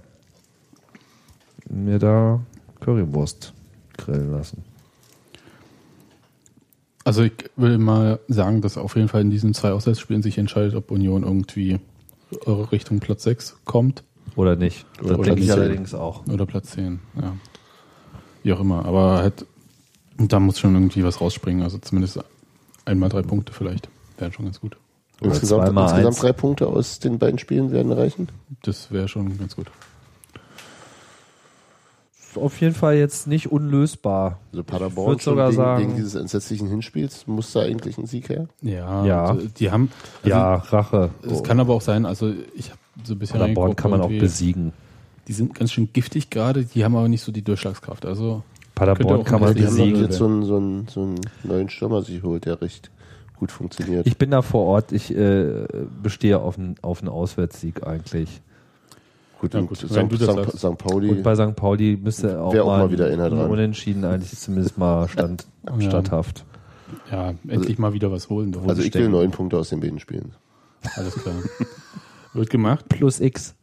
Mir 1.68 1.98
da 1.98 2.38
Currywurst 2.78 3.52
grillen 3.98 4.30
lassen. 4.30 4.62
Also 7.04 7.22
ich 7.22 7.32
will 7.56 7.78
mal 7.78 8.18
sagen, 8.28 8.62
dass 8.62 8.78
auf 8.78 8.96
jeden 8.96 9.08
Fall 9.08 9.20
in 9.20 9.30
diesen 9.30 9.52
zwei 9.52 9.72
Auswärtsspielen 9.72 10.22
sich 10.22 10.38
entscheidet, 10.38 10.74
ob 10.74 10.90
Union 10.90 11.22
irgendwie 11.22 11.78
Richtung 12.46 13.00
Platz 13.00 13.22
6 13.24 13.58
kommt 13.64 14.02
Oder 14.36 14.56
nicht? 14.56 14.86
Das 14.98 15.06
Oder 15.06 15.22
denke 15.22 15.40
ich 15.40 15.48
zehn. 15.48 15.58
allerdings 15.58 15.94
auch. 15.94 16.26
oder 16.26 16.46
Platz 16.46 16.70
10. 16.70 16.98
Ja. 17.20 17.36
Wie 18.42 18.52
auch 18.52 18.60
immer. 18.60 18.84
Aber 18.86 19.18
halt, 19.18 19.46
da 20.16 20.40
muss 20.40 20.58
schon 20.58 20.74
irgendwie 20.74 21.04
was 21.04 21.20
rausspringen. 21.20 21.62
Also 21.62 21.78
zumindest 21.78 22.20
einmal 22.84 23.10
drei 23.10 23.22
Punkte 23.22 23.52
vielleicht. 23.52 23.88
Wären 24.18 24.32
schon 24.32 24.46
ganz 24.46 24.60
gut. 24.60 24.76
Oder 25.20 25.30
insgesamt, 25.30 25.68
insgesamt 25.68 26.22
drei 26.22 26.32
Punkte 26.32 26.66
aus 26.66 26.98
den 26.98 27.18
beiden 27.18 27.38
Spielen 27.38 27.70
werden 27.70 27.92
reichen. 27.92 28.28
Das 28.62 28.90
wäre 28.90 29.08
schon 29.08 29.38
ganz 29.38 29.56
gut. 29.56 29.70
Auf 32.36 32.60
jeden 32.60 32.74
Fall 32.74 32.96
jetzt 32.96 33.26
nicht 33.26 33.50
unlösbar. 33.50 34.38
Also 34.52 34.64
Paderborn 34.64 35.18
schon 35.18 35.32
sogar 35.32 35.48
wegen, 35.48 35.56
sagen- 35.56 35.82
wegen 35.82 35.96
dieses 35.96 36.14
entsetzlichen 36.14 36.68
Hinspiels 36.68 37.26
muss 37.26 37.52
da 37.52 37.60
eigentlich 37.60 37.98
ein 37.98 38.06
Sieg 38.06 38.28
her. 38.28 38.48
Ja, 38.62 39.04
Ja. 39.04 39.24
also 39.26 39.46
die 39.58 39.70
haben. 39.70 39.90
Also 40.22 40.28
ja, 40.30 40.54
Rache. 40.56 41.10
Es 41.22 41.42
kann 41.42 41.60
aber 41.60 41.74
auch 41.74 41.80
sein, 41.80 42.06
also 42.06 42.32
ich 42.54 42.70
habe 42.70 42.78
so 43.04 43.14
ein 43.14 43.18
bisschen 43.18 43.40
Paderborn 43.40 43.76
kann 43.76 43.90
man 43.90 44.00
auch 44.00 44.08
besiegen. 44.08 44.72
Die 45.26 45.32
sind 45.32 45.54
ganz 45.54 45.72
schön 45.72 45.88
giftig 45.92 46.30
gerade, 46.30 46.64
die 46.64 46.84
haben 46.84 46.94
aber 46.96 47.08
nicht 47.08 47.22
so 47.22 47.32
die 47.32 47.42
Durchschlagskraft. 47.42 48.04
Also 48.06 48.42
Paderborn 48.74 49.24
kann 49.24 49.40
man 49.40 49.50
Also 49.50 49.58
die 49.60 49.66
haben 49.66 49.76
doch 49.76 49.84
Siegen 49.84 50.00
jetzt 50.02 50.16
so 50.16 50.26
einen, 50.26 50.42
so, 50.44 50.56
einen, 50.56 50.88
so 50.88 51.02
einen 51.02 51.20
neuen 51.44 51.68
Stürmer 51.70 52.02
sich 52.02 52.22
holt, 52.22 52.44
der 52.44 52.60
recht 52.60 52.90
gut 53.38 53.50
funktioniert. 53.50 54.06
Ich 54.06 54.16
bin 54.18 54.30
da 54.30 54.42
vor 54.42 54.64
Ort, 54.66 54.92
ich 54.92 55.14
äh, 55.16 55.66
bestehe 56.02 56.38
auf 56.38 56.58
einen, 56.58 56.76
auf 56.82 57.00
einen 57.00 57.08
Auswärtssieg 57.08 57.86
eigentlich. 57.86 58.40
Gut, 59.44 59.54
Ja, 59.54 59.60
und 59.60 59.66
gut, 59.68 59.82
wenn 59.94 60.08
St. 60.10 60.12
du 60.12 60.26
das 60.26 60.48
St. 60.48 60.58
St. 60.58 60.78
Pauli. 60.78 61.10
Und 61.10 61.22
bei 61.22 61.34
St. 61.34 61.54
Pauli 61.56 61.96
müsste 62.02 62.40
auch, 62.40 62.54
auch 62.54 62.66
mal, 62.66 62.78
mal 62.78 62.90
wieder 62.90 63.14
dran. 63.16 63.50
Unentschieden 63.50 64.04
eigentlich 64.04 64.38
zumindest 64.38 64.78
mal 64.78 65.08
stand, 65.08 65.46
Ja. 65.66 65.80
statthaft. 65.80 66.44
ja, 67.10 67.34
endlich 67.48 67.78
mal 67.78 67.92
wieder 67.92 68.10
was 68.10 68.28
holen. 68.30 68.56
Also 68.66 68.82
ich 68.82 68.92
will 68.94 69.08
neun 69.08 69.30
Punkte 69.30 69.58
aus 69.58 69.68
den 69.70 69.80
beiden 69.80 69.98
Spielen. 70.00 70.32
Alles 70.96 71.14
klar. 71.14 71.34
Wird 72.34 72.50
gemacht. 72.50 72.88
Plus 72.88 73.20
X. 73.20 73.54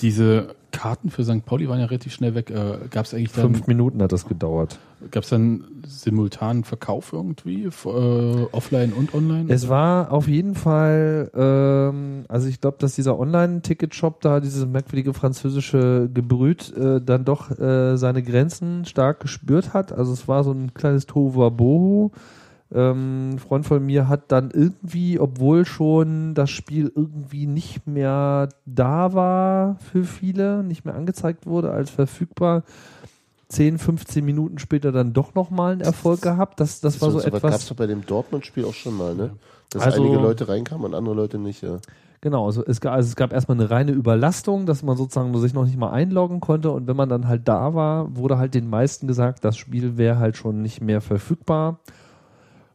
Diese 0.00 0.54
Karten 0.80 1.10
für 1.10 1.24
St. 1.24 1.44
Pauli 1.44 1.68
waren 1.68 1.78
ja 1.78 1.84
relativ 1.84 2.14
schnell 2.14 2.34
weg. 2.34 2.48
Äh, 2.48 2.88
Gab 2.90 3.04
es 3.04 3.12
eigentlich 3.12 3.32
dann, 3.32 3.52
Fünf 3.52 3.66
Minuten 3.66 4.00
hat 4.00 4.12
das 4.12 4.26
gedauert. 4.26 4.78
gab's 5.10 5.28
dann 5.28 5.62
simultanen 5.86 6.64
Verkauf 6.64 7.12
irgendwie, 7.12 7.64
äh, 7.64 8.46
offline 8.52 8.94
und 8.94 9.12
online? 9.14 9.52
Es 9.52 9.68
war 9.68 10.10
auf 10.10 10.26
jeden 10.26 10.54
Fall, 10.54 11.30
ähm, 11.34 12.24
also 12.28 12.48
ich 12.48 12.62
glaube, 12.62 12.78
dass 12.80 12.94
dieser 12.94 13.18
Online-Ticket-Shop 13.18 14.22
da, 14.22 14.40
dieses 14.40 14.64
merkwürdige 14.66 15.12
französische 15.12 16.08
Gebrüt, 16.14 16.74
äh, 16.74 17.02
dann 17.02 17.26
doch 17.26 17.50
äh, 17.58 17.98
seine 17.98 18.22
Grenzen 18.22 18.86
stark 18.86 19.20
gespürt 19.20 19.74
hat. 19.74 19.92
Also 19.92 20.14
es 20.14 20.28
war 20.28 20.44
so 20.44 20.52
ein 20.52 20.72
kleines 20.72 21.04
Tohuwabohu. 21.04 22.10
Ähm, 22.72 23.30
ein 23.30 23.38
Freund 23.38 23.66
von 23.66 23.84
mir 23.84 24.08
hat 24.08 24.30
dann 24.30 24.50
irgendwie, 24.50 25.18
obwohl 25.18 25.64
schon 25.64 26.34
das 26.34 26.50
Spiel 26.50 26.92
irgendwie 26.94 27.46
nicht 27.46 27.86
mehr 27.86 28.48
da 28.64 29.12
war 29.12 29.76
für 29.92 30.04
viele, 30.04 30.62
nicht 30.62 30.84
mehr 30.84 30.94
angezeigt 30.94 31.46
wurde 31.46 31.72
als 31.72 31.90
verfügbar, 31.90 32.62
10, 33.48 33.78
15 33.78 34.24
Minuten 34.24 34.58
später 34.58 34.92
dann 34.92 35.12
doch 35.12 35.34
nochmal 35.34 35.72
einen 35.72 35.80
Erfolg 35.80 36.22
gehabt. 36.22 36.60
Das, 36.60 36.80
das 36.80 37.00
war 37.00 37.10
so, 37.10 37.18
gab 37.18 37.26
es 37.26 37.34
etwas. 37.34 37.66
doch 37.66 37.76
bei 37.76 37.88
dem 37.88 38.06
Dortmund-Spiel 38.06 38.64
auch 38.64 38.74
schon 38.74 38.96
mal, 38.96 39.14
ne? 39.14 39.30
Dass 39.70 39.82
Also- 39.82 40.02
einige 40.02 40.20
Leute 40.20 40.48
reinkamen 40.48 40.84
und 40.86 40.94
andere 40.94 41.14
Leute 41.14 41.38
nicht, 41.38 41.62
ja. 41.62 41.78
Genau, 42.22 42.44
also 42.46 42.62
es, 42.66 42.80
gab, 42.82 42.92
also 42.92 43.08
es 43.08 43.16
gab 43.16 43.32
erstmal 43.32 43.58
eine 43.58 43.70
reine 43.70 43.92
Überlastung, 43.92 44.66
dass 44.66 44.82
man 44.82 44.96
sozusagen 44.96 45.34
sich 45.38 45.54
noch 45.54 45.64
nicht 45.64 45.78
mal 45.78 45.90
einloggen 45.90 46.40
konnte 46.40 46.70
und 46.70 46.86
wenn 46.86 46.96
man 46.96 47.08
dann 47.08 47.26
halt 47.26 47.48
da 47.48 47.72
war, 47.72 48.14
wurde 48.14 48.36
halt 48.36 48.52
den 48.54 48.68
meisten 48.68 49.06
gesagt, 49.06 49.42
das 49.42 49.56
Spiel 49.56 49.96
wäre 49.96 50.18
halt 50.18 50.36
schon 50.36 50.60
nicht 50.60 50.82
mehr 50.82 51.00
verfügbar. 51.00 51.80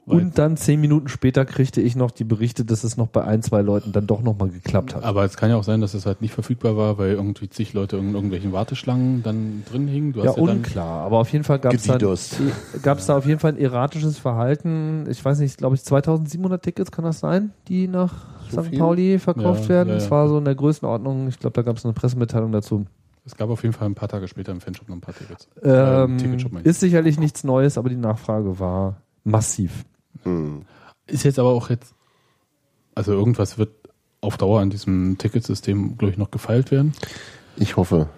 Und 0.08 0.38
dann 0.38 0.56
zehn 0.56 0.80
Minuten 0.80 1.08
später 1.08 1.45
kriegte 1.45 1.82
ich 1.82 1.95
noch 1.95 2.12
die 2.12 2.24
Berichte, 2.26 2.64
dass 2.64 2.84
es 2.84 2.95
noch 2.95 3.08
bei 3.08 3.24
ein, 3.24 3.41
zwei 3.41 3.62
Leuten 3.62 3.91
dann 3.91 4.06
doch 4.06 4.22
nochmal 4.22 4.49
geklappt 4.49 4.93
hat. 4.95 5.03
aber 5.03 5.24
es 5.26 5.36
kann 5.36 5.49
ja 5.49 5.56
auch 5.56 5.64
sein, 5.64 5.82
dass 5.82 5.95
es 5.95 6.06
halt 6.06 6.22
nicht 6.22 6.34
verfügbar 6.34 6.78
war, 6.78 6.97
weil 6.99 7.14
irgendwie 7.14 7.49
zig 7.49 7.74
Leute 7.74 7.97
in 7.97 8.14
irgendwelchen 8.14 8.51
Warteschlangen 8.51 9.24
dann 9.24 9.64
drin 9.70 9.88
hingen. 9.88 10.14
Du 10.14 10.20
ja, 10.22 10.28
hast 10.30 10.38
ja, 10.38 10.43
unklar. 10.43 11.01
Aber 11.06 11.18
auf 11.18 11.32
jeden 11.32 11.43
Fall 11.43 11.58
gab 11.58 11.74
es 11.74 11.84
dann, 11.84 11.99
gab's 12.84 13.06
da 13.08 13.18
auf 13.18 13.26
jeden 13.26 13.39
Fall 13.39 13.53
ein 13.53 13.58
erratisches 13.58 14.20
Verhalten. 14.20 15.06
Ich 15.10 15.26
weiß 15.26 15.39
nicht, 15.39 15.58
glaube 15.58 15.76
ich, 15.76 15.84
2700 15.84 16.62
Tickets 16.62 16.91
kann 16.91 17.03
das 17.06 17.20
sein, 17.20 17.51
die 17.68 17.88
nach 17.88 18.14
So 18.51 18.62
St. 18.62 18.70
viel? 18.70 18.78
Pauli 18.80 19.18
verkauft 19.20 19.64
Ja, 19.64 19.70
werden. 19.70 19.89
ja, 19.89 19.95
Es 19.95 20.06
ja. 20.06 20.12
war 20.12 20.28
so 20.30 20.38
in 20.38 20.45
der 20.45 20.56
Größenordnung. 20.56 21.28
Ich 21.30 21.39
glaube, 21.39 21.53
da 21.53 21.62
gab 21.64 21.78
es 21.78 21.84
eine 21.86 21.93
Pressemitteilung 21.93 22.51
dazu. 22.51 22.86
Es 23.26 23.36
gab 23.36 23.49
auf 23.49 23.64
jeden 23.64 23.74
Fall 23.74 23.88
ein 23.88 23.95
paar 23.95 24.08
Tage 24.10 24.28
später 24.28 24.51
im 24.51 24.62
Fanshop 24.62 24.88
noch 24.88 24.95
ein 24.97 25.01
paar 25.01 25.16
Tickets. 25.16 25.47
Ähm, 25.64 26.14
Äh, 26.14 26.18
Ticketshop 26.18 26.64
ist 26.64 26.80
sicherlich 26.80 27.18
nichts 27.20 27.43
Neues, 27.43 27.80
aber 27.80 27.89
die 27.89 27.95
Nachfrage 27.95 28.60
war 28.60 28.97
massiv. 29.24 29.84
Hm. 30.26 30.63
Ist 31.07 31.23
jetzt 31.23 31.39
aber 31.39 31.49
auch 31.49 31.69
jetzt, 31.69 31.93
also 32.95 33.13
irgendwas 33.13 33.57
wird 33.57 33.71
auf 34.21 34.38
Dauer 34.38 34.59
an 34.59 34.69
diesem 34.69 35.17
Ticketsystem, 35.17 35.97
glaube 35.97 36.11
ich, 36.11 36.17
noch 36.17 36.32
gefeilt 36.32 36.71
werden. 36.71 36.93
Ich 37.57 37.78
hoffe. 37.78 38.09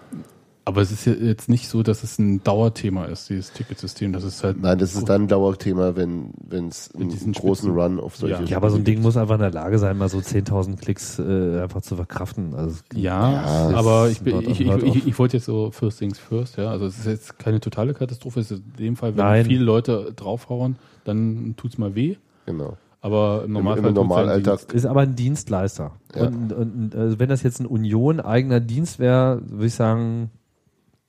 Aber 0.68 0.82
es 0.82 0.92
ist 0.92 1.06
jetzt 1.06 1.48
nicht 1.48 1.66
so, 1.66 1.82
dass 1.82 2.02
es 2.02 2.18
ein 2.18 2.44
Dauerthema 2.44 3.06
ist, 3.06 3.30
dieses 3.30 3.54
Ticketsystem. 3.54 4.12
Das 4.12 4.22
ist 4.22 4.44
halt. 4.44 4.60
Nein, 4.60 4.76
das 4.76 4.94
ist 4.94 5.08
dann 5.08 5.22
ein 5.22 5.28
Dauerthema, 5.28 5.96
wenn 5.96 6.34
es 6.68 6.92
Mit 6.92 7.00
einen 7.00 7.10
diesen 7.10 7.32
großen 7.32 7.70
Spitzen. 7.70 7.80
Run 7.80 7.98
auf 7.98 8.16
solche 8.16 8.42
Ja. 8.42 8.48
Ja, 8.48 8.56
aber 8.58 8.68
so 8.68 8.76
ein 8.76 8.84
Ding 8.84 9.00
muss 9.00 9.16
einfach 9.16 9.36
in 9.36 9.40
der 9.40 9.50
Lage 9.50 9.78
sein, 9.78 9.96
mal 9.96 10.10
so 10.10 10.18
10.000 10.18 10.76
Klicks 10.76 11.18
äh, 11.18 11.62
einfach 11.62 11.80
zu 11.80 11.96
verkraften. 11.96 12.54
Also, 12.54 12.80
Ja, 12.92 13.32
Ja, 13.32 13.76
aber 13.78 14.10
ich, 14.10 14.20
ich, 14.26 14.60
ich, 14.60 15.06
ich, 15.06 15.18
wollte 15.18 15.38
jetzt 15.38 15.46
so 15.46 15.70
First 15.70 16.00
Things 16.00 16.18
First, 16.18 16.58
ja. 16.58 16.70
Also 16.70 16.84
es 16.84 16.98
ist 16.98 17.06
jetzt 17.06 17.38
keine 17.38 17.60
totale 17.60 17.94
Katastrophe, 17.94 18.40
es 18.40 18.50
ist 18.50 18.58
in 18.58 18.84
dem 18.84 18.96
Fall, 18.96 19.16
wenn 19.16 19.24
Nein. 19.24 19.46
viele 19.46 19.64
Leute 19.64 20.12
draufhauen, 20.14 20.76
dann 21.08 21.54
tut's 21.56 21.78
mal 21.78 21.94
weh. 21.94 22.16
Genau. 22.46 22.76
Aber 23.00 23.40
im 23.44 23.50
Im, 23.50 23.52
Normalfall 23.52 23.78
im 23.78 23.84
seinen 23.84 23.94
Normalalltag. 23.94 24.58
Dienst. 24.58 24.72
ist 24.72 24.86
aber 24.86 25.00
ein 25.02 25.14
Dienstleister. 25.14 25.92
Ja. 26.14 26.26
Und, 26.26 26.52
und 26.52 26.94
äh, 26.94 27.18
wenn 27.18 27.28
das 27.28 27.42
jetzt 27.42 27.60
ein 27.60 27.66
Union-eigener 27.66 28.60
Dienst 28.60 28.98
wäre, 28.98 29.40
würde 29.46 29.66
ich 29.66 29.74
sagen, 29.74 30.30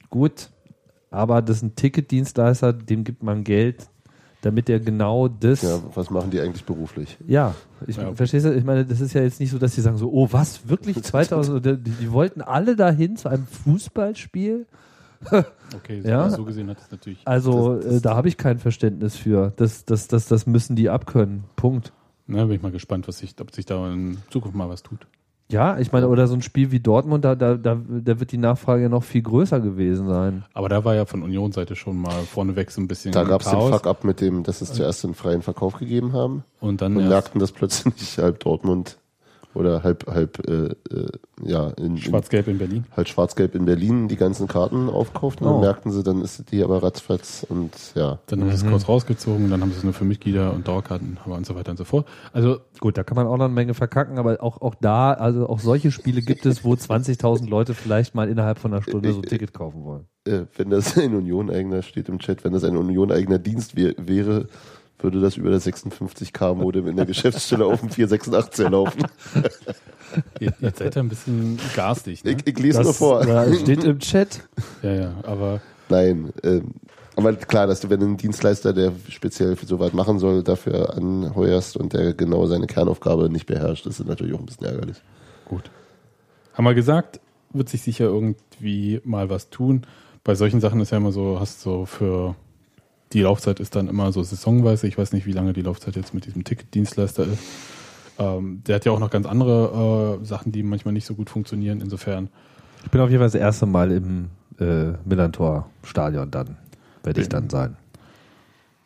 gut, 0.09 0.49
aber 1.11 1.41
das 1.41 1.57
ist 1.57 1.63
ein 1.63 1.75
Ticketdienstleister, 1.75 2.73
dem 2.73 3.03
gibt 3.03 3.23
man 3.23 3.43
Geld, 3.43 3.89
damit 4.41 4.69
er 4.69 4.79
genau 4.79 5.27
das 5.27 5.63
Ja, 5.63 5.79
was 5.95 6.09
machen 6.11 6.29
die 6.29 6.39
eigentlich 6.39 6.63
beruflich? 6.63 7.17
Ja, 7.27 7.55
ich 7.87 7.97
Ja. 7.97 8.13
verstehst 8.13 8.45
du, 8.45 8.55
ich 8.55 8.63
meine, 8.63 8.85
das 8.85 9.01
ist 9.01 9.13
ja 9.13 9.21
jetzt 9.21 9.39
nicht 9.39 9.49
so, 9.51 9.57
dass 9.57 9.73
die 9.75 9.81
sagen 9.81 9.97
so, 9.97 10.11
oh 10.11 10.27
was, 10.31 10.69
wirklich 10.69 11.01
2000, 11.03 11.65
die, 11.65 11.77
die 11.77 12.11
wollten 12.11 12.41
alle 12.41 12.75
dahin 12.75 13.17
zu 13.17 13.29
einem 13.29 13.47
Fußballspiel? 13.47 14.67
Okay, 15.75 16.01
Ja. 16.03 16.29
so 16.29 16.43
gesehen 16.45 16.69
hat 16.69 16.79
es 16.79 16.89
natürlich. 16.91 17.19
Also 17.25 17.75
Das- 17.75 17.85
das- 17.85 17.93
äh, 17.95 18.01
da 18.01 18.15
habe 18.15 18.27
ich 18.27 18.37
kein 18.37 18.57
Verständnis 18.57 19.15
für. 19.15 19.53
Das, 19.57 19.85
das, 19.85 20.07
das, 20.07 20.27
das 20.27 20.45
müssen 20.47 20.75
die 20.75 20.89
abkönnen. 20.89 21.43
Punkt. 21.55 21.93
Na, 22.27 22.45
bin 22.45 22.55
ich 22.55 22.61
mal 22.61 22.71
gespannt, 22.71 23.07
was 23.07 23.19
sich, 23.19 23.35
ob 23.41 23.51
sich 23.53 23.65
da 23.65 23.91
in 23.91 24.17
Zukunft 24.29 24.55
mal 24.55 24.69
was 24.69 24.83
tut. 24.83 25.07
Ja, 25.51 25.79
ich 25.79 25.91
meine, 25.91 26.07
oder 26.09 26.27
so 26.27 26.35
ein 26.35 26.43
Spiel 26.43 26.71
wie 26.71 26.79
Dortmund, 26.79 27.25
da, 27.25 27.33
da, 27.33 27.55
da, 27.55 27.75
da 27.87 28.19
wird 28.19 28.31
die 28.31 28.37
Nachfrage 28.37 28.83
ja 28.83 28.89
noch 28.89 29.03
viel 29.03 29.23
größer 29.23 29.59
gewesen 29.59 30.07
sein. 30.07 30.45
Aber 30.53 30.69
da 30.69 30.85
war 30.85 30.93
ja 30.93 31.05
von 31.05 31.23
Union-Seite 31.23 31.75
schon 31.75 31.97
mal 31.97 32.21
vorneweg 32.21 32.69
so 32.69 32.79
ein 32.81 32.87
bisschen 32.87 33.11
Da 33.13 33.23
gab 33.23 33.41
es 33.41 33.49
den. 33.49 33.59
Fuck-up 33.59 34.03
mit 34.03 34.21
dem, 34.21 34.43
dass 34.43 34.61
es 34.61 34.73
zuerst 34.73 35.03
einen 35.05 35.15
freien 35.15 35.41
Verkauf 35.41 35.73
gegeben 35.77 36.13
haben 36.13 36.43
Und 36.59 36.81
dann 36.83 36.95
und 36.97 37.07
merkten, 37.07 37.39
dass 37.39 37.51
plötzlich 37.51 38.19
halb 38.19 38.39
Dortmund 38.41 38.97
oder 39.59 39.83
halb, 39.83 40.07
halb, 40.07 40.47
äh, 40.47 40.67
äh, 40.95 41.09
ja, 41.43 41.69
in, 41.71 41.97
Schwarz-Gelb 41.97 42.47
in 42.47 42.57
Berlin. 42.57 42.85
halt 42.95 43.09
schwarz-gelb 43.09 43.55
in 43.55 43.65
Berlin 43.65 44.07
die 44.07 44.15
ganzen 44.15 44.47
Karten 44.47 44.89
aufkauften. 44.89 45.45
Oh. 45.45 45.55
Und 45.55 45.61
merkten 45.61 45.91
sie, 45.91 46.03
dann 46.03 46.21
ist 46.21 46.51
die 46.51 46.63
aber 46.63 46.81
ratzfatz 46.81 47.45
und 47.47 47.71
ja. 47.95 48.19
Dann 48.27 48.41
haben 48.41 48.49
sie 48.49 48.65
es 48.65 48.65
kurz 48.65 48.87
rausgezogen, 48.87 49.49
dann 49.49 49.61
haben 49.61 49.71
sie 49.71 49.77
es 49.77 49.83
nur 49.83 49.93
für 49.93 50.05
Mitglieder 50.05 50.53
und 50.53 50.67
Dauerkarten 50.67 51.17
aber 51.25 51.35
und 51.35 51.45
so 51.45 51.55
weiter 51.55 51.71
und 51.71 51.77
so 51.77 51.83
fort. 51.83 52.07
Also 52.33 52.59
Gut, 52.79 52.97
da 52.97 53.03
kann 53.03 53.15
man 53.15 53.27
auch 53.27 53.37
noch 53.37 53.45
eine 53.45 53.53
Menge 53.53 53.73
verkacken, 53.73 54.17
aber 54.17 54.41
auch, 54.41 54.61
auch 54.61 54.75
da, 54.75 55.11
also 55.11 55.49
auch 55.49 55.59
solche 55.59 55.91
Spiele 55.91 56.21
gibt 56.21 56.45
es, 56.45 56.63
wo 56.63 56.73
20.000 56.75 57.49
Leute 57.49 57.73
vielleicht 57.73 58.15
mal 58.15 58.29
innerhalb 58.29 58.59
von 58.59 58.73
einer 58.73 58.81
Stunde 58.81 59.11
so 59.11 59.19
ein 59.19 59.23
Ticket 59.23 59.53
kaufen 59.53 59.83
wollen. 59.83 60.05
Äh, 60.25 60.45
wenn 60.55 60.69
das 60.69 60.97
ein 60.97 61.13
Union-eigener, 61.13 61.81
steht 61.81 62.07
im 62.07 62.19
Chat, 62.19 62.43
wenn 62.43 62.53
das 62.53 62.63
ein 62.63 62.77
Union-eigener 62.77 63.39
Dienst 63.39 63.75
wär, 63.75 63.95
wäre, 63.97 64.47
würde 64.99 65.21
das 65.21 65.37
über 65.37 65.49
das 65.49 65.65
56K-Modem 65.65 66.87
in 66.87 66.97
der 66.97 67.05
Geschäftsstelle 67.05 67.65
auf 67.65 67.79
dem 67.79 67.89
486er 67.89 68.69
laufen. 68.69 69.03
ihr, 70.39 70.53
ihr 70.59 70.73
seid 70.75 70.95
ja 70.95 71.01
ein 71.01 71.09
bisschen 71.09 71.57
garstig. 71.75 72.23
Ne? 72.23 72.31
Ich, 72.31 72.47
ich 72.47 72.59
lese 72.59 72.81
nur 72.81 72.93
vor. 72.93 73.23
steht 73.55 73.83
im 73.83 73.99
Chat. 73.99 74.41
Ja, 74.81 74.93
ja, 74.93 75.13
aber 75.23 75.61
Nein, 75.89 76.31
ähm, 76.43 76.71
aber 77.15 77.33
klar, 77.33 77.67
dass 77.67 77.81
du, 77.81 77.89
wenn 77.89 77.99
du 77.99 78.05
einen 78.05 78.17
Dienstleister, 78.17 78.71
der 78.71 78.93
speziell 79.09 79.55
für 79.55 79.65
sowas 79.65 79.91
machen 79.91 80.19
soll, 80.19 80.43
dafür 80.43 80.95
anheuerst 80.95 81.75
und 81.75 81.93
der 81.93 82.13
genau 82.13 82.45
seine 82.45 82.67
Kernaufgabe 82.67 83.29
nicht 83.29 83.45
beherrscht, 83.45 83.85
das 83.85 83.99
ist 83.99 84.07
natürlich 84.07 84.33
auch 84.33 84.39
ein 84.39 84.45
bisschen 84.45 84.67
ärgerlich. 84.67 84.97
gut. 85.45 85.69
Haben 86.53 86.63
wir 86.65 86.73
gesagt, 86.73 87.19
wird 87.51 87.69
sich 87.69 87.81
sicher 87.81 88.05
irgendwie 88.05 89.01
mal 89.03 89.29
was 89.29 89.49
tun. 89.49 89.85
Bei 90.23 90.35
solchen 90.35 90.61
Sachen 90.61 90.79
ist 90.81 90.91
ja 90.91 90.97
immer 90.97 91.11
so, 91.11 91.39
hast 91.39 91.61
so 91.61 91.85
für 91.85 92.35
die 93.13 93.21
Laufzeit 93.21 93.59
ist 93.59 93.75
dann 93.75 93.87
immer 93.87 94.11
so 94.11 94.21
saisonweise. 94.23 94.87
Ich 94.87 94.97
weiß 94.97 95.13
nicht, 95.13 95.25
wie 95.25 95.31
lange 95.31 95.53
die 95.53 95.61
Laufzeit 95.61 95.95
jetzt 95.95 96.13
mit 96.13 96.25
diesem 96.25 96.43
Ticketdienstleister 96.43 97.23
ist. 97.23 97.39
Ähm, 98.19 98.61
der 98.67 98.75
hat 98.75 98.85
ja 98.85 98.91
auch 98.91 98.99
noch 98.99 99.09
ganz 99.09 99.25
andere 99.25 100.19
äh, 100.21 100.25
Sachen, 100.25 100.51
die 100.51 100.61
manchmal 100.63 100.93
nicht 100.93 101.05
so 101.05 101.15
gut 101.15 101.29
funktionieren. 101.29 101.81
Insofern 101.81 102.29
Ich 102.83 102.91
bin 102.91 103.01
auf 103.01 103.09
jeden 103.09 103.19
Fall 103.19 103.27
das 103.27 103.35
erste 103.35 103.65
Mal 103.65 103.91
im 103.91 104.29
äh, 104.59 104.93
Millantor-Stadion 105.05 106.29
dann. 106.29 106.57
Werde 107.03 107.21
ich 107.21 107.29
dann 107.29 107.49
sein. 107.49 107.77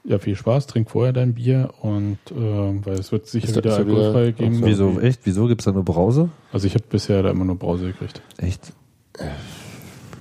Ja, 0.05 0.19
viel 0.19 0.35
Spaß, 0.35 0.67
trink 0.67 0.89
vorher 0.89 1.13
dein 1.13 1.33
Bier 1.33 1.73
und 1.81 2.17
ähm, 2.35 2.85
weil 2.85 2.95
es 2.99 3.11
wird 3.13 3.25
sicher 3.25 3.55
wieder 3.55 3.77
alkoholfrei 3.77 4.31
geben. 4.31 4.55
so. 4.55 4.65
Wieso, 4.65 4.99
echt? 4.99 5.21
Wieso 5.23 5.47
gibt's 5.47 5.63
da 5.63 5.71
nur 5.71 5.85
Brause? 5.85 6.29
Also 6.51 6.67
ich 6.67 6.73
habe 6.75 6.83
bisher 6.89 7.23
da 7.23 7.31
immer 7.31 7.45
nur 7.45 7.55
Brause 7.57 7.87
gekriegt. 7.87 8.21
Echt? 8.37 8.73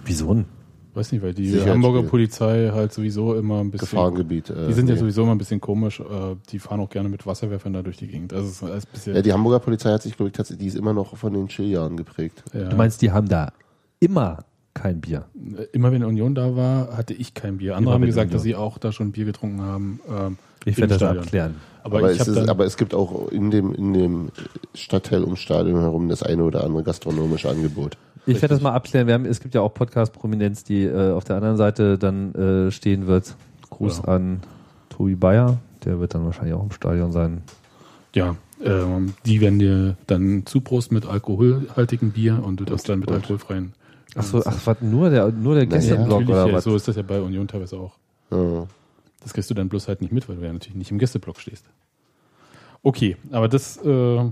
Wieso 0.05 0.33
denn? 0.35 0.47
Weiß 0.95 1.11
nicht, 1.13 1.23
weil 1.23 1.33
die. 1.33 1.59
Hamburger 1.61 2.03
Polizei 2.03 2.71
halt 2.73 2.93
sowieso 2.93 3.35
immer 3.35 3.61
ein 3.61 3.71
bisschen. 3.71 3.89
Gefahrengebiet. 3.89 4.51
Äh, 4.51 4.67
Die 4.69 4.73
sind 4.75 4.89
ja 4.89 4.95
nee. 4.95 5.01
sowieso 5.01 5.23
immer 5.23 5.33
ein 5.33 5.39
bisschen 5.39 5.61
komisch. 5.61 6.01
Äh, 6.01 6.37
die 6.51 6.59
fahren 6.59 6.81
auch 6.81 6.91
gerne 6.91 7.09
mit 7.09 7.27
Wasserwerfern 7.27 7.73
da 7.73 7.83
durch 7.83 7.97
die 7.97 8.09
Gegend. 8.09 8.33
Also 8.35 8.67
es 8.67 8.79
ist 8.85 8.93
bisschen. 8.93 9.15
Ja, 9.15 9.23
die 9.23 9.33
Hamburger 9.33 9.61
Polizei 9.61 9.91
hat 9.91 10.03
sich, 10.03 10.17
glaube 10.17 10.29
ich, 10.29 10.35
tatsächlich, 10.35 10.61
die 10.61 10.69
ist 10.69 10.77
immer 10.77 10.93
noch 10.93 11.17
von 11.17 11.33
den 11.33 11.49
Chilljahren 11.49 11.97
geprägt. 11.97 12.45
ja. 12.53 12.69
Du 12.69 12.77
meinst, 12.77 13.01
die 13.01 13.11
haben 13.11 13.29
da 13.29 13.53
immer 14.01 14.45
kein 14.75 15.01
Bier. 15.01 15.27
Immer 15.73 15.93
wenn 15.93 16.03
Union 16.05 16.35
da 16.35 16.57
war, 16.57 16.97
hatte 16.97 17.15
ich 17.15 17.35
kein 17.35 17.59
Bier. 17.59 17.77
Andere 17.77 17.95
Immer 17.95 18.01
haben 18.03 18.07
gesagt, 18.07 18.27
Union. 18.27 18.37
dass 18.37 18.43
sie 18.43 18.55
auch 18.55 18.79
da 18.79 18.91
schon 18.93 19.13
Bier 19.13 19.25
getrunken 19.27 19.61
haben. 19.63 20.01
Ähm, 20.09 20.39
Ich 20.65 20.77
werde 20.79 20.89
das 20.89 20.97
Stadion. 20.99 21.25
abklären. 21.25 21.55
Aber, 21.85 21.99
Aber, 21.99 22.13
ich 22.13 22.21
es 22.21 22.29
ist, 22.29 22.49
aber 22.49 22.65
es 22.65 22.77
gibt 22.77 22.95
auch 22.95 23.29
in 23.33 23.51
dem, 23.51 23.75
in 23.75 23.93
dem 23.93 24.29
Stadtteil 24.75 25.25
ums 25.25 25.41
Stadion 25.41 25.81
herum 25.81 26.09
das 26.09 26.23
eine 26.23 26.45
oder 26.45 26.65
andere 26.65 26.85
gastronomische 26.85 27.51
Angebot. 27.51 27.97
Ich 28.27 28.37
werde 28.41 28.55
das 28.55 28.61
mal 28.63 28.73
abklären. 28.73 29.07
Wir 29.07 29.15
haben, 29.15 29.25
es 29.25 29.41
gibt 29.41 29.55
ja 29.55 29.61
auch 29.63 29.75
Podcast-Prominenz, 29.75 30.63
die 30.65 30.85
äh, 30.85 31.13
auf 31.13 31.25
der 31.25 31.37
anderen 31.37 31.57
Seite 31.57 31.99
dann 31.99 32.35
äh, 32.35 32.71
stehen 32.71 33.07
wird. 33.07 33.35
Gruß 33.71 34.03
Ja. 34.07 34.15
an 34.15 34.41
Tobi 34.91 35.15
Bayer. 35.17 35.59
Der 35.85 35.99
wird 35.99 36.15
dann 36.15 36.25
wahrscheinlich 36.25 36.55
auch 36.55 36.63
im 36.63 36.71
Stadion 36.71 37.11
sein. 37.13 37.43
ja, 38.15 38.37
ähm, 38.65 39.15
die 39.27 39.41
werden 39.41 39.59
dir 39.59 39.97
dann 40.07 40.47
zuprosten 40.47 40.95
mit 40.95 41.05
alkoholhaltigem 41.05 42.13
Bier 42.13 42.41
und 42.45 42.61
du 42.61 42.65
darfst 42.65 42.89
dann 42.89 43.01
mit 43.01 43.11
alkoholfreien. 43.11 43.73
Ach 44.15 44.23
so, 44.23 44.41
ach, 44.45 44.57
was, 44.67 44.81
nur 44.83 45.11
der, 45.11 45.33
nur 45.33 45.57
der 45.57 45.67
Gästeblock 45.67 46.29
oder 46.29 46.47
ja, 46.47 46.53
was? 46.53 46.63
so 46.65 46.77
ist 46.77 46.87
das 46.87 46.95
ja 46.95 47.03
bei 47.03 47.21
Union 47.21 47.49
teilweise 47.49 47.77
auch. 47.79 47.95
Ja. 48.31 48.67
Das 49.23 49.33
kriegst 49.33 49.51
du 49.51 49.55
dann 49.55 49.69
bloß 49.69 49.89
halt 49.89 50.01
nicht 50.01 50.13
mit, 50.13 50.29
weil 50.29 50.37
du 50.37 50.43
ja 50.45 50.53
natürlich 50.53 50.77
nicht 50.77 50.91
im 50.93 50.99
Gästeblock 50.99 51.41
stehst. 51.41 51.65
Okay, 52.85 53.17
aber 53.33 53.49
das 53.49 53.79
äh, 53.79 54.31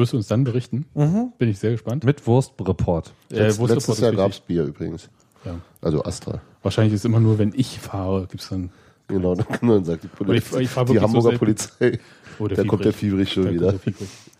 wirst 0.00 0.12
du 0.12 0.16
uns 0.16 0.26
dann 0.26 0.42
berichten. 0.42 0.86
Bin 0.94 1.48
ich 1.48 1.58
sehr 1.60 1.70
gespannt. 1.70 2.02
Mit 2.04 2.26
Wurstreport. 2.26 3.12
Äh, 3.30 3.34
Letzt, 3.44 3.58
Wurstreport 3.60 3.70
letztes 3.70 4.00
Jahr 4.00 4.10
wichtig. 4.12 4.24
gab's 4.24 4.40
Bier 4.40 4.64
übrigens. 4.64 5.08
Ja. 5.44 5.54
Also 5.80 6.02
Astra. 6.04 6.40
Wahrscheinlich 6.62 6.94
ist 6.94 7.04
immer 7.04 7.20
nur, 7.20 7.38
wenn 7.38 7.52
ich 7.56 7.78
fahre, 7.78 8.26
gibt 8.26 8.42
es 8.42 8.48
dann. 8.48 8.70
Genau, 9.06 9.34
dann 9.34 9.84
sagt 9.84 10.02
die 10.04 10.06
ich- 10.08 10.12
Polizei. 10.12 10.60
ich 10.62 10.68
fahr 10.68 10.84
die 10.84 10.94
so 10.94 11.00
Hamburger 11.02 11.22
selten. 11.30 11.38
Polizei. 11.38 11.98
Oh, 12.38 12.48
Da 12.48 12.64
kommt 12.64 12.84
der 12.84 12.92
Fiebrich 12.92 13.32
schon 13.32 13.44
Da 13.44 13.50
wieder. 13.52 13.74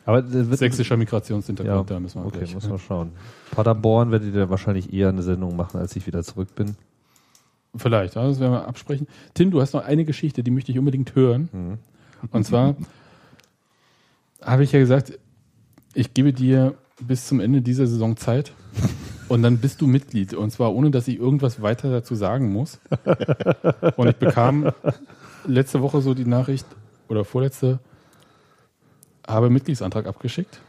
Aber 0.07 0.23
Sächsischer 0.57 0.97
Migrationshintergrund, 0.97 1.91
ja, 1.91 1.95
da 1.95 2.01
müssen 2.01 2.20
wir 2.23 2.27
okay, 2.27 2.47
muss 2.55 2.69
man 2.69 2.78
schauen. 2.78 3.12
Paderborn 3.51 4.11
werdet 4.11 4.35
ihr 4.35 4.49
wahrscheinlich 4.49 4.93
eher 4.93 5.09
eine 5.11 5.23
Sendung 5.23 5.55
machen, 5.57 5.78
als 5.78 5.95
ich 5.97 6.07
wieder 6.07 6.23
zurück 6.23 6.55
bin. 6.55 6.77
Vielleicht, 7.77 8.15
ja, 8.16 8.27
das 8.27 8.41
werden 8.41 8.53
wir 8.53 8.66
absprechen. 8.66 9.07
Tim, 9.35 9.51
du 9.51 9.61
hast 9.61 9.74
noch 9.74 9.85
eine 9.85 10.05
Geschichte, 10.05 10.43
die 10.43 10.51
möchte 10.51 10.73
ich 10.73 10.78
unbedingt 10.78 11.15
hören. 11.15 11.49
Mhm. 11.53 11.78
Und 12.32 12.45
zwar 12.45 12.74
habe 14.41 14.65
ich 14.65 14.73
ja 14.73 14.78
gesagt, 14.78 15.19
ich 15.94 16.14
gebe 16.14 16.32
dir 16.32 16.74
bis 17.00 17.26
zum 17.26 17.40
Ende 17.40 17.62
dieser 17.62 17.86
Saison 17.86 18.16
Zeit 18.16 18.52
und 19.28 19.42
dann 19.42 19.58
bist 19.58 19.80
du 19.80 19.86
Mitglied. 19.86 20.34
Und 20.34 20.50
zwar 20.50 20.74
ohne, 20.74 20.90
dass 20.90 21.08
ich 21.08 21.18
irgendwas 21.18 21.62
weiter 21.62 21.90
dazu 21.90 22.14
sagen 22.14 22.52
muss. 22.52 22.78
Und 23.96 24.08
ich 24.08 24.16
bekam 24.16 24.70
letzte 25.46 25.80
Woche 25.82 26.00
so 26.02 26.14
die 26.14 26.26
Nachricht 26.26 26.66
oder 27.08 27.24
vorletzte, 27.24 27.78
habe 29.26 29.50
Mitgliedsantrag 29.50 30.06
abgeschickt. 30.06 30.60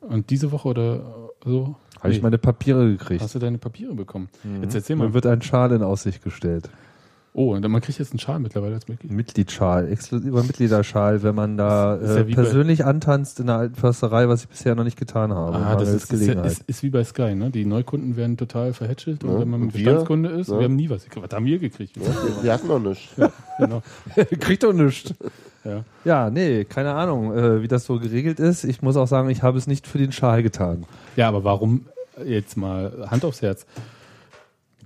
Und 0.00 0.30
diese 0.30 0.52
Woche 0.52 0.68
oder 0.68 1.00
so 1.44 1.76
Habe 1.98 2.10
ich 2.10 2.18
Nee. 2.18 2.22
meine 2.22 2.38
Papiere 2.38 2.88
gekriegt. 2.92 3.20
hast 3.22 3.34
du 3.34 3.38
deine 3.40 3.58
Papiere 3.58 3.94
bekommen. 3.94 4.28
Jetzt 4.62 4.74
erzähl 4.74 4.96
mal. 4.96 5.08
Mir 5.08 5.14
wird 5.14 5.26
ein 5.26 5.42
Schal 5.42 5.72
in 5.72 5.82
Aussicht 5.82 6.22
gestellt. 6.22 6.70
Oh, 7.34 7.54
und 7.54 7.62
dann- 7.62 7.70
man 7.70 7.80
kriegt 7.80 7.98
jetzt 7.98 8.10
einen 8.12 8.18
Schal 8.18 8.40
mittlerweile 8.40 8.74
als 8.74 8.88
Mitglied. 8.88 9.12
Mitgliedsschal, 9.12 9.92
exklusiver 9.92 10.42
Mitgliederschal, 10.42 11.22
wenn 11.22 11.34
man 11.34 11.56
da 11.56 11.96
ja 11.96 12.16
äh, 12.16 12.24
bei- 12.24 12.34
persönlich 12.34 12.84
antanzt 12.84 13.38
in 13.38 13.46
der 13.46 13.56
alten 13.56 13.74
Försterei, 13.76 14.28
was 14.28 14.42
ich 14.42 14.48
bisher 14.48 14.74
noch 14.74 14.82
nicht 14.84 14.98
getan 14.98 15.32
habe. 15.32 15.56
Ah, 15.56 15.76
das 15.76 15.88
ist, 15.90 16.12
ist, 16.12 16.26
ja- 16.26 16.42
ist, 16.42 16.62
ist 16.66 16.82
wie 16.82 16.90
bei 16.90 17.04
Sky, 17.04 17.34
ne? 17.34 17.50
Die 17.50 17.64
Neukunden 17.64 18.16
werden 18.16 18.36
total 18.36 18.72
verhätschelt 18.72 19.22
und 19.22 19.32
Ja, 19.34 19.40
wenn 19.40 19.50
man 19.50 19.62
und 19.62 19.74
wir? 19.74 19.84
Bestandskunde 19.84 20.30
ist, 20.30 20.48
Ja. 20.48 20.58
wir 20.58 20.64
haben 20.64 20.76
nie 20.76 20.90
was 20.90 21.04
gekriegt. 21.04 21.26
Was 21.30 21.36
haben 21.36 21.44
wir 21.46 21.58
gekriegt? 21.58 21.96
Ja, 21.96 22.02
wir, 22.02 22.42
wir 22.42 22.52
hatten 22.52 22.66
noch 22.68 22.80
nichts. 22.80 23.14
Genau. 23.58 23.82
Kriegt 24.40 24.62
doch 24.64 24.72
nichts. 24.72 25.14
Ja. 25.64 25.84
Ja, 26.04 26.30
nee, 26.30 26.64
keine 26.64 26.94
Ahnung, 26.94 27.36
äh, 27.36 27.62
wie 27.62 27.68
das 27.68 27.84
so 27.84 27.98
geregelt 28.00 28.40
ist. 28.40 28.64
Ich 28.64 28.80
muss 28.82 28.96
auch 28.96 29.06
sagen, 29.06 29.28
ich 29.28 29.42
habe 29.42 29.58
es 29.58 29.66
nicht 29.66 29.86
für 29.86 29.98
den 29.98 30.12
Schal 30.12 30.42
getan. 30.42 30.86
ja, 31.14 31.28
aber 31.28 31.44
warum 31.44 31.86
jetzt 32.24 32.56
mal 32.56 33.06
Hand 33.10 33.24
aufs 33.24 33.42
Herz? 33.42 33.66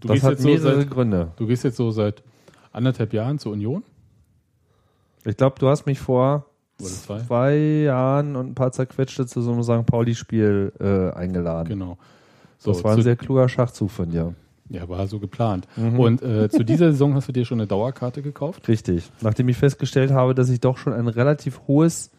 Du 0.01 0.09
das 0.09 0.15
gehst, 0.17 0.25
hat 0.25 0.31
jetzt 0.33 0.43
so 0.43 0.49
mehrere 0.49 0.77
seit, 0.81 0.91
Gründe. 0.91 1.29
du 1.37 1.47
gehst 1.47 1.63
jetzt 1.65 1.77
so 1.77 1.91
seit 1.93 2.23
anderthalb 2.73 3.13
Jahren 3.13 3.39
zur 3.39 3.53
Union? 3.53 3.83
Ich 5.25 5.37
glaube, 5.37 5.57
du 5.59 5.69
hast 5.69 5.87
mich 5.87 6.01
vor 6.01 6.47
zwei? 6.79 7.21
zwei 7.21 7.57
Jahren 7.57 8.37
und 8.37 8.51
ein 8.51 8.55
paar 8.55 8.73
zerquetschte 8.73 9.27
zu 9.27 9.41
so 9.41 9.53
einem 9.53 9.63
St. 9.63 9.87
Pauli-Spiel 9.87 10.73
äh, 10.81 11.17
eingeladen. 11.17 11.69
Genau. 11.69 11.99
So, 12.59 12.73
das 12.73 12.85
war 12.85 12.95
ein 12.95 13.03
sehr 13.03 13.17
kluger 13.17 13.49
Schachzug 13.49 13.91
von 13.91 14.11
dir. 14.11 14.35
ja, 14.69 14.89
war 14.89 15.07
so 15.07 15.19
geplant. 15.19 15.67
Mhm. 15.77 16.01
Und 16.01 16.23
äh, 16.23 16.49
zu 16.49 16.65
dieser 16.65 16.93
Saison 16.93 17.15
hast 17.15 17.29
du 17.29 17.33
dir 17.33 17.45
schon 17.45 17.61
eine 17.61 17.67
Dauerkarte 17.67 18.23
gekauft? 18.23 18.69
Richtig. 18.69 19.11
Nachdem 19.21 19.49
ich 19.49 19.57
festgestellt 19.57 20.11
habe, 20.11 20.35
dass 20.35 20.49
ich 20.49 20.61
doch 20.61 20.79
schon 20.79 20.93
ein 20.93 21.09
relativ 21.09 21.61
hohes, 21.67 22.11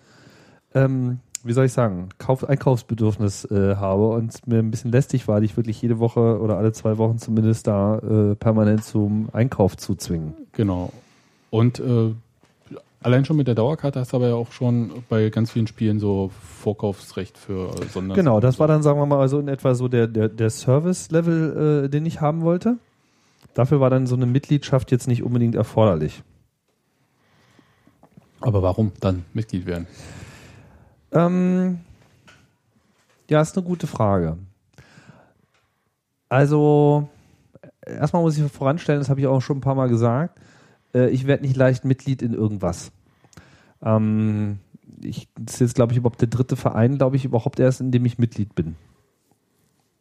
ähm, 0.73 1.19
wie 1.44 1.53
soll 1.53 1.65
ich 1.65 1.74
sagen, 1.74 2.10
Kauf 2.18 2.48
Einkaufsbedürfnis 2.48 3.45
äh, 3.45 3.76
habe 3.76 4.10
und 4.10 4.48
mir 4.48 4.60
ein 4.60 4.72
bisschen 4.72 4.91
lästig 4.91 5.28
war, 5.28 5.41
dich 5.41 5.57
wirklich 5.57 5.82
jede 5.82 5.99
Woche 5.99 6.40
oder 6.40 6.57
alle 6.57 6.72
zwei 6.72 6.98
Wochen 6.98 7.18
zumindest 7.18 7.68
da 7.68 7.98
äh, 7.99 8.36
permanent 8.36 8.84
zum 8.84 9.30
Einkauf 9.34 9.76
zu 9.76 9.95
zwingen. 9.95 10.34
Genau. 10.53 10.91
Und 11.49 11.80
äh, 11.80 12.14
allein 13.02 13.26
schon 13.26 13.38
mit 13.38 13.48
der 13.48 13.56
Dauerkarte 13.56 13.99
hast 13.99 14.14
du 14.14 14.18
aber 14.18 14.30
ja 14.30 14.36
auch 14.36 14.52
schon 14.52 14.91
bei 15.10 15.30
ganz 15.30 15.52
vielen 15.52 15.68
Spielen 15.68 15.99
so 15.99 16.32
Vorkaufsrecht 16.61 17.38
für 17.38 17.70
äh, 17.76 17.88
Sonder. 17.90 18.15
Genau, 18.15 18.40
das 18.40 18.60
war 18.60 18.68
dann, 18.68 18.82
sagen 18.82 18.99
wir 18.99 19.06
mal, 19.06 19.20
also 19.20 19.40
in 19.40 19.49
etwa 19.49 19.76
so 19.76 19.88
der, 19.88 20.07
der, 20.07 20.30
der 20.30 20.49
Service-Level, 20.49 21.86
äh, 21.86 21.90
den 21.90 22.06
ich 22.06 22.22
haben 22.22 22.41
wollte. 22.41 22.78
Dafür 23.53 23.80
war 23.80 23.90
dann 23.90 24.07
so 24.07 24.15
eine 24.15 24.26
Mitgliedschaft 24.26 24.91
jetzt 24.91 25.07
nicht 25.07 25.24
unbedingt 25.24 25.56
erforderlich. 25.56 26.24
Aber 28.40 28.61
warum 28.61 28.91
dann 28.99 29.26
Mitglied 29.34 29.65
werden? 29.65 29.88
Ähm, 31.14 31.80
ja, 33.30 33.41
ist 33.41 33.57
eine 33.57 33.65
gute 33.65 33.88
Frage. 33.88 34.38
Also, 36.30 37.10
erstmal 37.85 38.22
muss 38.23 38.38
ich 38.38 38.52
voranstellen, 38.52 38.99
das 38.99 39.10
habe 39.10 39.19
ich 39.19 39.27
auch 39.27 39.41
schon 39.41 39.57
ein 39.57 39.61
paar 39.61 39.76
Mal 39.76 39.90
gesagt, 39.90 40.40
äh, 40.94 41.10
ich 41.10 41.27
werde 41.27 41.44
nicht 41.44 41.56
leicht 41.56 41.85
Mitglied 41.85 42.22
in 42.22 42.34
irgendwas. 42.34 42.91
Ähm, 43.84 44.60
ich, 45.02 45.27
das 45.38 45.56
ist 45.56 45.60
jetzt, 45.60 45.76
glaube 45.76 45.91
ich, 45.94 45.98
überhaupt 45.98 46.22
der 46.22 46.30
dritte 46.30 46.56
Verein, 46.56 46.98
glaube 46.98 47.15
ich, 47.15 47.26
überhaupt 47.26 47.60
erst, 47.60 47.81
in 47.81 47.91
dem 47.91 48.06
ich 48.06 48.18
Mitglied 48.18 48.56
bin. 48.56 48.76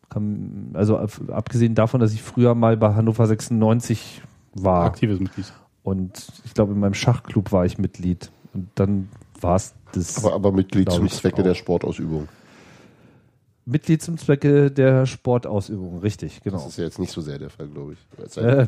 Kann, 0.09 0.71
also 0.75 0.99
ab- 0.99 1.21
abgesehen 1.31 1.75
davon, 1.75 2.01
dass 2.01 2.13
ich 2.13 2.23
früher 2.23 2.55
mal 2.55 2.77
bei 2.77 2.95
Hannover 2.95 3.27
96 3.27 4.23
war. 4.55 4.85
Aktives 4.85 5.21
Mitglied. 5.21 5.53
Und 5.83 6.29
ich 6.45 6.55
glaube, 6.55 6.73
in 6.73 6.81
meinem 6.81 6.95
Schachclub 6.95 7.51
war 7.53 7.65
ich 7.65 7.79
Mitglied. 7.79 8.31
Und 8.55 8.69
dann 8.77 9.09
war 9.43 9.57
es 9.57 9.75
das. 9.93 10.25
Aber, 10.25 10.35
aber 10.35 10.53
Mitglied 10.53 10.91
zum 10.91 11.09
Zwecke 11.09 11.41
auch. 11.41 11.45
der 11.45 11.55
Sportausübung. 11.55 12.29
Mitglied 13.65 14.03
zum 14.03 14.19
Zwecke 14.19 14.71
der 14.71 15.07
Sportausübung, 15.07 16.01
richtig, 16.01 16.35
Das 16.37 16.43
genau. 16.43 16.67
ist 16.67 16.79
ja 16.79 16.85
jetzt 16.85 16.99
nicht 16.99 17.13
so 17.13 17.21
sehr 17.21 17.39
der 17.39 17.51
Fall, 17.51 17.69
glaube 17.69 17.93
ich. 17.95 18.37
Äh, 18.37 18.67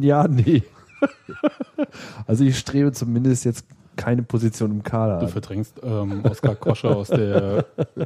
ja, 0.00 0.26
nee. 0.26 0.62
also 2.26 2.42
ich 2.44 2.58
strebe 2.58 2.90
zumindest 2.92 3.44
jetzt 3.44 3.64
keine 3.94 4.22
Position 4.22 4.70
im 4.72 4.82
Kader. 4.82 5.18
Du 5.20 5.28
verdrängst 5.28 5.80
ähm, 5.82 6.24
Oskar 6.24 6.54
Koscher 6.56 6.96
aus 6.96 7.08
der 7.08 7.64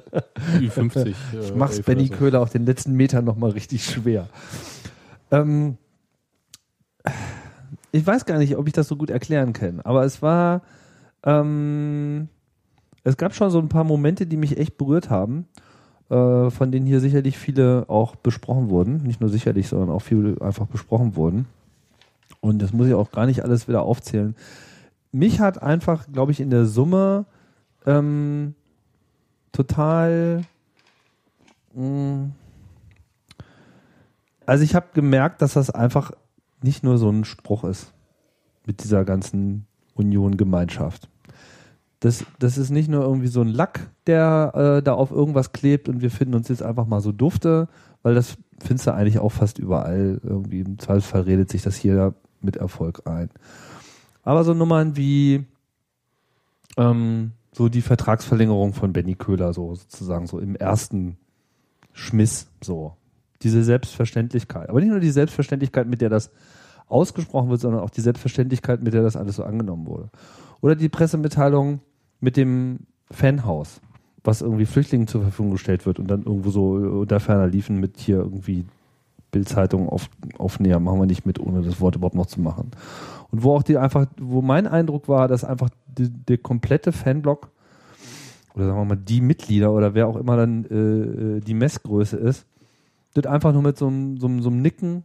Ü50. 0.58 1.06
Äh, 1.06 1.14
Ich 1.40 1.54
mach's 1.54 1.76
Elf 1.78 1.86
Benny 1.86 2.06
so. 2.08 2.14
Köhler 2.14 2.40
auf 2.40 2.50
den 2.50 2.66
letzten 2.66 2.92
Metern 2.94 3.24
nochmal 3.24 3.50
richtig 3.50 3.84
schwer. 3.84 4.28
Ähm, 5.30 5.78
ich 7.90 8.06
weiß 8.06 8.24
gar 8.26 8.38
nicht, 8.38 8.56
ob 8.56 8.66
ich 8.66 8.72
das 8.74 8.88
so 8.88 8.96
gut 8.96 9.10
erklären 9.10 9.52
kann, 9.52 9.80
aber 9.80 10.04
es 10.04 10.20
war, 10.22 10.62
ähm, 11.24 12.28
es 13.04 13.16
gab 13.16 13.34
schon 13.34 13.50
so 13.50 13.58
ein 13.58 13.68
paar 13.68 13.84
Momente, 13.84 14.26
die 14.26 14.36
mich 14.36 14.58
echt 14.58 14.78
berührt 14.78 15.10
haben, 15.10 15.46
äh, 16.08 16.50
von 16.50 16.70
denen 16.70 16.86
hier 16.86 17.00
sicherlich 17.00 17.38
viele 17.38 17.84
auch 17.88 18.16
besprochen 18.16 18.70
wurden. 18.70 19.02
Nicht 19.02 19.20
nur 19.20 19.30
sicherlich, 19.30 19.68
sondern 19.68 19.90
auch 19.90 20.02
viele 20.02 20.40
einfach 20.40 20.66
besprochen 20.66 21.16
wurden. 21.16 21.46
Und 22.40 22.60
das 22.60 22.72
muss 22.72 22.88
ich 22.88 22.94
auch 22.94 23.10
gar 23.10 23.26
nicht 23.26 23.42
alles 23.42 23.68
wieder 23.68 23.82
aufzählen. 23.82 24.34
Mich 25.12 25.40
hat 25.40 25.62
einfach, 25.62 26.06
glaube 26.12 26.32
ich, 26.32 26.40
in 26.40 26.50
der 26.50 26.66
Summe 26.66 27.26
ähm, 27.86 28.54
total 29.52 30.44
Mm. 31.74 32.32
Also 34.44 34.64
ich 34.64 34.74
habe 34.74 34.88
gemerkt, 34.92 35.40
dass 35.40 35.54
das 35.54 35.70
einfach 35.70 36.12
nicht 36.62 36.82
nur 36.82 36.98
so 36.98 37.08
ein 37.08 37.24
Spruch 37.24 37.64
ist 37.64 37.92
mit 38.66 38.82
dieser 38.82 39.04
ganzen 39.04 39.66
Union-Gemeinschaft. 39.94 41.08
Das, 42.02 42.26
das 42.40 42.58
ist 42.58 42.70
nicht 42.70 42.88
nur 42.88 43.04
irgendwie 43.04 43.28
so 43.28 43.42
ein 43.42 43.48
Lack, 43.48 43.88
der 44.08 44.52
äh, 44.56 44.82
da 44.82 44.94
auf 44.94 45.12
irgendwas 45.12 45.52
klebt 45.52 45.88
und 45.88 46.02
wir 46.02 46.10
finden 46.10 46.34
uns 46.34 46.48
jetzt 46.48 46.62
einfach 46.62 46.84
mal 46.84 47.00
so 47.00 47.12
dufte, 47.12 47.68
weil 48.02 48.16
das 48.16 48.36
findest 48.58 48.88
du 48.88 48.92
eigentlich 48.92 49.20
auch 49.20 49.30
fast 49.30 49.60
überall. 49.60 50.20
Irgendwie 50.24 50.62
im 50.62 50.80
Zweifelsfall 50.80 51.20
redet 51.20 51.48
sich 51.48 51.62
das 51.62 51.76
hier 51.76 52.12
mit 52.40 52.56
Erfolg 52.56 53.02
ein. 53.06 53.30
Aber 54.24 54.42
so 54.42 54.52
Nummern 54.52 54.96
wie 54.96 55.46
ähm, 56.76 57.30
so 57.52 57.68
die 57.68 57.82
Vertragsverlängerung 57.82 58.74
von 58.74 58.92
Benny 58.92 59.14
Köhler, 59.14 59.52
so 59.52 59.76
sozusagen 59.76 60.26
so 60.26 60.40
im 60.40 60.56
ersten 60.56 61.18
Schmiss, 61.92 62.48
so. 62.60 62.96
Diese 63.42 63.62
Selbstverständlichkeit. 63.62 64.70
Aber 64.70 64.80
nicht 64.80 64.90
nur 64.90 64.98
die 64.98 65.10
Selbstverständlichkeit, 65.10 65.86
mit 65.86 66.00
der 66.00 66.08
das 66.08 66.32
ausgesprochen 66.88 67.48
wird, 67.48 67.60
sondern 67.60 67.82
auch 67.82 67.90
die 67.90 68.00
Selbstverständlichkeit, 68.00 68.82
mit 68.82 68.92
der 68.92 69.02
das 69.02 69.14
alles 69.14 69.36
so 69.36 69.44
angenommen 69.44 69.86
wurde. 69.86 70.10
Oder 70.60 70.74
die 70.74 70.88
Pressemitteilung 70.88 71.80
mit 72.22 72.38
dem 72.38 72.80
Fanhaus. 73.10 73.82
was 74.24 74.40
irgendwie 74.40 74.66
Flüchtlingen 74.66 75.08
zur 75.08 75.22
Verfügung 75.22 75.50
gestellt 75.50 75.84
wird 75.84 75.98
und 75.98 76.06
dann 76.06 76.22
irgendwo 76.22 76.50
so 76.50 76.70
unter 76.74 77.18
ferner 77.18 77.48
liefen 77.48 77.80
mit 77.80 77.98
hier 77.98 78.18
irgendwie 78.18 78.64
Bildzeitung 79.32 79.88
auf, 79.88 80.08
aufnäher, 80.38 80.78
machen 80.78 81.00
wir 81.00 81.06
nicht 81.06 81.26
mit, 81.26 81.40
ohne 81.40 81.62
das 81.62 81.80
Wort 81.80 81.96
überhaupt 81.96 82.14
noch 82.14 82.26
zu 82.26 82.40
machen. 82.40 82.70
Und 83.32 83.42
wo 83.42 83.56
auch 83.56 83.64
die 83.64 83.78
einfach, 83.78 84.06
wo 84.20 84.40
mein 84.40 84.68
Eindruck 84.68 85.08
war, 85.08 85.26
dass 85.26 85.42
einfach 85.42 85.70
der 85.88 86.38
komplette 86.38 86.92
Fanblock 86.92 87.50
oder 88.54 88.66
sagen 88.66 88.78
wir 88.78 88.84
mal 88.84 88.96
die 88.96 89.20
Mitglieder 89.20 89.72
oder 89.72 89.94
wer 89.94 90.06
auch 90.06 90.16
immer 90.16 90.36
dann 90.36 90.66
äh, 90.66 91.38
äh 91.38 91.40
die 91.40 91.54
Messgröße 91.54 92.16
ist, 92.16 92.46
das 93.14 93.26
einfach 93.26 93.52
nur 93.52 93.62
mit 93.62 93.76
so 93.76 93.88
einem, 93.88 94.18
so, 94.18 94.28
so 94.40 94.50
einem 94.50 94.62
Nicken 94.62 95.02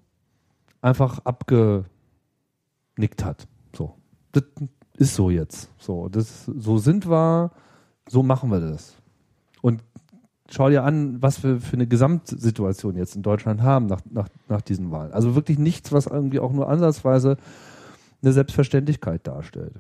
einfach 0.82 1.20
abgenickt 1.26 1.88
hat. 3.24 3.48
So. 3.76 3.96
Das 4.32 4.44
ist 4.98 5.16
so 5.16 5.30
jetzt. 5.30 5.70
So, 5.78 6.10
das, 6.10 6.46
so 6.46 6.78
sind 6.78 7.10
wir, 7.10 7.52
so 8.08 8.24
machen 8.24 8.52
wir 8.52 8.60
das. 8.60 8.96
Und 9.62 9.84
schau 10.50 10.70
dir 10.70 10.84
an, 10.84 11.22
was 11.22 11.44
wir 11.44 11.62
für 11.62 11.76
eine 11.76 11.88
Gesamtsituation 11.88 12.96
jetzt 12.96 13.16
in 13.16 13.22
Deutschland 13.22 13.62
haben 13.62 13.86
nach, 13.86 14.02
nach, 14.10 14.28
nach 14.50 14.62
diesen 14.62 14.92
Wahlen. 14.92 15.14
Also 15.14 15.36
wirklich 15.36 15.60
nichts, 15.60 15.92
was 15.92 16.08
irgendwie 16.08 16.40
auch 16.40 16.52
nur 16.52 16.70
ansatzweise 16.70 17.38
eine 18.22 18.34
Selbstverständlichkeit 18.34 19.28
darstellt. 19.28 19.74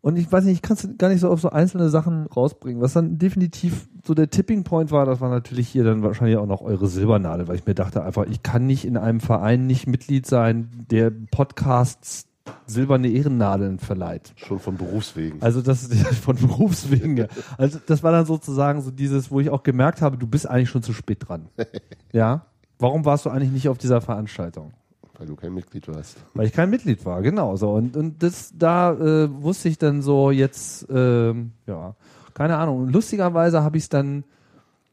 Und 0.00 0.16
ich 0.16 0.30
weiß 0.30 0.44
nicht, 0.44 0.54
ich 0.54 0.62
kann 0.62 0.76
es 0.76 0.88
gar 0.98 1.10
nicht 1.10 1.20
so 1.20 1.28
auf 1.28 1.40
so 1.40 1.50
einzelne 1.50 1.88
Sachen 1.88 2.26
rausbringen. 2.26 2.82
Was 2.82 2.92
dann 2.92 3.18
definitiv 3.18 3.88
so 4.04 4.14
der 4.14 4.30
Tipping 4.30 4.64
Point 4.64 4.90
war, 4.90 5.06
das 5.06 5.20
war 5.20 5.30
natürlich 5.30 5.68
hier 5.68 5.84
dann 5.84 6.02
wahrscheinlich 6.02 6.38
auch 6.38 6.46
noch 6.46 6.60
eure 6.60 6.88
Silbernadel, 6.88 7.46
weil 7.46 7.54
ich 7.54 7.66
mir 7.66 7.74
dachte 7.74 8.02
einfach, 8.02 8.26
ich 8.26 8.42
kann 8.42 8.66
nicht 8.66 8.84
in 8.84 8.96
einem 8.96 9.20
Verein 9.20 9.68
nicht 9.68 9.86
Mitglied 9.86 10.26
sein, 10.26 10.68
der 10.90 11.10
Podcasts 11.10 12.26
silberne 12.66 13.08
Ehrennadeln 13.08 13.78
verleiht. 13.78 14.32
Schon 14.36 14.58
von 14.58 14.76
Berufswegen. 14.76 15.42
Also 15.42 15.62
das 15.62 15.84
ist 15.84 16.18
von 16.22 16.36
Berufswegen, 16.36 17.16
ja. 17.16 17.26
Also 17.58 17.78
das 17.86 18.02
war 18.02 18.12
dann 18.12 18.26
sozusagen 18.26 18.80
so 18.82 18.90
dieses, 18.90 19.30
wo 19.30 19.40
ich 19.40 19.50
auch 19.50 19.62
gemerkt 19.62 20.02
habe, 20.02 20.16
du 20.16 20.26
bist 20.26 20.48
eigentlich 20.48 20.70
schon 20.70 20.82
zu 20.82 20.92
spät 20.92 21.28
dran. 21.28 21.48
ja. 22.12 22.46
Warum 22.78 23.04
warst 23.04 23.26
du 23.26 23.30
eigentlich 23.30 23.52
nicht 23.52 23.68
auf 23.68 23.78
dieser 23.78 24.00
Veranstaltung? 24.00 24.72
Weil 25.18 25.26
du 25.26 25.36
kein 25.36 25.54
Mitglied 25.54 25.86
warst. 25.88 26.16
Weil 26.34 26.46
ich 26.46 26.52
kein 26.52 26.70
Mitglied 26.70 27.04
war, 27.04 27.22
genau 27.22 27.54
so. 27.56 27.72
Und, 27.72 27.96
und 27.96 28.22
das, 28.22 28.52
da 28.56 28.92
äh, 28.92 29.42
wusste 29.42 29.68
ich 29.68 29.78
dann 29.78 30.02
so 30.02 30.30
jetzt, 30.30 30.88
äh, 30.90 31.32
ja, 31.66 31.94
keine 32.34 32.56
Ahnung. 32.56 32.82
Und 32.82 32.92
lustigerweise 32.92 33.62
habe 33.62 33.76
ich 33.76 33.84
es 33.84 33.88
dann, 33.88 34.24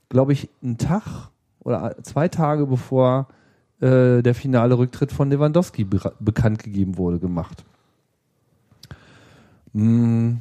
glaube 0.10 0.34
ich, 0.34 0.50
einen 0.62 0.78
Tag 0.78 1.32
oder 1.62 1.96
zwei 2.04 2.28
Tage 2.28 2.68
bevor 2.68 3.28
äh, 3.81 4.22
der 4.22 4.35
finale 4.35 4.77
Rücktritt 4.77 5.11
von 5.11 5.30
Lewandowski 5.30 5.84
be 5.84 5.99
bekannt 6.19 6.64
gegeben 6.64 6.97
wurde, 6.97 7.19
gemacht. 7.19 7.65
Hm, 9.73 10.39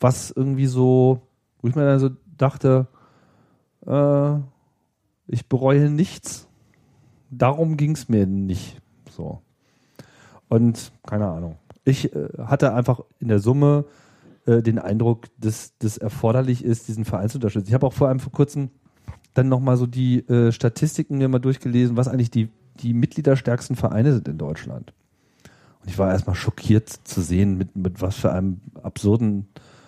was 0.00 0.30
irgendwie 0.30 0.66
so, 0.66 1.22
wo 1.60 1.68
ich 1.68 1.74
mir 1.74 1.84
dann 1.86 2.00
so 2.00 2.10
dachte, 2.36 2.86
äh, 3.86 4.34
ich 5.26 5.48
bereue 5.48 5.90
nichts. 5.90 6.48
Darum 7.30 7.76
ging 7.76 7.92
es 7.92 8.08
mir 8.08 8.26
nicht. 8.26 8.80
So. 9.10 9.40
Und 10.48 10.92
keine 11.06 11.28
Ahnung. 11.28 11.56
Ich 11.84 12.14
äh, 12.14 12.28
hatte 12.38 12.74
einfach 12.74 13.00
in 13.18 13.28
der 13.28 13.38
Summe 13.38 13.84
äh, 14.46 14.62
den 14.62 14.78
Eindruck, 14.78 15.26
dass 15.38 15.76
das 15.78 15.96
erforderlich 15.96 16.64
ist, 16.64 16.88
diesen 16.88 17.04
Verein 17.04 17.28
zu 17.28 17.38
unterstützen. 17.38 17.68
Ich 17.68 17.74
habe 17.74 17.86
auch 17.86 17.92
vor 17.92 18.08
allem 18.08 18.20
vor 18.20 18.32
kurzem 18.32 18.70
dann 19.32 19.48
nochmal 19.48 19.76
so 19.76 19.86
die 19.86 20.20
äh, 20.28 20.52
Statistiken 20.52 21.18
mir 21.18 21.28
mal 21.28 21.40
durchgelesen, 21.40 21.96
was 21.96 22.08
eigentlich 22.08 22.30
die, 22.30 22.48
die 22.80 22.94
mitgliederstärksten 22.94 23.76
Vereine 23.76 24.12
sind 24.12 24.28
in 24.28 24.38
Deutschland. 24.38 24.92
Und 25.80 25.90
ich 25.90 25.98
war 25.98 26.10
erstmal 26.10 26.36
schockiert 26.36 26.88
zu 26.88 27.20
sehen, 27.20 27.58
mit, 27.58 27.76
mit 27.76 28.00
was 28.00 28.16
für 28.16 28.32
einem 28.32 28.60
absurden 28.82 29.46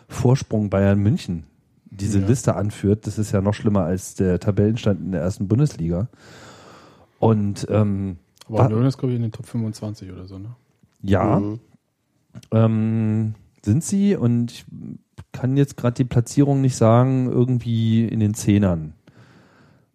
Vorsprung 0.09 0.71
Bayern 0.71 0.99
München 0.99 1.45
diese 1.91 2.21
ja. 2.21 2.27
Liste 2.27 2.57
anführt. 2.57 3.07
Das 3.07 3.19
ist 3.19 3.33
ja 3.33 3.41
noch 3.41 3.55
schlimmer 3.55 3.85
als 3.85 4.15
der 4.15 4.39
Tabellenstand 4.39 5.01
in 5.01 5.13
der 5.13 5.23
ersten 5.23 5.49
Bundesliga. 5.49 6.09
Und 7.19 7.67
ähm, 7.71 8.19
aber 8.49 8.67
Union 8.67 8.87
ist, 8.87 8.99
glaube 8.99 9.13
ich, 9.13 9.17
in 9.17 9.23
den 9.23 9.33
Top 9.33 9.47
25 9.47 10.13
oder 10.13 10.27
so, 10.27 10.39
ne? 10.39 10.55
Ja. 11.03 11.41
Mhm. 11.41 11.61
Ähm, 12.53 13.35
sind 13.65 13.83
sie 13.83 14.15
und 14.17 14.53
ich 14.53 14.65
kann 15.33 15.57
jetzt 15.57 15.77
gerade 15.77 15.95
die 15.95 16.05
Platzierung 16.05 16.61
nicht 16.61 16.77
sagen, 16.77 17.31
irgendwie 17.31 18.07
in 18.07 18.21
den 18.21 18.35
Zehnern. 18.35 18.93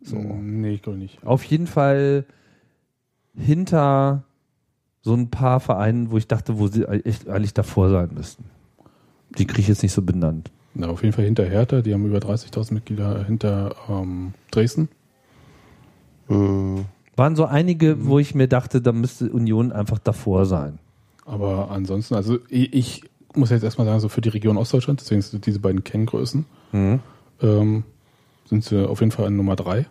So. 0.01 0.18
Nee, 0.18 0.73
ich 0.73 0.81
glaube 0.81 0.97
nicht. 0.97 1.23
Auf 1.26 1.43
jeden 1.43 1.68
Fall 1.68 2.26
hinter 3.35 4.23
so 5.01 5.13
ein 5.13 5.29
paar 5.29 5.59
Vereinen, 5.59 6.11
wo 6.11 6.17
ich 6.17 6.27
dachte, 6.27 6.59
wo 6.59 6.67
sie 6.67 6.85
echt 6.85 7.27
eigentlich 7.27 7.53
davor 7.53 7.89
sein 7.89 8.09
müssten. 8.13 8.45
Die 9.37 9.47
kriege 9.47 9.61
ich 9.61 9.67
jetzt 9.67 9.83
nicht 9.83 9.93
so 9.93 10.01
benannt. 10.01 10.51
Na, 10.73 10.87
auf 10.87 11.01
jeden 11.01 11.13
Fall 11.13 11.25
hinter 11.25 11.45
Hertha, 11.45 11.81
die 11.81 11.93
haben 11.93 12.05
über 12.05 12.19
30.000 12.19 12.73
Mitglieder 12.73 13.23
hinter 13.25 13.75
ähm, 13.89 14.33
Dresden. 14.51 14.89
Mhm. 16.27 16.85
Waren 17.15 17.35
so 17.35 17.45
einige, 17.45 17.95
mhm. 17.95 18.07
wo 18.07 18.19
ich 18.19 18.35
mir 18.35 18.47
dachte, 18.47 18.81
da 18.81 18.91
müsste 18.91 19.29
Union 19.29 19.71
einfach 19.71 19.99
davor 19.99 20.45
sein. 20.45 20.79
Aber 21.25 21.71
ansonsten, 21.71 22.15
also 22.15 22.39
ich, 22.49 22.73
ich 22.73 23.03
muss 23.35 23.49
jetzt 23.49 23.63
erstmal 23.63 23.87
sagen, 23.87 23.99
so 23.99 24.09
für 24.09 24.21
die 24.21 24.29
Region 24.29 24.57
Ostdeutschland, 24.57 25.01
deswegen 25.01 25.21
sind 25.21 25.45
diese 25.45 25.59
beiden 25.59 25.83
Kenngrößen, 25.83 26.45
mhm. 26.71 26.99
ähm, 27.41 27.83
sind 28.45 28.63
sie 28.63 28.87
auf 28.87 28.99
jeden 28.99 29.11
Fall 29.11 29.25
an 29.25 29.35
Nummer 29.35 29.55
drei. 29.55 29.87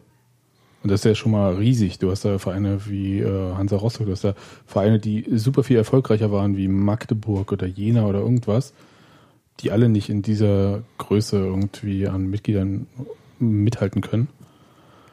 Und 0.83 0.91
das 0.91 1.01
ist 1.01 1.05
ja 1.05 1.15
schon 1.15 1.33
mal 1.33 1.55
riesig. 1.55 1.99
Du 1.99 2.11
hast 2.11 2.25
da 2.25 2.39
Vereine 2.39 2.87
wie 2.87 3.21
äh, 3.21 3.55
Hansa 3.55 3.77
Rostock, 3.77 4.07
du 4.07 4.13
hast 4.13 4.25
da 4.25 4.35
Vereine, 4.65 4.99
die 4.99 5.27
super 5.37 5.63
viel 5.63 5.77
erfolgreicher 5.77 6.33
waren, 6.33 6.57
wie 6.57 6.69
Magdeburg 6.69 7.53
oder 7.53 7.67
Jena 7.67 8.07
oder 8.07 8.21
irgendwas, 8.21 8.73
die 9.61 9.71
alle 9.71 9.89
nicht 9.89 10.09
in 10.09 10.23
dieser 10.23 10.83
Größe 10.99 11.37
irgendwie 11.37 12.09
an 12.09 12.29
Mitgliedern 12.29 12.87
mithalten 13.39 14.01
können. 14.01 14.29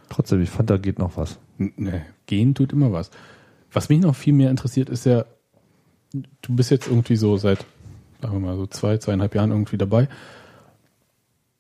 Trotzdem, 0.10 0.42
ich 0.42 0.50
fand, 0.50 0.70
da 0.70 0.78
geht 0.78 1.00
noch 1.00 1.18
was. 1.18 1.38
Ne, 1.58 2.06
gehen 2.28 2.56
tut 2.56 2.72
immer 2.72 2.94
was. 2.94 3.12
Was 3.72 3.90
mich 3.90 4.00
noch 4.00 4.16
viel 4.16 4.34
mehr 4.34 4.50
interessiert, 4.50 4.90
ist 4.90 5.06
ja, 5.06 5.26
du 6.14 6.56
bist 6.56 6.72
jetzt 6.72 6.88
irgendwie 6.88 7.18
so 7.18 7.36
seit, 7.36 7.66
sagen 8.22 8.34
wir 8.34 8.40
mal, 8.40 8.56
so 8.56 8.68
zwei, 8.68 8.98
zweieinhalb 8.98 9.36
Jahren 9.36 9.52
irgendwie 9.52 9.78
dabei. 9.78 10.08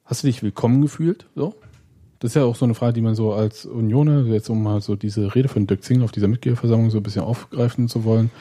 Hast 0.05 0.23
du 0.23 0.27
dich 0.27 0.41
willkommen 0.41 0.81
gefühlt? 0.81 1.25
So? 1.35 1.55
Das 2.19 2.31
ist 2.31 2.35
ja 2.35 2.45
auch 2.45 2.55
so 2.55 2.65
eine 2.65 2.73
Frage, 2.73 2.93
die 2.93 3.01
man 3.01 3.15
so 3.15 3.33
als 3.33 3.65
Unioner, 3.65 4.25
jetzt 4.25 4.49
um 4.49 4.63
mal 4.63 4.81
so 4.81 4.95
diese 4.95 5.35
Rede 5.35 5.49
von 5.49 5.67
Dirk 5.67 5.83
Zingel 5.83 6.03
auf 6.03 6.11
dieser 6.11 6.27
Mitgliederversammlung 6.27 6.89
so 6.89 6.97
ein 6.97 7.03
bisschen 7.03 7.23
aufgreifen 7.23 7.87
zu 7.87 8.03
wollen, 8.03 8.31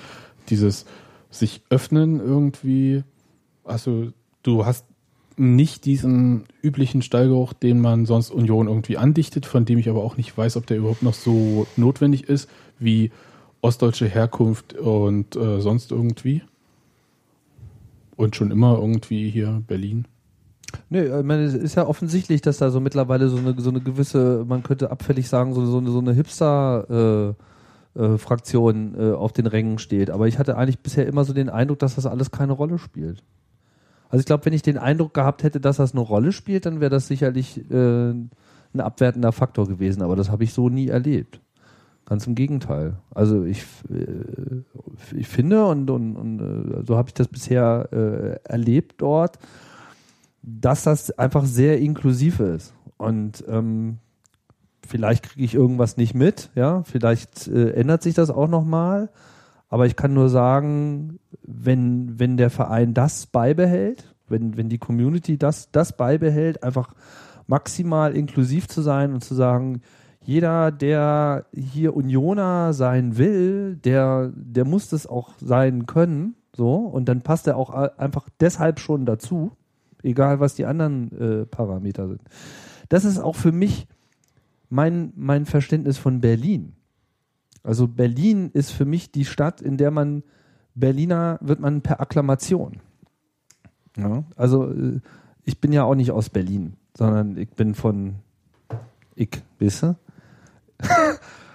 dieses 0.48 0.86
sich 1.31 1.61
öffnen 1.69 2.20
irgendwie. 2.20 3.05
Also 3.65 4.12
du 4.43 4.65
hast 4.65 4.86
nicht 5.36 5.85
diesen 5.85 6.44
üblichen 6.62 7.03
Stallgeruch, 7.03 7.53
den 7.53 7.81
man 7.81 8.07
sonst 8.07 8.31
Union 8.31 8.69
irgendwie 8.69 8.97
andichtet, 8.97 9.44
von 9.44 9.66
dem 9.66 9.78
ich 9.78 9.89
aber 9.90 10.03
auch 10.03 10.16
nicht 10.16 10.36
weiß, 10.36 10.57
ob 10.57 10.66
der 10.66 10.78
überhaupt 10.78 11.03
noch 11.03 11.15
so 11.15 11.66
notwendig 11.77 12.28
ist 12.28 12.48
wie 12.78 13.11
ostdeutsche 13.61 14.07
Herkunft 14.07 14.74
und 14.74 15.36
äh, 15.36 15.61
sonst 15.61 15.90
irgendwie. 15.90 16.43
Und 18.16 18.35
schon 18.35 18.51
immer 18.51 18.78
irgendwie 18.78 19.28
hier 19.28 19.62
Berlin. 19.66 20.07
Nö, 20.90 21.19
ich 21.19 21.24
meine, 21.24 21.44
es 21.44 21.55
ist 21.55 21.74
ja 21.74 21.86
offensichtlich, 21.86 22.40
dass 22.40 22.59
da 22.59 22.70
so 22.70 22.81
mittlerweile 22.81 23.28
so 23.28 23.39
eine, 23.39 23.55
so 23.59 23.70
eine 23.70 23.81
gewisse, 23.81 24.44
man 24.47 24.62
könnte 24.62 24.90
abfällig 24.90 25.28
sagen, 25.28 25.55
so, 25.55 25.66
so 25.66 25.78
eine, 25.78 25.90
so 25.90 25.98
eine 25.98 26.12
Hipster-Fraktion 26.12 28.94
äh, 28.94 29.11
äh, 29.11 29.15
auf 29.15 29.32
den 29.32 29.47
Rängen 29.47 29.78
steht. 29.78 30.11
Aber 30.11 30.28
ich 30.28 30.39
hatte 30.39 30.57
eigentlich 30.57 30.81
bisher 30.81 31.07
immer 31.07 31.24
so 31.24 31.32
den 31.32 31.48
Eindruck, 31.48 31.78
dass 31.78 31.94
das 31.97 32.07
alles 32.07 32.31
keine 32.31 32.53
Rolle 32.53 32.78
spielt. 32.78 33.24
Also 34.09 34.20
ich 34.20 34.27
glaube, 34.27 34.44
wenn 34.44 34.53
ich 34.53 34.62
den 34.62 34.78
Eindruck 34.78 35.15
gehabt 35.15 35.43
hätte, 35.43 35.61
dass 35.61 35.78
das 35.78 35.93
eine 35.93 36.01
Rolle 36.01 36.31
spielt, 36.32 36.66
dann 36.66 36.81
wäre 36.81 36.90
das 36.90 37.09
sicherlich 37.09 37.69
äh, 37.70 38.11
ein 38.11 38.31
abwertender 38.77 39.32
Faktor 39.32 39.66
gewesen. 39.66 40.03
Aber 40.03 40.15
das 40.16 40.31
habe 40.31 40.44
ich 40.44 40.53
so 40.53 40.69
nie 40.69 40.89
erlebt. 40.89 41.40
Ganz 42.05 42.27
im 42.28 42.36
Gegenteil. 42.36 42.98
Also 43.12 43.43
ich, 43.44 43.65
äh, 43.90 44.62
ich 45.16 45.27
finde 45.27 45.66
und, 45.66 45.90
und, 45.90 46.16
und 46.16 46.40
äh, 46.40 46.85
so 46.86 46.97
habe 46.97 47.09
ich 47.09 47.15
das 47.15 47.27
bisher 47.27 47.89
äh, 47.93 48.39
erlebt 48.48 48.94
dort, 48.98 49.40
dass 50.47 50.85
das 50.85 51.10
einfach 51.18 51.44
sehr 51.44 51.78
inklusiv 51.81 52.40
ist. 52.40 52.73
Und 52.97 53.44
ähm, 53.48 53.98
vielleicht 54.86 55.24
kriege 55.24 55.44
ich 55.44 55.55
irgendwas 55.55 55.97
nicht 55.97 56.14
mit, 56.14 56.51
ja, 56.55 56.85
vielleicht 56.85 57.48
äh, 57.48 57.73
ändert 57.73 58.02
sich 58.02 58.14
das 58.14 58.31
auch 58.31 58.48
nochmal. 58.48 59.10
Aber 59.68 59.86
ich 59.86 59.97
kann 59.97 60.14
nur 60.14 60.28
sagen, 60.28 61.18
wenn, 61.43 62.18
wenn 62.20 62.36
der 62.36 62.51
Verein 62.51 62.94
das 62.94 63.27
beibehält, 63.27 64.14
wenn, 64.28 64.56
wenn 64.56 64.68
die 64.68 64.78
Community 64.78 65.36
das, 65.36 65.73
das 65.73 65.97
beibehält, 65.97 66.62
einfach 66.62 66.94
maximal 67.48 68.16
inklusiv 68.16 68.68
zu 68.68 68.81
sein 68.82 69.12
und 69.12 69.24
zu 69.24 69.35
sagen, 69.35 69.82
jeder, 70.23 70.70
der 70.70 71.47
hier 71.52 71.97
Unioner 71.97 72.73
sein 72.73 73.18
will, 73.18 73.77
der, 73.77 74.32
der 74.35 74.64
muss 74.64 74.89
das 74.89 75.06
auch 75.06 75.31
sein 75.40 75.86
können, 75.86 76.36
so, 76.56 76.77
und 76.77 77.09
dann 77.09 77.20
passt 77.20 77.47
er 77.47 77.56
auch 77.56 77.70
einfach 77.70 78.28
deshalb 78.40 78.81
schon 78.81 79.05
dazu, 79.05 79.52
egal 80.07 80.41
was 80.41 80.55
die 80.55 80.65
anderen 80.65 81.12
äh, 81.43 81.47
Parameter 81.47 82.09
sind. 82.09 82.23
Das 82.89 83.05
ist 83.05 83.19
auch 83.19 83.37
für 83.37 83.53
mich 83.53 83.87
mein, 84.69 85.12
mein 85.16 85.47
Verständnis 85.47 85.99
von 85.99 86.20
Berlin. 86.20 86.74
Also 87.62 87.89
Berlin 87.89 88.51
ist 88.53 88.70
für 88.70 88.85
mich 88.85 89.11
die 89.11 89.24
Stadt, 89.24 89.61
in 89.61 89.77
der 89.77 89.91
man 89.91 90.23
Berliner 90.74 91.39
wird 91.41 91.59
man 91.59 91.81
per 91.81 92.01
Akklamation. 92.01 92.81
Ja, 93.97 94.24
also 94.37 94.70
äh, 94.70 95.01
ich 95.45 95.61
bin 95.61 95.73
ja 95.73 95.85
auch 95.85 95.95
nicht 95.95 96.11
aus 96.11 96.31
Berlin. 96.31 96.74
sondern 96.97 97.37
ich 97.37 97.51
bin 97.51 97.74
von 97.74 98.16
ich, 99.15 99.31
du? 99.59 99.97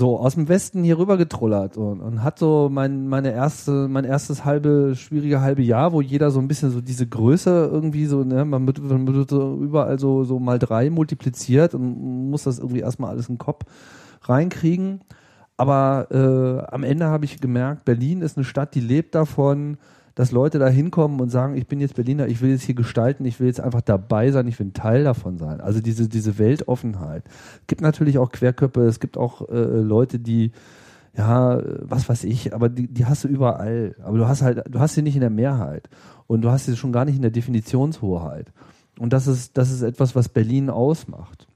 so 0.00 0.18
aus 0.18 0.34
dem 0.34 0.48
Westen 0.48 0.82
hier 0.82 0.98
rüber 0.98 1.18
getrullert 1.18 1.76
und, 1.76 2.00
und 2.00 2.24
hat 2.24 2.38
so 2.38 2.70
mein, 2.72 3.06
meine 3.06 3.32
erste, 3.32 3.86
mein 3.86 4.04
erstes 4.04 4.46
halbe, 4.46 4.94
schwierige 4.96 5.42
halbe 5.42 5.60
Jahr, 5.62 5.92
wo 5.92 6.00
jeder 6.00 6.30
so 6.30 6.40
ein 6.40 6.48
bisschen 6.48 6.70
so 6.70 6.80
diese 6.80 7.06
Größe 7.06 7.68
irgendwie 7.70 8.06
so, 8.06 8.24
ne, 8.24 8.46
man 8.46 8.66
wird, 8.66 8.82
man 8.82 9.06
wird 9.06 9.28
so 9.28 9.58
überall 9.60 9.98
so, 9.98 10.24
so 10.24 10.38
mal 10.38 10.58
drei 10.58 10.88
multipliziert 10.88 11.74
und 11.74 12.30
muss 12.30 12.44
das 12.44 12.58
irgendwie 12.58 12.80
erstmal 12.80 13.10
alles 13.10 13.28
in 13.28 13.34
den 13.34 13.40
Kopf 13.40 13.66
reinkriegen. 14.22 15.00
Aber 15.58 16.08
äh, 16.10 16.72
am 16.72 16.82
Ende 16.82 17.06
habe 17.06 17.26
ich 17.26 17.38
gemerkt, 17.38 17.84
Berlin 17.84 18.22
ist 18.22 18.38
eine 18.38 18.44
Stadt, 18.44 18.74
die 18.74 18.80
lebt 18.80 19.14
davon, 19.14 19.76
dass 20.20 20.32
Leute 20.32 20.58
da 20.58 20.68
hinkommen 20.68 21.18
und 21.18 21.30
sagen, 21.30 21.56
ich 21.56 21.66
bin 21.66 21.80
jetzt 21.80 21.94
Berliner, 21.94 22.28
ich 22.28 22.42
will 22.42 22.50
jetzt 22.50 22.64
hier 22.64 22.74
gestalten, 22.74 23.24
ich 23.24 23.40
will 23.40 23.46
jetzt 23.46 23.62
einfach 23.62 23.80
dabei 23.80 24.30
sein, 24.32 24.46
ich 24.48 24.58
will 24.58 24.66
ein 24.66 24.74
Teil 24.74 25.02
davon 25.02 25.38
sein. 25.38 25.62
Also 25.62 25.80
diese, 25.80 26.10
diese 26.10 26.36
Weltoffenheit. 26.36 27.24
Es 27.62 27.66
gibt 27.68 27.80
natürlich 27.80 28.18
auch 28.18 28.30
Querköpfe, 28.30 28.82
es 28.82 29.00
gibt 29.00 29.16
auch 29.16 29.48
äh, 29.48 29.54
Leute, 29.54 30.18
die, 30.18 30.52
ja, 31.16 31.62
was 31.80 32.06
weiß 32.10 32.24
ich, 32.24 32.52
aber 32.54 32.68
die, 32.68 32.86
die 32.86 33.06
hast 33.06 33.24
du 33.24 33.28
überall. 33.28 33.96
Aber 34.02 34.18
du 34.18 34.28
hast 34.28 34.42
halt, 34.42 34.62
du 34.68 34.78
hast 34.78 34.92
sie 34.92 35.00
nicht 35.00 35.14
in 35.14 35.22
der 35.22 35.30
Mehrheit. 35.30 35.88
Und 36.26 36.42
du 36.42 36.50
hast 36.50 36.66
sie 36.66 36.76
schon 36.76 36.92
gar 36.92 37.06
nicht 37.06 37.16
in 37.16 37.22
der 37.22 37.30
Definitionshoheit. 37.30 38.52
Und 38.98 39.14
das 39.14 39.26
ist, 39.26 39.56
das 39.56 39.70
ist 39.70 39.80
etwas, 39.80 40.14
was 40.14 40.28
Berlin 40.28 40.68
ausmacht. 40.68 41.48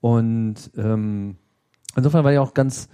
Und 0.00 0.70
ähm, 0.76 1.34
insofern 1.96 2.22
war 2.22 2.30
ja 2.30 2.42
auch 2.42 2.54
ganz, 2.54 2.88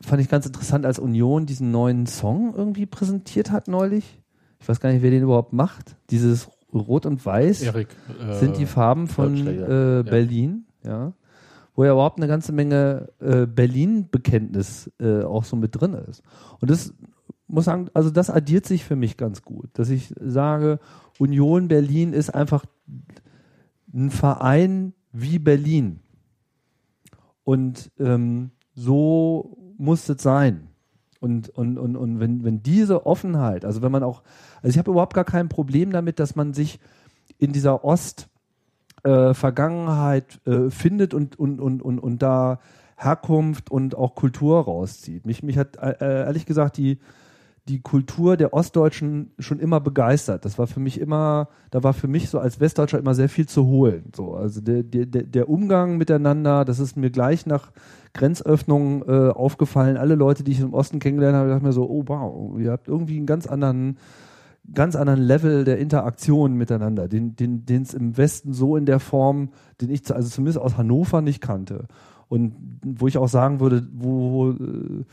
fand 0.00 0.20
ich 0.22 0.28
ganz 0.28 0.46
interessant, 0.46 0.86
als 0.86 0.98
Union 0.98 1.46
diesen 1.46 1.70
neuen 1.70 2.06
Song 2.06 2.54
irgendwie 2.54 2.86
präsentiert 2.86 3.50
hat 3.50 3.68
neulich. 3.68 4.22
Ich 4.60 4.68
weiß 4.68 4.80
gar 4.80 4.92
nicht, 4.92 5.02
wer 5.02 5.10
den 5.10 5.22
überhaupt 5.22 5.52
macht. 5.52 5.96
Dieses 6.10 6.48
Rot 6.72 7.06
und 7.06 7.24
Weiß 7.24 7.62
Erik, 7.62 7.88
äh, 8.20 8.34
sind 8.34 8.58
die 8.58 8.66
Farben 8.66 9.06
von 9.06 9.46
äh, 9.46 10.04
Berlin, 10.04 10.66
ja. 10.84 10.90
ja. 10.90 11.12
Wo 11.74 11.84
ja 11.84 11.92
überhaupt 11.92 12.18
eine 12.18 12.26
ganze 12.26 12.52
Menge 12.52 13.10
äh, 13.20 13.46
Berlin-Bekenntnis 13.46 14.90
äh, 14.98 15.22
auch 15.22 15.44
so 15.44 15.56
mit 15.56 15.78
drin 15.78 15.92
ist. 15.92 16.22
Und 16.60 16.70
das 16.70 16.94
muss 17.48 17.66
sagen, 17.66 17.88
also 17.92 18.10
das 18.10 18.30
addiert 18.30 18.66
sich 18.66 18.84
für 18.84 18.96
mich 18.96 19.16
ganz 19.16 19.42
gut, 19.42 19.68
dass 19.74 19.90
ich 19.90 20.14
sage, 20.18 20.78
Union 21.18 21.68
Berlin 21.68 22.12
ist 22.12 22.34
einfach 22.34 22.64
ein 23.92 24.10
Verein 24.10 24.94
wie 25.12 25.38
Berlin. 25.38 26.00
Und 27.44 27.92
ähm, 27.98 28.50
so 28.74 29.65
muss 29.78 30.08
es 30.08 30.22
sein. 30.22 30.68
Und, 31.20 31.48
und, 31.48 31.78
und, 31.78 31.96
und 31.96 32.20
wenn, 32.20 32.44
wenn 32.44 32.62
diese 32.62 33.06
Offenheit, 33.06 33.64
also 33.64 33.82
wenn 33.82 33.92
man 33.92 34.02
auch, 34.02 34.22
also 34.62 34.68
ich 34.68 34.78
habe 34.78 34.90
überhaupt 34.90 35.14
gar 35.14 35.24
kein 35.24 35.48
Problem 35.48 35.90
damit, 35.90 36.20
dass 36.20 36.36
man 36.36 36.52
sich 36.52 36.78
in 37.38 37.52
dieser 37.52 37.84
Ost 37.84 38.28
äh, 39.04 39.32
äh, 40.46 40.70
findet 40.70 41.14
und, 41.14 41.38
und, 41.38 41.60
und, 41.60 41.82
und, 41.82 41.98
und 41.98 42.22
da 42.22 42.60
Herkunft 42.96 43.70
und 43.70 43.94
auch 43.94 44.14
Kultur 44.14 44.64
rauszieht. 44.64 45.26
Mich, 45.26 45.42
mich 45.42 45.58
hat 45.58 45.76
äh, 45.76 45.96
ehrlich 46.00 46.46
gesagt 46.46 46.76
die, 46.76 46.98
die 47.68 47.80
Kultur 47.80 48.36
der 48.36 48.52
Ostdeutschen 48.52 49.32
schon 49.38 49.58
immer 49.58 49.80
begeistert. 49.80 50.44
Das 50.44 50.56
war 50.58 50.68
für 50.68 50.78
mich 50.78 51.00
immer, 51.00 51.48
da 51.70 51.82
war 51.82 51.94
für 51.94 52.06
mich 52.06 52.28
so 52.30 52.38
als 52.38 52.60
Westdeutscher 52.60 52.98
immer 52.98 53.14
sehr 53.14 53.28
viel 53.28 53.46
zu 53.46 53.66
holen. 53.66 54.12
So, 54.14 54.34
also 54.34 54.60
der, 54.60 54.84
der, 54.84 55.04
der 55.06 55.48
Umgang 55.48 55.96
miteinander, 55.96 56.64
das 56.64 56.78
ist 56.78 56.96
mir 56.96 57.10
gleich 57.10 57.44
nach 57.44 57.72
Grenzöffnung 58.14 59.02
äh, 59.08 59.30
aufgefallen. 59.30 59.96
Alle 59.96 60.14
Leute, 60.14 60.44
die 60.44 60.52
ich 60.52 60.60
im 60.60 60.74
Osten 60.74 61.00
kennengelernt 61.00 61.36
habe, 61.36 61.48
dachten 61.48 61.66
mir 61.66 61.72
so, 61.72 61.88
oh 61.88 62.04
wow, 62.06 62.58
ihr 62.60 62.70
habt 62.70 62.86
irgendwie 62.86 63.16
einen 63.16 63.26
ganz 63.26 63.48
anderen, 63.48 63.98
ganz 64.72 64.94
anderen 64.94 65.20
Level 65.20 65.64
der 65.64 65.78
Interaktion 65.78 66.54
miteinander, 66.54 67.08
den 67.08 67.34
den 67.34 67.66
den 67.66 67.82
es 67.82 67.94
im 67.94 68.16
Westen 68.16 68.52
so 68.52 68.76
in 68.76 68.86
der 68.86 69.00
Form, 69.00 69.50
den 69.80 69.90
ich 69.90 70.14
also 70.14 70.28
zumindest 70.28 70.58
aus 70.58 70.76
Hannover 70.76 71.20
nicht 71.20 71.40
kannte. 71.40 71.86
Und 72.28 72.54
wo 72.84 73.08
ich 73.08 73.18
auch 73.18 73.28
sagen 73.28 73.60
würde, 73.60 73.86
wo, 73.92 74.32
wo 74.32 74.50
äh, 74.50 75.04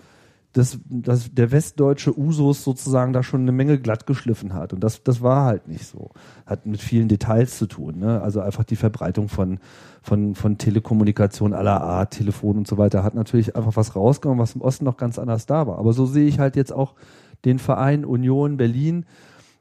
dass, 0.54 0.80
dass 0.88 1.34
der 1.34 1.52
westdeutsche 1.52 2.18
Usus 2.18 2.64
sozusagen 2.64 3.12
da 3.12 3.24
schon 3.24 3.42
eine 3.42 3.52
Menge 3.52 3.80
glatt 3.80 4.06
geschliffen 4.06 4.54
hat. 4.54 4.72
Und 4.72 4.84
das, 4.84 5.04
das 5.04 5.22
war 5.22 5.46
halt 5.46 5.68
nicht 5.68 5.86
so. 5.86 6.12
Hat 6.46 6.68
mit 6.68 6.80
vielen 6.80 7.08
Details 7.08 7.58
zu 7.58 7.66
tun. 7.66 7.98
Ne? 7.98 8.22
Also 8.22 8.40
einfach 8.40 8.64
die 8.64 8.76
Verbreitung 8.76 9.30
von, 9.30 9.60
von, 10.04 10.36
von 10.36 10.60
Telekommunikation 10.60 11.54
aller 11.54 11.82
Art, 11.82 12.12
Telefon 12.12 12.58
und 12.58 12.68
so 12.68 12.78
weiter, 12.78 13.04
hat 13.04 13.16
natürlich 13.16 13.56
einfach 13.56 13.76
was 13.76 13.96
rausgenommen, 13.96 14.42
was 14.42 14.54
im 14.54 14.62
Osten 14.62 14.86
noch 14.86 14.98
ganz 14.98 15.18
anders 15.18 15.48
da 15.48 15.66
war. 15.66 15.80
Aber 15.80 15.92
so 15.92 16.06
sehe 16.06 16.28
ich 16.28 16.38
halt 16.38 16.56
jetzt 16.56 16.72
auch 16.72 16.94
den 17.46 17.58
Verein 17.58 18.06
Union 18.06 18.58
Berlin, 18.58 19.06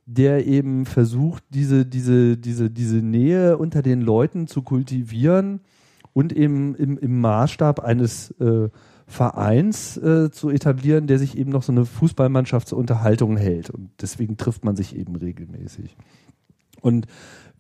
der 0.05 0.47
eben 0.47 0.85
versucht, 0.85 1.43
diese, 1.49 1.87
diese, 1.87 2.37
diese, 2.37 2.71
diese 2.71 2.97
Nähe 2.97 3.57
unter 3.57 3.81
den 3.81 4.03
Leuten 4.03 4.47
zu 4.47 4.61
kultivieren 4.61 5.61
und 6.13 6.35
eben 6.35 6.75
im, 6.75 6.99
im 6.99 7.21
Maßstab 7.21 7.81
eines 7.81 8.31
äh, 8.33 8.69
Vereins 9.13 9.97
äh, 9.99 10.31
zu 10.31 10.51
etablieren, 10.51 11.07
der 11.07 11.19
sich 11.19 11.37
eben 11.37 11.51
noch 11.51 11.63
so 11.63 11.73
eine 11.73 11.85
Fußballmannschaft 11.85 12.67
zur 12.67 12.79
Unterhaltung 12.79 13.37
hält. 13.37 13.71
Und 13.71 13.91
deswegen 14.01 14.37
trifft 14.37 14.65
man 14.65 14.75
sich 14.75 14.97
eben 14.97 15.15
regelmäßig. 15.15 15.97
Und 16.81 17.07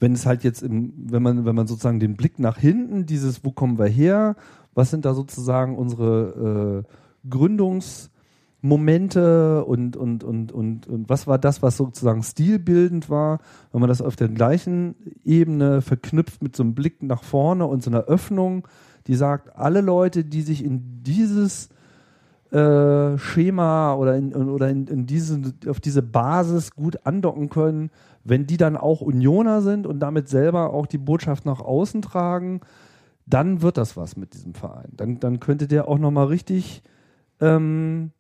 wenn 0.00 0.14
es 0.14 0.26
halt 0.26 0.42
jetzt 0.44 0.62
im, 0.62 0.92
wenn 0.96 1.22
man, 1.22 1.44
wenn 1.44 1.54
man 1.54 1.66
sozusagen 1.66 2.00
den 2.00 2.16
Blick 2.16 2.38
nach 2.38 2.58
hinten, 2.58 3.06
dieses, 3.06 3.44
wo 3.44 3.52
kommen 3.52 3.78
wir 3.78 3.86
her, 3.86 4.36
was 4.74 4.90
sind 4.90 5.04
da 5.04 5.14
sozusagen 5.14 5.76
unsere 5.76 6.84
äh, 6.84 7.28
Gründungsmomente 7.28 9.64
und, 9.64 9.96
und, 9.96 10.24
und, 10.24 10.52
und, 10.52 10.88
und 10.88 11.08
was 11.08 11.26
war 11.26 11.38
das, 11.38 11.62
was 11.62 11.76
sozusagen 11.76 12.22
stilbildend 12.22 13.10
war, 13.10 13.40
wenn 13.70 13.80
man 13.80 13.88
das 13.88 14.00
auf 14.00 14.16
der 14.16 14.28
gleichen 14.28 14.94
Ebene 15.24 15.82
verknüpft 15.82 16.42
mit 16.42 16.56
so 16.56 16.62
einem 16.62 16.74
Blick 16.74 17.02
nach 17.02 17.22
vorne 17.22 17.66
und 17.66 17.82
so 17.82 17.90
einer 17.90 18.04
Öffnung, 18.04 18.66
die 19.06 19.14
sagt, 19.14 19.56
alle 19.56 19.80
Leute, 19.80 20.24
die 20.24 20.42
sich 20.42 20.64
in 20.64 21.02
dieses 21.02 21.68
äh, 22.52 23.16
Schema 23.18 23.94
oder 23.94 24.16
in, 24.16 24.34
oder 24.34 24.68
in, 24.68 24.86
in 24.86 25.06
diese, 25.06 25.40
auf 25.68 25.80
diese 25.80 26.02
Basis 26.02 26.72
gut 26.72 27.06
andocken 27.06 27.48
können, 27.48 27.90
wenn 28.24 28.46
die 28.46 28.56
dann 28.56 28.76
auch 28.76 29.00
Unioner 29.00 29.62
sind 29.62 29.86
und 29.86 30.00
damit 30.00 30.28
selber 30.28 30.72
auch 30.72 30.86
die 30.86 30.98
Botschaft 30.98 31.46
nach 31.46 31.60
außen 31.60 32.02
tragen, 32.02 32.60
dann 33.26 33.62
wird 33.62 33.78
das 33.78 33.96
was 33.96 34.16
mit 34.16 34.34
diesem 34.34 34.54
Verein. 34.54 34.90
Dann, 34.96 35.18
dann 35.18 35.40
könnte 35.40 35.66
der 35.66 35.88
auch 35.88 35.98
nochmal 35.98 36.26
richtig 36.26 36.82
ähm, 37.40 38.10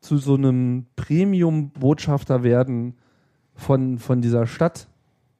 zu 0.00 0.18
so 0.18 0.34
einem 0.34 0.86
Premium-Botschafter 0.96 2.42
werden 2.42 2.94
von, 3.54 3.98
von 3.98 4.20
dieser 4.20 4.46
Stadt, 4.46 4.88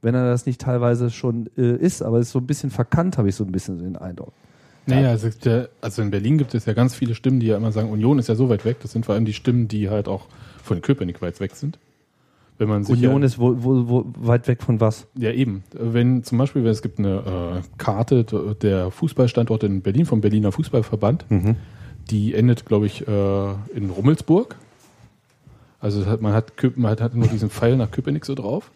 wenn 0.00 0.14
er 0.14 0.26
das 0.26 0.46
nicht 0.46 0.60
teilweise 0.60 1.10
schon 1.10 1.48
äh, 1.56 1.76
ist, 1.76 2.02
aber 2.02 2.18
ist 2.18 2.30
so 2.30 2.38
ein 2.38 2.46
bisschen 2.46 2.70
verkannt, 2.70 3.18
habe 3.18 3.28
ich 3.28 3.34
so 3.34 3.44
ein 3.44 3.52
bisschen 3.52 3.78
den 3.78 3.96
Eindruck. 3.96 4.32
Naja, 4.86 5.10
also, 5.10 5.28
ja, 5.44 5.66
also 5.80 6.02
in 6.02 6.10
Berlin 6.10 6.38
gibt 6.38 6.54
es 6.54 6.66
ja 6.66 6.72
ganz 6.72 6.94
viele 6.94 7.14
Stimmen, 7.14 7.40
die 7.40 7.46
ja 7.46 7.56
immer 7.56 7.72
sagen, 7.72 7.90
Union 7.90 8.18
ist 8.18 8.28
ja 8.28 8.34
so 8.34 8.48
weit 8.48 8.64
weg. 8.64 8.78
Das 8.82 8.92
sind 8.92 9.06
vor 9.06 9.14
allem 9.14 9.24
die 9.24 9.32
Stimmen, 9.32 9.68
die 9.68 9.88
halt 9.88 10.08
auch 10.08 10.26
von 10.62 10.82
Köpenick 10.82 11.22
weit 11.22 11.38
weg 11.40 11.54
sind. 11.54 11.78
Wenn 12.58 12.68
man 12.68 12.84
sich 12.84 12.96
Union 12.96 13.22
ja, 13.22 13.26
ist 13.26 13.38
wo, 13.38 13.54
wo, 13.62 13.88
wo 13.88 14.04
weit 14.16 14.46
weg 14.48 14.62
von 14.62 14.80
was? 14.80 15.06
Ja, 15.14 15.30
eben. 15.30 15.64
Wenn 15.72 16.22
zum 16.22 16.38
Beispiel, 16.38 16.64
wenn 16.64 16.70
es 16.70 16.82
gibt 16.82 16.98
eine 16.98 17.62
äh, 17.62 17.78
Karte 17.78 18.24
der 18.60 18.90
Fußballstandorte 18.90 19.66
in 19.66 19.82
Berlin 19.82 20.06
vom 20.06 20.20
Berliner 20.20 20.52
Fußballverband, 20.52 21.30
mhm. 21.30 21.56
die 22.10 22.34
endet, 22.34 22.66
glaube 22.66 22.86
ich, 22.86 23.06
äh, 23.06 23.50
in 23.74 23.90
Rummelsburg. 23.90 24.56
Also 25.80 26.04
man 26.20 26.32
hat, 26.32 26.52
man 26.76 26.92
hat 27.00 27.14
nur 27.14 27.26
diesen 27.26 27.50
Pfeil 27.50 27.76
nach 27.76 27.90
Köpenick 27.90 28.24
so 28.24 28.34
drauf. 28.34 28.70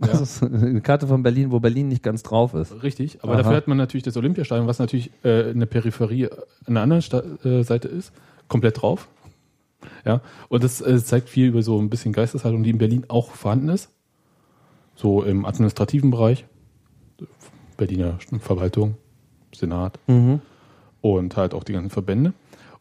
Ja. 0.00 0.08
Also 0.08 0.46
eine 0.46 0.80
Karte 0.80 1.06
von 1.06 1.22
Berlin, 1.22 1.50
wo 1.50 1.60
Berlin 1.60 1.88
nicht 1.88 2.02
ganz 2.02 2.22
drauf 2.22 2.54
ist. 2.54 2.82
Richtig, 2.82 3.22
aber 3.22 3.32
Aha. 3.32 3.42
dafür 3.42 3.56
hat 3.56 3.68
man 3.68 3.78
natürlich 3.78 4.04
das 4.04 4.16
Olympiastadion, 4.16 4.66
was 4.66 4.78
natürlich 4.78 5.10
äh, 5.24 5.50
in 5.50 5.58
der 5.58 5.66
Peripherie 5.66 6.28
an 6.66 6.74
der 6.74 6.82
anderen 6.82 7.02
Sta 7.02 7.22
äh, 7.44 7.62
Seite 7.62 7.88
ist, 7.88 8.12
komplett 8.48 8.82
drauf. 8.82 9.08
Ja, 10.04 10.20
und 10.48 10.64
das 10.64 10.80
äh, 10.80 11.02
zeigt 11.02 11.28
viel 11.28 11.46
über 11.48 11.62
so 11.62 11.78
ein 11.80 11.90
bisschen 11.90 12.12
Geisteshaltung, 12.12 12.62
die 12.62 12.70
in 12.70 12.78
Berlin 12.78 13.04
auch 13.08 13.30
vorhanden 13.30 13.68
ist. 13.68 13.90
So 14.94 15.22
im 15.22 15.44
administrativen 15.44 16.10
Bereich, 16.10 16.46
Berliner 17.76 18.18
Verwaltung, 18.40 18.96
Senat 19.54 19.98
mhm. 20.06 20.40
und 21.00 21.36
halt 21.36 21.54
auch 21.54 21.64
die 21.64 21.72
ganzen 21.72 21.90
Verbände. 21.90 22.32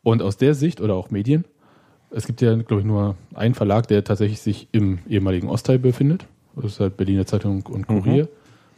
Und 0.04 0.22
aus 0.22 0.38
der 0.38 0.54
Sicht 0.54 0.82
oder 0.82 0.96
auch 0.96 1.12
Medien, 1.12 1.46
es 2.12 2.28
gibt 2.28 2.42
ja, 2.42 2.56
glaube 2.56 2.82
ich, 2.82 2.88
nur 2.88 3.16
einen 3.34 3.56
Verlag, 3.56 3.88
der 3.88 4.04
tatsächlich 4.04 4.42
sich 4.42 4.70
im 4.72 5.00
ehemaligen 5.08 5.50
Ostteil 5.50 5.80
befindet. 5.80 6.28
Das 6.56 6.74
ist 6.74 6.80
halt 6.80 6.98
Berliner 6.98 7.26
Zeitung 7.26 7.64
und 7.64 7.88
Kurier. 7.88 8.24
Mhm. 8.24 8.30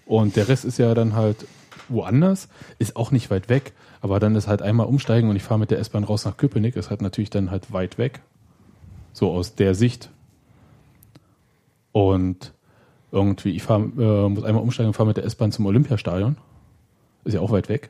Und 0.06 0.36
der 0.36 0.48
Rest 0.48 0.66
ist 0.66 0.78
ja 0.78 0.94
dann 0.94 1.14
halt 1.14 1.46
woanders, 1.90 2.50
ist 2.80 2.96
auch 2.96 3.12
nicht 3.12 3.30
weit 3.30 3.50
weg, 3.50 3.74
aber 4.02 4.20
dann 4.20 4.36
ist 4.36 4.48
halt 4.48 4.62
einmal 4.62 4.88
umsteigen 4.88 5.30
und 5.30 5.36
ich 5.36 5.44
fahre 5.44 5.60
mit 5.60 5.72
der 5.72 5.80
S-Bahn 5.80 6.04
raus 6.04 6.26
nach 6.26 6.38
Köpenick, 6.38 6.76
ist 6.76 6.90
halt 6.90 7.02
natürlich 7.02 7.30
dann 7.30 7.52
halt 7.52 7.72
weit 7.74 7.98
weg. 7.98 8.22
So 9.14 9.32
aus 9.32 9.56
der 9.56 9.76
Sicht. 9.76 10.10
Und 11.92 12.54
irgendwie, 13.12 13.52
ich 13.52 13.64
fahr, 13.64 13.80
äh, 13.80 14.30
muss 14.30 14.44
einmal 14.44 14.64
umsteigen 14.64 14.90
und 14.90 14.94
fahre 14.94 15.08
mit 15.08 15.18
der 15.18 15.26
S-Bahn 15.26 15.52
zum 15.52 15.66
Olympiastadion. 15.66 16.38
Ist 17.24 17.34
ja 17.34 17.42
auch 17.42 17.52
weit 17.52 17.70
weg. 17.70 17.90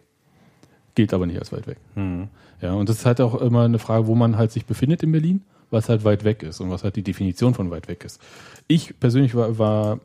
Gilt 0.96 1.14
aber 1.14 1.26
nicht 1.26 1.40
als 1.40 1.52
weit 1.52 1.68
weg. 1.68 1.78
Mhm. 1.96 2.30
Ja, 2.62 2.74
und 2.74 2.90
das 2.90 3.00
ist 3.00 3.06
halt 3.06 3.22
auch 3.22 3.36
immer 3.36 3.64
eine 3.64 3.80
Frage, 3.80 4.08
wo 4.08 4.16
man 4.16 4.38
halt 4.38 4.52
sich 4.52 4.66
befindet 4.66 5.04
in 5.04 5.12
Berlin 5.12 5.44
was 5.70 5.90
halt 5.90 6.04
weit 6.04 6.24
weg 6.24 6.44
ist 6.44 6.60
und 6.60 6.70
was 6.70 6.84
halt 6.84 6.96
die 6.96 7.04
Definition 7.04 7.54
von 7.54 7.72
weit 7.72 7.88
weg 7.88 8.04
ist. 8.06 8.22
Ich 8.68 9.00
persönlich 9.00 9.36
war, 9.36 9.58
war 9.58 10.00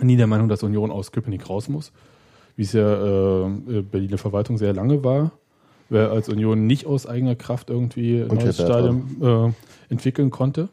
nie 0.00 0.16
der 0.16 0.26
Meinung, 0.26 0.48
dass 0.48 0.62
Union 0.62 0.90
aus 0.90 1.12
Köpenick 1.12 1.48
raus 1.48 1.68
muss, 1.68 1.92
wie 2.56 2.62
es 2.62 2.72
ja 2.72 3.46
äh, 3.46 3.82
Berliner 3.82 4.18
Verwaltung 4.18 4.58
sehr 4.58 4.72
lange 4.72 5.04
war. 5.04 5.32
Wer 5.90 6.10
als 6.10 6.28
Union 6.28 6.66
nicht 6.66 6.86
aus 6.86 7.06
eigener 7.06 7.34
Kraft 7.34 7.70
irgendwie 7.70 8.20
ein 8.20 8.28
neues 8.28 8.56
Stadion 8.56 9.54
äh, 9.88 9.92
entwickeln 9.92 10.30
konnte. 10.30 10.68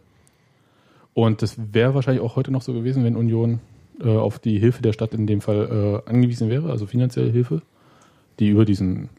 Und 1.14 1.42
das 1.42 1.56
wäre 1.72 1.96
wahrscheinlich 1.96 2.22
auch 2.22 2.36
heute 2.36 2.52
noch 2.52 2.62
so 2.62 2.74
gewesen, 2.74 3.06
wenn 3.06 3.16
Union 3.16 3.62
äh, 4.02 4.10
auf 4.10 4.40
die 4.40 4.60
Hilfe 4.60 4.82
der 4.82 4.92
Stadt 4.92 5.14
in 5.14 5.26
dem 5.26 5.40
Fall 5.40 6.02
äh, 6.06 6.10
angewiesen 6.10 6.50
wäre, 6.50 6.70
also 6.70 6.86
finanzielle 6.86 7.32
Hilfe, 7.32 7.62
die 8.40 8.50
über 8.50 8.66
diesen 8.66 9.10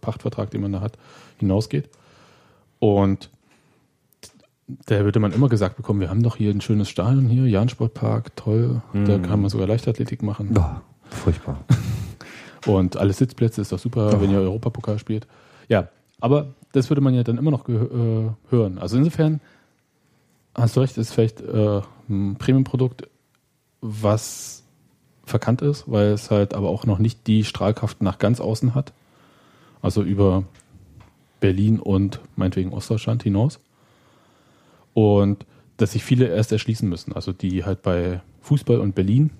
Pachtvertrag, 0.00 0.50
den 0.50 0.60
man 0.60 0.72
da 0.72 0.80
hat, 0.80 0.96
hinausgeht. 1.38 1.88
Und 2.78 3.30
da 4.66 5.04
würde 5.04 5.20
man 5.20 5.32
immer 5.32 5.48
gesagt 5.48 5.76
bekommen, 5.76 6.00
wir 6.00 6.10
haben 6.10 6.22
doch 6.22 6.36
hier 6.36 6.50
ein 6.50 6.60
schönes 6.60 6.88
Stadion 6.88 7.28
hier, 7.28 7.46
Jahn-Sportpark, 7.46 8.34
toll, 8.36 8.82
mhm. 8.92 9.04
da 9.04 9.18
kann 9.18 9.40
man 9.40 9.50
sogar 9.50 9.66
Leichtathletik 9.66 10.22
machen. 10.22 10.54
Ja, 10.54 10.82
furchtbar. 11.10 11.64
Und 12.66 12.96
alle 12.96 13.12
Sitzplätze 13.12 13.60
ist 13.60 13.72
doch 13.72 13.78
super, 13.78 14.14
oh. 14.14 14.20
wenn 14.20 14.30
ihr 14.30 14.38
Europapokal 14.38 14.98
spielt. 14.98 15.26
Ja, 15.68 15.88
aber 16.20 16.54
das 16.72 16.88
würde 16.90 17.02
man 17.02 17.14
ja 17.14 17.22
dann 17.22 17.36
immer 17.36 17.50
noch 17.50 17.68
äh, 17.68 18.30
hören. 18.50 18.78
Also 18.78 18.96
insofern 18.96 19.40
hast 20.54 20.76
du 20.76 20.80
recht, 20.80 20.96
ist 20.96 21.12
vielleicht 21.12 21.40
äh, 21.42 21.82
ein 22.08 22.36
Premium-Produkt, 22.36 23.08
was 23.80 24.64
verkannt 25.24 25.62
ist, 25.62 25.90
weil 25.90 26.08
es 26.08 26.30
halt 26.30 26.54
aber 26.54 26.68
auch 26.68 26.86
noch 26.86 26.98
nicht 26.98 27.26
die 27.26 27.44
Strahlkraft 27.44 28.02
nach 28.02 28.18
ganz 28.18 28.40
außen 28.40 28.74
hat. 28.74 28.92
Also 29.82 30.02
über 30.02 30.44
Berlin 31.40 31.78
und 31.78 32.20
meinetwegen 32.36 32.72
Ostdeutschland 32.72 33.22
hinaus. 33.22 33.60
Und 34.94 35.44
dass 35.76 35.92
sich 35.92 36.04
viele 36.04 36.28
erst 36.28 36.52
erschließen 36.52 36.88
müssen. 36.88 37.12
Also 37.12 37.32
die 37.32 37.64
halt 37.64 37.82
bei 37.82 38.22
Fußball 38.40 38.78
und 38.78 38.94
Berlin 38.94 39.30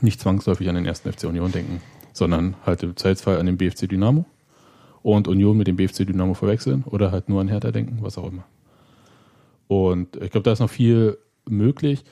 nicht 0.00 0.20
zwangsläufig 0.20 0.68
an 0.68 0.76
den 0.76 0.86
ersten 0.86 1.12
FC 1.12 1.24
Union 1.24 1.52
denken, 1.52 1.80
sondern 2.12 2.56
halt 2.64 2.82
im 2.82 2.96
Zweifelsfall 2.96 3.38
an 3.38 3.46
den 3.46 3.56
BFC 3.56 3.88
Dynamo 3.88 4.24
und 5.02 5.28
Union 5.28 5.56
mit 5.56 5.66
dem 5.66 5.76
BFC 5.76 6.06
Dynamo 6.06 6.34
verwechseln 6.34 6.84
oder 6.86 7.10
halt 7.10 7.28
nur 7.28 7.40
an 7.40 7.48
Hertha 7.48 7.70
denken, 7.70 7.98
was 8.00 8.18
auch 8.18 8.30
immer. 8.30 8.44
Und 9.66 10.16
ich 10.16 10.30
glaube, 10.30 10.44
da 10.44 10.52
ist 10.52 10.60
noch 10.60 10.70
viel 10.70 11.18
möglich. 11.48 12.04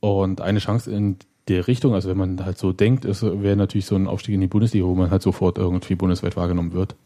Und 0.00 0.40
eine 0.40 0.58
Chance 0.58 0.90
in 0.90 1.16
der 1.48 1.68
Richtung, 1.68 1.94
also 1.94 2.08
wenn 2.08 2.18
man 2.18 2.44
halt 2.44 2.58
so 2.58 2.72
denkt, 2.72 3.04
wäre 3.04 3.56
natürlich 3.56 3.86
so 3.86 3.94
ein 3.96 4.06
Aufstieg 4.06 4.34
in 4.34 4.40
die 4.40 4.48
Bundesliga, 4.48 4.86
wo 4.86 4.94
man 4.94 5.10
halt 5.10 5.22
sofort 5.22 5.58
irgendwie 5.58 5.94
bundesweit 5.94 6.36
wahrgenommen 6.36 6.72
wird. 6.72 6.96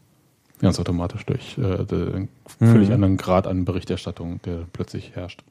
Ganz 0.59 0.79
automatisch 0.79 1.25
durch 1.25 1.57
äh, 1.57 1.85
den 1.85 2.29
völlig 2.59 2.89
mhm. 2.89 2.95
anderen 2.95 3.17
Grad 3.17 3.45
an 3.45 3.65
Berichterstattung, 3.65 4.41
der 4.43 4.65
plötzlich 4.73 5.15
herrscht. 5.15 5.43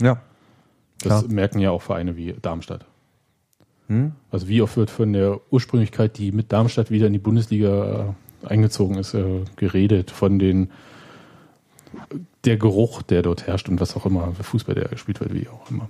Ja. 0.00 0.20
Das 1.00 1.20
klar. 1.20 1.32
merken 1.32 1.58
ja 1.60 1.70
auch 1.70 1.82
Vereine 1.82 2.16
wie 2.16 2.34
Darmstadt. 2.40 2.86
Hm? 3.88 4.12
Also 4.30 4.48
wie 4.48 4.62
oft 4.62 4.76
wird 4.76 4.90
von 4.90 5.12
der 5.12 5.40
Ursprünglichkeit, 5.50 6.18
die 6.18 6.32
mit 6.32 6.52
Darmstadt 6.52 6.90
wieder 6.90 7.06
in 7.06 7.12
die 7.12 7.18
Bundesliga 7.18 8.14
äh, 8.42 8.46
eingezogen 8.46 8.96
ist, 8.96 9.14
äh, 9.14 9.44
geredet, 9.56 10.10
von 10.10 10.38
den 10.38 10.70
der 12.44 12.56
Geruch, 12.56 13.02
der 13.02 13.22
dort 13.22 13.46
herrscht 13.46 13.68
und 13.68 13.80
was 13.80 13.96
auch 13.96 14.06
immer, 14.06 14.32
Fußball, 14.34 14.74
der 14.74 14.88
gespielt 14.88 15.20
wird, 15.20 15.34
wie 15.34 15.48
auch 15.48 15.70
immer. 15.70 15.88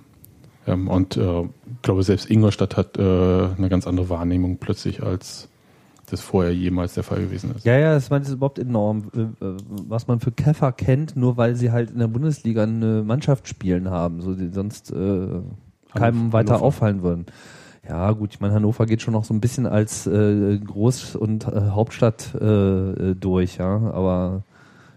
Ähm, 0.66 0.88
und 0.88 1.16
äh, 1.16 1.42
ich 1.42 1.82
glaube, 1.82 2.02
selbst 2.02 2.30
Ingolstadt 2.30 2.76
hat 2.76 2.96
äh, 2.98 3.02
eine 3.02 3.68
ganz 3.68 3.86
andere 3.86 4.08
Wahrnehmung 4.08 4.58
plötzlich 4.58 5.02
als 5.02 5.48
das 6.08 6.20
vorher 6.20 6.54
jemals 6.54 6.94
der 6.94 7.02
Fall 7.02 7.20
gewesen 7.20 7.54
ist. 7.54 7.64
Ja, 7.64 7.78
ja, 7.78 7.94
das 7.94 8.10
ist 8.10 8.30
überhaupt 8.30 8.58
enorm, 8.58 9.10
äh, 9.14 9.20
äh, 9.44 9.56
was 9.86 10.06
man 10.06 10.20
für 10.20 10.32
Käfer 10.32 10.72
kennt, 10.72 11.16
nur 11.16 11.36
weil 11.36 11.56
sie 11.56 11.70
halt 11.70 11.90
in 11.90 11.98
der 11.98 12.08
Bundesliga 12.08 12.62
eine 12.62 13.02
Mannschaft 13.02 13.48
spielen 13.48 13.90
haben, 13.90 14.20
so 14.20 14.34
die 14.34 14.48
sonst 14.48 14.90
äh, 14.90 15.40
keinem 15.94 16.32
weiter 16.32 16.54
Hannover. 16.54 16.66
auffallen 16.66 17.02
würden. 17.02 17.26
Ja, 17.88 18.10
gut, 18.12 18.34
ich 18.34 18.40
meine, 18.40 18.54
Hannover 18.54 18.86
geht 18.86 19.00
schon 19.00 19.14
noch 19.14 19.24
so 19.24 19.32
ein 19.32 19.40
bisschen 19.40 19.66
als 19.66 20.06
äh, 20.06 20.60
Groß- 20.62 21.16
und 21.16 21.46
äh, 21.46 21.70
Hauptstadt 21.70 22.34
äh, 22.34 23.14
durch, 23.14 23.56
ja, 23.56 23.76
aber 23.92 24.42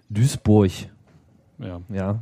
Duisburg, 0.10 0.72
ja, 1.60 1.80
ja 1.90 2.20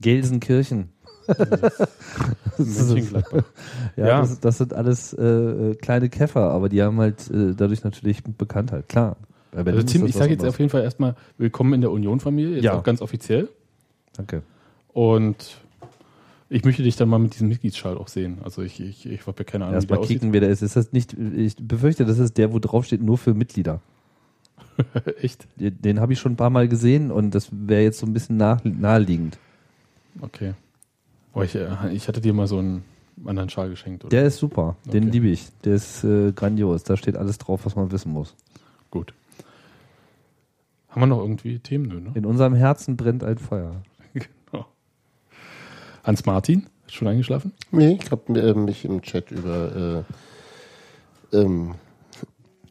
Gelsenkirchen, 0.00 0.90
ja, 3.96 4.06
ja. 4.06 4.20
Das, 4.20 4.40
das, 4.40 4.58
sind 4.58 4.74
alles 4.74 5.12
äh, 5.12 5.76
kleine 5.80 6.08
Käfer, 6.08 6.50
aber 6.50 6.68
die 6.68 6.82
haben 6.82 6.98
halt 6.98 7.30
äh, 7.30 7.54
dadurch 7.56 7.84
natürlich 7.84 8.22
Bekanntheit, 8.24 8.88
klar. 8.88 9.16
Also 9.52 9.82
Tim, 9.82 10.06
ich 10.06 10.14
sage 10.14 10.32
jetzt 10.32 10.44
auf 10.44 10.58
jeden 10.58 10.70
Fall 10.70 10.82
erstmal 10.82 11.16
willkommen 11.36 11.74
in 11.74 11.80
der 11.80 11.90
Union-Familie, 11.90 12.56
jetzt 12.56 12.64
ja. 12.64 12.78
auch 12.78 12.84
ganz 12.84 13.02
offiziell. 13.02 13.48
Danke. 14.16 14.42
Und 14.92 15.56
ich 16.48 16.64
möchte 16.64 16.82
dich 16.82 16.96
dann 16.96 17.08
mal 17.08 17.18
mit 17.18 17.34
diesem 17.34 17.48
Mitgliedsschal 17.48 17.96
auch 17.96 18.08
sehen. 18.08 18.38
Also 18.42 18.62
ich, 18.62 18.80
ich, 18.80 19.06
ich 19.06 19.26
habe 19.26 19.38
ja 19.38 19.44
keine 19.44 19.64
Ahnung, 19.64 19.74
Erstmal 19.74 19.98
wie 19.98 20.06
der 20.06 20.08
kicken, 20.08 20.32
wer 20.32 20.40
der 20.40 20.50
ist. 20.50 20.62
ist 20.62 20.76
das 20.76 20.92
nicht, 20.92 21.14
ich 21.14 21.56
befürchte, 21.56 22.04
das 22.04 22.18
ist 22.18 22.38
der, 22.38 22.52
wo 22.52 22.58
drauf 22.58 22.84
steht, 22.84 23.02
nur 23.02 23.18
für 23.18 23.34
Mitglieder. 23.34 23.80
Echt? 25.20 25.46
Den, 25.56 25.80
den 25.80 26.00
habe 26.00 26.12
ich 26.12 26.18
schon 26.18 26.32
ein 26.32 26.36
paar 26.36 26.50
Mal 26.50 26.68
gesehen 26.68 27.10
und 27.10 27.34
das 27.34 27.48
wäre 27.52 27.82
jetzt 27.82 27.98
so 27.98 28.06
ein 28.06 28.12
bisschen 28.12 28.36
nach, 28.36 28.64
naheliegend. 28.64 29.38
Okay. 30.20 30.54
Oh, 31.34 31.42
ich, 31.42 31.54
äh, 31.54 31.68
ich 31.92 32.08
hatte 32.08 32.20
dir 32.20 32.32
mal 32.32 32.46
so 32.46 32.58
einen 32.58 32.84
anderen 33.24 33.48
Schal 33.48 33.70
geschenkt. 33.70 34.04
Oder? 34.04 34.10
Der 34.10 34.24
ist 34.24 34.38
super. 34.38 34.76
Den 34.84 35.04
okay. 35.04 35.12
liebe 35.12 35.28
ich. 35.28 35.48
Der 35.64 35.74
ist 35.74 36.04
äh, 36.04 36.32
grandios. 36.32 36.82
Da 36.82 36.96
steht 36.96 37.16
alles 37.16 37.38
drauf, 37.38 37.64
was 37.64 37.76
man 37.76 37.92
wissen 37.92 38.12
muss. 38.12 38.34
Gut. 38.90 39.14
Haben 40.88 41.02
wir 41.02 41.06
noch 41.06 41.20
irgendwie 41.20 41.58
Themen? 41.60 41.86
Nö, 41.86 42.00
ne? 42.00 42.10
In 42.14 42.26
unserem 42.26 42.54
Herzen 42.54 42.96
brennt 42.96 43.22
ein 43.22 43.38
Feuer. 43.38 43.82
genau. 44.12 44.66
Hans-Martin, 46.02 46.66
schon 46.88 47.06
eingeschlafen? 47.06 47.52
Nee, 47.70 47.98
ich 48.02 48.10
habe 48.10 48.40
äh, 48.40 48.54
mich 48.54 48.84
im 48.84 49.00
Chat 49.02 49.30
über 49.30 50.04
äh, 51.32 51.36
ähm, 51.36 51.74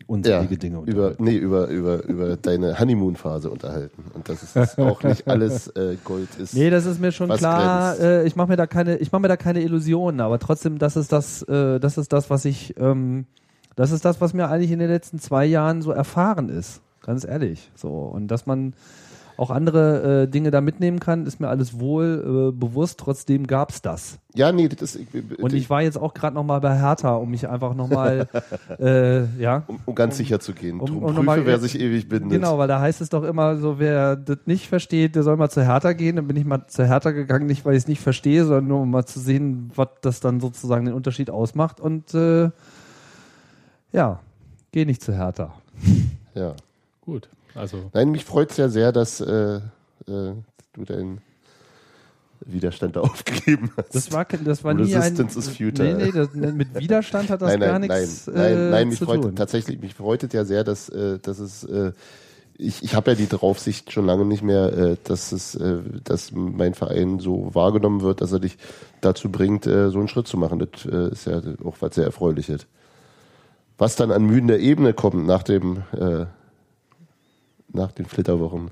unzählige 0.10 0.56
ja, 0.56 0.60
Dinge 0.60 0.82
über, 0.86 1.14
nee, 1.20 1.36
über, 1.36 1.68
über, 1.68 2.04
über 2.06 2.36
deine 2.36 2.80
Honeymoon-Phase 2.80 3.50
unterhalten. 3.50 4.04
Und 4.14 4.28
dass 4.28 4.56
es 4.56 4.78
auch 4.78 5.04
nicht 5.04 5.28
alles 5.28 5.68
äh, 5.70 5.98
Gold 6.04 6.30
ist. 6.40 6.56
Nee, 6.56 6.70
das 6.70 6.86
ist 6.86 7.00
mir 7.00 7.12
schon 7.12 7.30
klar. 7.30 7.98
Äh, 8.00 8.26
ich 8.26 8.36
mache 8.36 8.50
mir 8.50 8.58
da 8.58 8.66
keine, 8.66 8.98
ich 8.98 9.12
mache 9.12 9.22
mir 9.22 9.28
da 9.28 9.38
keine 9.38 9.62
Illusionen, 9.62 10.20
aber 10.20 10.40
trotzdem, 10.40 10.80
das 10.80 10.98
ist 10.98 11.12
das, 11.12 11.44
äh, 11.44 11.80
das 11.80 11.98
ist 11.98 12.12
das, 12.12 12.30
was 12.30 12.46
ich, 12.46 12.76
ähm, 12.80 13.26
das 13.76 13.92
ist 13.92 14.04
das, 14.04 14.20
was 14.20 14.34
mir 14.34 14.50
eigentlich 14.50 14.72
in 14.72 14.80
den 14.80 14.90
letzten 14.90 15.20
zwei 15.20 15.46
Jahren 15.46 15.82
so 15.82 15.92
erfahren 15.92 16.50
ist. 16.50 16.82
Ganz 17.02 17.24
ehrlich. 17.24 17.72
So. 17.76 17.90
Und 17.90 18.28
dass 18.28 18.46
man, 18.46 18.74
auch 19.40 19.52
andere 19.52 20.24
äh, 20.24 20.28
Dinge 20.28 20.52
da 20.52 20.60
mitnehmen 20.60 21.00
kann, 21.00 21.26
ist 21.26 21.40
mir 21.40 21.48
alles 21.48 21.80
wohl 21.80 22.50
äh, 22.50 22.58
bewusst. 22.58 23.00
Trotzdem 23.00 23.48
gab 23.48 23.70
es 23.72 23.82
das. 23.82 24.20
Ja, 24.36 24.52
nee, 24.52 24.68
das 24.68 24.96
ist. 24.96 25.08
Und 25.40 25.54
ich 25.54 25.70
war 25.70 25.82
jetzt 25.82 25.98
auch 25.98 26.14
gerade 26.14 26.36
noch 26.36 26.44
mal 26.44 26.60
bei 26.60 26.78
Hertha, 26.78 27.16
um 27.16 27.32
mich 27.32 27.48
einfach 27.48 27.74
noch 27.74 27.90
mal, 27.90 28.28
äh, 28.80 29.26
ja, 29.42 29.64
um, 29.68 29.80
um 29.86 29.96
ganz 29.96 30.16
um, 30.16 30.18
sicher 30.18 30.40
zu 30.40 30.54
gehen. 30.54 30.80
Um, 30.80 31.04
um 31.04 31.26
prüfe, 31.26 31.46
wer 31.46 31.60
sich 31.60 31.80
ewig 31.80 32.10
bindet. 32.10 32.32
Genau, 32.32 32.58
weil 32.58 32.68
da 32.68 32.82
heißt 32.82 33.00
es 33.00 33.10
doch 33.10 33.24
immer 33.24 33.56
so, 33.58 33.80
wer 33.80 34.18
das 34.18 34.40
nicht 34.46 34.68
versteht, 34.68 35.16
der 35.16 35.24
soll 35.24 35.38
mal 35.38 35.50
zu 35.50 35.66
Hertha 35.66 35.94
gehen. 35.94 36.18
Dann 36.18 36.28
bin 36.28 36.36
ich 36.36 36.46
mal 36.46 36.68
zu 36.68 36.86
Hertha 36.86 37.12
gegangen, 37.12 37.46
nicht 37.46 37.66
weil 37.66 37.74
ich 37.74 37.84
es 37.84 37.88
nicht 37.88 38.02
verstehe, 38.02 38.44
sondern 38.44 38.68
nur 38.68 38.82
um 38.82 38.92
mal 38.92 39.06
zu 39.06 39.20
sehen, 39.20 39.72
was 39.76 39.88
das 40.02 40.20
dann 40.20 40.42
sozusagen 40.42 40.86
den 40.86 40.94
Unterschied 40.94 41.30
ausmacht. 41.30 41.80
Und 41.80 42.14
äh, 42.14 42.50
ja, 43.94 44.20
geh 44.72 44.84
nicht 44.84 45.02
zu 45.02 45.14
Hertha. 45.14 45.54
Ja. 46.36 46.56
Gut. 47.02 47.30
Also 47.60 47.90
Nein, 47.94 48.12
mich 48.12 48.26
freut 48.26 48.52
es 48.52 48.58
ja 48.58 48.70
sehr, 48.70 48.92
dass 48.92 49.22
äh, 49.22 49.56
äh, 49.56 49.62
du 50.08 50.86
deinen 50.86 51.22
Widerstand 52.46 52.96
da 52.96 53.02
aufgegeben 53.02 53.72
hast. 53.76 53.94
Das 53.94 54.12
war, 54.12 54.26
das 54.26 54.64
war 54.64 54.74
nie 54.74 54.94
Resistance 54.94 55.38
ein, 55.38 55.40
is 55.40 55.50
futile. 55.50 55.96
Nee, 55.96 56.06
nee, 56.06 56.12
das, 56.12 56.34
mit 56.34 56.80
Widerstand 56.80 57.30
hat 57.30 57.42
das 57.42 57.50
nein, 57.50 57.60
nein, 57.60 57.70
gar 57.70 57.80
nichts 57.80 58.28
nein, 58.28 58.36
nein, 58.36 58.54
äh, 58.54 58.70
nein, 58.72 58.90
mich 58.90 59.00
freut, 59.00 59.22
tun. 59.22 59.36
Tatsächlich, 59.36 59.80
mich 59.82 59.94
freut 59.94 60.24
es 60.24 60.34
ja 60.34 60.46
sehr, 60.46 60.64
dass, 60.64 60.90
äh, 60.90 61.20
dass 61.20 61.40
es 61.40 61.64
äh, 61.66 61.92
ich, 62.60 62.84
ich 62.84 62.94
habe 62.94 63.12
ja 63.12 63.16
die 63.16 63.30
Draufsicht 63.30 63.92
schon 63.92 64.06
lange 64.06 64.26
nicht 64.26 64.44
mehr, 64.44 64.74
äh, 64.78 64.98
dass 65.06 65.32
es, 65.32 65.56
äh, 65.56 65.78
dass 66.04 66.32
mein 66.34 66.74
Verein 66.74 67.20
so 67.20 67.56
wahrgenommen 67.56 68.02
wird, 68.02 68.22
dass 68.22 68.34
er 68.34 68.40
dich 68.40 68.58
dazu 69.00 69.30
bringt, 69.30 69.66
äh, 69.66 69.90
so 69.90 70.00
einen 70.00 70.10
Schritt 70.10 70.28
zu 70.28 70.38
machen. 70.38 70.60
Das 70.60 70.86
äh, 70.86 71.12
ist 71.12 71.26
ja 71.26 71.42
auch 71.64 71.78
was 71.80 71.96
sehr 71.96 72.04
Erfreuliches. 72.04 72.68
Was 73.78 73.96
dann 73.96 74.12
an 74.12 74.26
Mühen 74.26 74.48
der 74.48 74.60
Ebene 74.60 74.94
kommt 74.94 75.26
nach 75.26 75.44
dem 75.44 75.84
äh, 75.94 76.26
nach 77.74 77.92
den 77.92 78.06
Flitterwochen. 78.06 78.72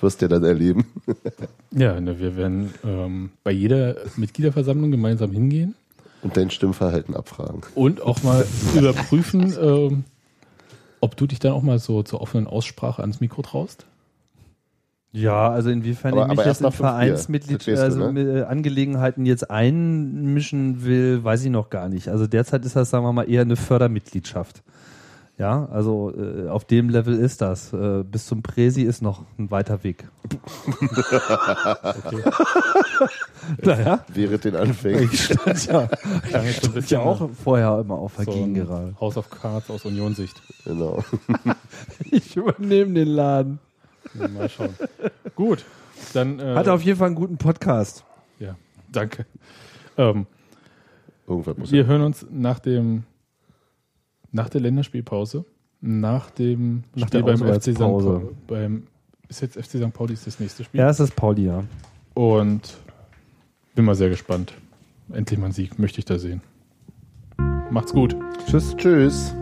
Wirst 0.00 0.20
du 0.20 0.26
ja 0.26 0.28
dann 0.28 0.44
erleben. 0.44 0.86
ja, 1.70 1.98
ne, 2.00 2.18
wir 2.18 2.36
werden 2.36 2.74
ähm, 2.84 3.30
bei 3.42 3.50
jeder 3.50 3.96
Mitgliederversammlung 4.16 4.90
gemeinsam 4.90 5.32
hingehen. 5.32 5.74
Und 6.22 6.36
dein 6.36 6.50
Stimmverhalten 6.50 7.14
abfragen. 7.14 7.62
Und 7.74 8.02
auch 8.02 8.22
mal 8.22 8.46
überprüfen, 8.76 9.54
ähm, 9.60 10.04
ob 11.00 11.16
du 11.16 11.26
dich 11.26 11.38
dann 11.38 11.52
auch 11.52 11.62
mal 11.62 11.78
so 11.78 12.02
zur 12.02 12.20
offenen 12.20 12.46
Aussprache 12.46 13.00
ans 13.00 13.20
Mikro 13.20 13.42
traust. 13.42 13.86
Ja, 15.12 15.50
also 15.50 15.70
inwiefern 15.70 16.12
aber, 16.12 16.30
ich 16.32 16.36
mich 16.36 16.46
jetzt 16.46 16.60
in 16.60 16.72
Vereinsmitglied, 16.72 17.68
also 17.78 18.10
ne? 18.10 18.46
Angelegenheiten 18.46 19.24
jetzt 19.24 19.50
einmischen 19.50 20.84
will, 20.84 21.24
weiß 21.24 21.42
ich 21.44 21.50
noch 21.50 21.70
gar 21.70 21.88
nicht. 21.88 22.08
Also 22.08 22.26
derzeit 22.26 22.66
ist 22.66 22.76
das, 22.76 22.90
sagen 22.90 23.04
wir 23.04 23.14
mal, 23.14 23.30
eher 23.30 23.40
eine 23.40 23.56
Fördermitgliedschaft. 23.56 24.62
Ja, 25.38 25.66
also 25.66 26.14
äh, 26.16 26.48
auf 26.48 26.64
dem 26.64 26.88
Level 26.88 27.14
ist 27.14 27.42
das. 27.42 27.70
Äh, 27.72 28.04
bis 28.04 28.24
zum 28.24 28.42
Präsi 28.42 28.82
ist 28.82 29.02
noch 29.02 29.22
ein 29.38 29.50
weiter 29.50 29.84
Weg. 29.84 30.08
okay. 30.80 32.22
naja. 33.62 34.04
Während 34.08 34.44
den 34.44 34.56
Anfängen. 34.56 35.10
Ich 35.12 35.24
stand 35.24 35.66
ja, 35.66 35.88
ich 36.42 36.56
stand 36.56 36.90
ja 36.90 37.00
auch 37.00 37.28
vorher 37.30 37.80
immer 37.80 37.96
auf 37.96 38.16
der 38.16 38.24
so 38.24 38.46
gerade. 38.46 38.94
House 38.98 39.18
of 39.18 39.28
Cards 39.28 39.68
aus 39.68 39.84
Unionssicht. 39.84 40.40
Genau. 40.64 41.04
ich 42.10 42.34
übernehme 42.34 42.94
den 42.94 43.08
Laden. 43.08 43.58
Mal 44.14 44.48
schauen. 44.48 44.74
Gut, 45.34 45.66
dann. 46.14 46.40
Äh, 46.40 46.54
Hat 46.54 46.68
auf 46.68 46.82
jeden 46.82 46.98
Fall 46.98 47.08
einen 47.08 47.14
guten 47.14 47.36
Podcast. 47.36 48.04
Ja, 48.38 48.56
danke. 48.90 49.26
Ähm, 49.98 50.26
wir 51.26 51.86
hören 51.86 52.02
uns 52.02 52.24
nach 52.30 52.58
dem 52.58 53.04
nach 54.36 54.48
der 54.50 54.60
Länderspielpause, 54.60 55.44
nach 55.80 56.30
dem 56.30 56.84
nach 56.94 57.08
Spiel 57.08 57.22
beim 57.22 57.38
FC 57.38 57.72
St. 57.72 57.78
Pauli. 57.78 58.26
Beim, 58.46 58.86
ist 59.28 59.40
jetzt 59.40 59.54
FC 59.56 59.82
St. 59.82 59.92
Pauli 59.92 60.12
ist 60.12 60.26
das 60.26 60.38
nächste 60.38 60.62
Spiel? 60.62 60.78
Ja, 60.78 60.90
es 60.90 61.00
ist 61.00 61.16
Pauli, 61.16 61.46
ja. 61.46 61.64
Und 62.14 62.76
bin 63.74 63.84
mal 63.84 63.94
sehr 63.94 64.10
gespannt. 64.10 64.52
Endlich 65.12 65.38
mal 65.38 65.46
einen 65.46 65.54
Sieg, 65.54 65.78
möchte 65.78 65.98
ich 65.98 66.04
da 66.04 66.18
sehen. 66.18 66.42
Macht's 67.70 67.92
gut. 67.92 68.14
Tschüss. 68.46 68.76
Tschüss. 68.76 69.34